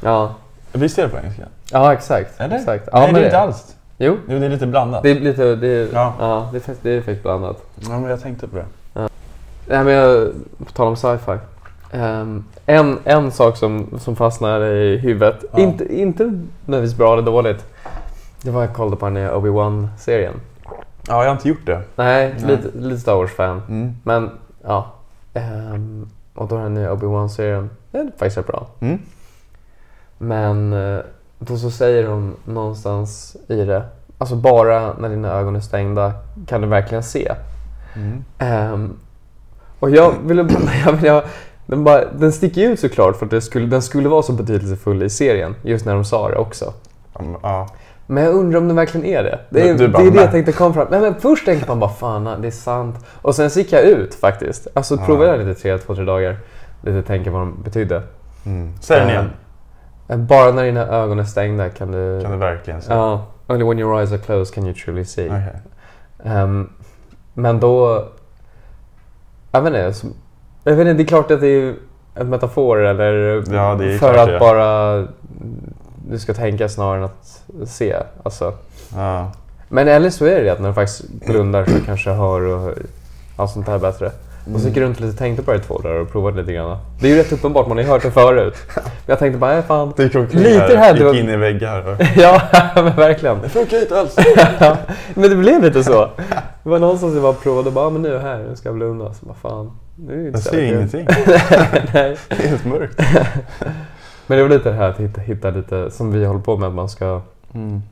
Ja. 0.00 0.34
Visst 0.72 0.98
är 0.98 1.02
det 1.02 1.08
på 1.08 1.16
engelska? 1.18 1.42
ja, 1.72 1.92
exakt. 1.92 2.40
Eller? 2.40 2.56
exakt. 2.56 2.88
Ja, 2.92 2.98
Nej, 2.98 3.06
men 3.12 3.14
det 3.14 3.20
är 3.20 3.24
inte 3.24 3.38
alls. 3.38 3.75
Jo, 3.98 4.16
Jo, 4.28 4.38
det 4.38 4.46
är 4.46 4.50
lite 4.50 4.66
blandat. 4.66 5.02
det 5.02 5.10
är 5.10 5.20
lite... 5.20 5.56
Det 5.56 5.68
är, 5.68 5.88
Ja. 5.92 6.14
ja. 6.18 6.48
det 6.52 6.56
är, 6.56 6.60
faktiskt- 6.60 6.82
det 6.82 6.90
är 6.90 7.00
faktiskt 7.00 7.22
blandat. 7.22 7.62
Ja, 7.76 7.98
men 7.98 8.10
jag 8.10 8.20
tänkte 8.22 8.48
på 8.48 8.56
det. 8.56 8.64
Nej 9.68 9.84
men 9.84 9.92
jag, 9.94 10.32
på 10.66 10.72
tal 10.72 10.86
om 10.88 10.96
sci-fi. 10.96 11.38
Ehm, 11.92 12.44
en, 12.66 12.98
en 13.04 13.30
sak 13.32 13.56
som, 13.56 13.86
som 13.98 14.16
fastnar 14.16 14.60
i 14.64 14.96
huvudet, 14.96 15.44
Ja. 15.52 15.58
inte, 15.58 15.96
inte 16.00 16.24
nödvändigtvis 16.64 16.98
bra 16.98 17.12
eller 17.12 17.22
dåligt. 17.22 17.64
Det 18.42 18.50
var 18.50 18.60
jag 18.62 18.74
kollade 18.74 18.96
på 18.96 19.06
den 19.06 19.14
nya 19.14 19.34
Obi-Wan-serien. 19.36 20.34
Ja, 21.08 21.22
jag 21.22 21.24
har 21.24 21.32
inte 21.32 21.48
gjort 21.48 21.66
det. 21.66 21.80
Nej, 21.96 22.34
Nej. 22.40 22.56
Lite, 22.56 22.78
lite 22.78 23.00
Star 23.00 23.14
Wars-fan. 23.14 23.62
Mm. 23.68 23.94
Men 24.02 24.30
ja. 24.64 24.92
Ehm, 25.34 26.08
och 26.34 26.48
då 26.48 26.56
den 26.56 26.74
nya 26.74 26.92
Obi-Wan-serien, 26.92 27.70
den 27.90 28.06
är 28.06 28.10
faktiskt 28.10 28.38
rätt 28.38 28.46
bra. 28.46 28.66
Mm. 28.80 28.98
Men 30.18 30.72
eh, 30.72 31.00
då 31.38 31.56
så 31.56 31.70
säger 31.70 32.06
de 32.06 32.34
någonstans 32.44 33.36
i 33.48 33.64
det, 33.64 33.82
alltså 34.18 34.36
bara 34.36 34.92
när 34.92 35.08
dina 35.08 35.32
ögon 35.32 35.56
är 35.56 35.60
stängda 35.60 36.12
kan 36.46 36.60
du 36.60 36.66
verkligen 36.66 37.02
se. 37.02 37.32
Mm. 37.96 38.24
Ehm, 38.38 38.96
och 39.78 39.90
jag 39.90 40.14
ville 40.24 40.42
jag, 40.86 40.92
vill- 40.92 41.04
jag, 41.04 41.22
den, 41.66 41.84
bara, 41.84 42.04
den 42.04 42.32
sticker 42.32 42.68
ut 42.70 42.80
såklart 42.80 43.16
för 43.16 43.24
att 43.24 43.30
det 43.30 43.40
skulle, 43.40 43.66
den 43.66 43.82
skulle 43.82 44.08
vara 44.08 44.22
så 44.22 44.32
betydelsefull 44.32 45.02
i 45.02 45.10
serien, 45.10 45.54
just 45.62 45.86
när 45.86 45.94
de 45.94 46.04
sa 46.04 46.28
det 46.28 46.36
också. 46.36 46.72
Men, 47.18 47.36
Ja. 47.42 47.68
Men 48.08 48.24
jag 48.24 48.34
undrar 48.34 48.58
om 48.58 48.66
den 48.66 48.76
verkligen 48.76 49.06
är 49.06 49.22
det. 49.22 49.38
Det 49.50 49.68
är, 49.68 49.74
du 49.74 49.88
bara, 49.88 50.02
det, 50.02 50.08
är 50.08 50.12
det 50.12 50.20
jag 50.20 50.30
tänkte 50.30 50.52
komma 50.52 50.74
fram 50.74 50.86
Nej, 50.90 51.00
men 51.00 51.14
Först 51.14 51.44
tänkte 51.44 51.68
man 51.68 51.80
bara 51.80 51.90
fan, 51.90 52.42
det 52.42 52.46
är 52.48 52.50
sant. 52.50 52.96
Och 53.22 53.34
sen 53.34 53.48
gick 53.48 53.72
jag 53.72 53.82
ut 53.82 54.14
faktiskt. 54.14 54.66
Alltså 54.74 54.96
provade 54.96 55.30
jag 55.30 55.46
lite 55.46 55.60
tre, 55.60 55.78
två, 55.78 55.94
tre 55.94 56.04
dagar. 56.04 56.36
Lite 56.82 57.02
tänka 57.02 57.30
vad 57.30 57.40
de 57.40 57.62
betydde. 57.64 58.02
Mm. 58.46 58.72
Säg 58.80 59.00
den 59.00 59.08
igen. 59.08 59.30
Ehm, 60.08 60.26
bara 60.26 60.52
när 60.52 60.64
dina 60.64 60.86
ögon 60.86 61.18
är 61.18 61.24
stängda 61.24 61.68
kan 61.68 61.92
du... 61.92 62.20
Kan 62.22 62.30
du 62.30 62.36
verkligen 62.36 62.82
se? 62.82 62.92
Ja. 62.92 63.26
Only 63.46 63.64
when 63.64 63.78
your 63.78 63.98
eyes 63.98 64.12
are 64.12 64.18
closed 64.18 64.54
can 64.54 64.64
you 64.64 64.74
truly 64.74 65.04
see. 65.04 65.26
Okej. 65.26 65.60
Ehm, 66.24 66.70
men 67.34 67.60
då... 67.60 68.04
Jag 69.52 69.62
vet 69.62 69.68
inte. 69.74 70.08
Jag 70.64 70.76
vet 70.76 70.86
inte, 70.86 70.92
det 70.92 71.02
är 71.02 71.06
klart 71.06 71.30
att 71.30 71.40
det 71.40 71.46
är 71.48 71.74
en 72.14 72.30
metafor 72.30 72.84
eller 72.84 73.12
Ja, 73.54 73.78
för 73.98 74.14
att 74.14 74.28
det. 74.28 74.38
bara 74.38 74.96
du 76.08 76.18
ska 76.18 76.34
tänka 76.34 76.68
snarare 76.68 76.98
än 76.98 77.04
att 77.04 77.42
se. 77.68 77.96
Alltså. 78.22 78.52
Ja. 78.94 79.32
Men 79.68 79.88
eller 79.88 80.10
så 80.10 80.24
är 80.26 80.44
det 80.44 80.50
att 80.50 80.60
när 80.60 80.68
du 80.68 80.74
faktiskt 80.74 81.04
blundar 81.26 81.64
så 81.64 81.84
kanske 81.86 82.10
hör 82.10 82.40
och 82.40 82.74
allt 83.36 83.50
sånt 83.50 83.68
här 83.68 83.78
bättre. 83.78 84.10
Och 84.54 84.60
så 84.60 84.68
gick 84.68 84.76
jag 84.76 84.82
runt 84.82 85.00
lite 85.00 85.12
och 85.12 85.18
tänkte 85.18 85.42
på 85.44 85.52
det 85.52 85.58
i 85.58 85.60
två 85.60 85.78
dagar 85.78 86.00
och 86.00 86.12
provade 86.12 86.40
lite 86.40 86.52
grann. 86.52 86.78
Det 87.00 87.06
är 87.06 87.10
ju 87.10 87.18
rätt 87.18 87.32
uppenbart, 87.32 87.68
man 87.68 87.76
har 87.76 87.84
ju 87.84 87.90
hört 87.90 88.02
det 88.02 88.10
förut. 88.10 88.54
Men 88.74 88.84
jag 89.06 89.18
tänkte 89.18 89.38
bara, 89.38 89.58
äh, 89.58 89.64
fan. 89.64 89.92
Det 89.96 90.02
gick 90.02 90.14
omkring 90.14 90.42
Lite 90.42 90.76
här, 90.76 90.94
gick 91.12 91.20
in 91.22 91.28
i 91.30 91.36
väggar. 91.36 91.96
Ja, 92.16 92.42
men 92.74 92.96
verkligen. 92.96 93.40
Det 93.42 93.48
funkar 93.48 93.80
inte 93.80 94.00
alls. 94.00 94.16
Ja, 94.58 94.76
men 95.14 95.30
det 95.30 95.36
blev 95.36 95.62
lite 95.62 95.84
så. 95.84 96.10
Det 96.62 96.68
var 96.70 96.78
någonstans 96.78 97.14
jag 97.14 97.22
bara 97.22 97.32
provade 97.32 97.68
och 97.68 97.72
bara, 97.72 97.86
"Ah, 97.86 97.90
men 97.90 98.02
nu 98.02 98.14
är 98.14 98.18
här, 98.18 98.38
nu 98.50 98.56
ska 98.56 98.68
jag 98.68 98.76
blunda. 98.76 99.14
Så 99.14 99.26
bara, 99.26 99.34
fan. 99.34 99.70
Nu 99.96 100.26
är 100.28 100.30
Jag 100.30 100.40
ser 100.42 100.50
kul." 100.50 100.60
ingenting. 100.64 101.06
Nej. 101.94 102.16
Det 102.28 102.44
är 102.44 102.48
helt 102.48 102.64
mörkt. 102.66 103.00
Men 104.26 104.38
det 104.38 104.42
var 104.44 104.50
lite 104.50 104.68
det 104.70 104.76
här 104.76 104.88
att 104.90 105.00
hitta, 105.00 105.20
hitta 105.20 105.50
lite, 105.50 105.90
som 105.90 106.12
vi 106.12 106.24
håller 106.24 106.40
på 106.40 106.56
med, 106.56 106.68
att 106.68 106.74
man 106.74 106.88
ska 106.88 107.20
Mm. 107.54 107.82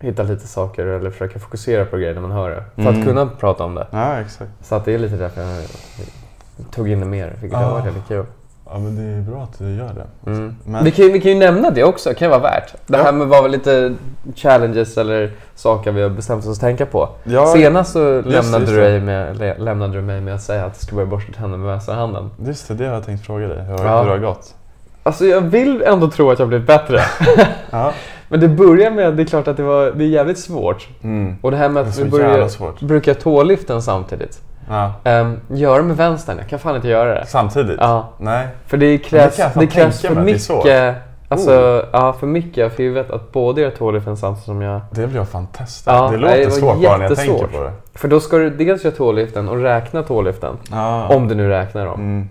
Hitta 0.00 0.22
lite 0.22 0.46
saker 0.46 0.86
eller 0.86 1.10
försöka 1.10 1.38
fokusera 1.38 1.84
på 1.84 1.96
grejer 1.96 2.14
när 2.14 2.20
man 2.20 2.30
hör 2.30 2.50
det. 2.50 2.62
För 2.74 2.82
Mm. 2.82 3.00
att 3.00 3.06
kunna 3.06 3.26
prata 3.26 3.64
om 3.64 3.74
det. 3.74 3.86
Ja, 3.90 4.20
exakt. 4.20 4.50
Så 4.62 4.74
att 4.74 4.84
det 4.84 4.94
är 4.94 4.98
lite 4.98 5.16
därför 5.16 5.40
jag 5.42 6.70
tog 6.70 6.88
in 6.90 7.00
det 7.00 7.06
mer, 7.06 7.32
vilket 7.40 7.58
Ah. 7.58 7.62
har 7.62 7.70
varit 7.72 7.86
väldigt 7.86 8.08
kul. 8.08 8.24
Ja, 8.70 8.78
men 8.78 8.96
det 8.96 9.02
är 9.18 9.20
bra 9.32 9.42
att 9.42 9.58
du 9.58 9.74
gör 9.74 9.90
det. 9.94 10.30
Mm. 10.30 10.56
Men- 10.64 10.84
Vi, 10.84 10.90
kan, 10.90 11.04
ju- 11.04 11.12
vi 11.12 11.20
kan 11.20 11.30
ju 11.32 11.38
nämna 11.38 11.70
det 11.70 11.84
också, 11.84 12.14
kan 12.14 12.26
ju 12.26 12.30
vara 12.30 12.40
värt. 12.40 12.74
Det 12.86 12.96
Ja. 12.98 13.02
här 13.04 13.12
med 13.12 13.26
vad 13.28 13.42
var 13.42 13.48
lite 13.48 13.94
challenges 14.34 14.96
eller 14.98 15.30
saker 15.54 15.92
vi 15.92 16.02
har 16.02 16.08
bestämt 16.10 16.46
oss 16.46 16.52
att 16.56 16.60
tänka 16.60 16.86
på. 16.86 17.08
Ja, 17.24 17.46
Senast 17.46 17.92
så 17.92 17.98
det, 17.98 18.22
lämnade, 18.22 18.58
just 18.64 18.72
du 18.74 18.80
det. 18.80 19.00
med, 19.00 19.60
lämnade 19.60 19.92
du 19.92 20.02
mig 20.02 20.20
med 20.20 20.34
att 20.34 20.42
säga 20.42 20.64
att 20.64 20.74
du 20.74 20.86
ska 20.86 20.94
börja 20.94 21.06
borsta 21.06 21.32
tänderna 21.32 21.56
med 21.56 21.66
vänstra 21.66 21.94
handen. 21.94 22.30
Just 22.46 22.68
det, 22.68 22.74
det 22.74 22.86
har 22.86 22.94
jag 22.94 23.04
tänkt 23.06 23.26
fråga 23.26 23.48
dig. 23.48 23.62
Hur, 23.64 23.72
Ja. 23.84 23.98
hur 23.98 24.06
det 24.06 24.10
har 24.12 24.18
gått. 24.18 24.54
Alltså 25.02 25.24
jag 25.24 25.40
vill 25.40 25.82
ändå 25.82 26.10
tro 26.10 26.30
att 26.30 26.38
jag 26.38 26.48
blivit 26.48 26.66
bättre. 26.66 27.00
Ja. 27.70 27.92
Men 28.28 28.40
det 28.40 28.48
börjar 28.48 28.90
med, 28.90 29.14
det 29.14 29.22
är 29.22 29.26
klart 29.26 29.48
att 29.48 29.56
det, 29.56 29.62
var, 29.62 29.90
det 29.90 30.04
är 30.04 30.08
jävligt 30.08 30.38
svårt. 30.38 30.88
Mm. 31.02 31.36
Och 31.42 31.50
det 31.50 31.56
här 31.56 31.68
med 31.68 31.84
Det 31.84 31.88
att 31.88 31.98
vi 31.98 32.04
börjar, 32.04 32.84
brukar 32.86 33.14
tålyften 33.14 33.82
samtidigt. 33.82 34.40
Ja. 34.68 34.92
Um, 35.20 35.40
göra 35.48 35.82
med 35.82 35.96
vänstern, 35.96 36.38
jag 36.38 36.48
kan 36.48 36.58
fan 36.58 36.76
inte 36.76 36.88
göra 36.88 37.14
det. 37.14 37.26
Samtidigt? 37.26 37.76
Ja, 37.80 38.08
Nej. 38.18 38.46
för 38.66 38.76
det 38.76 38.98
krävs, 38.98 39.36
fan 39.36 39.52
det 39.54 39.66
krävs 39.66 40.00
för 40.00 40.14
det 40.14 40.20
mycket. 40.20 40.96
Alltså, 41.28 41.50
Oh. 41.50 41.84
ja, 41.92 42.12
för 42.12 42.26
mycket 42.26 42.64
av 42.64 42.78
huvudet 42.78 43.10
att 43.10 43.32
både 43.32 43.60
göra 43.60 43.70
tålyften 43.70 44.16
samtidigt 44.16 44.44
som 44.44 44.62
jag... 44.62 44.80
Det 44.90 45.06
vill 45.06 45.16
jag 45.16 45.28
fan 45.28 45.46
testa. 45.46 45.92
Ja, 45.94 46.08
det 46.10 46.16
låter 46.16 46.36
det 46.36 46.50
svårt 46.50 46.82
bara 46.82 46.96
när 46.96 47.08
jag 47.08 47.16
tänker 47.16 47.46
på 47.46 47.64
det. 47.64 47.72
För 47.94 48.08
då 48.08 48.20
ska 48.20 48.38
du 48.38 48.50
dels 48.50 48.84
göra 48.84 48.94
tålyften 48.94 49.48
och 49.48 49.62
räkna 49.62 50.02
tålyften. 50.02 50.56
Ja. 50.70 51.08
Om 51.08 51.28
du 51.28 51.34
nu 51.34 51.48
räknar 51.48 51.86
dem. 51.86 52.00
Mm. 52.00 52.28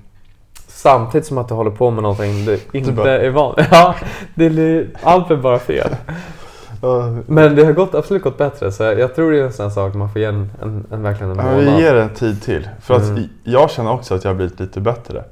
Samtidigt 0.90 1.28
som 1.28 1.38
att 1.38 1.48
du 1.48 1.54
håller 1.54 1.72
på 1.72 1.92
med 1.92 2.04
någonting 2.04 2.46
du 2.46 2.60
inte 2.72 2.92
bara- 2.92 3.18
är 3.22 3.30
van 3.30 3.56
Ja, 3.72 3.96
det 4.36 4.46
är, 4.46 4.88
allt 5.04 5.32
är 5.32 5.36
bara 5.36 5.60
fel. 5.60 5.96
Men 7.28 7.56
det 7.56 7.66
har 7.66 7.72
gått, 7.74 7.96
absolut 7.96 8.24
gått 8.24 8.38
bättre 8.38 8.72
så 8.72 8.84
jag 8.84 9.16
tror 9.16 9.32
det 9.32 9.40
är 9.40 9.44
en 9.44 9.54
sån 9.54 9.72
sak 9.72 9.94
man 9.94 10.10
får 10.12 10.22
ge 10.22 10.28
en, 10.28 10.52
en, 10.62 10.86
en 10.92 11.04
verkligen 11.04 11.32
en 11.32 11.38
månad. 11.38 11.58
vi 11.60 11.82
ger 11.82 11.94
det 11.94 12.10
tid 12.10 12.42
till. 12.42 12.70
För 12.82 12.96
att 12.96 13.04
Mm. 13.10 13.24
jag 13.44 13.72
känner 13.72 13.92
också 13.92 14.16
att 14.16 14.24
jag 14.24 14.30
har 14.32 14.36
blivit 14.36 14.60
lite 14.60 14.80
bättre. 14.82 15.24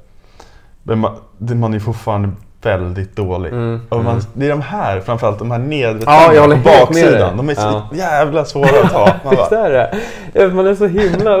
Men 0.82 0.98
man, 0.98 1.12
man 1.38 1.74
är 1.74 1.78
fortfarande 1.78 2.28
väldigt 2.62 3.16
dålig. 3.16 3.52
Mm, 3.52 3.80
Och 3.88 3.96
man, 4.04 4.12
mm. 4.12 4.24
det 4.34 4.46
är 4.46 4.50
de 4.50 4.60
här, 4.60 5.00
framförallt 5.00 5.38
de 5.38 5.50
här 5.50 5.58
nedre 5.58 6.02
Ja, 6.06 6.46
på 6.64 6.86
baksidan. 6.86 7.36
De 7.36 7.48
är 7.48 7.54
så 7.54 7.60
Ja. 7.60 7.88
jävla 7.92 8.44
svåra 8.44 8.80
att 8.84 8.92
ta. 8.92 9.08
Man 9.24 9.34
Visst 9.36 9.52
är 9.52 9.70
det? 9.70 9.94
Ja, 10.36 10.48
Man 10.48 10.66
är 10.66 10.74
så 10.74 10.86
himla 10.86 11.30
är 11.34 11.40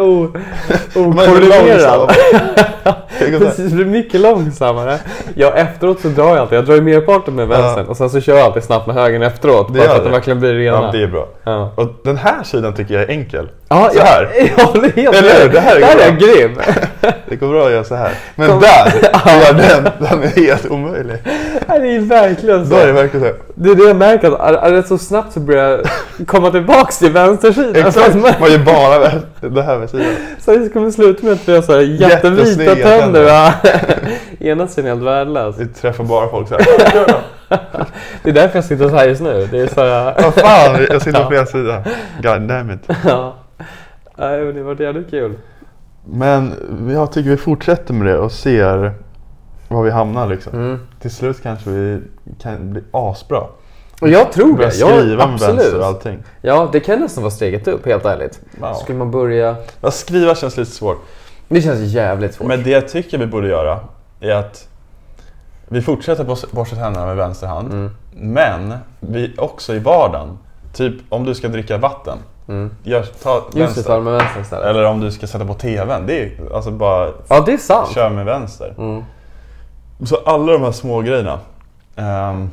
okoordinerad. 0.94 2.08
Det 2.08 2.38
här. 2.84 3.38
Precis, 3.38 3.70
det 3.70 3.76
blir 3.76 3.84
mycket 3.84 4.20
långsammare. 4.20 4.98
Ja, 5.34 5.52
efteråt 5.54 6.00
så 6.00 6.08
drar 6.08 6.28
jag 6.28 6.36
alltid. 6.38 6.58
Jag 6.58 6.64
drar 6.66 6.74
ju 6.74 6.80
merparten 6.80 7.34
med 7.34 7.48
vänstern 7.48 7.86
och 7.86 7.96
sen 7.96 8.10
så 8.10 8.20
kör 8.20 8.36
jag 8.36 8.44
alltid 8.44 8.62
snabbt 8.62 8.86
med 8.86 8.96
högern 8.96 9.22
efteråt. 9.22 9.74
Det 9.74 9.78
bara 9.78 9.88
för 9.88 9.94
att 9.96 10.02
det. 10.02 10.08
det 10.08 10.12
verkligen 10.12 10.40
blir 10.40 10.54
rena. 10.54 10.82
Ja, 10.82 10.90
det 10.92 11.02
är 11.02 11.06
bra. 11.06 11.28
Ja. 11.44 11.72
Och 11.76 11.88
den 12.04 12.16
här 12.16 12.42
sidan 12.42 12.74
tycker 12.74 12.94
jag 12.94 13.02
är 13.02 13.08
enkel. 13.08 13.48
Ja, 13.68 13.90
Så 13.92 14.00
här. 14.00 14.30
Jag, 14.56 14.64
håller 14.64 14.88
helt 14.88 15.16
Eller 15.16 15.42
hur? 15.42 15.48
Det 15.52 15.60
här 15.60 15.76
är 15.76 15.80
Där 15.80 15.88
är 15.88 15.96
bra. 15.96 16.04
jag 16.04 16.18
grym. 16.18 16.58
Det 17.28 17.36
går 17.36 17.48
bra 17.48 17.66
att 17.66 17.72
göra 17.72 17.84
så 17.84 17.94
här. 17.94 18.10
Men 18.36 18.48
Kom. 18.48 18.60
där, 18.60 18.92
gör 19.26 19.52
den, 19.52 19.92
den 19.98 20.22
är 20.22 20.46
helt 20.46 20.66
omöjlig. 20.70 21.16
Det 21.66 21.72
är 21.74 22.00
verkligen 22.00 22.66
så. 22.66 22.74
Då 22.74 22.80
är 22.80 22.86
det 22.86 22.92
verkligen 22.92 23.26
så. 23.26 23.26
här. 23.26 23.36
Det 23.54 23.70
är 23.70 23.74
det 23.74 23.84
jag 23.84 23.96
märker, 23.96 24.30
att 24.32 24.40
är, 24.40 24.54
är 24.54 24.72
det 24.72 24.82
så 24.82 24.98
snabbt 24.98 25.32
så 25.32 25.40
börjar 25.40 25.68
jag 26.18 26.26
komma 26.26 26.50
tillbaks 26.50 26.98
till 26.98 27.12
vänstersidan. 27.12 27.76
Exakt, 27.76 28.12
Så 28.12 28.26
att 28.26 28.40
man 28.40 28.50
gör 28.50 28.58
bara 28.58 28.83
här 29.62 29.78
med 29.78 29.90
sidan. 29.90 30.14
Så 30.38 30.56
det 30.56 30.68
kommer 30.68 30.90
sluta 30.90 31.26
med 31.26 31.32
att 31.32 31.48
vi 31.48 31.54
har 31.54 31.62
så 31.62 31.72
här 31.72 31.80
jättevita 31.80 32.74
tänder. 32.74 33.24
va? 33.24 33.54
Ena 34.40 34.66
sidan 34.66 34.86
är 34.86 34.94
helt 34.94 35.06
värdelös. 35.06 35.58
Vi 35.58 35.66
träffar 35.66 36.04
bara 36.04 36.28
folk 36.28 36.48
så 36.48 36.54
här. 36.54 36.64
Det 38.22 38.30
är 38.30 38.34
därför 38.34 38.56
jag 38.56 38.64
sitter 38.64 38.88
så 38.88 38.96
här 38.96 39.08
just 39.08 39.22
nu. 39.22 39.48
Det 39.50 39.60
är 39.60 39.66
så 39.66 39.80
här, 39.80 40.22
Vad 40.22 40.34
fan, 40.34 40.86
jag 40.90 41.02
sitter 41.02 41.24
på 41.24 41.30
fel 41.30 41.46
sida. 41.46 41.84
God 42.22 42.40
damn 42.40 42.70
it. 42.70 42.80
ja. 43.04 43.34
Nej, 44.16 44.44
men 44.44 44.54
det 44.54 44.62
var 44.62 44.82
jävligt 44.82 45.10
kul. 45.10 45.34
Men 46.04 46.52
jag 46.94 47.12
tycker 47.12 47.30
vi 47.30 47.36
fortsätter 47.36 47.94
med 47.94 48.06
det 48.06 48.18
och 48.18 48.32
ser 48.32 48.92
var 49.68 49.82
vi 49.82 49.90
hamnar 49.90 50.28
liksom. 50.28 50.52
Mm. 50.54 50.78
Till 51.00 51.10
slut 51.10 51.42
kanske 51.42 51.70
vi 51.70 52.00
kan 52.42 52.70
bli 52.72 52.82
asbra. 52.90 53.42
Och 54.04 54.10
jag 54.10 54.32
tror 54.32 54.58
det. 54.58 54.64
Jag, 54.64 54.72
skriva 54.72 55.26
med 55.26 55.40
vänster 55.40 55.78
och 55.78 55.86
allting. 55.86 56.22
Ja, 56.42 56.68
det 56.72 56.80
kan 56.80 57.00
nästan 57.00 57.22
vara 57.24 57.30
steget 57.30 57.68
upp, 57.68 57.86
helt 57.86 58.04
ärligt. 58.04 58.40
Wow. 58.60 58.74
Skulle 58.74 58.98
man 58.98 59.10
börja... 59.10 59.56
Ja, 59.80 59.90
skriva 59.90 60.34
känns 60.34 60.56
lite 60.56 60.70
svårt. 60.70 60.98
Det 61.48 61.62
känns 61.62 61.80
jävligt 61.80 62.34
svårt. 62.34 62.46
Men 62.48 62.62
det 62.62 62.70
jag 62.70 62.88
tycker 62.88 63.18
vi 63.18 63.26
borde 63.26 63.48
göra 63.48 63.80
är 64.20 64.30
att 64.34 64.68
vi 65.68 65.82
fortsätter 65.82 66.24
bors- 66.24 66.46
borsta 66.50 66.76
tänderna 66.76 67.06
med 67.06 67.16
vänster 67.16 67.46
hand. 67.46 67.72
Mm. 67.72 67.90
Men 68.16 68.74
vi 69.00 69.34
också 69.38 69.74
i 69.74 69.78
vardagen. 69.78 70.38
Typ 70.74 70.94
om 71.08 71.24
du 71.24 71.34
ska 71.34 71.48
dricka 71.48 71.78
vatten. 71.78 72.18
Mm. 72.48 72.70
Gör, 72.82 73.02
ta 73.22 73.44
vänster. 73.54 74.00
med 74.00 74.12
vänster 74.12 74.40
istället. 74.40 74.66
Eller 74.66 74.84
om 74.84 75.00
du 75.00 75.10
ska 75.10 75.26
sätta 75.26 75.44
på 75.44 75.54
TVn. 75.54 76.06
Det 76.06 76.22
är 76.22 76.54
alltså 76.54 76.70
bara 76.70 77.10
Ja, 77.28 77.42
det 77.46 77.52
är 77.52 77.56
sant. 77.58 77.88
kör 77.94 78.10
med 78.10 78.24
vänster. 78.24 78.74
Mm. 78.78 79.02
Så 80.04 80.16
alla 80.26 80.52
de 80.52 80.62
här 80.62 80.72
små 80.72 81.00
grejerna. 81.00 81.38
ehm, 81.96 82.50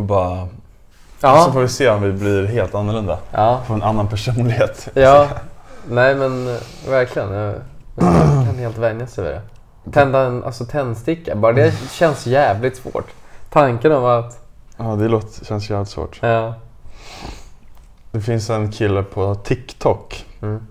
och 0.00 0.06
bara... 0.06 0.46
Så 1.20 1.26
Ja. 1.26 1.50
får 1.52 1.60
vi 1.60 1.68
se 1.68 1.90
om 1.90 2.02
vi 2.02 2.12
blir 2.12 2.46
helt 2.46 2.74
annorlunda. 2.74 3.18
ja. 3.32 3.60
Får 3.66 3.74
en 3.74 3.82
annan 3.82 4.08
personlighet. 4.08 4.88
Ja. 4.94 5.28
Nej, 5.88 6.14
men 6.14 6.48
eh, 6.48 6.60
verkligen. 6.88 7.32
Jag, 7.32 7.54
jag 7.96 8.46
kan 8.46 8.58
helt 8.58 8.78
vänja 8.78 9.06
sig 9.06 9.24
vid 9.24 9.32
det. 9.32 9.42
Tända 9.92 10.20
en 10.20 10.44
alltså, 10.44 10.64
tändsticka, 10.64 11.36
bara 11.36 11.52
det 11.52 11.72
känns 11.90 12.26
jävligt 12.26 12.76
svårt. 12.76 13.06
Tanken 13.50 13.92
om 13.92 14.04
att... 14.04 14.38
Ja, 14.76 14.84
det 14.84 15.08
låter, 15.08 15.44
känns 15.44 15.70
jävligt 15.70 15.88
svårt. 15.88 16.18
Ja. 16.22 16.54
Det 18.12 18.20
finns 18.20 18.50
en 18.50 18.72
kille 18.72 19.02
på 19.02 19.34
TikTok 19.34 20.26
Mm. 20.42 20.66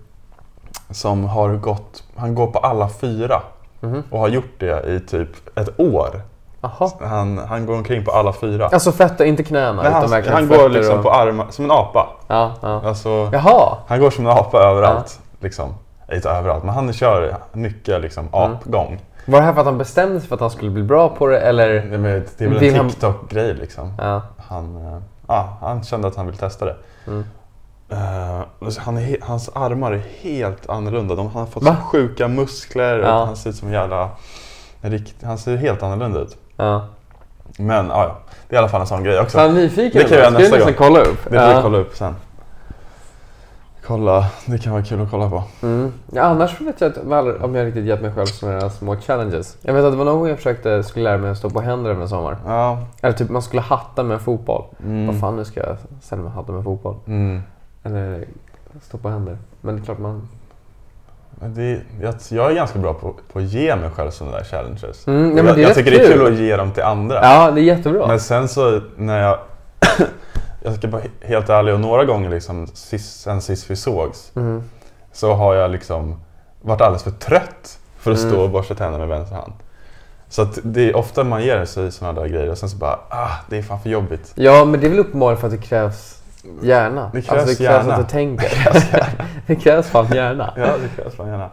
som 0.90 1.24
har 1.24 1.54
gått, 1.56 2.02
han 2.16 2.34
går 2.34 2.46
på 2.46 2.58
alla 2.58 2.88
fyra 2.88 3.42
Mhm. 3.80 4.02
och 4.10 4.18
har 4.20 4.28
gjort 4.28 4.54
det 4.60 4.86
i 4.96 5.00
typ 5.00 5.58
ett 5.58 5.80
år. 5.80 6.22
Jaha. 6.60 6.90
Han, 7.00 7.38
han 7.38 7.66
går 7.66 7.74
omkring 7.74 8.04
på 8.04 8.10
alla 8.10 8.32
fyra. 8.32 8.66
Alltså 8.66 8.92
fötter, 8.92 9.24
inte 9.24 9.42
knäna 9.44 9.82
Nej, 9.82 9.92
han 9.92 10.22
han 10.32 10.48
går 10.48 10.68
liksom 10.68 10.96
och... 10.98 11.02
på 11.04 11.10
armar, 11.12 11.46
som 11.50 11.64
en 11.64 11.70
apa. 11.70 12.08
Ja, 12.26 12.52
ja. 12.62 12.82
Alltså, 12.84 13.28
Jaha. 13.32 13.76
han 13.86 14.00
går 14.00 14.10
som 14.10 14.26
en 14.26 14.32
apa 14.32 14.58
överallt. 14.58 15.20
Liksom. 15.40 15.74
Inte 16.12 16.30
överallt, 16.30 16.64
men 16.64 16.74
han 16.74 16.92
kör 16.92 17.36
mycket 17.52 18.00
liksom, 18.00 18.28
Mm. 18.32 18.52
apgång. 18.52 19.00
Var 19.26 19.38
det 19.40 19.44
här 19.46 19.52
för 19.52 19.60
att 19.60 19.66
han 19.66 19.78
bestämde 19.78 20.20
sig 20.20 20.28
för 20.28 20.34
att 20.34 20.40
han 20.40 20.50
skulle 20.50 20.70
bli 20.70 20.82
bra 20.82 21.08
på 21.08 21.26
det 21.26 21.40
eller? 21.40 21.68
Nej, 21.88 21.98
men 21.98 22.02
Det 22.38 22.44
är 22.44 22.48
väl 22.48 22.62
en 22.64 22.74
han- 22.76 22.88
TikTok-grej 22.90 23.54
liksom. 23.54 23.92
Ja. 23.98 24.22
Han, 24.48 24.76
eh, 24.86 24.98
ja, 25.26 25.56
han 25.60 25.82
kände 25.82 26.08
att 26.08 26.16
han 26.16 26.26
vill 26.26 26.36
testa 26.36 26.64
det. 26.64 26.76
Mm. 27.06 27.24
Eh, 27.90 28.40
han 28.78 28.98
är, 28.98 29.16
hans 29.22 29.50
armar 29.54 29.92
är 29.92 30.02
helt 30.20 30.70
annorlunda. 30.70 31.14
De, 31.14 31.26
han 31.26 31.40
har 31.40 31.46
fått 31.46 31.62
Va? 31.62 31.76
sjuka 31.92 32.28
muskler 32.28 32.98
och 32.98 33.08
Ja. 33.08 33.24
han 33.24 33.36
ser 33.36 33.50
ut 33.50 33.56
som 33.56 33.68
en 33.68 33.74
jävla... 33.74 34.10
Han 35.22 35.38
ser 35.38 35.56
helt 35.56 35.82
annorlunda 35.82 36.20
ut. 36.20 36.36
Ja. 36.66 36.84
Men 37.58 37.86
ja, 37.86 38.02
ja, 38.04 38.16
det 38.48 38.56
är 38.56 38.58
i 38.58 38.58
alla 38.58 38.68
fall 38.68 38.80
en 38.80 38.86
sån 38.86 39.04
grej 39.04 39.20
också. 39.20 39.38
Är 39.38 39.52
nyfiken 39.52 40.02
Det 40.08 40.22
kan 40.22 40.32
Ska 40.32 40.38
nästa 40.38 40.58
gång. 40.58 40.74
kolla 40.78 41.00
upp? 41.00 41.24
Det 41.30 41.38
får 41.40 41.54
vi 41.56 41.62
kolla 41.62 41.78
upp 41.78 41.96
sen. 41.96 42.14
Kolla, 43.86 44.24
det 44.46 44.58
kan 44.58 44.72
vara 44.72 44.82
kul 44.84 45.02
att 45.02 45.10
kolla 45.10 45.30
på. 45.30 45.42
Mm. 45.62 45.92
Ja, 46.12 46.22
annars 46.22 46.60
vet 46.60 46.80
jag 46.80 46.88
inte 46.88 47.00
om 47.44 47.54
jag 47.54 47.66
riktigt 47.66 47.84
gett 47.84 48.02
mig 48.02 48.12
själv 48.12 48.26
sådana 48.26 48.70
små 48.70 48.96
challenges. 48.96 49.56
Jag 49.62 49.74
vet 49.74 49.84
att 49.84 49.92
det 49.92 49.96
var 49.96 50.04
någon 50.04 50.18
gång 50.18 50.28
jag 50.28 50.36
försökte, 50.36 50.82
skulle 50.82 51.04
lära 51.04 51.18
mig 51.18 51.30
att 51.30 51.38
stå 51.38 51.50
på 51.50 51.60
händer 51.60 51.90
över 51.90 52.02
en 52.02 52.08
sommar. 52.08 52.36
Ja. 52.46 52.78
Eller 53.02 53.14
typ 53.14 53.30
man 53.30 53.42
skulle 53.42 53.62
hatta 53.62 54.02
med 54.02 54.20
fotboll. 54.20 54.64
Mm. 54.84 55.06
Vad 55.06 55.20
fan 55.20 55.36
nu 55.36 55.44
ska 55.44 55.60
jag 55.60 55.76
ställa 56.02 56.22
mig 56.22 56.28
och 56.28 56.34
hatta 56.34 56.52
med 56.52 56.64
fotboll? 56.64 56.94
Mm. 57.06 57.42
Eller 57.82 58.24
stå 58.82 58.98
på 58.98 59.08
händer. 59.08 59.38
Men 59.60 59.76
det 59.76 59.82
är 59.82 59.84
klart 59.84 59.98
man... 59.98 60.28
Det, 61.46 61.80
jag, 62.02 62.14
jag 62.30 62.50
är 62.50 62.54
ganska 62.54 62.78
bra 62.78 62.94
på, 62.94 63.14
på 63.32 63.38
att 63.38 63.44
ge 63.44 63.76
mig 63.76 63.90
själv 63.90 64.10
sådana 64.10 64.36
där 64.36 64.44
challenges. 64.44 65.06
Mm, 65.06 65.36
ja, 65.36 65.44
jag 65.44 65.58
jag 65.58 65.74
tycker 65.74 65.90
det 65.90 66.04
är 66.06 66.12
kul. 66.12 66.26
att 66.32 66.38
ge 66.38 66.56
dem 66.56 66.72
till 66.72 66.82
andra. 66.82 67.14
Ja, 67.22 67.50
det 67.50 67.60
är 67.60 67.62
jättebra. 67.62 68.06
Men 68.06 68.20
sen 68.20 68.48
så 68.48 68.80
när 68.96 69.22
jag... 69.22 69.38
jag 70.62 70.74
ska 70.74 70.88
vara 70.88 71.02
he- 71.02 71.26
helt 71.26 71.48
ärlig 71.48 71.74
och 71.74 71.80
några 71.80 72.04
gånger 72.04 72.30
liksom 72.30 72.66
sist, 72.66 73.20
sen 73.20 73.42
sist 73.42 73.70
vi 73.70 73.76
sågs 73.76 74.32
Mm. 74.36 74.62
så 75.12 75.32
har 75.34 75.54
jag 75.54 75.70
liksom 75.70 76.20
varit 76.62 76.80
alldeles 76.80 77.02
för 77.02 77.10
trött 77.10 77.78
för 77.98 78.10
att 78.12 78.18
Mm. 78.18 78.30
stå 78.30 78.42
och 78.42 78.50
borsta 78.50 78.74
tänderna 78.74 78.98
med 79.06 79.08
vänster 79.18 79.36
hand. 79.36 79.52
Så 80.28 80.46
det 80.62 80.88
är 80.90 80.96
ofta 80.96 81.24
man 81.24 81.42
ger 81.44 81.64
sig 81.64 81.92
sådana 81.92 82.20
där 82.20 82.28
grejer 82.28 82.50
och 82.50 82.58
sen 82.58 82.68
så 82.70 82.76
bara 82.76 82.98
ah, 83.08 83.30
det 83.48 83.58
är 83.58 83.62
fan 83.62 83.80
för 83.80 83.90
jobbigt. 83.90 84.32
Ja, 84.34 84.64
men 84.64 84.80
det 84.80 84.86
är 84.86 84.90
väl 84.90 84.98
uppenbarligen 84.98 85.40
för 85.40 85.46
att 85.46 85.52
det 85.60 85.66
krävs 85.66 86.19
hjärna. 86.62 87.10
Det 87.14 87.22
krävs 87.22 87.30
alltså, 87.40 87.46
det 87.46 87.56
krävs 87.68 87.84
hjärna. 87.86 87.94
att 87.94 88.08
du 88.08 88.12
tänker. 88.12 88.48
det 89.46 89.54
krävs 89.56 89.86
fan 89.88 90.06
hjärna. 90.14 90.52
Ja, 90.56 90.66
det 90.82 91.02
krävs 91.02 91.14
fan 91.14 91.28
gärna. 91.28 91.48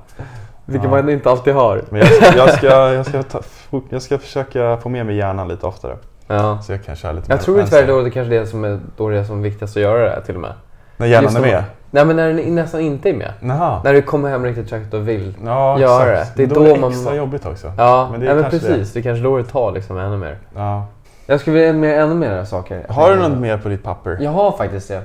Vilket 0.66 0.84
Ja. 0.92 1.02
man 1.02 1.10
inte 1.10 1.30
alltid 1.30 1.54
har. 1.54 1.82
Men 1.90 2.00
jag 2.00 2.08
ska, 2.10 2.38
jag, 2.38 2.50
ska, 2.56 2.68
jag, 2.94 3.06
ska 3.06 3.24
ta, 3.24 3.42
jag 3.90 4.02
ska 4.02 4.18
försöka 4.18 4.78
få 4.78 4.90
med 4.90 5.06
mig 5.06 5.16
hjärnan 5.16 5.48
lite 5.48 5.66
oftare. 5.66 5.98
Ja. 6.28 6.60
Så 6.62 6.72
jag 6.72 6.84
kan 6.86 6.96
köra 6.96 7.12
lite 7.12 7.32
Jag 7.32 7.42
tror 7.42 7.64
tyvärr 7.64 7.88
då 7.88 8.02
det 8.02 8.10
kanske 8.12 8.36
är 8.36 8.40
det 8.40 8.48
som 8.48 8.64
är, 8.64 8.80
då 8.98 9.10
det 9.10 9.18
är 9.20 9.24
som 9.24 9.42
viktigast 9.42 9.78
att 9.78 9.84
göra 9.84 10.16
det 10.16 10.22
till 10.26 10.36
och 10.36 10.42
med. 10.42 10.54
När 10.98 11.08
hjärnan 11.08 11.24
Just 11.24 11.38
är 11.38 11.42
med? 11.42 11.54
man- 11.54 11.64
Nej 11.92 12.06
men 12.06 12.16
när 12.16 12.34
den 12.34 12.56
nästan 12.56 12.82
inte 12.82 13.10
är 13.10 13.14
med. 13.14 13.34
Jaha. 13.42 13.82
När 13.84 13.94
du 13.94 14.02
kommer 14.02 14.30
hem 14.30 14.46
riktigt 14.46 14.70
trött 14.70 14.94
och 14.94 15.08
vill. 15.08 15.36
Ja, 15.46 15.80
Gör 15.80 16.12
exakt. 16.14 16.38
det. 16.38 16.46
Det 16.46 16.52
är 16.52 16.56
då, 16.56 16.62
då 16.64 16.70
är 16.70 16.74
det 16.76 16.80
man- 16.82 16.92
extra 16.92 17.16
jobbigt 17.16 17.46
också. 17.46 17.72
Ja, 17.78 18.08
Men 18.12 18.20
det 18.20 18.26
är 18.26 18.30
ja, 18.36 18.42
men 18.42 18.50
precis. 18.52 18.94
Det. 18.94 19.00
är 19.00 19.04
kanske 19.04 19.24
då 19.24 19.38
det 19.38 19.44
tar 19.44 19.72
liksom 19.72 19.98
ännu 19.98 20.18
mer. 20.18 20.38
Ja. 20.56 20.86
Jag 21.30 21.40
skulle 21.40 21.56
vilja 21.60 21.74
med 21.74 22.02
ännu 22.04 22.16
mer 22.16 22.44
saker. 22.44 22.86
Har 22.90 23.12
du 23.12 23.16
något 23.30 23.38
mer 23.38 23.58
på 23.58 23.70
ditt 23.70 23.84
papper? 23.84 24.18
Jag 24.22 24.32
har 24.32 24.52
faktiskt 24.52 24.88
det. 24.88 25.02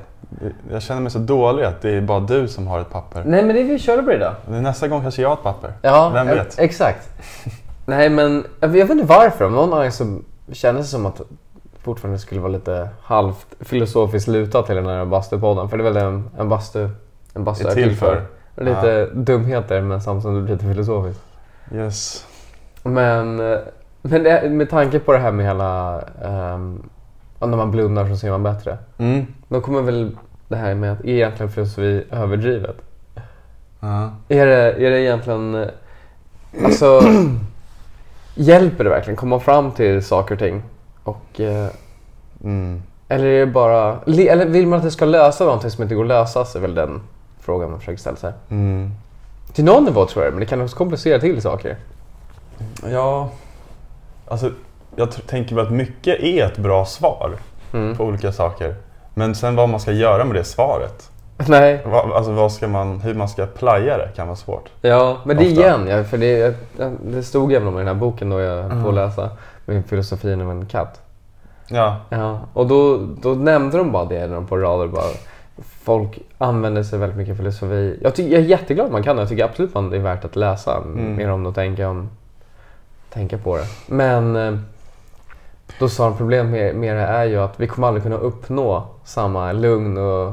Jag 0.70 0.82
känner 0.82 1.00
mig 1.00 1.10
så 1.10 1.18
dålig 1.18 1.64
att 1.64 1.82
det 1.82 1.90
är 1.90 2.00
bara 2.00 2.20
du 2.20 2.48
som 2.48 2.66
har 2.66 2.80
ett 2.80 2.90
papper. 2.90 3.22
Nej 3.26 3.44
men 3.44 3.56
det 3.56 3.62
vi 3.62 3.78
körde 3.78 4.02
på 4.02 4.10
det 4.10 4.18
då. 4.18 4.52
Nästa 4.52 4.88
gång 4.88 5.02
kanske 5.02 5.22
jag 5.22 5.28
har 5.28 5.36
ett 5.36 5.42
papper. 5.42 5.72
Ja, 5.82 6.10
Vem 6.14 6.26
vet? 6.26 6.58
Exakt. 6.58 7.08
Nej 7.86 8.08
men 8.08 8.44
jag 8.60 8.68
vet 8.68 8.90
inte 8.90 9.04
varför. 9.04 9.44
Av 9.44 9.52
någon 9.52 9.72
anledning 9.72 9.92
så 9.92 10.18
kändes 10.52 10.86
det 10.86 10.90
som 10.90 11.06
att 11.06 11.20
fortfarande 11.82 12.18
skulle 12.18 12.40
vara 12.40 12.52
lite 12.52 12.88
halvt 13.02 13.46
filosofiskt 13.60 14.28
lutat 14.28 14.66
till 14.66 14.76
den 14.76 14.86
här 14.86 15.04
bastupodden. 15.04 15.68
För 15.68 15.76
det 15.76 15.82
är 15.82 15.90
väl 15.90 15.94
det 15.94 16.00
en, 16.00 16.30
en 16.38 16.48
bastu 16.48 16.88
en 17.34 17.44
bastu 17.44 17.66
Är 17.66 17.70
är 17.70 17.74
till 17.74 17.96
för. 17.96 18.22
för. 18.54 18.64
Lite 18.64 19.06
dumheter 19.14 19.80
men 19.80 20.00
samtidigt 20.00 20.50
lite 20.50 20.64
filosofiskt. 20.64 21.22
Yes. 21.74 22.26
Men, 22.82 23.52
eh, 23.52 23.58
men 24.02 24.22
det, 24.22 24.50
med 24.50 24.70
tanke 24.70 24.98
på 24.98 25.12
det 25.12 25.18
här 25.18 25.32
med 25.32 25.46
hela... 25.46 26.00
Um, 26.54 26.82
när 27.40 27.56
man 27.56 27.70
blundar 27.70 28.08
så 28.08 28.16
ser 28.16 28.30
man 28.30 28.42
bättre. 28.42 28.78
Mm. 28.98 29.26
Då 29.48 29.60
kommer 29.60 29.82
väl 29.82 30.16
det 30.48 30.56
här 30.56 30.74
med 30.74 30.92
att 30.92 31.00
är 31.00 31.08
egentligen 31.08 31.52
filosofi 31.52 32.04
överdrivet? 32.10 32.76
Ja. 33.80 34.10
Är 34.28 34.46
det, 34.46 34.72
är 34.86 34.90
det 34.90 35.00
egentligen... 35.00 35.66
Alltså... 36.64 37.00
hjälper 38.34 38.84
det 38.84 38.90
verkligen? 38.90 39.16
Komma 39.16 39.40
fram 39.40 39.70
till 39.70 40.04
saker 40.04 40.34
och 40.34 40.38
ting? 40.38 40.62
Och, 41.04 41.40
eh, 41.40 41.68
Mm. 42.44 42.82
eller 43.08 43.24
är 43.24 43.40
det 43.40 43.52
bara... 43.52 43.98
Eller 44.06 44.46
vill 44.46 44.66
man 44.66 44.78
att 44.78 44.84
det 44.84 44.90
ska 44.90 45.04
lösa 45.04 45.44
någonting 45.44 45.70
som 45.70 45.82
inte 45.82 45.94
går 45.94 46.02
att 46.02 46.08
lösa? 46.08 46.44
Så 46.44 46.58
är 46.58 46.62
väl 46.62 46.74
den 46.74 47.00
frågan 47.40 47.70
man 47.70 47.78
försöker 47.78 47.98
ställa 48.00 48.16
sig. 48.16 48.32
Mm. 48.48 48.90
Till 49.52 49.64
någon 49.64 49.84
nivå 49.84 50.06
tror 50.06 50.24
jag 50.24 50.32
men 50.32 50.40
det 50.40 50.46
kan 50.46 50.60
också 50.60 50.76
komplicera 50.76 51.20
till 51.20 51.42
saker. 51.42 51.76
Ja, 52.90 53.30
alltså 54.32 54.50
jag 54.96 55.26
tänker 55.26 55.58
att 55.58 55.70
mycket 55.70 56.20
är 56.20 56.44
ett 56.46 56.58
bra 56.58 56.84
svar 56.84 57.32
Mm. 57.74 57.96
på 57.96 58.04
olika 58.04 58.32
saker. 58.32 58.74
Men 59.14 59.34
sen 59.34 59.56
vad 59.56 59.68
man 59.68 59.80
ska 59.80 59.92
göra 59.92 60.24
med 60.24 60.34
det 60.36 60.44
svaret. 60.44 61.10
Nej, 61.48 61.80
Va, 61.86 62.10
alltså 62.14 62.32
vad 62.32 62.52
ska 62.52 62.68
man, 62.68 63.00
hur 63.00 63.14
man 63.14 63.28
ska 63.28 63.46
playa 63.46 63.98
det 63.98 64.08
kan 64.16 64.26
vara 64.26 64.36
svårt. 64.36 64.68
ja, 64.80 65.16
men 65.24 65.36
det 65.36 65.42
Ofta. 65.48 65.60
igen, 65.60 65.86
ja, 65.88 66.04
för 66.04 66.18
det, 66.18 66.56
det 67.04 67.22
stod 67.22 67.52
även 67.52 67.68
om 67.68 67.74
i 67.74 67.78
den 67.78 67.86
här 67.86 67.94
boken 67.94 68.30
då 68.30 68.40
jag 68.40 68.62
höll 68.62 68.82
på 68.82 68.88
att 68.88 68.94
läsa, 68.94 69.30
med 69.64 69.86
filosofin 69.86 70.40
om 70.40 70.50
en 70.50 70.66
katt. 70.66 71.00
Ja, 71.68 71.96
Ja, 72.08 72.40
och 72.54 72.66
då, 72.66 72.98
då 73.22 73.28
nämnde 73.34 73.78
de 73.78 73.92
bara 73.92 74.04
det 74.04 74.26
när 74.26 74.34
de 74.34 74.46
på 74.46 74.56
rader 74.56 74.86
bara 74.86 75.04
Folk 75.84 76.18
använder 76.38 76.82
sig 76.82 76.98
väldigt 76.98 77.18
mycket 77.18 77.36
filosofi. 77.36 77.98
Jag, 78.02 78.14
tycker, 78.14 78.30
jag 78.32 78.40
är 78.40 78.46
jätteglad 78.46 78.86
att 78.86 78.92
man 78.92 79.02
kan 79.02 79.16
det. 79.16 79.22
Jag 79.22 79.28
tycker 79.28 79.44
absolut 79.44 79.76
att 79.76 79.90
det 79.90 79.96
är 79.96 80.00
värt 80.00 80.24
att 80.24 80.36
läsa 80.36 80.76
Mm. 80.76 81.16
mer 81.16 81.30
om 81.30 81.42
det 81.42 81.48
och 81.48 81.54
tänka, 81.54 81.88
om, 81.88 82.10
tänka 83.12 83.38
på 83.38 83.56
det. 83.56 83.64
Men 83.86 84.36
eh, 84.36 84.58
då 85.78 85.88
sa 85.88 86.04
de 86.08 86.16
problemet 86.16 86.52
med, 86.52 86.74
med 86.74 86.96
det 86.96 87.02
är 87.02 87.24
ju 87.24 87.38
att 87.40 87.60
vi 87.60 87.66
kommer 87.66 87.86
aldrig 87.88 88.02
kunna 88.02 88.16
uppnå 88.16 88.86
samma 89.04 89.52
lugn 89.52 89.98
och 89.98 90.32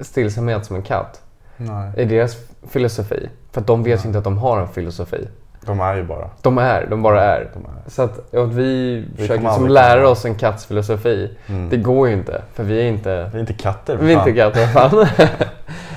stillsamhet 0.00 0.64
som 0.66 0.76
en 0.76 0.82
katt 0.82 1.20
nej. 1.56 1.92
i 1.96 2.04
deras 2.04 2.36
filosofi. 2.68 3.28
För 3.52 3.60
de 3.60 3.82
vet 3.82 4.04
ju 4.04 4.06
inte 4.06 4.18
att 4.18 4.24
de 4.24 4.38
har 4.38 4.60
en 4.60 4.68
filosofi. 4.68 5.28
De 5.66 5.80
är 5.80 5.94
ju 5.94 6.02
bara. 6.04 6.30
De 6.42 6.58
är, 6.58 6.86
de 6.90 7.02
bara 7.02 7.22
är. 7.22 7.50
De 7.54 7.64
är. 7.64 7.90
Så 7.90 8.02
att, 8.02 8.34
att 8.34 8.52
vi, 8.52 9.04
försöker 9.16 9.36
kommer 9.36 9.50
liksom 9.50 9.68
lära 9.68 10.08
oss 10.08 10.24
en 10.24 10.34
katts 10.34 10.66
filosofi, 10.66 11.36
Mm. 11.46 11.68
det 11.70 11.76
går 11.76 12.08
ju 12.08 12.14
inte. 12.14 12.42
För 12.54 12.64
vi 12.64 12.80
är 12.80 12.84
inte, 12.84 13.30
Vi 13.32 13.36
är 13.36 13.40
inte 13.40 13.52
katter. 13.52 13.96
vi 13.96 14.12
är 14.12 14.16
fan. 14.18 14.28
inte 14.28 14.40
katter. 14.40 14.66
Fan. 14.66 15.06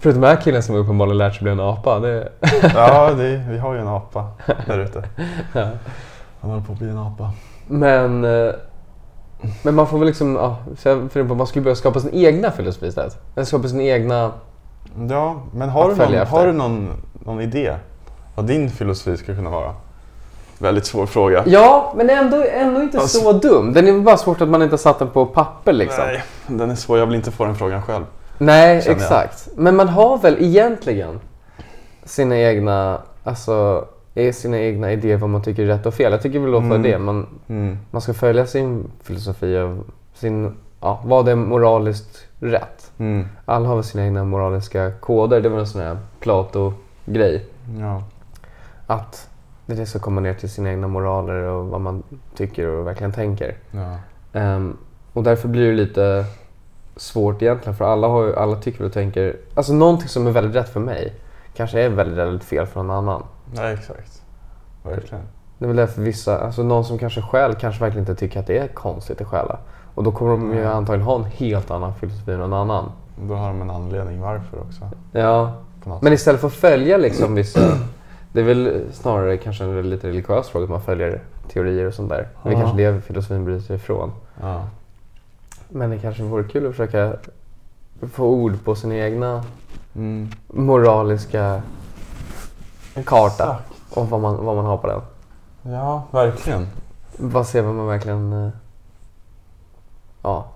Förutom 0.00 0.20
den 0.22 0.30
här 0.36 0.42
killen 0.42 0.62
som 0.62 0.74
uppenbarligen 0.76 1.18
lärt 1.18 1.34
sig 1.34 1.42
bli 1.42 1.52
en 1.52 1.60
apa. 1.60 1.98
Det, 1.98 2.28
Ja, 2.74 3.10
det 3.10 3.42
vi 3.50 3.58
har 3.58 3.74
ju 3.74 3.80
en 3.80 3.88
apa 3.88 4.26
där 4.66 4.78
ute. 4.78 5.04
ja. 5.52 5.68
Han 6.40 6.50
håller 6.50 6.62
på 6.64 6.72
att 6.72 6.78
bli 6.78 6.88
en 6.90 6.98
apa. 6.98 7.30
Men, 7.66 8.24
eh, 8.24 8.52
men 9.62 9.74
man 9.74 9.86
får 9.86 9.98
väl 9.98 10.06
liksom, 10.06 10.34
ja, 10.36 10.56
att 11.20 11.36
man 11.36 11.46
skulle 11.46 11.62
börja 11.62 11.76
skapa 11.76 12.00
sin 12.00 12.14
egna 12.14 12.50
filosofi 12.50 12.86
istället. 12.86 13.16
Skapa 13.44 13.68
sin 13.68 13.80
egna, 13.80 14.32
Ja, 15.10 15.36
men 15.52 15.68
har 15.68 15.88
du, 15.90 15.96
någon, 15.96 16.14
efter. 16.14 16.36
har 16.36 16.46
du 16.46 16.52
någon, 16.52 16.88
någon 17.12 17.40
idé 17.40 17.74
vad 18.34 18.46
din 18.46 18.70
filosofi 18.70 19.16
skulle 19.16 19.36
kunna 19.36 19.50
vara? 19.50 19.74
Väldigt 20.58 20.86
svår 20.86 21.06
fråga. 21.06 21.42
ja 21.46 21.92
men 21.96 22.10
ändå, 22.10 22.44
ändå 22.54 22.82
inte 22.82 22.98
Alltså- 22.98 23.18
så 23.20 23.32
dum. 23.32 23.72
Den 23.72 23.88
är 23.88 24.00
bara 24.00 24.16
svårt 24.16 24.40
att 24.40 24.48
man 24.48 24.62
inte 24.62 24.78
satt 24.78 24.98
den 24.98 25.08
på 25.10 25.26
papper 25.26 25.72
liksom. 25.72 26.04
Nej, 26.04 26.22
den 26.46 26.70
är 26.70 26.74
svår. 26.74 26.98
Jag 26.98 27.06
vill 27.06 27.14
inte 27.16 27.30
få 27.30 27.44
den 27.44 27.54
frågan 27.54 27.82
själv. 27.82 28.04
Nej, 28.38 28.82
exakt. 28.86 29.48
Men 29.56 29.76
man 29.76 29.88
har 29.88 30.18
väl 30.18 30.36
egentligen 30.40 31.20
sina 32.04 32.38
egna, 32.38 33.00
alltså, 33.24 33.84
sina 34.32 34.58
egna 34.58 34.92
idéer 34.92 35.16
vad 35.16 35.30
man 35.30 35.42
tycker 35.42 35.62
är 35.62 35.66
rätt 35.66 35.86
och 35.86 35.94
fel. 35.94 36.12
Jag 36.12 36.22
tycker 36.22 36.38
väl 36.38 36.54
ofta 36.54 36.66
Mm. 36.74 36.82
det. 36.82 36.98
Man, 36.98 37.26
Mm. 37.48 37.78
man 37.90 38.00
ska 38.02 38.14
följa 38.14 38.46
sin 38.46 38.90
filosofi 39.02 39.58
av 39.58 39.84
sin, 40.14 40.54
ja, 40.80 41.00
vad 41.04 41.28
är 41.28 41.34
moraliskt 41.34 42.24
rätt. 42.40 42.90
Mm. 42.98 43.26
Alla 43.44 43.68
har 43.68 43.74
väl 43.74 43.84
sina 43.84 44.04
egna 44.04 44.24
moraliska 44.24 44.90
koder. 45.00 45.40
Det 45.40 45.48
var 45.48 45.58
en 45.58 45.66
sån 45.66 45.80
här 45.80 45.98
Plato-grej. 46.20 47.44
Ja. 47.80 48.02
Att 48.86 49.28
det 49.66 49.86
ska 49.86 49.98
komma 49.98 50.20
ner 50.20 50.34
till 50.34 50.50
sina 50.50 50.70
egna 50.70 50.88
moraler 50.88 51.34
och 51.42 51.66
vad 51.66 51.80
man 51.80 52.02
tycker 52.36 52.66
och 52.66 52.86
verkligen 52.86 53.12
tänker. 53.12 53.54
Ja. 53.70 53.96
Ehm, 54.40 54.76
och 55.12 55.22
därför 55.22 55.48
blir 55.48 55.66
det 55.66 55.72
lite 55.76 56.24
svårt 57.00 57.42
egentligen 57.42 57.76
för 57.76 57.84
alla, 57.84 58.08
har 58.08 58.24
ju, 58.24 58.36
alla 58.36 58.56
tycker 58.56 58.84
och 58.84 58.92
tänker, 58.92 59.36
alltså 59.54 59.72
någonting 59.72 60.08
som 60.08 60.26
är 60.26 60.30
väldigt 60.30 60.56
rätt 60.56 60.68
för 60.68 60.80
mig 60.80 61.14
kanske 61.54 61.80
är 61.80 61.88
väldigt, 61.88 62.18
väldigt 62.18 62.44
fel 62.44 62.66
för 62.66 62.82
någon 62.82 62.96
annan. 62.96 63.22
Nej, 63.54 63.74
exakt. 63.74 64.22
Verkligen. 64.82 65.24
Det 65.58 65.64
är 65.64 65.66
väl 65.66 65.76
därför 65.76 66.02
vissa, 66.02 66.38
alltså 66.38 66.62
någon 66.62 66.84
som 66.84 66.98
kanske 66.98 67.22
stjäl 67.22 67.54
kanske 67.54 67.80
verkligen 67.80 68.02
inte 68.08 68.14
tycker 68.14 68.40
att 68.40 68.46
det 68.46 68.58
är 68.58 68.68
konstigt 68.68 69.20
att 69.20 69.26
stjäla. 69.26 69.58
Och 69.94 70.04
då 70.04 70.12
kommer 70.12 70.30
de 70.30 70.54
ju 70.54 70.64
antagligen 70.64 71.06
ha 71.06 71.16
en 71.16 71.24
helt 71.24 71.70
annan 71.70 71.94
filosofi 71.94 72.32
än 72.32 72.38
någon 72.38 72.52
annan. 72.52 72.92
Då 73.22 73.34
har 73.34 73.48
de 73.48 73.62
en 73.62 73.70
anledning 73.70 74.20
varför 74.20 74.60
också. 74.60 74.90
Ja, 75.12 75.52
men 76.00 76.12
istället 76.12 76.40
för 76.40 76.48
att 76.48 76.54
följa 76.54 76.96
liksom 76.96 77.34
vissa, 77.34 77.60
det 78.32 78.40
är 78.40 78.44
väl 78.44 78.84
snarare 78.92 79.36
kanske 79.36 79.64
en 79.64 79.90
lite 79.90 80.08
religiös 80.08 80.48
fråga 80.48 80.64
att 80.64 80.70
man 80.70 80.80
följer 80.80 81.22
teorier 81.52 81.86
och 81.86 81.94
sånt 81.94 82.08
där. 82.08 82.28
Det 82.42 82.48
är 82.48 82.52
Ja. 82.52 82.60
kanske 82.60 82.76
det 82.76 83.00
filosofin 83.00 83.60
sig 83.60 83.76
ifrån. 83.76 84.12
Ja. 84.40 84.62
Men 85.68 85.90
det 85.90 85.98
kanske 85.98 86.22
vore 86.22 86.44
kul 86.44 86.66
att 86.66 86.72
försöka 86.76 87.12
få 88.12 88.24
ord 88.26 88.64
på 88.64 88.74
sin 88.74 88.92
egna 88.92 89.44
Mm. 89.94 90.28
moraliska 90.46 91.62
karta 93.04 93.58
och 93.90 94.10
vad 94.10 94.20
man, 94.20 94.44
vad 94.44 94.56
man 94.56 94.64
har 94.64 94.76
på 94.76 94.86
den. 94.86 95.00
Ja, 95.72 96.02
verkligen. 96.10 96.66
Vad 97.16 97.46
man 97.64 97.86
verkligen... 97.86 98.32
eh, 98.32 98.48
Ja. 100.22 100.48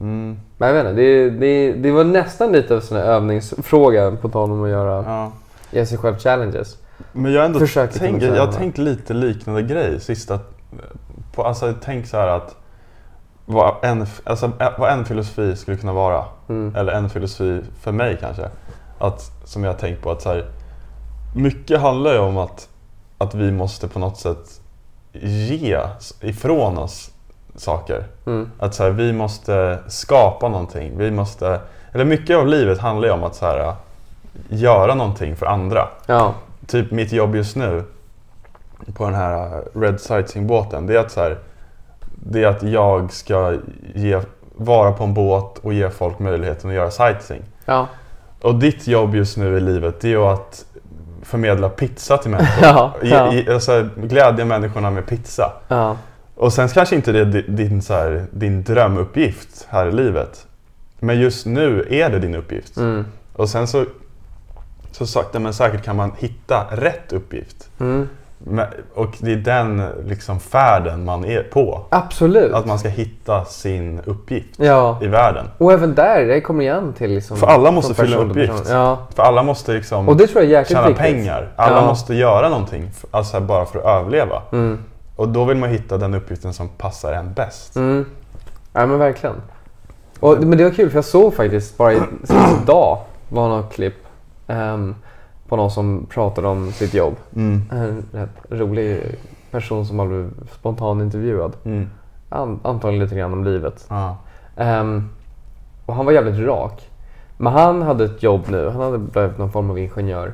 Mm. 0.00 0.38
Men 0.58 0.68
jag 0.68 0.74
vet 0.74 0.90
inte, 0.90 1.02
det, 1.02 1.30
det, 1.30 1.72
det 1.72 1.92
var 1.92 2.04
nästan 2.04 2.52
lite 2.52 2.74
av 2.76 2.82
en 2.90 2.96
övningsfråga 2.96 4.16
på 4.16 4.28
tal 4.28 4.50
om 4.52 4.64
att 4.64 4.70
göra, 4.70 5.04
Ja. 5.06 5.32
ge 5.70 5.86
sig 5.86 5.98
själv 5.98 6.18
challenges. 6.18 6.76
Men 7.12 7.32
jag 7.32 7.40
har 7.40 7.46
ändå 7.46 7.58
kunna 7.58 8.36
jag 8.36 8.46
har 8.46 8.52
tänkt 8.52 8.78
lite 8.78 9.14
liknande 9.14 9.62
grej 9.62 10.00
sista... 10.00 10.38
På, 11.34 11.44
alltså 11.44 11.74
tänk 11.84 12.06
så 12.06 12.16
här 12.16 12.28
att 12.28 12.56
vad 13.50 13.74
en, 13.82 14.06
alltså, 14.24 14.52
vad 14.78 14.92
en 14.92 15.04
filosofi 15.04 15.56
skulle 15.56 15.76
kunna 15.76 15.92
vara. 15.92 16.24
Mm. 16.48 16.76
Eller 16.76 16.92
en 16.92 17.10
filosofi 17.10 17.62
för 17.80 17.92
mig 17.92 18.16
kanske. 18.20 18.48
Att, 18.98 19.32
som 19.44 19.64
jag 19.64 19.72
har 19.72 19.78
tänkt 19.78 20.02
på 20.02 20.10
att 20.10 20.22
så 20.22 20.28
här, 20.28 20.44
mycket 21.34 21.80
handlar 21.80 22.12
ju 22.12 22.18
om 22.18 22.36
att, 22.36 22.68
att 23.18 23.34
vi 23.34 23.52
måste 23.52 23.88
på 23.88 23.98
något 23.98 24.16
sätt 24.16 24.60
ge 25.22 25.80
ifrån 26.20 26.78
oss 26.78 27.10
saker. 27.56 28.04
Mm. 28.26 28.50
Att 28.58 28.74
så 28.74 28.82
här, 28.82 28.90
vi 28.90 29.12
måste 29.12 29.78
skapa 29.86 30.48
någonting. 30.48 30.98
Vi 30.98 31.10
måste, 31.10 31.60
eller 31.92 32.04
mycket 32.04 32.36
av 32.36 32.46
livet 32.46 32.78
handlar 32.78 33.08
ju 33.08 33.14
om 33.14 33.24
att 33.24 33.34
så 33.34 33.46
här, 33.46 33.74
göra 34.48 34.94
någonting 34.94 35.36
för 35.36 35.46
andra. 35.46 35.88
Ja. 36.06 36.34
Typ 36.66 36.90
mitt 36.90 37.12
jobb 37.12 37.34
just 37.34 37.56
nu 37.56 37.84
på 38.94 39.04
den 39.04 39.14
här 39.14 39.62
Red 39.74 40.00
Sightseeing-båten. 40.00 40.86
Det 40.86 40.94
är 40.94 40.98
att 40.98 41.12
så 41.12 41.20
här, 41.20 41.38
det 42.22 42.44
är 42.44 42.46
att 42.48 42.62
jag 42.62 43.12
ska 43.12 43.56
ge, 43.94 44.20
vara 44.56 44.92
på 44.92 45.04
en 45.04 45.14
båt 45.14 45.58
och 45.58 45.72
ge 45.74 45.90
folk 45.90 46.18
möjligheten 46.18 46.70
att 46.70 46.76
göra 46.76 46.90
sightseeing. 46.90 47.42
Ja. 47.64 47.86
Och 48.42 48.54
ditt 48.54 48.86
jobb 48.86 49.14
just 49.14 49.36
nu 49.36 49.56
i 49.56 49.60
livet 49.60 50.00
det 50.00 50.08
är 50.08 50.12
ju 50.12 50.24
att 50.24 50.64
förmedla 51.22 51.68
pizza 51.68 52.16
till 52.18 52.30
människor. 52.30 52.62
Ja, 52.62 52.94
ja. 53.02 53.32
ge, 53.32 53.52
alltså, 53.52 53.88
glädja 53.96 54.44
människorna 54.44 54.90
med 54.90 55.06
pizza. 55.06 55.52
Ja. 55.68 55.96
Och 56.34 56.52
sen 56.52 56.68
kanske 56.68 56.96
inte 56.96 57.12
det 57.12 57.20
är 57.20 57.24
di- 57.24 57.44
din, 57.48 57.82
så 57.82 57.94
här, 57.94 58.26
din 58.30 58.62
drömuppgift 58.62 59.66
här 59.68 59.86
i 59.86 59.92
livet. 59.92 60.46
Men 61.00 61.20
just 61.20 61.46
nu 61.46 61.86
är 61.90 62.10
det 62.10 62.18
din 62.18 62.34
uppgift. 62.34 62.76
Mm. 62.76 63.04
Och 63.32 63.48
sen 63.48 63.66
så, 63.66 63.84
så 64.90 65.06
sakta 65.06 65.38
men 65.38 65.54
säkert 65.54 65.84
kan 65.84 65.96
man 65.96 66.12
hitta 66.18 66.66
rätt 66.70 67.12
uppgift. 67.12 67.70
Mm. 67.80 68.08
Och 68.94 69.16
det 69.18 69.32
är 69.32 69.36
den 69.36 69.82
liksom 70.04 70.40
färden 70.40 71.04
man 71.04 71.24
är 71.24 71.42
på. 71.42 71.84
Absolut. 71.90 72.52
Att 72.52 72.66
man 72.66 72.78
ska 72.78 72.88
hitta 72.88 73.44
sin 73.44 74.00
uppgift 74.04 74.48
Ja. 74.56 74.98
i 75.02 75.06
världen. 75.06 75.46
Och 75.58 75.72
även 75.72 75.94
där, 75.94 76.26
det 76.26 76.40
kommer 76.40 76.64
igen 76.64 76.92
till 76.98 77.10
liksom... 77.10 77.36
För 77.36 77.46
alla 77.46 77.70
måste 77.70 77.94
fylla 77.94 78.16
till 78.18 78.30
uppgift. 78.30 78.68
Ja. 78.70 78.98
För 79.14 79.22
alla 79.22 79.42
måste 79.42 79.72
liksom 79.72 80.08
Och 80.08 80.16
det 80.16 80.26
tror 80.26 80.44
jag 80.44 80.66
tjäna 80.68 80.80
viktigt. 80.88 80.98
pengar. 81.06 81.48
Alla 81.56 81.76
Ja. 81.76 81.86
måste 81.86 82.14
göra 82.14 82.48
någonting 82.48 82.90
alltså 83.10 83.40
bara 83.40 83.64
för 83.66 83.78
att 83.78 83.84
överleva. 83.84 84.42
Mm. 84.52 84.78
Och 85.16 85.28
då 85.28 85.44
vill 85.44 85.56
man 85.56 85.68
hitta 85.70 85.96
den 85.98 86.14
uppgiften 86.14 86.52
som 86.52 86.68
passar 86.68 87.12
en 87.12 87.32
bäst. 87.32 87.76
Mm. 87.76 88.06
Ja 88.72 88.86
men 88.86 88.98
verkligen. 88.98 89.36
Och, 90.20 90.38
men 90.40 90.58
det 90.58 90.64
var 90.64 90.70
kul 90.70 90.90
för 90.90 90.96
jag 90.98 91.04
såg 91.04 91.34
faktiskt 91.34 91.76
bara 91.78 91.92
i, 91.92 92.00
idag 92.62 92.98
var 93.28 93.48
något 93.48 93.72
klipp 93.72 93.94
ehm, 94.46 94.94
på 95.48 95.56
någon 95.56 95.70
som 95.70 96.06
pratade 96.10 96.48
om 96.48 96.72
sitt 96.72 96.94
jobb. 96.94 97.16
Mm. 97.36 97.62
En 97.70 98.04
rätt 98.12 98.36
rolig 98.50 99.02
person 99.50 99.86
som 99.86 99.98
har 99.98 100.06
blivit 100.06 100.32
spontan 100.52 101.00
intervjuad. 101.00 101.52
Mm. 101.64 101.90
An, 102.28 102.60
antagligen 102.62 103.04
lite 103.04 103.16
grann 103.16 103.32
om 103.32 103.44
livet. 103.44 103.86
Ja. 103.88 104.16
Ehm, 104.56 105.08
och 105.86 105.94
han 105.94 106.06
var 106.06 106.12
jävligt 106.12 106.46
rak. 106.46 106.90
Men 107.36 107.52
han 107.52 107.82
hade 107.82 108.04
ett 108.04 108.22
jobb 108.22 108.42
nu. 108.48 108.68
Han 108.68 108.80
hade 108.80 108.98
blivit 108.98 109.38
någon 109.38 109.52
form 109.52 109.70
av 109.70 109.78
ingenjör. 109.78 110.32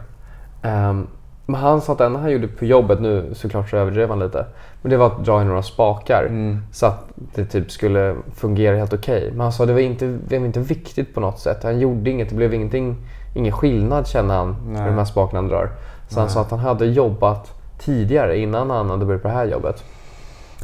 Ehm, 0.62 1.06
men 1.46 1.60
han 1.60 1.80
sa 1.80 1.92
att 1.92 1.98
det 1.98 2.04
enda 2.04 2.20
han 2.20 2.30
gjorde 2.32 2.48
på 2.48 2.64
jobbet 2.64 3.00
nu, 3.00 3.30
såklart 3.34 3.70
så 3.70 3.76
överdrev 3.76 4.08
han 4.08 4.18
lite. 4.18 4.46
Men 4.82 4.90
det 4.90 4.96
var 4.96 5.06
att 5.06 5.24
dra 5.24 5.42
i 5.42 5.44
några 5.44 5.62
spakar. 5.62 6.26
Mm. 6.28 6.62
Så 6.72 6.86
att 6.86 7.08
det 7.34 7.44
typ 7.44 7.70
skulle 7.70 8.16
fungera 8.34 8.76
helt 8.76 8.92
okej. 8.92 9.28
Men 9.30 9.40
han 9.40 9.52
sa 9.52 9.62
att 9.62 9.68
det 9.68 9.72
var 9.72 9.80
inte, 9.80 10.18
det 10.28 10.38
var 10.38 10.46
inte 10.46 10.60
viktigt 10.60 11.14
på 11.14 11.20
något 11.20 11.38
sätt. 11.38 11.62
Han 11.62 11.80
gjorde 11.80 12.10
inget. 12.10 12.28
Det 12.28 12.34
blev 12.34 12.54
ingenting, 12.54 12.96
ingen 13.34 13.52
skillnad 13.52 14.06
kände 14.06 14.34
han 14.34 14.56
Nej. 14.66 14.82
med 14.82 14.92
de 14.92 14.98
här 14.98 15.04
spakarna 15.04 15.38
han 15.38 15.48
drar. 15.48 15.70
Så 16.08 16.18
han 16.20 16.26
Nej. 16.26 16.34
sa 16.34 16.40
att 16.40 16.50
han 16.50 16.60
hade 16.60 16.86
jobbat 16.86 17.52
tidigare 17.78 18.38
innan 18.38 18.70
han 18.70 18.90
hade 18.90 19.04
börjat 19.04 19.22
på 19.22 19.28
det 19.28 19.34
här 19.34 19.46
jobbet. 19.46 19.84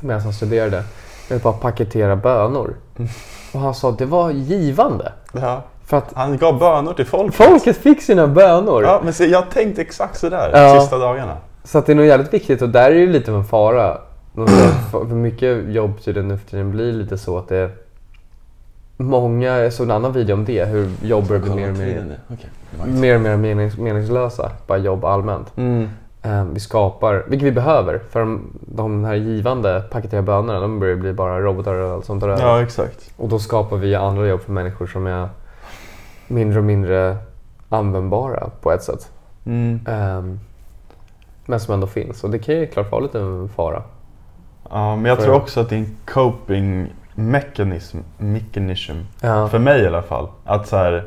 Medan 0.01 0.21
han 0.23 0.33
studerade. 0.33 0.85
Med 1.29 1.37
att 1.37 1.43
bara 1.43 1.53
paketera 1.53 2.17
bönor. 2.17 2.75
Mm. 2.97 3.11
Och 3.55 3.61
han 3.61 3.75
sa 3.75 3.89
att 3.89 3.99
det 3.99 4.07
var 4.07 4.31
givande. 4.31 5.13
Ja. 5.33 5.63
För 5.87 5.97
att 5.97 6.13
Han 6.15 6.39
gav 6.39 6.59
bönor 6.59 6.93
till 6.93 7.07
folk. 7.07 7.35
folket 7.35 7.77
fick 7.77 8.03
sina 8.03 8.27
bönor. 8.27 8.83
Ja, 8.83 9.01
men 9.05 9.13
se, 9.13 9.25
jag 9.27 9.51
tänkte 9.51 9.83
exakt 9.83 10.19
sådär 10.19 10.51
Ja. 10.55 10.81
sista 10.81 10.99
dagarna. 10.99 11.37
Så 11.65 11.79
att 11.79 11.87
det 11.87 11.93
är 11.93 11.97
nog 11.97 12.07
jävligt 12.07 12.35
viktigt 12.35 12.63
och 12.63 12.69
där 12.69 12.91
är 12.91 12.95
det 13.07 13.13
lite 13.13 13.31
av 13.31 13.37
en 13.37 13.45
fara. 13.45 13.99
De 14.33 14.49
För 14.91 15.05
mycket 15.05 15.69
jobb 15.69 15.93
tydligen 16.05 16.29
nu 16.29 16.39
för 16.39 16.51
tiden 16.51 16.71
blir 16.71 16.93
lite 16.93 17.19
så 17.19 17.39
att 17.39 17.49
det 17.49 17.71
Många, 19.01 19.59
jag 19.59 19.73
såg 19.73 19.87
en 19.87 19.91
annan 19.91 20.13
video 20.13 20.35
om 20.35 20.45
det, 20.45 20.65
hur 20.65 20.91
jobb 21.03 21.29
börjar 21.29 21.43
bli 21.43 21.55
mer 21.55 21.71
och 21.71 21.77
mer, 21.77 22.17
mer, 22.87 23.15
och 23.15 23.21
mer 23.21 23.37
menings, 23.37 23.79
meningslösa. 23.79 24.51
Bara 24.67 24.79
jobb 24.79 25.05
allmänt. 25.05 25.53
Mm. 25.57 25.89
Eh, 26.23 26.45
vi 26.45 26.61
skapar, 26.61 27.25
vilket 27.29 27.47
vi 27.47 27.53
behöver, 27.53 27.99
för 28.11 28.21
de, 28.21 28.43
de 28.61 29.05
här 29.05 29.15
givande 29.15 29.83
paketerade 29.91 30.27
bönorna, 30.27 30.61
de 30.61 30.81
börjar 30.81 30.97
bli 30.97 31.13
bara 31.13 31.41
robotar 31.41 31.75
och 31.75 31.91
allt 31.91 32.05
sånt 32.05 32.21
där. 32.21 32.29
Ja, 32.29 32.63
exakt. 32.63 33.13
Och 33.17 33.29
då 33.29 33.39
skapar 33.39 33.77
vi 33.77 33.95
andra 33.95 34.27
jobb 34.27 34.41
för 34.41 34.53
människor 34.53 34.87
som 34.87 35.07
är 35.07 35.29
mindre 36.29 36.59
och 36.59 36.65
mindre 36.65 37.17
användbara 37.69 38.51
på 38.61 38.73
ett 38.73 38.83
sätt. 38.83 39.11
Mm. 39.45 39.81
Ehm, 39.89 40.41
men 41.47 41.61
som 41.61 41.75
ändå 41.75 41.87
finns. 41.87 42.25
Och 42.25 42.31
det 42.31 42.39
kan 42.39 42.55
ju 42.55 42.67
klart 42.67 42.93
vara 42.93 43.03
lite 43.03 43.21
en 43.21 43.49
fara. 43.49 43.83
Ja, 44.71 44.97
men 44.97 45.05
jag 45.05 45.19
För- 45.19 45.25
tror 45.25 45.35
också 45.37 45.61
att 45.61 45.69
det 45.69 45.75
är 45.75 45.79
en 45.79 45.97
coping 46.05 46.89
mechanism, 47.21 47.99
mechanism 48.19 48.93
Ja. 49.21 49.49
för 49.49 49.59
mig 49.59 49.81
i 49.81 49.87
alla 49.87 50.03
fall. 50.03 50.29
Att, 50.45 50.69
så 50.69 50.77
här, 50.77 51.05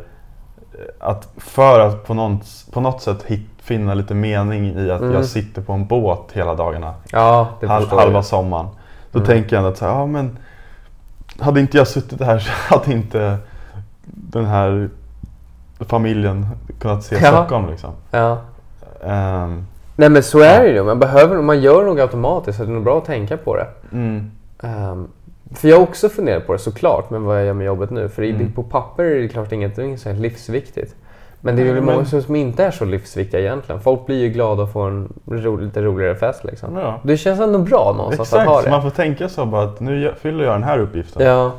att 1.00 1.28
för 1.38 1.80
att 1.80 2.06
på 2.08 2.14
något, 2.14 2.46
på 2.72 2.82
något 2.82 3.02
sätt 3.02 3.24
hit, 3.24 3.48
finna 3.58 3.94
lite 3.94 4.14
mening 4.14 4.66
i 4.80 4.92
att 4.92 5.02
Mm. 5.02 5.14
jag 5.14 5.26
sitter 5.26 5.62
på 5.62 5.74
en 5.74 5.86
båt 5.88 6.30
hela 6.34 6.56
dagarna, 6.56 6.94
Ja, 7.12 7.48
hal, 7.68 7.88
halva 7.88 8.14
jag. 8.14 8.26
sommaren. 8.26 8.68
Då 9.12 9.20
Mm. 9.20 9.28
tänker 9.28 9.56
jag 9.56 9.66
att 9.66 9.78
så 9.78 9.86
här, 9.86 9.92
ja, 9.94 10.06
men 10.06 10.38
hade 11.40 11.60
inte 11.60 11.78
jag 11.78 11.88
suttit 11.88 12.22
här 12.22 12.40
så 12.40 12.52
hade 12.76 12.92
inte 12.94 13.38
den 14.06 14.46
här 14.46 14.90
familjen 15.80 16.48
kunnat 16.80 17.04
se 17.04 17.16
Ja. 17.22 17.32
Stockholm. 17.32 17.70
Liksom. 17.70 17.92
Ja. 18.12 18.38
Ehm, 19.04 19.66
Nej 19.96 20.10
men 20.10 20.24
så 20.24 20.40
är 20.40 20.64
det 20.64 20.70
ju. 20.70 20.84
Man, 20.84 21.00
behöver, 21.00 21.42
man 21.42 21.62
gör 21.62 21.84
nog 21.86 22.00
automatiskt 22.00 22.58
så 22.58 22.64
det 22.66 22.72
är 22.72 22.74
nog 22.74 22.84
bra 22.84 22.98
att 22.98 23.06
tänka 23.06 23.38
på 23.38 23.56
det. 23.56 23.68
mm, 23.92 24.32
Ehm, 24.64 25.08
för 25.56 25.68
jag 25.68 25.76
har 25.76 25.84
också 25.84 26.10
funderat 26.10 26.48
på 26.48 26.54
det 26.54 26.60
såklart, 26.60 27.10
med 27.10 27.22
vad 27.22 27.38
jag 27.40 27.46
gör 27.46 27.54
med 27.54 27.66
jobbet 27.66 27.90
nu. 27.92 28.10
För 28.10 28.24
Mm. 28.24 28.52
på 28.52 28.64
papper 28.64 29.04
är 29.04 29.22
det 29.22 29.28
klart 29.28 29.52
inget, 29.52 29.76
det 29.76 29.84
är 29.84 30.14
livsviktigt. 30.14 30.96
Men 31.46 31.56
det 31.56 31.62
är 31.62 31.66
väl 31.74 31.84
men- 31.84 31.96
många 31.96 32.06
som 32.06 32.36
inte 32.36 32.64
är 32.66 32.72
så 32.72 32.86
livsviktiga 32.86 33.42
egentligen. 33.42 33.82
Folk 33.82 34.06
blir 34.06 34.18
ju 34.22 34.30
glada 34.30 34.64
att 34.64 34.72
få 34.74 34.82
en 34.82 35.14
ro, 35.26 35.58
lite 35.58 35.82
roligare 35.82 36.16
fest 36.16 36.44
liksom. 36.44 36.76
ja. 36.76 37.00
Det 37.04 37.18
känns 37.18 37.40
ändå 37.40 37.60
bra 37.60 37.94
någonstans 37.98 38.34
att 38.34 38.46
ha 38.46 38.52
Exakt, 38.54 38.66
det. 38.66 38.72
man 38.72 38.82
får 38.82 38.90
tänka 38.90 39.30
så 39.30 39.46
bara 39.46 39.64
att 39.64 39.80
nu 39.80 40.14
fyller 40.22 40.44
jag 40.44 40.54
den 40.54 40.64
här 40.64 40.80
uppgiften. 40.80 41.26
Ja, 41.28 41.52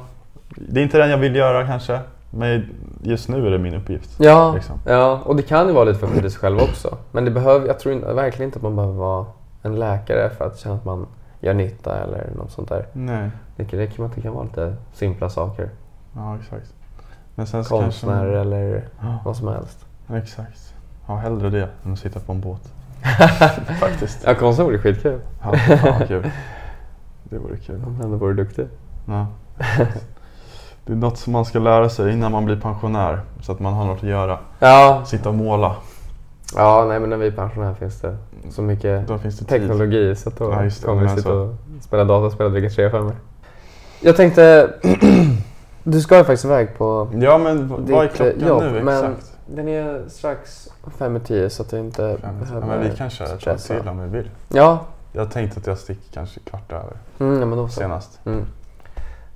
Det 0.57 0.80
är 0.80 0.84
inte 0.84 0.99
den 0.99 1.11
jag 1.11 1.18
vill 1.18 1.36
göra 1.36 1.66
kanske, 1.66 1.99
men 2.30 2.66
just 3.03 3.28
nu 3.28 3.47
är 3.47 3.51
det 3.51 3.59
min 3.59 3.74
uppgift. 3.74 4.11
ja, 4.18 4.53
Liksom. 4.55 4.76
ja, 4.86 5.20
och 5.24 5.36
det 5.36 5.42
kan 5.42 5.66
ju 5.66 5.72
vara 5.72 5.84
lite 5.84 5.99
för 6.07 6.20
sig 6.28 6.30
själv 6.30 6.59
också. 6.59 6.97
Men 7.12 7.24
det 7.24 7.30
behöver, 7.30 7.66
jag 7.66 7.78
tror 7.78 7.95
inte, 7.95 8.12
verkligen 8.12 8.49
inte 8.49 8.57
att 8.59 8.62
man 8.62 8.76
behöver 8.76 8.95
vara 8.95 9.26
en 9.62 9.76
läkare 9.78 10.30
för 10.38 10.45
att 10.47 10.59
känna 10.59 10.74
att 10.74 10.84
man 10.84 11.07
gör 11.40 11.55
nytta 11.55 11.99
eller 12.03 12.26
något 12.36 12.51
sånt 12.53 12.68
där. 12.68 12.86
Nej, 12.92 13.30
Det 13.57 13.64
räcker 13.72 14.00
med 14.00 14.09
att 14.11 14.14
det 14.14 14.20
kan 14.20 14.34
vara 14.34 14.44
lite 14.44 14.76
simpla 14.92 15.28
saker. 15.28 15.70
ja 16.16 16.36
exakt. 16.40 16.72
Men 17.34 17.46
sen 17.46 17.64
Konstnär 17.64 18.12
kanske... 18.12 18.38
eller 18.38 18.88
Ja, 19.02 19.18
vad 19.24 19.36
som 19.36 19.48
helst. 19.48 19.86
exakt. 20.12 20.74
Ja, 21.07 21.16
hellre 21.16 21.50
det 21.50 21.68
än 21.84 21.92
att 21.92 21.98
sitta 21.98 22.20
på 22.20 22.32
en 22.32 22.40
båt. 22.40 22.72
Faktiskt. 23.80 24.24
Ja, 24.26 24.34
konstnär 24.34 24.64
vore 24.66 24.78
skitkul. 24.78 25.20
Ja, 25.42 25.57
fan 25.57 26.07
kul. 26.09 26.30
Det 27.30 27.38
vore 27.38 27.57
kul. 27.57 27.82
Om 27.86 27.92
man 27.92 28.02
ändå 28.05 28.16
vore 28.16 28.34
duktig. 28.34 28.66
Ja. 29.07 29.26
Det 30.84 30.92
är 30.92 30.96
något 30.96 31.18
som 31.18 31.32
man 31.32 31.44
ska 31.44 31.59
lära 31.59 31.88
sig 31.88 32.12
innan 32.12 32.32
man 32.32 32.44
blir 32.44 32.61
pensionär. 32.61 33.20
Så 33.40 33.52
att 33.52 33.61
man 33.61 33.72
har 33.74 33.84
något 33.84 33.96
att 34.02 34.09
göra. 34.09 34.38
Ja, 34.59 35.02
Sitta 35.07 35.28
och 35.28 35.34
måla. 35.34 35.76
ja 36.57 36.84
nej 36.88 37.00
men 37.00 37.11
när 37.11 37.16
vi 37.16 37.26
är 37.26 37.30
pensionärer 37.30 37.74
finns 37.74 38.00
det 38.00 38.16
så 38.50 38.62
mycket 38.62 39.09
Då 39.09 39.18
finns 39.18 39.38
det 39.38 39.44
tid. 39.44 39.61
teknologi 39.61 40.16
så 40.16 40.28
att 40.28 40.36
då 40.38 40.44
Ja, 40.44 40.70
kommer 40.84 41.02
vi 41.02 41.09
sitta 41.09 41.22
så- 41.22 41.32
och 41.34 41.55
spela 41.80 42.05
dataspel 42.05 42.46
och 42.46 42.52
dricka 42.52 42.70
tre 42.74 42.90
femmor. 42.90 43.14
Jag 44.05 44.16
tänkte, 44.16 44.70
du 45.82 46.00
ska 46.00 46.16
ju 46.18 46.24
faktiskt 46.24 46.44
iväg 46.44 46.78
på 46.78 47.09
Ja 47.20 47.38
men 47.38 47.68
vad 47.68 47.90
är 47.90 48.02
eh, 48.05 48.09
klockan 48.09 48.48
jobb. 48.48 48.62
nu 48.62 48.78
exakt? 48.78 49.32
den 49.46 49.68
är 49.68 50.02
strax 50.09 50.68
fem 50.98 51.16
i 51.16 51.20
tio 51.20 51.50
så 51.50 51.62
att 51.62 51.70
du 51.70 51.78
inte 51.78 52.16
Fem, 52.22 52.40
behöver 52.40 52.66
men 52.66 52.90
vi 52.90 52.96
kan 52.96 53.11
köra 53.11 53.28
ett 53.28 53.40
stressa. 53.40 53.74
till 53.80 53.88
om 53.88 54.00
vi 54.02 54.09
vill. 54.18 54.30
Ja, 54.48 54.84
Jag 55.12 55.30
tänkte 55.30 55.61
att 55.61 55.66
jag 55.66 55.78
sticker 55.78 56.12
kanske 56.14 56.40
kvart 56.40 56.72
över 56.72 56.92
mm, 57.18 57.40
ja 57.40 57.46
men 57.46 57.59
då 57.59 57.68
så. 57.68 57.80
senast. 57.80 58.20
Mm. 58.24 58.44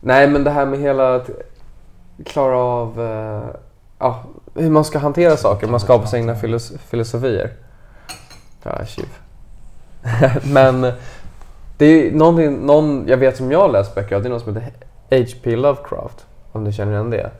Nej, 0.00 0.28
men 0.28 0.44
det 0.44 0.50
här 0.50 0.66
med 0.66 0.78
hela 0.78 1.14
att 1.16 1.30
klara 2.24 2.56
av 2.58 3.00
eh, 3.00 3.42
ja, 3.98 4.22
hur 4.54 4.70
man 4.70 4.84
ska 4.84 4.98
hantera 4.98 5.36
saker. 5.36 5.66
Man 5.66 5.80
skapar 5.80 6.06
sina 6.06 6.18
egna 6.20 6.34
filos- 6.34 6.78
filosofier. 6.78 7.50
Ja, 8.62 8.84
tjuv. 8.86 9.08
men 10.52 10.92
det 11.78 11.86
är 12.08 12.12
någonting, 12.12 12.66
någon 12.66 13.04
jag 13.08 13.16
vet 13.16 13.36
som 13.36 13.52
jag 13.52 13.60
har 13.60 13.68
läst 13.68 13.94
böcker 13.94 14.16
av, 14.16 14.22
det 14.22 14.28
är 14.28 14.30
någon 14.30 14.40
som 14.40 14.56
heter 14.56 14.72
H.P. 15.10 15.56
Lovecraft. 15.56 16.26
Om 16.52 16.64
du 16.64 16.72
känner 16.72 16.92
igen 16.92 17.10
det? 17.10 17.30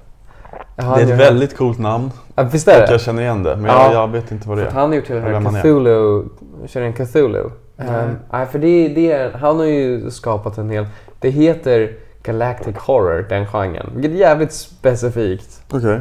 Han 0.76 0.99
det 0.99 1.03
är 1.05 1.07
gör- 1.07 1.14
ett 1.14 1.20
väldigt 1.20 1.57
coolt 1.57 1.78
namn 1.78 2.11
Ja, 2.34 2.43
visst 2.43 2.68
är 2.68 2.86
det? 2.86 2.93
jag 2.93 3.01
känner 3.01 3.22
igen 3.22 3.43
det. 3.43 3.57
Men 3.57 3.64
Ja. 3.64 3.84
jag, 3.84 4.03
jag 4.03 4.09
vet 4.09 4.30
inte 4.32 4.49
vad 4.49 4.59
det 4.59 4.64
För 4.64 4.70
är. 4.70 4.74
han 4.74 4.89
har 4.89 4.97
gjort 4.97 5.11
hela 5.11 5.20
den 5.28 5.47
här. 5.47 5.61
Cthulhu, 5.62 6.22
känner 6.66 6.86
du 6.86 6.93
igen 6.93 7.07
Cthulhu? 7.07 7.51
Nej. 7.76 7.89
Ehm, 7.89 8.16
nej, 8.32 8.47
för 8.47 8.59
det, 8.59 8.89
det 8.89 9.12
är, 9.12 9.32
han 9.32 9.57
har 9.59 9.64
ju 9.66 10.11
skapat 10.11 10.59
en 10.59 10.70
hel, 10.70 10.86
det 11.20 11.30
heter 11.30 11.93
Galactic 12.22 12.76
Horror, 12.76 13.26
den 13.28 13.47
genren. 13.47 13.91
Vilket 13.95 14.12
är 14.12 14.16
jävligt 14.16 14.53
specifikt. 14.53 15.62
Okej. 15.70 16.01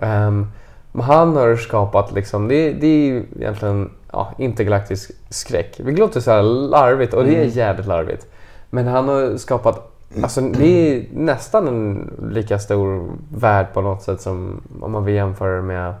Ehm, 0.00 0.46
men 0.92 1.04
han 1.04 1.36
har 1.36 1.56
skapat 1.56 2.12
liksom, 2.12 2.48
det, 2.48 2.72
det 2.72 2.86
är 2.86 3.06
ju 3.06 3.24
egentligen 3.38 3.90
ja, 4.12 4.32
intergalaktisk 4.38 5.10
skräck. 5.28 5.80
Vilket 5.80 5.98
låter 6.00 6.20
så 6.20 6.30
här 6.30 6.42
larvigt 6.42 7.14
och 7.14 7.24
det 7.24 7.30
är 7.30 7.36
Mm. 7.42 7.48
jävligt 7.48 7.86
larvigt. 7.86 8.26
Men 8.70 8.86
han 8.86 9.08
har 9.08 9.36
skapat, 9.36 9.92
alltså 10.22 10.40
det 10.40 10.66
är 10.66 11.04
nästan 11.12 11.68
en 11.68 12.10
lika 12.32 12.58
stor 12.58 13.08
värld 13.36 13.66
på 13.74 13.80
något 13.80 14.02
sätt 14.02 14.20
som 14.20 14.60
om 14.80 14.92
man 14.92 15.04
vill 15.04 15.14
jämföra 15.14 15.56
det 15.56 15.62
med 15.62 15.94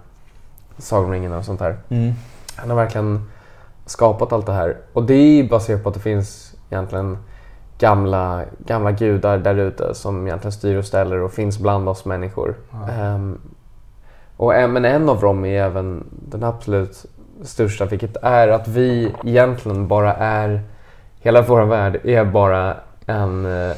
Sagan 0.78 1.32
och 1.32 1.44
sånt 1.44 1.58
där. 1.60 1.76
Mm. 1.88 2.12
Han 2.56 2.70
har 2.70 2.76
verkligen 2.76 3.30
skapat 3.86 4.32
allt 4.32 4.46
det 4.46 4.52
här. 4.52 4.76
Och 4.92 5.02
det 5.04 5.14
är 5.14 5.48
baserat 5.48 5.82
på 5.82 5.88
att 5.88 5.94
det 5.94 6.00
finns 6.00 6.54
egentligen 6.70 7.18
gamla, 7.78 8.42
gamla 8.66 8.92
gudar 8.92 9.38
där 9.38 9.54
ute 9.56 9.94
som 9.94 10.26
egentligen 10.26 10.52
styr 10.52 10.76
och 10.76 10.84
ställer 10.84 11.18
och 11.20 11.32
finns 11.32 11.58
bland 11.58 11.88
oss 11.88 12.04
människor. 12.04 12.54
Ehm, 12.90 13.38
och, 14.36 14.54
en- 14.54 14.72
men 14.72 14.84
en 14.84 15.08
av 15.08 15.20
dem 15.20 15.44
är 15.44 15.62
även 15.62 16.04
den 16.10 16.44
absolut 16.44 17.04
största, 17.42 17.84
vilket 17.84 18.16
är 18.22 18.48
att 18.48 18.68
vi 18.68 19.12
egentligen 19.24 19.88
bara 19.88 20.14
är, 20.14 20.60
hela 21.20 21.42
vår 21.42 21.62
värld 21.62 22.00
är 22.04 22.24
bara 22.24 22.74
en, 23.06 23.46
eh, 23.46 23.76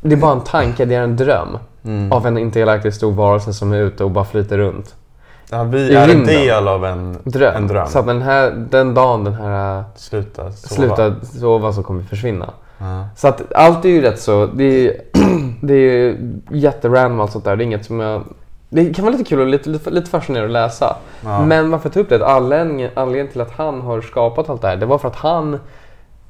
det 0.00 0.12
är 0.14 0.16
bara 0.16 0.32
en 0.32 0.40
tanke, 0.40 0.84
det 0.84 0.94
är 0.94 1.02
en 1.02 1.16
dröm 1.16 1.58
Mm. 1.86 2.12
av 2.12 2.26
en 2.26 2.38
intergalaktisk 2.38 2.96
stor 2.96 3.12
varelse 3.12 3.52
som 3.52 3.72
är 3.72 3.76
ute 3.80 4.04
och 4.04 4.10
bara 4.10 4.24
flyter 4.24 4.58
runt. 4.58 4.94
Ja, 5.50 5.62
vi 5.62 5.78
i 5.80 5.94
är 5.94 6.08
en 6.08 6.24
del 6.26 6.68
av 6.68 6.84
en 6.84 7.18
Dröm. 7.24 7.54
En 7.56 7.66
dröm. 7.68 7.86
Så 7.86 7.98
att 7.98 8.06
den, 8.06 8.22
här, 8.22 8.50
den 8.70 8.94
dagen 8.94 9.24
den 9.24 9.34
här 9.34 9.78
äh, 9.78 9.84
Sluta 9.96 10.52
sova. 10.52 10.52
slutar 10.96 11.14
sova 11.24 11.72
så 11.72 11.82
kommer 11.82 12.00
vi 12.00 12.06
försvinna. 12.06 12.50
Ja. 12.78 13.04
Så 13.16 13.28
att 13.28 13.52
allt 13.54 13.84
är 13.84 13.88
ju 13.88 14.00
rätt 14.00 14.20
så, 14.20 14.46
det 14.46 14.64
är, 14.64 14.96
det 15.66 15.74
är 15.74 16.16
jätterandom 16.50 17.20
allt 17.20 17.32
sånt 17.32 17.44
där. 17.44 17.56
Det 17.56 17.62
är 17.62 17.66
inget 17.66 17.84
som 17.84 18.00
jag... 18.00 18.22
Det 18.74 18.94
kan 18.94 19.04
vara 19.04 19.12
lite 19.12 19.24
kul 19.24 19.40
och 19.40 19.46
lite, 19.46 19.70
lite, 19.70 19.90
lite 19.90 20.10
fascinerande 20.10 20.46
att 20.46 20.52
läsa. 20.52 20.96
Ja. 21.24 21.44
Men 21.44 21.70
varför 21.70 21.88
ta 21.88 22.00
upp 22.00 22.08
det? 22.08 22.26
Anledningen, 22.26 22.90
anledningen 22.94 23.32
till 23.32 23.40
att 23.40 23.50
han 23.50 23.80
har 23.80 24.00
skapat 24.00 24.50
allt 24.50 24.62
det 24.62 24.68
här, 24.68 24.76
det 24.76 24.86
var 24.86 24.98
för 24.98 25.08
att 25.08 25.16
han 25.16 25.58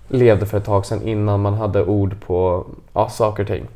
levde 0.08 0.46
för 0.46 0.58
ett 0.58 0.64
tag 0.64 0.86
sedan 0.86 1.02
innan 1.02 1.40
man 1.40 1.54
hade 1.54 1.84
ord 1.84 2.16
på 2.26 2.64
ja, 2.92 3.08
saker 3.08 3.42
och 3.42 3.46
ting. 3.46 3.66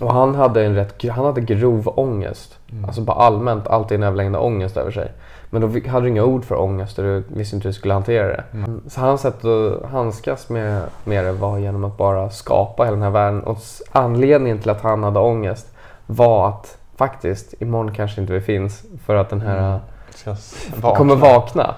Och 0.00 0.12
han 0.12 0.34
hade 0.34 0.64
en 0.64 0.74
rätt, 0.74 1.08
han 1.10 1.24
hade 1.24 1.40
grov 1.40 1.92
ångest. 1.96 2.58
Alltså 2.86 3.00
bara 3.00 3.16
allmänt, 3.16 3.66
alltid 3.66 3.96
en 3.96 4.02
överlängande 4.02 4.38
ångest 4.38 4.76
över 4.76 4.90
sig. 4.90 5.12
Men 5.50 5.60
då 5.62 5.90
hade 5.90 6.06
du 6.06 6.10
inga 6.10 6.24
ord 6.24 6.44
för 6.44 6.60
ångest 6.60 6.98
och 6.98 7.04
du 7.04 7.22
visste 7.28 7.56
inte 7.56 7.68
hur 7.68 7.72
du 7.72 7.78
skulle 7.78 7.94
hantera 7.94 8.26
det. 8.26 8.44
Så 8.88 9.00
hans 9.00 9.20
sätt 9.20 9.44
att 9.44 9.90
handskas 9.90 10.48
med, 10.48 10.82
med 11.04 11.24
det 11.24 11.32
var 11.32 11.58
genom 11.58 11.84
att 11.84 11.96
bara 11.96 12.30
skapa 12.30 12.84
hela 12.84 12.94
den 12.94 13.02
här 13.02 13.10
världen. 13.10 13.42
Och 13.42 13.58
anledningen 13.92 14.58
till 14.58 14.70
att 14.70 14.82
han 14.82 15.02
hade 15.02 15.18
ångest 15.18 15.66
var 16.06 16.48
att 16.48 16.77
faktiskt, 16.98 17.54
imorgon 17.62 17.94
kanske 17.94 18.20
inte 18.20 18.32
vi 18.32 18.40
finns 18.40 18.82
för 19.06 19.16
att 19.16 19.30
den 19.30 19.40
här 19.40 19.80
Ska 20.14 20.30
s- 20.30 20.66
kommer 20.96 21.16
vakna. 21.16 21.74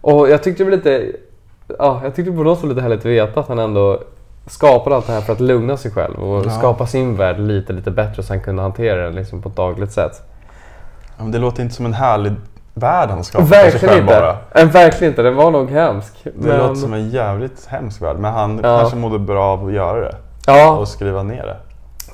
Och 0.00 0.28
jag 0.30 0.42
tyckte 0.42 0.64
det 0.64 0.70
var 0.70 0.76
lite, 0.76 1.12
ja, 1.78 2.00
jag 2.04 2.14
tyckte 2.14 2.32
på 2.32 2.42
något 2.42 2.58
sätt 2.60 2.68
lite 2.68 2.80
härligt 2.80 2.98
att 3.00 3.04
veta 3.06 3.40
att 3.40 3.48
han 3.48 3.58
ändå 3.58 4.00
skapade 4.46 4.96
allt 4.96 5.06
det 5.06 5.12
här 5.12 5.20
för 5.20 5.32
att 5.32 5.40
lugna 5.40 5.76
sig 5.76 5.90
själv 5.90 6.22
och 6.22 6.46
Ja. 6.46 6.50
skapa 6.50 6.86
sin 6.86 7.16
värld 7.16 7.38
lite, 7.40 7.72
lite 7.72 7.90
bättre 7.90 8.22
så 8.22 8.32
han 8.32 8.40
kunde 8.40 8.62
hantera 8.62 9.04
den 9.04 9.14
liksom 9.14 9.42
på 9.42 9.48
ett 9.48 9.56
dagligt 9.56 9.92
sätt. 9.92 10.22
Ja, 11.16 11.22
men 11.22 11.32
det 11.32 11.38
låter 11.38 11.62
inte 11.62 11.74
som 11.74 11.86
en 11.86 11.94
härlig 11.94 12.32
värld 12.74 13.10
han 13.10 13.24
skapar 13.24 13.46
för 13.46 13.70
sig 13.70 13.80
själv 13.80 14.00
inte. 14.02 14.14
bara. 14.14 14.62
Äh, 14.62 14.68
verkligen 14.68 15.12
inte, 15.12 15.22
den 15.22 15.36
var 15.36 15.50
nog 15.50 15.70
hemsk. 15.70 16.12
Det 16.34 16.56
låter 16.58 16.74
som 16.74 16.92
en 16.94 17.10
jävligt 17.10 17.66
hemsk 17.66 18.02
värld. 18.02 18.16
Men 18.18 18.32
han 18.32 18.60
Ja. 18.62 18.78
kanske 18.78 18.96
mådde 18.96 19.18
bra 19.18 19.44
av 19.44 19.66
att 19.66 19.72
göra 19.72 20.00
det. 20.00 20.16
Ja, 20.46 20.70
Och 20.76 20.88
skriva 20.88 21.22
ner 21.22 21.42
det. 21.46 21.56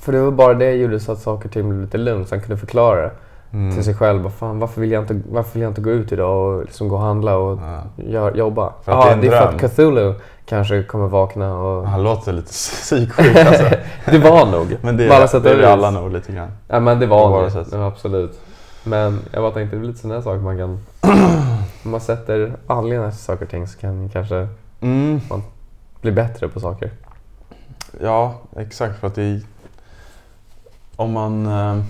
För 0.04 0.12
det 0.12 0.20
var 0.20 0.30
bara 0.30 0.54
det 0.54 0.72
gjorde 0.72 1.00
så 1.00 1.12
att 1.12 1.18
saker 1.18 1.48
och 1.48 1.52
ting 1.52 1.68
blev 1.68 1.80
lite 1.82 1.98
lugnt 1.98 2.28
så 2.28 2.34
han 2.34 2.42
kunde 2.42 2.56
förklara 2.56 3.02
det. 3.02 3.10
Mm. 3.52 3.74
till 3.74 3.84
sig 3.84 3.94
själv. 3.94 4.30
Fan, 4.30 4.58
varför, 4.58 4.80
vill 4.80 4.90
jag 4.92 5.02
inte, 5.02 5.20
varför 5.30 5.52
vill 5.52 5.62
jag 5.62 5.70
inte 5.70 5.80
gå 5.80 5.90
ut 5.90 6.12
idag 6.12 6.54
och 6.54 6.64
liksom 6.64 6.88
gå 6.88 6.96
och 6.96 7.02
handla 7.02 7.36
och 7.36 7.58
Ja. 7.62 7.82
gör, 8.04 8.34
jobba? 8.34 8.72
För 8.82 8.92
att 8.92 9.02
det 9.04 9.08
är 9.08 9.12
en 9.12 9.20
det 9.20 9.26
är 9.26 9.30
för 9.30 9.38
dröm. 9.52 9.54
att 9.54 9.60
Cthulhu 9.72 10.14
kanske 10.46 10.82
kommer 10.82 11.06
vakna 11.08 11.58
och... 11.58 11.86
Han 11.88 12.02
låter 12.02 12.32
lite 12.32 12.46
psyksjuk 12.52 13.36
alltså. 13.36 13.64
det 14.10 14.18
var 14.18 14.46
nog. 14.46 14.76
Men 14.82 14.96
det 14.96 15.10
alla 15.10 15.24
är, 15.24 15.40
det 15.40 15.50
är 15.50 15.56
vi 15.56 15.64
alla 15.64 15.90
nog 15.90 16.12
lite 16.12 16.32
grann. 16.32 16.48
Ja 16.68 16.80
men 16.80 17.00
det 17.00 17.06
var 17.06 17.50
sätt. 17.50 17.68
Ja, 17.72 17.86
absolut. 17.86 18.40
Men 18.84 19.20
jag 19.32 19.42
bara 19.42 19.52
tänkte, 19.52 19.76
det 19.76 19.82
är 19.82 19.86
lite 19.86 19.98
sådana 20.00 20.22
saker 20.22 20.40
man 20.40 20.58
kan... 20.58 20.78
Om 21.84 21.90
man 21.90 22.00
sätter 22.00 22.52
anledningar 22.66 23.10
till 23.10 23.20
saker 23.20 23.44
och 23.44 23.50
ting 23.50 23.66
så 23.68 23.78
kan 23.78 24.08
kanske 24.08 24.48
Mm. 24.80 25.20
bli 26.00 26.12
bättre 26.12 26.48
på 26.48 26.60
saker. 26.60 26.90
Ja, 28.00 28.34
exakt. 28.56 29.00
För 29.00 29.06
att 29.06 29.14
det. 29.14 29.40
Om 30.96 31.12
man... 31.12 31.46
eh, 31.46 31.82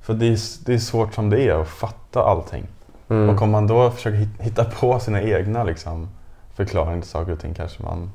För 0.00 0.14
det 0.14 0.26
är, 0.26 0.38
det 0.66 0.74
är 0.74 0.78
svårt 0.78 1.14
som 1.14 1.30
det 1.30 1.42
är 1.48 1.54
att 1.60 1.68
fatta 1.68 2.22
allting. 2.22 2.66
Mm. 3.08 3.28
Och 3.30 3.42
om 3.42 3.50
man 3.50 3.66
då 3.66 3.90
försöker 3.90 4.16
hit- 4.18 4.40
hitta 4.40 4.64
på 4.64 4.98
sina 4.98 5.22
egna 5.22 5.64
liksom, 5.64 6.08
förklaringar 6.54 7.00
till 7.00 7.10
saker 7.10 7.32
och 7.32 7.40
ting 7.40 7.54
kanske 7.54 7.82
man 7.82 8.10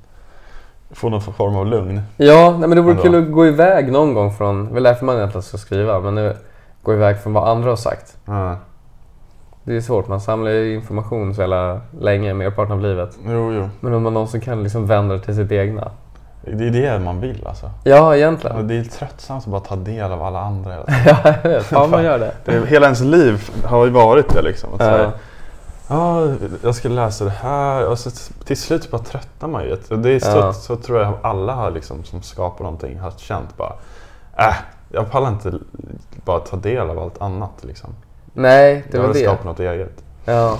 får 0.91 1.09
någon 1.09 1.21
form 1.21 1.55
av 1.55 1.65
lugn. 1.67 2.01
Ja, 2.17 2.49
nej, 2.59 2.69
men 2.69 2.75
det 2.75 2.81
vore 2.81 2.91
Ändå. 2.91 3.03
kul 3.03 3.15
att 3.15 3.31
gå 3.31 3.47
iväg 3.47 3.91
någon 3.91 4.13
gång 4.13 4.31
från... 4.33 4.63
Det 4.65 4.69
är 4.71 4.73
väl 4.73 4.83
därför 4.83 5.05
man 5.05 5.15
egentligen 5.15 5.43
ska 5.43 5.57
skriva. 5.57 5.99
Men 5.99 6.15
nu, 6.15 6.35
gå 6.83 6.93
iväg 6.93 7.19
från 7.19 7.33
vad 7.33 7.47
andra 7.49 7.69
har 7.69 7.75
sagt. 7.75 8.17
Ja. 8.25 8.57
Det 9.63 9.75
är 9.75 9.81
svårt, 9.81 10.07
man 10.07 10.21
samlar 10.21 10.51
ju 10.51 10.73
information 10.75 11.35
så 11.35 11.41
jävla 11.41 11.81
länge, 11.99 12.33
merparten 12.33 12.71
av 12.71 12.81
livet. 12.81 13.17
Jo, 13.25 13.53
jo. 13.53 13.69
Men 13.79 13.93
om 13.93 14.03
man 14.03 14.13
någonsin 14.13 14.41
kan 14.41 14.63
liksom 14.63 14.85
vända 14.87 15.15
det 15.15 15.21
till 15.21 15.35
sitt 15.35 15.51
egna. 15.51 15.91
Det 16.45 16.67
är 16.67 16.71
det 16.71 16.99
man 16.99 17.19
vill 17.19 17.47
alltså. 17.47 17.71
Ja, 17.83 18.07
Och 18.07 18.15
egentligen. 18.15 18.67
det 18.67 18.75
är 18.75 18.83
tröttsamt 18.83 19.43
att 19.43 19.51
bara 19.51 19.61
ta 19.61 19.75
del 19.75 20.11
av 20.11 20.23
alla 20.23 20.39
andra 20.39 20.71
hela 20.71 20.83
tiden. 20.85 21.03
ja, 21.23 21.33
jag 21.43 21.49
vet. 21.49 21.63
Fan 21.65 21.89
man 21.89 22.03
gör 22.03 22.19
det. 22.19 22.31
det 22.45 22.51
är, 22.55 22.65
Hela 22.65 22.85
ens 22.85 23.01
liv 23.01 23.49
har 23.65 23.85
ju 23.85 23.91
varit 23.91 24.33
det 24.33 24.41
liksom. 24.41 24.73
Att 24.73 24.79
så 24.79 24.85
här, 24.85 24.99
Ja. 25.03 25.11
Ja, 25.87 26.27
jag 26.63 26.75
ska 26.75 26.89
läsa 26.89 27.23
det 27.25 27.29
här 27.29 27.85
och 27.87 27.99
så 27.99 28.09
till 28.45 28.57
slut 28.57 28.91
bara 28.91 29.01
tröttnar 29.01 29.49
man 29.49 29.63
ju. 29.63 29.77
Det 29.97 30.09
är 30.09 30.19
så, 30.19 30.37
Ja. 30.37 30.53
så 30.53 30.75
tror 30.75 31.01
jag 31.01 31.13
alla 31.21 31.53
har 31.53 31.71
liksom, 31.71 32.03
som 32.03 32.21
skapar 32.21 32.63
någonting 32.63 32.99
har 32.99 33.11
känt 33.11 33.57
bara 33.57 33.73
äh, 34.37 34.55
jag 34.91 35.11
pallar 35.11 35.29
inte 35.29 35.53
bara 36.25 36.39
ta 36.39 36.57
del 36.57 36.89
av 36.89 36.99
allt 36.99 37.21
annat 37.21 37.51
liksom. 37.61 37.89
Nej, 38.33 38.85
det 38.91 38.97
jag 38.97 39.03
var 39.03 39.13
vill 39.13 39.23
det. 39.23 39.27
skapa 39.29 39.43
något 39.43 39.59
eget. 39.59 40.03
Ja. 40.25 40.57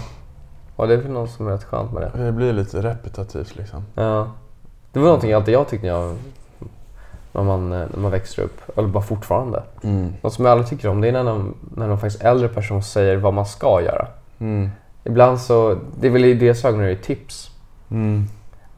Och 0.76 0.88
det 0.88 0.94
är 0.94 0.98
väl 0.98 1.12
något 1.12 1.30
som 1.32 1.48
är 1.48 1.52
rätt 1.52 1.64
skönt 1.64 1.92
med 1.94 2.02
det. 2.16 2.24
Det 2.26 2.32
blir 2.32 2.54
lite 2.54 2.82
repetitivt 2.82 3.56
liksom. 3.56 3.86
Ja. 3.96 4.28
Det 4.94 5.00
var 5.00 5.06
någonting 5.06 5.34
alltid 5.34 5.54
jag 5.54 5.68
tyckte 5.68 5.88
när, 5.88 5.94
jag, 5.94 6.16
när, 7.32 7.44
man, 7.44 7.72
eh, 7.74 7.88
när 7.94 8.00
man 8.00 8.12
växer 8.12 8.44
upp, 8.44 8.62
eller 8.78 8.88
bara 8.88 9.04
fortfarande. 9.04 9.64
Något 10.22 10.34
som 10.34 10.46
jag 10.46 10.52
aldrig 10.52 10.70
tycker 10.70 10.90
om 10.90 11.02
det 11.02 11.08
är 11.08 11.12
när 11.12 11.24
någon, 11.24 11.56
när 11.76 11.88
någon 11.88 12.00
faktiskt 12.00 12.24
äldre 12.24 12.48
person 12.48 12.84
säger 12.84 13.18
vad 13.18 13.34
man 13.34 13.46
ska 13.46 13.82
göra. 13.82 14.08
Mm. 14.40 14.70
Ibland 15.04 15.40
så, 15.42 15.78
det 16.00 16.08
är 16.08 16.12
väl 16.12 16.26
i 16.26 16.34
deras 16.34 16.66
ögon 16.66 16.80
är 16.82 16.88
det 16.88 16.96
tips. 16.96 17.52
Mm. 17.92 18.28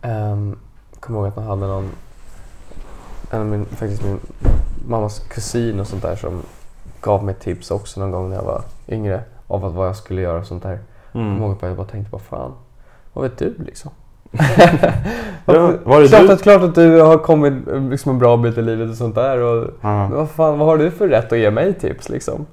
Um, 0.01 0.57
kommer 0.99 1.19
ihåg 1.19 1.27
att 1.27 1.35
man 1.35 1.45
hade 1.45 1.67
någon, 1.67 1.89
en 3.31 3.49
min, 3.49 3.65
faktiskt 3.65 4.03
min 4.03 4.19
mammas 4.87 5.19
kusin 5.19 5.79
och 5.79 5.87
sånt 5.87 6.01
där 6.01 6.15
som 6.15 6.41
gav 7.01 7.23
mig 7.23 7.35
tips 7.35 7.71
också 7.71 7.99
någon 7.99 8.11
gång 8.11 8.29
när 8.29 8.35
jag 8.35 8.43
var 8.43 8.61
yngre. 8.87 9.23
Av 9.47 9.73
vad 9.75 9.87
jag 9.87 9.95
skulle 9.95 10.21
göra 10.21 10.39
och 10.39 10.45
sånt 10.45 10.63
där. 10.63 10.79
Jag 11.11 11.21
Mm. 11.21 11.33
kommer 11.33 11.47
ihåg 11.47 11.55
att 11.55 11.61
jag 11.63 11.75
bara 11.77 11.87
tänkte, 11.87 12.11
vad 12.11 12.21
fan, 12.21 12.51
vad 13.13 13.23
vet 13.23 13.37
du 13.37 13.55
liksom? 13.65 13.91
Ja, 15.47 15.71
var 15.83 16.01
det 16.01 16.07
klart, 16.07 16.27
du? 16.27 16.33
Att, 16.33 16.41
klart 16.43 16.61
att 16.61 16.75
du 16.75 17.01
har 17.01 17.17
kommit 17.17 17.53
liksom 17.89 18.11
en 18.11 18.19
bra 18.19 18.37
bit 18.37 18.57
i 18.57 18.61
livet 18.61 18.89
och 18.89 18.95
sånt 18.95 19.15
där. 19.15 19.37
Och, 19.41 19.67
Ja. 19.81 20.09
vad 20.11 20.29
fan, 20.29 20.59
vad 20.59 20.67
har 20.67 20.77
du 20.77 20.91
för 20.91 21.07
rätt 21.07 21.31
att 21.31 21.37
ge 21.39 21.51
mig 21.51 21.73
tips 21.73 22.09
liksom? 22.09 22.45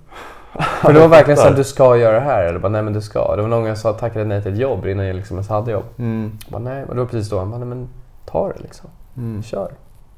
För 0.83 0.93
det 0.93 1.01
var 1.01 1.09
verkligen 1.09 1.39
så 1.39 1.49
att 1.49 1.57
du 1.57 1.65
ska 1.65 1.97
göra 1.97 2.15
det 2.15 2.21
här. 2.21 2.45
Eller 2.45 2.59
bara, 2.59 2.69
nej 2.69 2.83
men 2.83 2.93
du 2.93 3.01
ska. 3.01 3.37
Det 3.37 3.43
var 3.43 3.49
någon 3.49 3.61
gång 3.61 3.69
jag 3.69 3.79
sa 3.79 3.93
tackade 3.93 4.25
nej 4.25 4.43
till 4.43 4.53
ett 4.53 4.59
jobb 4.59 4.87
innan 4.87 5.07
jag 5.07 5.17
liksom 5.17 5.37
ens 5.37 5.49
hade 5.49 5.71
jobb. 5.73 5.85
Mm. 5.99 6.33
Jag 6.45 6.53
bara, 6.53 6.73
nej, 6.73 6.85
men 6.87 6.97
det 6.97 7.03
var 7.03 7.09
precis 7.09 7.31
då 7.31 7.39
han 7.39 7.51
bara, 7.51 7.59
nej 7.59 7.69
men 7.69 7.89
ta 8.27 8.49
det 8.49 8.63
liksom. 8.63 8.91
Mm. 9.17 9.43
Kör. 9.43 9.71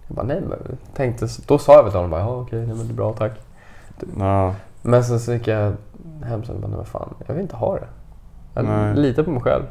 Jag 0.06 0.16
bara, 0.16 0.26
nej 0.26 0.40
men 0.48 0.58
tänkte, 0.94 1.26
då 1.46 1.58
sa 1.58 1.72
jag 1.72 1.82
väl 1.82 1.92
till 1.92 1.98
honom 1.98 2.10
bara, 2.10 2.20
ja 2.20 2.36
okej, 2.36 2.58
nej 2.66 2.76
men 2.76 2.86
det 2.86 2.92
är 2.92 2.96
bra 2.96 3.12
tack. 3.12 3.32
Ja. 4.18 4.54
Men 4.82 5.04
sen 5.04 5.20
så 5.20 5.32
gick 5.32 5.48
jag 5.48 5.72
hem 6.24 6.40
och 6.40 6.54
bara, 6.60 6.68
nej 6.68 6.76
men 6.76 6.84
fan, 6.84 7.14
jag 7.26 7.34
vill 7.34 7.42
inte 7.42 7.56
ha 7.56 7.74
det. 7.74 7.86
Jag 8.54 8.98
litar 8.98 9.22
på 9.22 9.30
mig 9.30 9.42
själv. 9.42 9.62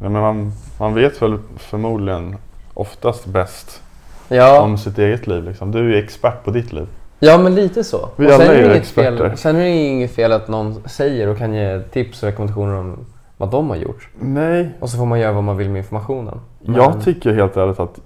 Men 0.00 0.12
man, 0.12 0.52
man 0.78 0.94
vet 0.94 1.22
väl 1.22 1.38
förmodligen 1.56 2.36
oftast 2.74 3.26
bäst 3.26 3.82
Ja, 4.28 4.60
om 4.60 4.78
sitt 4.78 4.98
eget 4.98 5.26
liv. 5.26 5.44
Liksom. 5.44 5.72
Du 5.72 5.78
är 5.78 5.82
ju 5.82 5.96
expert 6.04 6.44
på 6.44 6.50
ditt 6.50 6.72
liv. 6.72 6.86
ja 7.18 7.38
men 7.38 7.54
lite 7.54 7.84
så. 7.84 8.08
Vi 8.16 8.26
Och 8.26 8.30
sen 8.30 8.40
alla 8.40 8.52
är 8.52 8.58
ju 8.58 8.64
inget 8.74 8.86
fel, 8.86 9.14
experter. 9.14 9.36
sen 9.36 9.56
är 9.56 9.60
det 9.60 9.70
inget 9.70 10.10
fel 10.14 10.32
att 10.32 10.48
någon 10.48 10.82
säger 10.88 11.28
och 11.28 11.38
kan 11.38 11.54
ge 11.54 11.80
tips 11.80 12.22
och 12.22 12.26
rekommendationer 12.28 12.74
om 12.76 12.98
vad 13.36 13.50
de 13.50 13.68
har 13.70 13.76
gjort. 13.76 14.08
Nej, 14.20 14.74
Och 14.80 14.90
så 14.90 14.96
får 14.98 15.06
man 15.06 15.20
göra 15.20 15.32
vad 15.32 15.44
man 15.44 15.56
vill 15.56 15.70
med 15.70 15.78
informationen. 15.78 16.40
Men- 16.60 16.74
Jag 16.74 17.02
tycker 17.04 17.32
helt 17.34 17.56
ärligt 17.56 17.80
att 17.80 18.00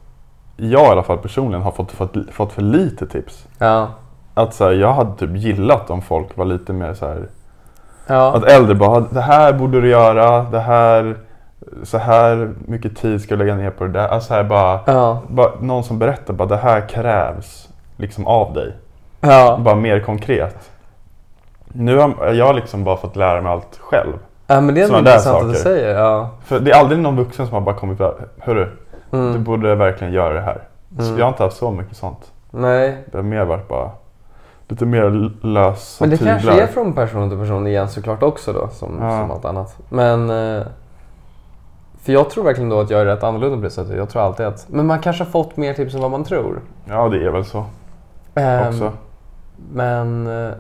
jag 0.57 0.83
i 0.83 0.91
alla 0.91 1.03
fall 1.03 1.19
personligen 1.19 1.63
har 1.63 1.71
fått, 1.73 1.93
fått, 1.93 2.15
fått 2.33 2.53
för 2.53 2.63
lite 2.63 3.07
tips. 3.07 3.47
Ja. 3.59 3.89
Att 4.35 4.55
så 4.55 4.65
här, 4.65 4.73
jag 4.73 4.93
hade 4.93 5.17
typ 5.17 5.37
gillat 5.37 5.91
om 5.91 6.03
folk 6.03 6.37
var 6.37 6.45
lite 6.45 6.73
mer 6.73 6.95
så 6.95 7.07
här. 7.07 7.29
Ja. 8.07 8.33
Att 8.37 8.45
äldre 8.45 8.75
bara, 8.75 9.01
det 9.01 9.21
här 9.21 9.53
borde 9.53 9.81
du 9.81 9.89
göra, 9.89 10.43
det 10.51 10.61
här, 10.61 11.17
så 11.83 11.99
här 11.99 12.51
mycket 12.59 12.97
tid 12.97 13.21
ska 13.23 13.37
du 13.37 13.45
lägga 13.45 13.57
ner 13.57 13.71
på 13.71 13.85
det 13.85 13.91
där. 13.91 14.09
Alltså 14.09 14.35
här 14.35 14.45
bara, 14.45 14.81
Ja. 14.87 15.23
bara 15.29 15.51
någon 15.61 15.85
som 15.85 15.99
berättar 15.99 16.35
bara, 16.35 16.49
det 16.49 16.57
här 16.57 16.89
krävs 16.89 17.69
liksom 17.97 18.27
av 18.27 18.53
dig. 18.55 18.73
Ja. 19.21 19.59
Bara 19.65 19.75
mer 19.75 20.01
konkret. 20.01 20.71
Nu 21.65 21.97
har 21.99 22.33
jag 22.33 22.55
liksom 22.57 22.85
bara 22.85 22.97
fått 22.97 23.17
lära 23.17 23.41
mig 23.41 23.53
allt 23.53 23.79
själv. 23.81 24.13
ja, 24.47 24.61
men 24.61 24.75
det 24.75 24.81
är 24.83 24.99
intressant 24.99 25.43
att 25.45 25.53
du 25.53 25.59
säger. 25.59 25.95
Ja. 25.99 26.31
För 26.45 26.61
det 26.61 26.71
är 26.71 26.81
aldrig 26.81 27.01
någon 27.01 27.17
vuxen 27.17 27.47
som 27.47 27.55
har 27.55 27.61
bara 27.61 27.75
kommit 27.75 28.01
och 28.01 28.15
hörru, 28.39 28.69
du 29.11 29.19
Mm. 29.19 29.45
borde 29.45 29.75
verkligen 29.75 30.13
göra 30.13 30.35
det 30.35 30.41
här. 30.41 30.63
Mm. 30.99 31.19
jag 31.19 31.25
har 31.25 31.29
inte 31.31 31.43
haft 31.43 31.57
så 31.57 31.71
mycket 31.71 31.97
sånt. 31.97 32.33
Nej. 32.51 32.97
Det 33.13 33.19
har 33.19 33.23
mer 33.23 33.45
varit 33.45 33.69
bara 33.69 33.91
lite 34.69 34.87
mer 34.87 35.31
lösa 35.47 36.05
Men 36.05 36.11
det 36.11 36.17
tyglar. 36.17 36.33
kanske 36.39 36.63
är 36.63 36.67
från 36.67 36.93
person 36.93 37.31
till 37.31 37.39
person 37.39 37.67
igen 37.67 37.89
såklart 37.89 38.23
också 38.23 38.53
då, 38.53 38.69
som, 38.69 38.99
Ja. 39.03 39.11
som 39.21 39.31
allt 39.31 39.45
annat. 39.45 39.77
Men... 39.89 40.31
För 42.05 42.13
jag 42.13 42.31
tror 42.31 42.45
verkligen 42.45 42.71
då 42.71 42.81
att 42.81 42.91
jag 42.91 43.01
är 43.01 43.05
rätt 43.07 43.23
annorlunda 43.23 43.57
på 43.57 43.63
det 43.63 43.71
sättet. 43.71 43.97
Jag 43.97 44.09
tror 44.09 44.23
alltid 44.23 44.47
att... 44.47 44.67
Men 44.69 44.87
man 44.87 44.99
kanske 45.01 45.25
har 45.25 45.31
fått 45.31 45.57
mer 45.57 45.75
tips 45.75 45.95
än 45.95 46.01
vad 46.01 46.11
man 46.11 46.25
tror. 46.25 46.61
Ja, 46.85 47.09
det 47.09 47.25
är 47.27 47.31
väl 47.31 47.45
så 47.45 47.65
Ehm, 48.35 48.69
också. 48.69 48.93
Men 49.73 50.27
eh, 50.27 50.53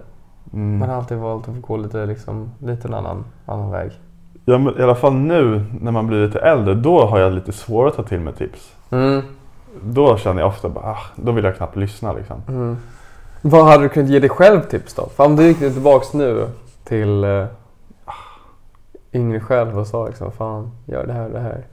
Mm. 0.52 0.78
man 0.78 0.88
har 0.88 0.96
alltid 0.96 1.18
valt 1.18 1.48
att 1.48 1.62
gå 1.62 1.76
lite, 1.76 2.06
liksom, 2.06 2.50
lite 2.58 2.88
en 2.88 2.94
annan, 2.94 3.24
annan 3.46 3.70
väg. 3.70 3.90
Ja, 4.44 4.58
men 4.58 4.78
I 4.78 4.82
alla 4.82 4.94
fall 4.94 5.12
nu 5.14 5.64
när 5.80 5.92
man 5.92 6.06
blir 6.06 6.26
lite 6.26 6.38
äldre, 6.40 6.74
då 6.74 7.06
har 7.06 7.18
jag 7.18 7.32
lite 7.32 7.52
svårare 7.52 7.88
att 7.90 7.96
ta 7.96 8.02
till 8.02 8.20
mig 8.20 8.32
tips. 8.34 8.72
Mm. 8.90 9.22
Då 9.82 10.16
känner 10.16 10.40
jag 10.40 10.48
ofta 10.48 10.68
bara, 10.68 10.84
ah, 10.84 10.98
då 11.16 11.32
vill 11.32 11.44
jag 11.44 11.56
knappt 11.56 11.76
lyssna 11.76 12.12
liksom. 12.12 12.42
Mm. 12.48 12.76
Vad 13.42 13.64
hade 13.66 13.82
du 13.82 13.88
kunnat 13.88 14.10
ge 14.10 14.18
dig 14.18 14.28
själv 14.30 14.60
tips 14.60 14.94
då? 14.94 15.08
För 15.16 15.24
om 15.24 15.36
du 15.36 15.46
gick 15.46 15.58
tillbaks 15.58 16.12
nu 16.12 16.46
till 16.84 17.24
eh, 17.24 17.44
yngre 19.14 19.40
själv 19.40 19.78
och 19.78 19.86
sa 19.86 20.06
liksom, 20.06 20.32
fan, 20.32 20.70
gör 20.86 21.06
det 21.06 21.12
här 21.12 21.24
och 21.24 21.30
det 21.32 21.40
här. 21.40 21.64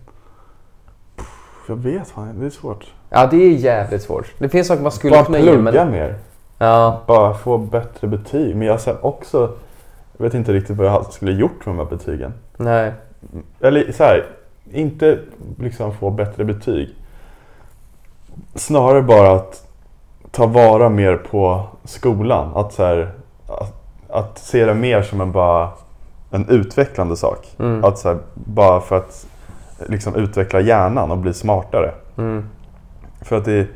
Jag 1.68 1.76
vet 1.76 2.08
fan, 2.08 2.40
det 2.40 2.46
är 2.46 2.50
svårt. 2.50 2.94
Ja, 3.10 3.28
det 3.28 3.38
är 3.38 3.50
jävligt 3.50 4.02
svårt. 4.02 4.34
Det 4.38 4.50
finns 4.50 4.68
saker 4.68 4.84
man 4.84 4.92
skulle 4.92 5.12
bara 5.12 5.26
kunna 5.26 5.40
ge, 5.40 5.52
plugga 5.52 5.84
men... 5.86 5.92
mer. 5.92 6.16
Ja, 6.58 7.02
Bara 7.08 7.34
få 7.34 7.58
bättre 7.58 8.08
betyg. 8.08 8.56
Men 8.56 8.68
jag 8.68 8.82
sen 8.82 8.96
också, 9.02 9.52
jag 10.18 10.24
vet 10.24 10.34
inte 10.34 10.54
riktigt 10.54 10.78
vad 10.78 10.88
jag 10.88 11.14
skulle 11.14 11.32
gjort 11.32 11.66
med 11.66 11.76
de 11.76 11.78
här 11.78 11.86
betygen. 11.98 12.34
nej. 12.58 12.94
Eller 13.60 13.92
så 13.92 14.04
här, 14.04 14.26
inte 14.72 15.20
liksom 15.60 15.94
få 15.94 16.10
bättre 16.10 16.44
betyg. 16.44 16.96
Snarare 18.56 19.02
bara 19.02 19.32
att 19.32 19.68
ta 20.32 20.46
vara 20.46 20.90
mer 20.90 21.18
på 21.18 21.64
skolan. 21.84 22.52
Att, 22.56 22.74
så 22.74 22.84
här, 22.84 23.12
att, 23.48 23.84
att 24.10 24.38
se 24.38 24.66
det 24.66 24.74
mer 24.74 25.02
som 25.02 25.22
en, 25.22 25.32
bara, 25.32 25.70
en 26.32 26.50
utvecklande 26.50 27.16
sak. 27.16 27.48
Mm. 27.60 27.84
Att 27.84 28.00
så 28.00 28.08
här, 28.10 28.18
bara 28.34 28.82
för 28.82 28.98
att 28.98 29.26
liksom 29.88 30.16
utveckla 30.16 30.60
hjärnan 30.60 31.12
och 31.12 31.18
bli 31.18 31.34
smartare. 31.34 31.92
Mm. 32.18 32.46
För 33.22 33.38
att 33.38 33.46
det... 33.46 33.60
eh, 33.60 33.68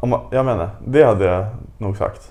Om 0.00 0.08
man, 0.08 0.20
jag 0.30 0.44
menar, 0.44 0.70
det 0.86 1.04
hade 1.04 1.24
jag 1.24 1.46
nog 1.78 1.96
sagt. 1.96 2.30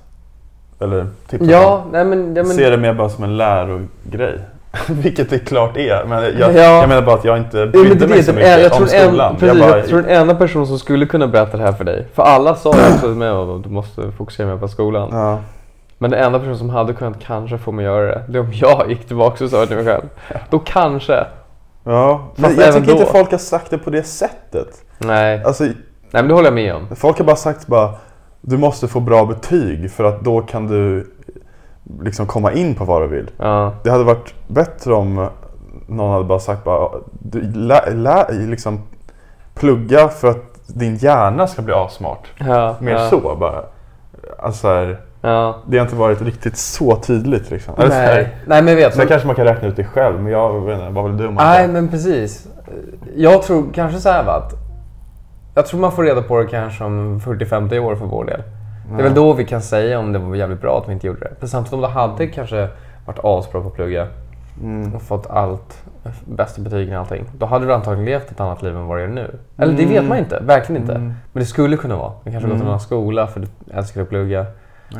Eller 0.79 1.07
tipsat 1.27 1.49
Ja, 1.49 1.83
nej 1.91 2.05
men... 2.05 2.35
Ja, 2.35 2.43
men 2.43 2.55
Se 2.55 2.69
det 2.69 2.77
mer 2.77 2.93
bara 2.93 3.09
som 3.09 3.23
en 3.23 3.37
lärogrej. 3.37 4.39
Vilket 4.89 5.29
det 5.29 5.39
klart 5.39 5.77
är. 5.77 6.05
Men 6.05 6.23
jag, 6.23 6.55
Ja. 6.55 6.61
jag 6.61 6.89
menar 6.89 7.01
bara 7.01 7.15
att 7.15 7.25
jag 7.25 7.37
inte 7.37 7.57
Ja, 7.59 7.65
brydde 7.65 8.05
är 8.05 8.09
mig 8.09 8.17
det 8.17 8.23
så 8.23 8.33
mycket 8.33 8.47
är, 8.47 8.59
jag 8.59 8.71
om 8.71 8.77
tror, 8.77 8.93
en, 8.97 9.07
skolan. 9.09 9.35
precis, 9.35 9.47
jag 9.47 9.69
bara, 9.69 9.77
jag 9.77 9.87
tror 9.87 10.01
den 10.01 10.09
enda 10.21 10.35
personen 10.35 10.67
som 10.67 10.79
skulle 10.79 11.05
kunna 11.05 11.27
berätta 11.27 11.57
det 11.57 11.63
här 11.63 11.71
för 11.73 11.83
dig. 11.83 12.07
För 12.13 12.23
alla 12.23 12.55
sa 12.55 12.73
ju 12.75 12.93
också 12.93 13.07
med 13.07 13.31
att 13.31 13.63
du 13.63 13.69
måste 13.69 14.11
fokusera 14.11 14.47
mer 14.47 14.57
på 14.57 14.67
skolan. 14.67 15.09
ja. 15.11 15.39
Men 16.03 16.11
den 16.11 16.23
enda 16.23 16.39
personen 16.39 16.57
som 16.57 16.69
hade 16.69 16.93
kunnat 16.93 17.19
kanske 17.19 17.57
få 17.57 17.71
mig 17.71 17.85
att 17.85 17.91
göra 17.93 18.05
det, 18.05 18.23
det 18.27 18.37
är 18.37 18.41
om 18.41 18.51
jag 18.53 18.89
gick 18.89 19.07
tillbaka 19.07 19.43
och 19.43 19.49
sa 19.49 19.59
det 19.59 19.67
till 19.67 19.75
mig 19.75 19.85
själv. 19.85 20.09
Då 20.49 20.59
kanske. 20.59 21.25
ja. 21.83 22.21
Men 22.35 22.45
Fast 22.45 22.65
jag 22.65 22.73
tycker 22.75 22.91
inte 22.91 23.03
då. 23.03 23.09
folk 23.11 23.31
har 23.31 23.37
sagt 23.37 23.69
det 23.69 23.77
på 23.77 23.89
det 23.89 24.03
sättet. 24.03 24.83
Nej. 24.97 25.43
Alltså, 25.43 25.63
Nej 25.63 25.73
men 26.11 26.27
det 26.27 26.33
håller 26.33 26.47
jag 26.47 26.53
med 26.53 26.75
om. 26.75 26.95
folk 26.95 27.17
har 27.17 27.25
bara 27.25 27.35
sagt 27.35 27.67
bara 27.67 27.89
du 28.41 28.57
måste 28.57 28.87
få 28.87 28.99
bra 28.99 29.25
betyg 29.25 29.91
för 29.91 30.03
att 30.03 30.21
då 30.21 30.41
kan 30.41 30.67
du 30.67 31.11
liksom 32.01 32.25
komma 32.25 32.51
in 32.51 32.75
på 32.75 32.85
vad 32.85 33.01
du 33.01 33.07
vill. 33.07 33.29
Ja. 33.37 33.73
Det 33.83 33.89
hade 33.89 34.03
varit 34.03 34.33
bättre 34.47 34.93
om 34.93 35.29
någon 35.87 36.11
hade 36.11 36.25
bara 36.25 36.39
sagt 36.39 36.63
bara, 36.63 36.89
du, 37.11 37.41
lä, 37.41 37.89
lä, 37.93 38.25
liksom, 38.31 38.81
plugga 39.53 40.07
för 40.07 40.27
att 40.29 40.67
din 40.67 40.95
hjärna 40.95 41.47
ska 41.47 41.61
bli 41.61 41.73
assmart. 41.73 42.27
Ja, 42.37 42.75
Mer 42.79 42.91
ja, 42.91 43.09
så 43.09 43.35
bara. 43.35 43.63
Alltså, 44.39 44.67
här, 44.67 44.97
Ja. 45.25 45.55
det 45.67 45.77
har 45.77 45.85
inte 45.85 45.95
varit 45.95 46.21
riktigt 46.21 46.57
så 46.57 46.95
tydligt 46.95 47.51
liksom. 47.51 47.73
Eller 47.77 47.89
så 47.89 47.95
här, 47.95 48.13
Nej. 48.15 48.35
Nej, 48.47 48.61
men 48.61 48.75
vet. 48.75 48.95
Sen 48.95 49.07
kanske 49.07 49.27
man 49.27 49.35
kan 49.35 49.45
räkna 49.45 49.67
ut 49.67 49.75
det 49.75 49.83
själv, 49.83 50.19
men 50.21 50.31
jag 50.31 50.61
vet 50.65 50.79
inte, 50.79 50.89
vad 50.89 51.05
vill 51.05 51.17
du? 51.17 51.31
Nej, 51.31 51.67
men 51.67 51.87
precis. 51.87 52.47
Jag 53.15 53.41
tror 53.43 53.65
kanske 53.73 53.99
så 53.99 54.09
här 54.09 54.23
va, 54.23 54.31
att 54.33 54.53
jag 55.55 55.65
tror 55.65 55.79
man 55.79 55.91
får 55.91 56.03
reda 56.03 56.21
på 56.21 56.41
det 56.41 56.47
kanske 56.47 56.83
om 56.83 57.19
40-50 57.19 57.79
år 57.79 57.95
för 57.95 58.05
vår 58.05 58.25
del. 58.25 58.41
Det 58.95 58.99
är 58.99 59.03
väl 59.03 59.13
då 59.13 59.33
vi 59.33 59.45
kan 59.45 59.61
säga 59.61 59.99
om 59.99 60.13
det 60.13 60.19
var 60.19 60.35
jävligt 60.35 60.61
bra 60.61 60.79
att 60.83 60.89
vi 60.89 60.93
inte 60.93 61.07
gjorde 61.07 61.19
det. 61.19 61.31
För 61.39 61.47
samtidigt 61.47 61.73
om 61.73 61.81
det 61.81 61.87
hade 61.87 62.27
kanske 62.27 62.67
varit 63.05 63.19
asbra 63.23 63.61
på 63.61 63.67
att 63.67 63.73
plugga 63.75 64.07
Mm. 64.63 64.95
och 64.95 65.01
fått 65.01 65.27
allt, 65.29 65.83
bästa 66.25 66.61
betygen 66.61 66.93
och 66.93 66.99
allting. 66.99 67.25
Då 67.37 67.45
hade 67.45 67.65
du 67.65 67.73
antagligen 67.73 68.05
levt 68.05 68.31
ett 68.31 68.39
annat 68.39 68.61
liv 68.61 68.75
än 68.75 68.87
vad 68.87 68.97
du 68.97 69.01
gör 69.01 69.09
nu. 69.09 69.39
Eller 69.57 69.73
det 69.73 69.85
vet 69.85 70.05
man 70.05 70.17
inte, 70.17 70.39
verkligen 70.39 70.81
inte. 70.81 70.93
Mm. 70.93 71.13
Men 71.33 71.39
det 71.41 71.45
skulle 71.45 71.77
kunna 71.77 71.95
vara. 71.95 72.11
Du 72.23 72.31
kanske 72.31 72.47
gått 72.47 72.55
Mm. 72.55 72.61
en 72.61 72.67
annan 72.67 72.79
skola 72.79 73.27
för 73.27 73.39
du 73.39 73.47
älskar 73.73 74.01
att 74.01 74.09
plugga. 74.09 74.45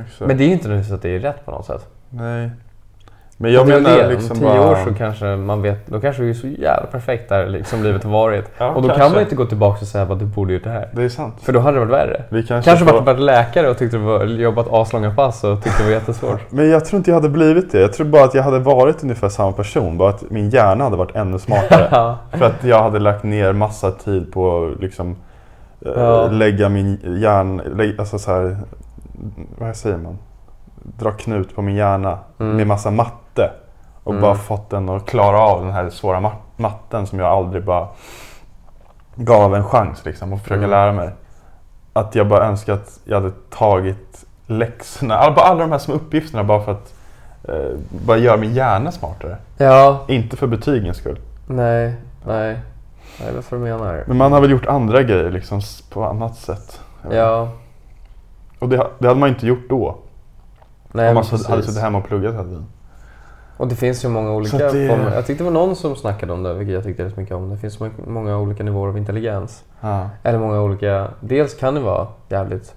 Exakt. 0.01 0.19
Men 0.27 0.37
det 0.37 0.43
är 0.43 0.47
ju 0.47 0.53
inte 0.53 0.67
nödvändigtvis 0.67 0.95
att 0.95 1.01
det 1.01 1.09
är 1.15 1.19
rätt 1.19 1.45
på 1.45 1.51
något 1.51 1.65
sätt. 1.65 1.87
Nej. 2.09 2.49
Men 3.37 3.53
jag 3.53 3.67
Det 3.67 3.81
menar 3.81 3.97
det. 3.97 4.09
liksom 4.09 4.31
Om 4.31 4.37
tio 4.37 4.47
bara... 4.47 4.71
år 4.71 4.75
så 4.87 4.93
kanske 4.93 5.25
man 5.35 5.61
vet, 5.61 5.87
då 5.87 5.99
kanske 5.99 6.23
det 6.23 6.29
är 6.29 6.33
så 6.33 6.47
jävla 6.47 6.85
perfekt 6.91 7.29
där 7.29 7.47
liksom 7.47 7.83
livet 7.83 8.03
har 8.03 8.11
varit. 8.11 8.45
Ja, 8.57 8.69
och 8.69 8.81
då 8.81 8.87
kan 8.87 8.97
kanske. 8.97 9.13
man 9.15 9.23
inte 9.23 9.35
gå 9.35 9.45
tillbaka 9.45 9.77
och 9.81 9.87
säga 9.87 10.03
att 10.03 10.19
du 10.19 10.25
borde 10.25 10.53
gjort 10.53 10.63
det 10.63 10.69
här. 10.69 10.89
Det 10.91 11.03
är 11.03 11.09
sant. 11.09 11.35
För 11.41 11.53
då 11.53 11.59
hade 11.59 11.75
det 11.79 11.85
varit 11.85 11.91
värre. 11.93 12.23
Vi 12.29 12.43
kanske, 12.43 12.69
Kanske 12.71 12.85
får... 12.85 13.01
varit, 13.01 13.19
läkare 13.19 13.69
och 13.69 13.77
tyckte 13.77 13.97
det 13.97 14.03
var, 14.03 14.25
jobbat 14.25 14.67
aslånga 14.71 15.11
pass 15.13 15.43
och 15.43 15.63
tyckte 15.63 15.79
det 15.83 15.85
var 15.85 15.91
jättesvårt. 15.91 16.39
Men 16.51 16.69
jag 16.69 16.85
tror 16.85 16.97
inte 16.97 17.09
jag 17.11 17.15
hade 17.15 17.29
blivit 17.29 17.71
det. 17.71 17.81
Jag 17.81 17.93
tror 17.93 18.07
bara 18.07 18.23
att 18.23 18.33
jag 18.33 18.43
hade 18.43 18.59
varit 18.59 19.03
ungefär 19.03 19.29
samma 19.29 19.51
person. 19.51 19.97
Bara 19.97 20.09
att 20.09 20.29
min 20.29 20.49
hjärna 20.49 20.83
hade 20.83 20.95
varit 20.97 21.15
ännu 21.15 21.39
smartare. 21.39 22.15
För 22.37 22.45
att 22.45 22.63
jag 22.63 22.83
hade 22.83 22.99
lagt 22.99 23.23
ner 23.23 23.53
massa 23.53 23.91
tid 23.91 24.33
på 24.33 24.65
att 24.75 24.81
liksom, 24.81 25.15
eh, 25.85 25.91
Ja. 25.95 26.27
lägga 26.27 26.69
min 26.69 26.99
hjärna... 27.21 27.63
Alltså 27.99 28.19
så 28.19 28.31
här, 28.31 28.57
vad 29.57 29.75
säger 29.75 29.97
man? 29.97 30.17
Dra 30.75 31.11
knut 31.11 31.55
på 31.55 31.61
min 31.61 31.75
hjärna 31.75 32.19
Mm. 32.39 32.55
med 32.57 32.67
massa 32.67 32.91
matte. 32.91 33.51
Och 34.03 34.11
Mm. 34.11 34.21
bara 34.21 34.35
fått 34.35 34.69
den 34.69 34.89
att 34.89 35.05
klara 35.05 35.39
av 35.39 35.61
den 35.63 35.73
här 35.73 35.89
svåra 35.89 36.19
ma- 36.19 36.31
matten 36.57 37.07
som 37.07 37.19
jag 37.19 37.27
aldrig 37.27 37.63
bara 37.65 37.87
gav 39.15 39.55
en 39.55 39.63
chans 39.63 40.05
liksom, 40.05 40.33
att 40.33 40.41
försöka 40.41 40.57
Mm. 40.57 40.69
lära 40.69 40.91
mig. 40.91 41.09
Att 41.93 42.15
jag 42.15 42.27
bara 42.27 42.45
önskar 42.45 42.73
att 42.73 42.99
jag 43.03 43.21
hade 43.21 43.31
tagit 43.49 44.25
läxorna, 44.47 45.15
alla, 45.15 45.35
alla 45.35 45.59
de 45.59 45.71
här 45.71 45.79
små 45.79 45.95
uppgifterna 45.95 46.43
bara 46.43 46.61
för 46.61 46.71
att 46.71 46.93
eh, 47.47 47.77
bara 48.05 48.17
göra 48.17 48.37
min 48.37 48.53
hjärna 48.53 48.91
smartare. 48.91 49.37
ja, 49.57 50.03
Inte 50.07 50.37
för 50.37 50.47
betygens 50.47 50.97
skull. 50.97 51.19
nej, 51.47 51.95
nej. 52.27 52.59
Jag 53.25 53.33
vet 53.33 53.51
vad 53.51 53.61
du 53.61 53.63
menar. 53.65 54.03
Men 54.07 54.17
man 54.17 54.31
har 54.31 54.41
väl 54.41 54.51
gjort 54.51 54.65
andra 54.65 55.03
grejer 55.03 55.31
liksom 55.31 55.61
på 55.93 56.03
annat 56.05 56.35
sätt. 56.35 56.81
Ja, 57.11 57.49
Och 58.63 58.69
det, 58.69 58.87
det 58.99 59.07
hade 59.07 59.19
man 59.19 59.29
inte 59.29 59.47
gjort 59.47 59.69
då. 59.69 59.95
nej 60.91 61.09
om 61.09 61.15
man 61.15 61.23
så- 61.23 61.35
hade 61.35 61.47
precis. 61.47 61.65
suttit 61.65 61.81
hemma 61.83 61.97
och 61.97 62.05
pluggat 62.05 62.33
hela 62.33 62.43
tiden. 62.43 62.65
Och 63.57 63.67
det 63.67 63.75
finns 63.75 64.05
ju 64.05 64.09
många 64.09 64.31
olika 64.31 64.57
det- 64.57 64.69
former. 64.89 65.11
Jag 65.15 65.25
tyckte 65.25 65.43
det 65.43 65.49
var 65.51 65.59
någon 65.65 65.75
som 65.75 65.95
snackade 65.95 66.33
om 66.33 66.43
det, 66.43 66.53
vilket 66.53 66.73
jag 66.75 66.83
tyckte 66.83 67.05
rätt 67.05 67.17
mycket 67.17 67.35
om. 67.35 67.49
Det 67.49 67.57
finns 67.57 67.79
må- 67.79 67.89
många 68.07 68.37
olika 68.37 68.63
nivåer 68.63 68.87
av 68.89 68.97
intelligens. 68.97 69.63
Ja. 69.81 70.09
Eller 70.23 70.39
många 70.39 70.61
olika... 70.61 71.07
Dels 71.19 71.53
kan 71.53 71.73
det 71.75 71.79
vara 71.79 72.07
jävligt 72.29 72.75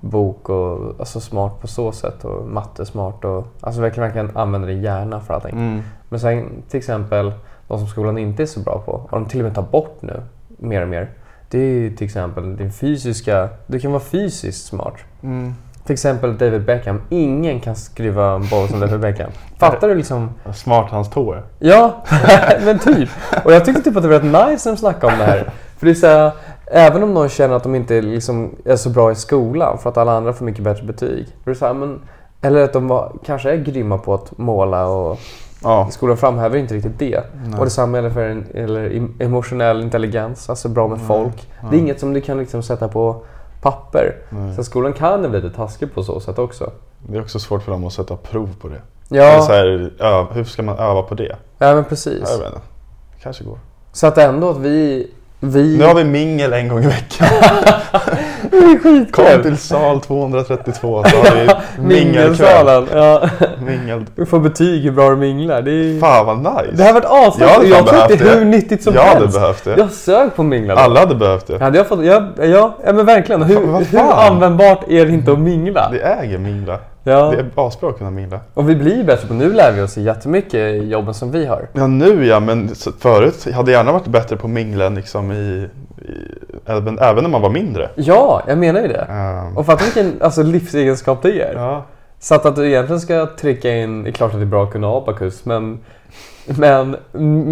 bok 0.00 0.48
och 0.48 0.94
alltså 1.00 1.20
smart 1.20 1.60
på 1.60 1.66
så 1.66 1.92
sätt 1.92 2.24
och 2.24 2.48
matte 2.48 2.86
smart 2.86 3.24
och 3.24 3.46
alltså 3.60 3.80
verkligen, 3.80 4.06
verkligen 4.08 4.36
använda 4.36 4.66
din 4.68 4.82
hjärna 4.82 5.20
för 5.20 5.34
allting. 5.34 5.52
Mm. 5.58 5.82
Men 6.08 6.20
sen 6.20 6.62
till 6.68 6.78
exempel 6.78 7.32
de 7.68 7.78
som 7.78 7.88
skolan 7.88 8.18
inte 8.18 8.42
är 8.42 8.46
så 8.46 8.60
bra 8.60 8.82
på 8.86 8.92
och 8.92 9.08
de 9.10 9.24
till 9.26 9.40
och 9.40 9.44
med 9.44 9.54
tar 9.54 9.62
bort 9.62 9.96
nu 10.02 10.22
mer 10.58 10.82
och 10.82 10.88
mer. 10.88 11.10
Det 11.50 11.58
är 11.58 11.62
ju 11.62 11.96
till 11.96 12.06
exempel 12.06 12.56
din 12.56 12.72
fysiska... 12.72 13.48
Du 13.66 13.80
kan 13.80 13.92
vara 13.92 14.02
fysiskt 14.02 14.66
smart. 14.66 14.94
Mm. 15.22 15.54
Till 15.84 15.92
exempel 15.94 16.38
David 16.38 16.64
Beckham. 16.64 17.00
Ingen 17.08 17.60
kan 17.60 17.76
skriva 17.76 18.32
en 18.34 18.48
boll 18.48 18.68
som 18.68 18.80
David 18.80 19.00
Beckham. 19.00 19.30
Fattar 19.58 19.88
du 19.88 19.94
liksom? 19.94 20.30
Smart 20.54 20.90
hans 20.90 21.10
tå 21.10 21.32
är. 21.32 21.42
Ja, 21.58 22.04
men 22.64 22.78
typ. 22.78 23.08
Och 23.44 23.52
jag 23.52 23.64
tyckte 23.64 23.82
typ 23.82 23.96
att 23.96 24.02
det 24.02 24.08
var 24.08 24.20
rätt 24.20 24.50
nice 24.50 24.68
när 24.68 24.76
de 24.76 24.80
snackade 24.80 25.12
om 25.12 25.18
det 25.18 25.24
här. 25.24 25.50
För 25.78 25.86
det 25.86 25.92
är 25.92 25.94
så 25.94 26.06
här, 26.06 26.32
även 26.66 27.02
om 27.02 27.14
någon 27.14 27.28
känner 27.28 27.56
att 27.56 27.62
de 27.62 27.74
inte 27.74 28.00
liksom 28.00 28.56
är 28.64 28.76
så 28.76 28.90
bra 28.90 29.12
i 29.12 29.14
skolan 29.14 29.78
för 29.78 29.90
att 29.90 29.96
alla 29.96 30.12
andra 30.12 30.32
får 30.32 30.44
mycket 30.44 30.64
bättre 30.64 30.84
betyg. 30.84 31.26
För 31.26 31.50
det 31.50 31.50
är 31.50 31.54
så 31.58 31.66
här, 31.66 31.74
men, 31.74 32.00
eller 32.42 32.64
att 32.64 32.72
de 32.72 32.88
var, 32.88 33.12
kanske 33.26 33.50
är 33.50 33.56
grymma 33.56 33.98
på 33.98 34.14
att 34.14 34.38
måla 34.38 34.86
och 34.86 35.20
Ja. 35.62 35.88
skolan 35.90 36.16
framhäver 36.16 36.58
inte 36.58 36.74
riktigt 36.74 36.98
det. 36.98 37.24
Nej. 37.44 37.58
Och 37.58 37.64
detsamma 37.64 37.98
gäller 37.98 38.10
för 38.10 38.28
en, 38.28 38.46
eller 38.54 38.90
em- 38.90 39.22
emotionell 39.22 39.82
intelligens, 39.82 40.50
alltså 40.50 40.68
bra 40.68 40.88
med 40.88 41.00
folk. 41.00 41.48
Det 41.70 41.76
är 41.76 41.80
inget 41.80 42.00
som 42.00 42.12
du 42.12 42.20
kan 42.20 42.38
liksom 42.38 42.62
sätta 42.62 42.88
på 42.88 43.22
papper. 43.62 44.16
Nej. 44.28 44.56
Så 44.56 44.64
skolan 44.64 44.92
kan 44.92 45.30
bli 45.30 45.40
lite 45.40 45.56
taskig 45.56 45.94
på 45.94 46.02
så 46.02 46.20
sätt 46.20 46.38
också. 46.38 46.70
Det 47.08 47.16
är 47.18 47.22
också 47.22 47.38
svårt 47.38 47.62
för 47.62 47.72
dem 47.72 47.84
att 47.86 47.92
sätta 47.92 48.16
prov 48.16 48.48
på 48.60 48.68
det. 48.68 48.80
Ja, 49.08 49.42
så 49.42 49.52
här, 49.52 50.34
hur 50.34 50.44
ska 50.44 50.62
man 50.62 50.78
öva 50.78 51.02
på 51.02 51.14
det? 51.14 51.36
ja 51.58 51.74
men 51.74 51.84
precis. 51.84 52.22
Jag 52.30 52.38
vet 52.38 52.46
inte. 52.46 52.60
Kanske 53.22 53.44
går. 53.44 53.58
Så 53.92 54.06
att 54.06 54.18
ändå 54.18 54.50
att 54.50 54.58
vi... 54.58 55.10
vi 55.40 55.78
Nu 55.78 55.84
har 55.84 55.94
vi 55.94 56.04
mingel 56.04 56.52
en 56.52 56.68
gång 56.68 56.84
i 56.84 56.86
veckan. 56.86 57.28
det 58.50 58.56
är 58.56 58.78
skitkul. 58.78 59.24
Kom 59.26 59.42
till 59.42 59.56
sal 59.56 60.00
232 60.00 61.04
så 61.04 61.16
har 61.16 61.36
vi. 61.36 61.48
Mingelsalen. 61.82 62.86
Ja. 62.94 63.28
Mingel. 63.66 64.04
Du 64.16 64.26
får 64.26 64.38
betyg 64.38 64.82
hur 64.82 64.90
bra 64.92 65.10
du 65.10 65.16
minglar. 65.16 65.62
Det, 65.62 65.70
är... 65.70 66.00
Fan 66.00 66.26
vad 66.26 66.38
nice. 66.38 66.72
det 66.76 66.82
här 66.82 66.92
har 66.92 67.00
varit 67.00 67.28
asnice 67.28 67.44
Jag 67.44 67.54
hade 67.54 67.68
jag 67.68 67.88
fan 67.88 68.08
tror 68.08 68.28
det. 68.28 68.34
hur 68.38 68.44
nyttigt 68.44 68.82
som 68.82 68.94
jag 68.94 69.02
hade 69.02 69.20
helst. 69.20 69.34
behövt 69.40 69.64
det. 69.64 69.74
Jag 69.78 69.90
sög 69.90 70.34
på 70.36 70.42
mingla. 70.42 70.74
Alla 70.74 71.00
hade 71.00 71.14
behövt 71.14 71.46
det. 71.46 71.58
Hade 71.58 71.78
jag 71.78 71.86
fått, 71.86 72.04
ja, 72.04 72.22
ja, 72.36 72.76
men 72.84 73.06
verkligen. 73.06 73.42
Hur, 73.42 73.60
Vad 73.60 73.82
hur 73.82 73.98
fan? 73.98 74.32
användbart 74.32 74.84
är 74.88 75.06
det 75.06 75.12
inte 75.12 75.32
att 75.32 75.38
mingla? 75.38 75.88
Det 75.92 76.00
äger 76.00 76.38
mingla. 76.38 76.78
Ja. 77.02 77.30
Det 77.30 77.36
är 77.36 77.46
asbra 77.54 77.90
att 77.90 77.98
kunna 77.98 78.10
mingla. 78.10 78.40
Och 78.54 78.68
vi 78.70 78.76
blir 78.76 78.96
ju 78.96 79.04
bättre 79.04 79.28
på 79.28 79.34
Nu 79.34 79.52
lär 79.52 79.72
vi 79.72 79.82
oss 79.82 79.96
jättemycket 79.96 80.54
i 80.54 80.88
jobben 80.88 81.14
som 81.14 81.30
vi 81.30 81.46
har. 81.46 81.68
Ja 81.72 81.86
nu 81.86 82.26
ja, 82.26 82.40
men 82.40 82.68
förut 82.98 83.44
hade 83.54 83.72
jag 83.72 83.78
gärna 83.78 83.92
varit 83.92 84.06
bättre 84.06 84.36
på 84.36 84.48
minglen 84.48 84.94
liksom 84.94 85.32
i, 85.32 85.68
i 86.02 86.14
även, 86.66 86.98
även 86.98 87.22
när 87.24 87.30
man 87.30 87.42
var 87.42 87.50
mindre. 87.50 87.90
Ja, 87.94 88.42
jag 88.46 88.58
menar 88.58 88.80
ju 88.80 88.88
det. 88.88 89.06
Ehm, 89.10 89.56
Och 89.56 89.66
fatta 89.66 89.84
vilken 89.84 90.22
alltså, 90.22 90.42
livsegenskap 90.42 91.22
det 91.22 91.42
är. 91.42 91.54
ja. 91.54 91.86
Så 92.22 92.34
att, 92.34 92.46
att 92.46 92.56
du 92.56 92.68
egentligen 92.68 93.00
ska 93.00 93.26
trycka 93.40 93.70
in, 93.76 94.02
det 94.02 94.10
är 94.10 94.12
klart 94.12 94.32
att 94.32 94.38
det 94.38 94.44
är 94.44 94.46
bra 94.46 94.64
att 94.64 94.72
kunna 94.72 94.88
abakus, 94.88 95.44
men, 95.44 95.78
men 96.46 96.96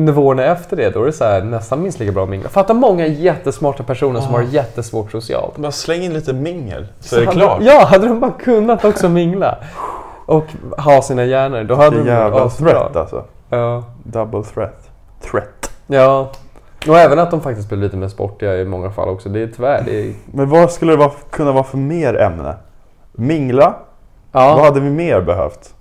nivåerna 0.05 0.45
efter 0.45 0.77
det, 0.77 0.91
då 0.91 1.03
är 1.03 1.07
det 1.07 1.13
så 1.13 1.25
här, 1.25 1.43
nästan 1.43 1.83
minst 1.83 1.99
lika 1.99 2.13
bra 2.13 2.23
att 2.23 2.29
mingla. 2.29 2.49
Fatta 2.49 2.75
många 2.75 3.07
jättesmarta 3.07 3.83
personer 3.83 4.21
som 4.21 4.35
har 4.35 4.43
jättesvårt 4.43 5.13
socialt. 5.13 5.57
Bara 5.59 5.73
släng 5.73 6.03
in 6.03 6.13
lite 6.13 6.33
mingel 6.33 6.87
så, 7.01 7.17
är 7.17 7.21
det 7.21 7.27
hade, 7.27 7.39
klart. 7.39 7.59
Ja, 7.63 7.85
hade 7.85 8.09
de 8.09 8.21
bara 8.21 8.33
kunnat 8.33 8.85
också 8.85 9.09
mingla 9.09 9.59
och 10.27 10.45
ha 10.79 11.03
sina 11.03 11.25
hjärnor, 11.25 11.65
då 11.65 11.75
hade 11.75 11.91
Vilken 11.91 12.07
de 12.07 12.13
jävla 12.13 12.45
asbra. 12.45 12.71
threat 12.71 12.97
alltså. 12.97 13.25
Ja. 13.49 13.85
Double 14.05 14.43
threat. 14.43 14.91
Threat. 15.31 15.71
ja. 15.87 16.31
Och 16.89 16.99
även 16.99 17.19
att 17.19 17.31
de 17.31 17.41
faktiskt 17.41 17.69
blir 17.69 17.79
lite 17.79 17.97
mer 17.97 18.09
sportiga 18.09 18.57
i 18.57 18.65
många 18.65 18.91
fall 18.91 19.09
också. 19.09 19.29
Det 19.29 19.41
är 19.43 19.47
tyvärr, 19.57 19.83
det 19.87 20.01
är... 20.09 20.13
Men 20.33 20.49
vad 20.51 20.71
skulle 20.73 20.93
det 20.93 20.97
vara, 20.99 21.11
kunna 21.31 21.53
vara 21.53 21.65
för 21.65 21.79
mer 21.79 22.15
ämne? 22.21 22.55
Mingla? 23.13 23.75
Vad 24.33 24.43
Ja. 24.45 24.65
hade 24.65 24.81
vi 24.81 24.91
mer 24.91 25.21
behövt? 25.21 25.75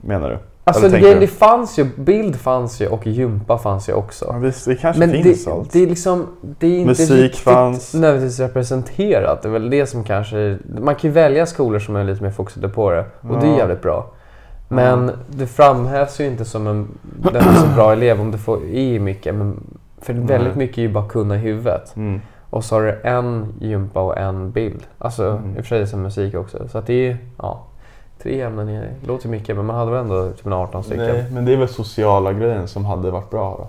Menar 0.00 0.30
du? 0.30 0.38
Alltså 0.64 0.88
det, 0.88 1.14
det 1.14 1.26
fanns 1.26 1.78
ju, 1.78 1.84
bild 1.96 2.36
fanns 2.36 2.80
ju 2.80 2.86
och 2.86 3.06
gympa 3.06 3.58
fanns 3.58 3.88
ju 3.88 3.92
också. 3.92 4.24
Ja, 4.28 4.38
visst, 4.38 4.64
det 4.66 4.74
kanske 4.76 5.00
Men 5.06 5.22
finns 5.22 5.44
det, 5.44 5.50
allt. 5.52 5.72
det 5.72 5.82
är 5.82 5.86
liksom, 5.86 6.26
det 6.40 6.66
är 6.66 6.78
inte 6.78 6.88
Musik 6.88 7.10
riktigt 7.22 7.40
fanns. 7.40 7.94
nödvändigtvis 7.94 8.40
representerat. 8.40 9.42
Det 9.42 9.48
är 9.48 9.52
väl 9.52 9.70
det 9.70 9.86
som 9.86 10.04
kanske, 10.04 10.58
man 10.80 10.94
kan 10.94 11.10
ju 11.10 11.14
välja 11.14 11.46
skolor 11.46 11.78
som 11.78 11.96
är 11.96 12.04
lite 12.04 12.22
mer 12.22 12.30
fokuserade 12.30 12.68
på 12.72 12.90
det 12.90 13.04
och 13.20 13.40
det 13.40 13.46
är 13.46 13.50
Ja. 13.50 13.58
jävligt 13.58 13.82
bra. 13.82 14.06
Men 14.68 15.10
det 15.28 15.46
framhävs 15.46 16.20
ju 16.20 16.26
inte 16.26 16.44
som 16.44 16.66
en 16.66 16.88
den 17.02 17.36
är 17.36 17.54
så 17.54 17.66
bra 17.74 17.92
elev 17.92 18.20
om 18.20 18.30
du 18.30 18.38
får 18.38 18.62
i 18.64 18.98
mycket. 18.98 19.34
Men, 19.34 19.60
för 20.00 20.12
väldigt 20.12 20.56
mycket 20.56 20.78
är 20.78 20.82
ju 20.82 20.88
bara 20.92 21.08
kunna 21.08 21.34
i 21.36 21.38
huvudet. 21.38 21.96
Mm. 21.96 22.20
Och 22.50 22.64
så 22.64 22.74
har 22.74 22.82
du 22.82 23.00
en 23.04 23.46
gympa 23.60 24.00
och 24.00 24.18
en 24.18 24.50
bild. 24.50 24.82
Alltså 24.98 25.24
Mm. 25.26 25.56
i 25.56 25.60
och 25.60 25.64
för 25.64 25.76
sig 25.76 25.86
som 25.86 26.02
musik 26.02 26.34
också. 26.34 26.68
Så 26.68 26.78
att 26.78 26.86
det 26.86 27.08
är 27.08 27.16
ja, 27.38 27.66
tre 28.22 28.40
ämnen. 28.42 28.68
i- 28.68 28.78
Det 29.00 29.06
låter 29.08 29.28
mycket 29.28 29.56
men 29.56 29.66
man 29.66 29.76
hade 29.76 29.90
väl 29.90 30.00
ändå 30.00 30.30
typ 30.30 30.46
en 30.46 30.52
18 30.52 30.84
stycken. 30.84 31.04
Nej, 31.06 31.24
men 31.30 31.44
det 31.44 31.52
är 31.52 31.56
väl 31.56 31.68
sociala 31.68 32.32
grejen 32.32 32.68
som 32.68 32.84
hade 32.84 33.10
varit 33.10 33.30
bra 33.30 33.56
då. 33.58 33.68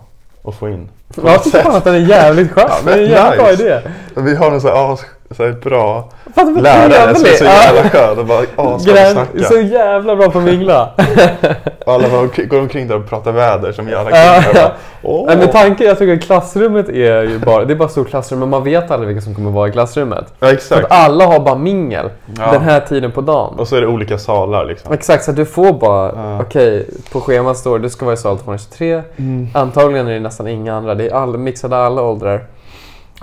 Att 0.49 0.55
få 0.55 0.69
in. 0.69 0.89
Jag 1.25 1.43
tycker 1.43 1.69
att 1.77 1.83
den 1.83 1.95
är 1.95 1.99
jävligt 1.99 2.51
skön. 2.51 2.69
Det 2.85 2.91
är 2.91 2.97
en 2.97 3.09
jävligt 3.09 3.39
bra 3.41 3.51
Nice. 3.51 3.63
idé. 3.63 3.79
Vi 4.15 4.35
har 4.35 4.51
en 4.51 4.61
sån 4.61 4.69
här 4.69 4.99
så 5.31 5.43
här 5.45 5.51
bra 5.51 6.09
vad 6.35 6.61
lärare 6.61 7.15
som 7.15 7.25
är 7.25 7.29
så 7.29 7.43
jävla 7.43 7.89
skön 7.89 8.19
och 8.19 8.25
bara 8.25 8.39
asbra 8.39 8.73
att 8.75 8.85
Gräns, 8.85 9.11
snacka. 9.13 9.43
så 9.43 9.57
jävla 9.61 10.15
bra 10.15 10.29
på 10.31 10.39
att 10.39 10.45
mingla. 10.45 10.89
Alla 11.85 12.09
bara 12.09 12.45
går 12.45 12.59
omkring 12.59 12.87
där 12.87 12.95
och 12.95 13.09
pratar 13.09 13.31
väder 13.31 13.71
som 13.71 13.89
jävla 13.89 14.11
killar. 14.11 14.73
Åh. 15.03 15.25
Nej 15.27 15.37
men 15.37 15.47
tanken, 15.47 15.87
jag 15.87 15.99
tycker 15.99 16.13
att 16.13 16.21
klassrummet 16.21 16.89
är 16.89 17.23
ju 17.23 17.39
bara, 17.39 17.65
det 17.65 17.73
är 17.73 17.75
bara 17.75 17.89
stort 17.89 18.09
klassrum 18.09 18.39
men 18.39 18.49
man 18.49 18.63
vet 18.63 18.91
aldrig 18.91 19.07
vilka 19.07 19.21
som 19.21 19.35
kommer 19.35 19.51
vara 19.51 19.67
i 19.67 19.71
klassrummet. 19.71 20.33
Ja 20.39 20.51
exakt. 20.51 20.85
att 20.85 20.91
alla 20.91 21.25
har 21.25 21.39
bara 21.39 21.55
mingel 21.55 22.09
Ja. 22.37 22.51
den 22.51 22.61
här 22.61 22.79
tiden 22.79 23.11
på 23.11 23.21
dagen. 23.21 23.53
Och 23.59 23.67
så 23.67 23.75
är 23.75 23.81
det 23.81 23.87
olika 23.87 24.17
salar 24.17 24.65
liksom. 24.65 24.93
Exakt, 24.93 25.23
så 25.23 25.31
du 25.31 25.45
får 25.45 25.73
bara, 25.73 26.11
Ja. 26.15 26.41
okej, 26.41 26.89
på 27.11 27.21
schemat 27.21 27.57
står 27.57 27.79
det 27.79 27.85
du 27.85 27.89
ska 27.89 28.05
vara 28.05 28.13
i 28.13 28.17
sal 28.17 28.37
223. 28.37 29.01
Mm. 29.17 29.47
Antagligen 29.53 30.07
är 30.07 30.13
det 30.13 30.19
nästan 30.19 30.47
inga 30.47 30.73
andra, 30.75 30.95
det 30.95 31.09
är 31.09 31.13
all, 31.15 31.37
mixade 31.37 31.77
alla 31.77 32.01
åldrar. 32.01 32.43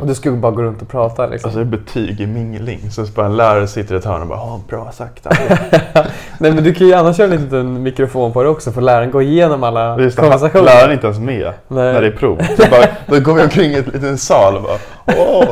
Och 0.00 0.06
du 0.06 0.14
ska 0.14 0.30
bara 0.30 0.52
gå 0.52 0.62
runt 0.62 0.82
och 0.82 0.88
prata 0.88 1.26
liksom. 1.26 1.48
Alltså 1.48 1.58
det 1.64 1.66
är 1.76 1.78
betyg 1.78 2.20
i 2.20 2.26
mingling. 2.26 2.90
Så 2.90 3.04
bara 3.14 3.26
en 3.26 3.36
lärare 3.36 3.66
sitter 3.66 3.94
i 3.94 3.98
ett 3.98 4.04
hörn 4.04 4.20
och 4.22 4.26
bara 4.28 4.38
"Ja, 4.38 4.60
bra 4.68 4.92
sagt. 4.92 5.26
Nej 6.38 6.52
men 6.52 6.64
du 6.64 6.74
kan 6.74 6.86
ju 6.86 6.94
annars 6.94 7.16
köra 7.16 7.34
en 7.34 7.42
liten 7.44 7.82
mikrofon 7.82 8.32
på 8.32 8.42
det 8.42 8.48
också 8.48 8.72
för 8.72 8.80
läraren 8.80 9.10
går 9.10 9.22
igenom 9.22 9.64
alla 9.64 10.00
Just 10.00 10.18
konversationer. 10.18 10.64
läraren 10.64 10.90
är 10.90 10.94
inte 10.94 11.06
ens 11.06 11.18
med 11.18 11.52
Nej. 11.68 11.92
när 11.92 12.00
det 12.00 12.06
är 12.06 12.10
prov. 12.12 12.42
Så 12.56 12.62
bara, 12.70 12.86
då 13.06 13.20
går 13.20 13.34
vi 13.34 13.42
omkring 13.42 13.70
i 13.72 13.74
en 13.74 13.84
liten 13.84 14.18
sal 14.18 14.56
och 14.56 14.62
bara 14.62 14.78
Åh, 15.18 15.44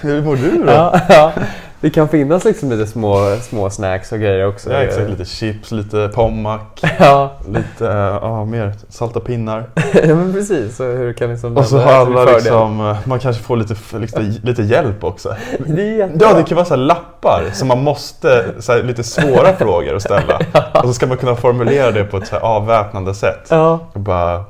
hur 0.00 0.22
mår 0.22 0.36
du 0.36 0.64
då? 0.64 0.72
Ja, 0.72 1.00
ja. 1.08 1.32
Det 1.80 1.90
kan 1.90 2.08
finnas 2.08 2.44
liksom 2.44 2.70
lite 2.70 2.86
små, 2.86 3.36
små 3.42 3.70
snacks 3.70 4.12
och 4.12 4.18
grejer 4.18 4.46
också. 4.46 4.72
Ja, 4.72 4.78
exakt. 4.78 5.10
Lite 5.10 5.24
chips, 5.24 5.70
lite 5.70 6.10
pommac, 6.14 6.60
Ja, 6.98 7.32
lite 7.48 7.84
ja, 8.22 8.44
mer 8.44 8.72
salta 8.88 9.20
pinnar. 9.20 9.70
ja 9.94 10.14
men 10.14 10.32
precis. 10.32 10.76
Så 10.76 10.84
hur 10.84 11.12
kan 11.12 11.30
liksom 11.30 11.56
Och 11.56 11.64
så 11.64 11.78
har 11.78 11.92
alla 11.92 12.24
liksom, 12.24 12.80
eh, 12.80 12.96
man 13.04 13.18
kanske 13.18 13.42
får 13.42 13.56
lite, 13.56 13.98
lite, 13.98 14.20
lite 14.42 14.62
hjälp 14.62 15.04
också. 15.04 15.36
Det 15.66 15.82
är 15.82 15.96
jättebra. 15.98 16.28
Ja, 16.28 16.36
det 16.36 16.42
kan 16.42 16.56
vara 16.56 16.66
så 16.66 16.76
lappar 16.76 17.44
som 17.52 17.68
man 17.68 17.82
måste, 17.82 18.44
så 18.58 18.72
här, 18.72 18.82
lite 18.82 19.04
svåra 19.04 19.52
frågor 19.52 19.96
att 19.96 20.02
ställa. 20.02 20.40
Och 20.74 20.88
så 20.88 20.92
ska 20.92 21.06
man 21.06 21.16
kunna 21.16 21.36
formulera 21.36 21.90
det 21.90 22.04
på 22.04 22.16
ett 22.16 22.26
så 22.26 22.36
avväpnande 22.36 23.14
sätt. 23.14 23.46
Ja. 23.48 23.78
Och 23.92 24.00
bara, 24.00 24.44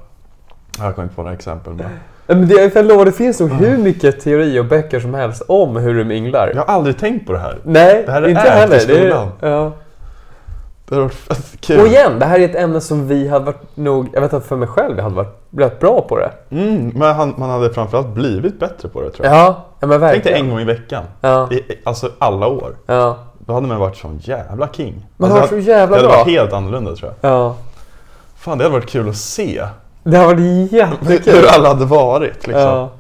jag 0.79 0.95
kommer 0.95 1.03
inte 1.03 1.15
på 1.15 1.23
några 1.23 1.35
exempel. 1.35 1.73
Men 1.73 1.87
Men 2.27 2.49
det, 2.49 2.75
jag 2.75 2.85
lovar, 2.87 3.05
det 3.05 3.13
finns 3.13 3.41
nog 3.41 3.51
hur 3.51 3.79
mycket 3.79 4.21
teori 4.21 4.59
och 4.61 4.65
böcker 4.65 5.01
som 5.01 5.15
helst 5.15 5.43
om 5.49 5.77
hur 5.77 5.95
du 5.95 6.05
minglar. 6.05 6.53
jag 6.55 6.63
har 6.63 6.75
aldrig 6.75 6.99
tänkt 6.99 7.27
på 7.27 7.33
det 7.33 7.39
här. 7.39 7.59
Nej, 7.63 8.03
Det 8.07 8.13
här 8.13 8.23
är 8.23 8.29
inte 8.29 8.47
i 8.47 8.51
heller. 8.51 8.81
Det 8.87 8.99
är, 8.99 9.51
ja. 9.51 9.73
Det 10.89 10.95
har 10.95 11.03
varit 11.03 11.15
fett 11.15 11.61
kul. 11.61 11.81
Och 11.81 11.87
igen, 11.87 12.19
det 12.19 12.25
här 12.27 12.41
är 12.41 12.45
ett 12.45 12.55
ämne 12.57 12.81
som 12.81 13.09
vi 13.09 13.29
hade 13.29 13.45
varit 13.45 13.77
nog, 13.77 14.09
jag 14.13 14.21
vet 14.21 14.35
att 14.35 14.47
för 14.47 14.57
mig 14.57 14.69
själv, 14.69 14.97
jag 14.97 15.03
hade 15.03 15.15
varit 15.17 15.41
rätt 15.57 15.81
bra 15.81 16.01
på 16.09 16.19
det. 16.19 16.31
Mm, 16.51 16.93
men 16.95 17.15
han, 17.15 17.35
man 17.37 17.51
hade 17.51 17.71
framförallt 17.75 18.09
blivit 18.09 18.61
bättre 18.61 18.89
på 18.89 19.03
det 19.03 19.11
tror 19.11 19.27
jag. 19.27 19.37
Ja, 19.37 19.65
ja 19.81 19.87
men 19.87 20.01
Tänk 20.01 20.01
dig 20.13 20.13
verkligen. 20.13 20.39
en 20.45 20.51
gång 20.51 20.61
i 20.61 20.65
veckan. 20.65 21.05
Ja, 21.21 21.53
I, 21.53 21.63
alltså 21.85 22.11
alla 22.19 22.47
år. 22.47 22.77
ja. 22.87 23.19
Då 23.39 23.53
hade 23.53 23.67
man 23.67 23.79
varit 23.81 23.97
sån 23.97 24.19
jävla 24.23 24.69
king. 24.73 25.07
Man 25.17 25.31
alltså, 25.33 25.35
har 25.47 25.57
varit 25.57 25.65
så 25.65 25.71
jävla 25.71 25.97
Det 25.97 26.03
hade 26.03 26.09
bra. 26.09 26.17
varit 26.25 26.33
helt 26.35 26.53
annorlunda 26.53 26.95
tror 26.97 27.13
jag. 27.21 27.31
Ja. 27.33 27.57
Fan, 28.37 28.59
det 28.59 28.65
hade 28.65 28.75
varit 28.75 28.91
kul 28.91 29.09
att 29.09 29.17
se 29.17 29.63
Det 30.11 30.17
har 30.17 30.27
varit 30.27 30.41
hur 30.41 30.79
jättekul. 30.79 31.45
alla 31.49 31.69
hade 31.69 31.85
varit. 31.85 32.47
Liksom. 32.47 32.63
Ja. 32.63 32.91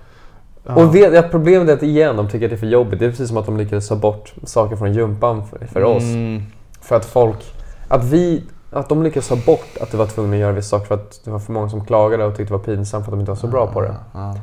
Ja. 0.66 0.74
Och 0.74 0.95
vet, 0.95 1.31
problemet 1.31 1.69
är 1.69 1.73
att 1.73 1.83
igen, 1.83 2.16
de 2.16 2.28
tycker 2.28 2.47
att 2.47 2.51
det 2.51 2.57
är 2.57 2.59
för 2.59 2.66
jobbigt. 2.66 2.99
Det 2.99 3.07
är 3.07 3.11
precis 3.11 3.28
som 3.28 3.37
att 3.37 3.47
de 3.47 3.57
lyckades 3.57 3.89
ta 3.89 3.97
bort 3.97 4.35
saker 4.45 4.77
från 4.77 4.93
gympan 4.93 5.43
för, 5.47 5.66
för 5.66 5.85
oss. 5.85 6.03
Mm, 6.03 6.43
För 6.81 6.97
att 6.97 7.05
folk, 7.05 7.55
att 7.89 8.05
vi, 8.05 8.45
att 8.73 8.89
de 8.89 9.03
lyckades 9.03 9.28
ta 9.28 9.37
bort 9.37 9.77
att 9.81 9.91
du 9.91 9.97
var 9.97 10.07
tvungen 10.07 10.33
att 10.33 10.39
göra 10.39 10.53
vissa 10.53 10.69
saker 10.69 10.87
för 10.87 10.95
att 10.95 11.20
det 11.24 11.31
var 11.31 11.39
för 11.39 11.53
många 11.53 11.69
som 11.69 11.85
klagade 11.87 12.24
och 12.24 12.37
tyckte 12.37 12.55
det 12.55 12.59
var 12.59 12.65
pinsamt 12.65 13.05
för 13.05 13.12
att 13.12 13.16
de 13.16 13.20
inte 13.20 13.31
var 13.33 13.37
så 13.37 13.47
bra 13.47 13.66
på 13.66 13.81
det. 13.81 13.95
ja. 14.15 14.35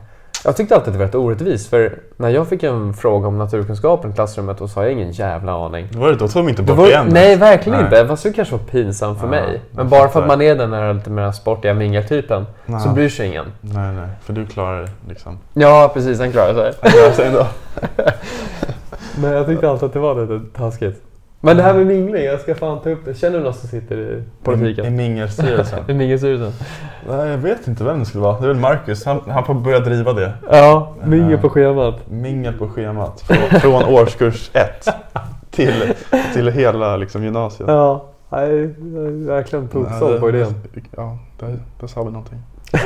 Jag 0.46 0.58
tyckte 0.58 0.76
alltid 0.76 0.88
att 0.88 0.94
det 0.94 1.00
var 1.00 1.06
rätt 1.06 1.16
orättvist 1.16 1.70
för 1.70 2.00
när 2.18 2.30
jag 2.30 2.48
fick 2.48 2.64
en 2.64 2.94
fråga 2.94 3.28
om 3.28 3.38
naturkunskapen 3.38 4.12
i 4.12 4.14
klassrummet 4.14 4.58
då 4.58 4.68
sa 4.68 4.84
jag 4.84 4.92
ingen 4.92 5.12
jävla 5.12 5.66
aning. 5.66 5.88
Var 5.94 6.08
det, 6.10 6.16
då 6.16 6.28
tog 6.28 6.44
de 6.46 6.50
inte 6.50 6.64
bort 6.64 6.78
var, 6.78 6.88
igen. 6.88 7.08
nej, 7.12 7.36
verkligen 7.36 7.78
Nej. 7.80 7.86
inte. 8.00 8.08
Fast 8.08 8.24
det 8.24 8.34
kanske 8.34 8.56
var 8.56 8.64
pinsamt 8.64 9.20
för 9.20 9.26
Ja, 9.28 9.32
mig. 9.32 9.62
jag 9.70 9.78
Men 9.78 9.90
bara 9.90 10.10
för 10.10 10.22
att 10.22 10.28
man 10.28 10.42
är 10.42 10.56
den 10.56 10.72
där 10.72 10.94
lite 10.94 11.10
mer 11.10 11.32
sportiga 11.32 11.74
mingeltypen 11.74 12.46
Ja. 12.66 12.80
så 12.80 12.90
bryr 12.90 13.10
sig 13.10 13.28
ingen. 13.28 13.46
nej, 13.62 13.94
nej. 13.96 14.08
För 14.24 14.34
du 14.34 14.46
klarar 14.46 14.82
det 14.82 14.90
liksom. 15.10 15.40
Ja, 15.54 15.92
precis. 15.94 16.20
Han 16.20 16.32
klarar 16.32 16.54
sig. 16.54 16.74
Han 16.82 16.92
klarar 16.92 17.12
sig 17.12 17.28
ändå. 17.28 17.48
Men 19.22 19.32
jag 19.32 19.46
tyckte 19.46 19.70
alltid 19.70 19.86
att 19.88 19.94
det 19.94 20.00
var 20.00 20.22
lite 20.22 20.58
taskigt. 20.58 21.02
Men 21.46 21.58
det 21.58 21.64
här 21.64 21.74
med 21.74 21.88
mingling, 21.88 22.24
jag 22.24 22.40
ska 22.42 22.56
fan 22.56 22.82
ta 22.82 22.90
upp 22.90 23.06
det. 23.06 23.14
Känner 23.16 23.38
du 23.38 23.44
någon 23.44 23.54
som 23.54 23.70
sitter 23.70 23.98
i 23.98 24.02
I 24.02 24.24
politiken? 24.44 24.96
mingelstyrelsen. 24.96 25.80
I 25.88 25.94
mingelstyrelsen? 25.94 26.52
nej, 27.08 27.30
jag 27.30 27.38
vet 27.38 27.68
inte 27.68 27.84
vem 27.84 28.00
det 28.00 28.06
skulle 28.06 28.24
vara. 28.24 28.40
Det 28.40 28.44
är 28.46 28.48
väl 28.48 28.58
Marcus. 28.58 29.06
Han, 29.06 29.22
han 29.28 29.46
får 29.46 29.54
börja 29.54 29.80
driva 29.80 30.14
det. 30.14 30.34
Ja, 30.52 30.96
mingel 31.04 31.32
Ja. 31.32 31.38
på 31.38 31.50
schemat. 31.50 32.10
Mingel 32.10 32.54
på 32.54 32.70
schemat. 32.70 33.22
Från, 33.22 33.60
från 33.60 33.84
årskurs 33.84 34.52
ett 34.54 34.88
till, 35.52 35.94
till 36.34 36.48
hela 36.52 36.98
liksom, 36.98 37.24
gymnasiet. 37.24 37.70
Ja, 37.70 38.06
jag 38.30 38.42
är 38.44 39.28
verkligen 39.28 39.68
toksåld 39.68 40.20
på 40.20 40.30
idén. 40.30 40.54
Ja, 40.98 41.18
där, 41.40 41.60
där 41.80 41.88
sa 41.88 42.04
vi 42.04 42.12
någonting. 42.12 42.40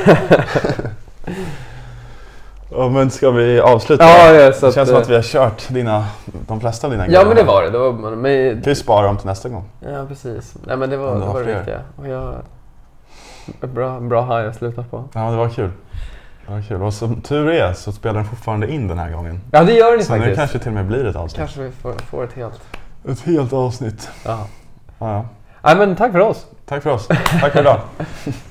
ja, 2.77 2.89
men 2.89 3.09
ska 3.11 3.31
vi 3.31 3.59
avsluta? 3.59 4.03
Ja, 4.03 4.33
ja, 4.33 4.53
så 4.53 4.65
det 4.65 4.67
att, 4.67 4.75
känns 4.75 4.89
som 4.89 4.95
eh, 4.95 5.01
att 5.01 5.09
vi 5.09 5.15
har 5.15 5.21
kört 5.21 5.67
dina, 5.69 6.05
de 6.47 6.59
flesta 6.59 6.87
av 6.87 6.91
dina 6.91 7.07
Ja, 7.07 7.23
men 7.25 7.35
det 7.35 7.43
var 7.43 7.63
det. 7.63 7.69
det 7.69 7.77
var, 7.77 7.91
men, 7.91 8.61
Vi 8.61 8.75
sparar 8.75 9.07
dem 9.07 9.17
till 9.17 9.27
nästa 9.27 9.49
gång. 9.49 9.63
ja, 9.79 10.05
precis. 10.07 10.55
Nej, 10.67 10.77
men 10.77 10.89
det 10.89 10.97
var 10.97 11.13
det, 11.15 11.19
var 11.25 11.39
det 11.39 11.45
fler. 11.45 11.55
viktiga. 11.55 11.79
Och 11.95 12.07
jag, 12.07 12.35
bra, 13.73 13.99
bra 13.99 14.21
high 14.37 14.49
att 14.49 14.55
sluta 14.55 14.83
på. 14.83 15.03
Ja, 15.13 15.31
det 15.31 15.37
var 15.37 15.49
kul. 15.49 15.71
Det 16.47 16.53
var 16.53 16.61
kul. 16.61 16.81
Och 16.83 16.93
som 16.93 17.21
tur 17.21 17.49
är 17.49 17.73
så 17.73 17.91
spelar 17.91 18.15
den 18.15 18.25
fortfarande 18.25 18.71
in 18.71 18.87
den 18.87 18.97
här 18.97 19.11
gången. 19.11 19.41
Ja, 19.51 19.63
det 19.63 19.73
gör 19.73 19.97
ni 19.97 20.03
Så 20.03 20.13
nu 20.13 20.19
faktiskt. 20.19 20.37
kanske 20.39 20.59
till 20.59 20.67
och 20.67 20.73
med 20.73 20.85
blir 20.85 21.05
ett 21.05 21.15
avsnitt. 21.15 21.37
Kanske 21.37 21.61
vi 21.61 21.71
får, 21.71 21.93
får 21.93 22.23
ett 22.23 22.33
helt... 22.33 22.61
Ett 23.09 23.19
helt 23.21 23.53
avsnitt. 23.53 24.09
Ja. 24.25 24.39
Ja, 24.99 25.11
ja. 25.13 25.25
Nej, 25.61 25.75
men 25.77 25.95
tack 25.95 26.11
för 26.11 26.19
oss. 26.19 26.45
Tack 26.65 26.83
för 26.83 26.89
oss. 26.89 27.07
Tack 27.41 27.51
för 27.51 27.59
idag. 27.59 27.79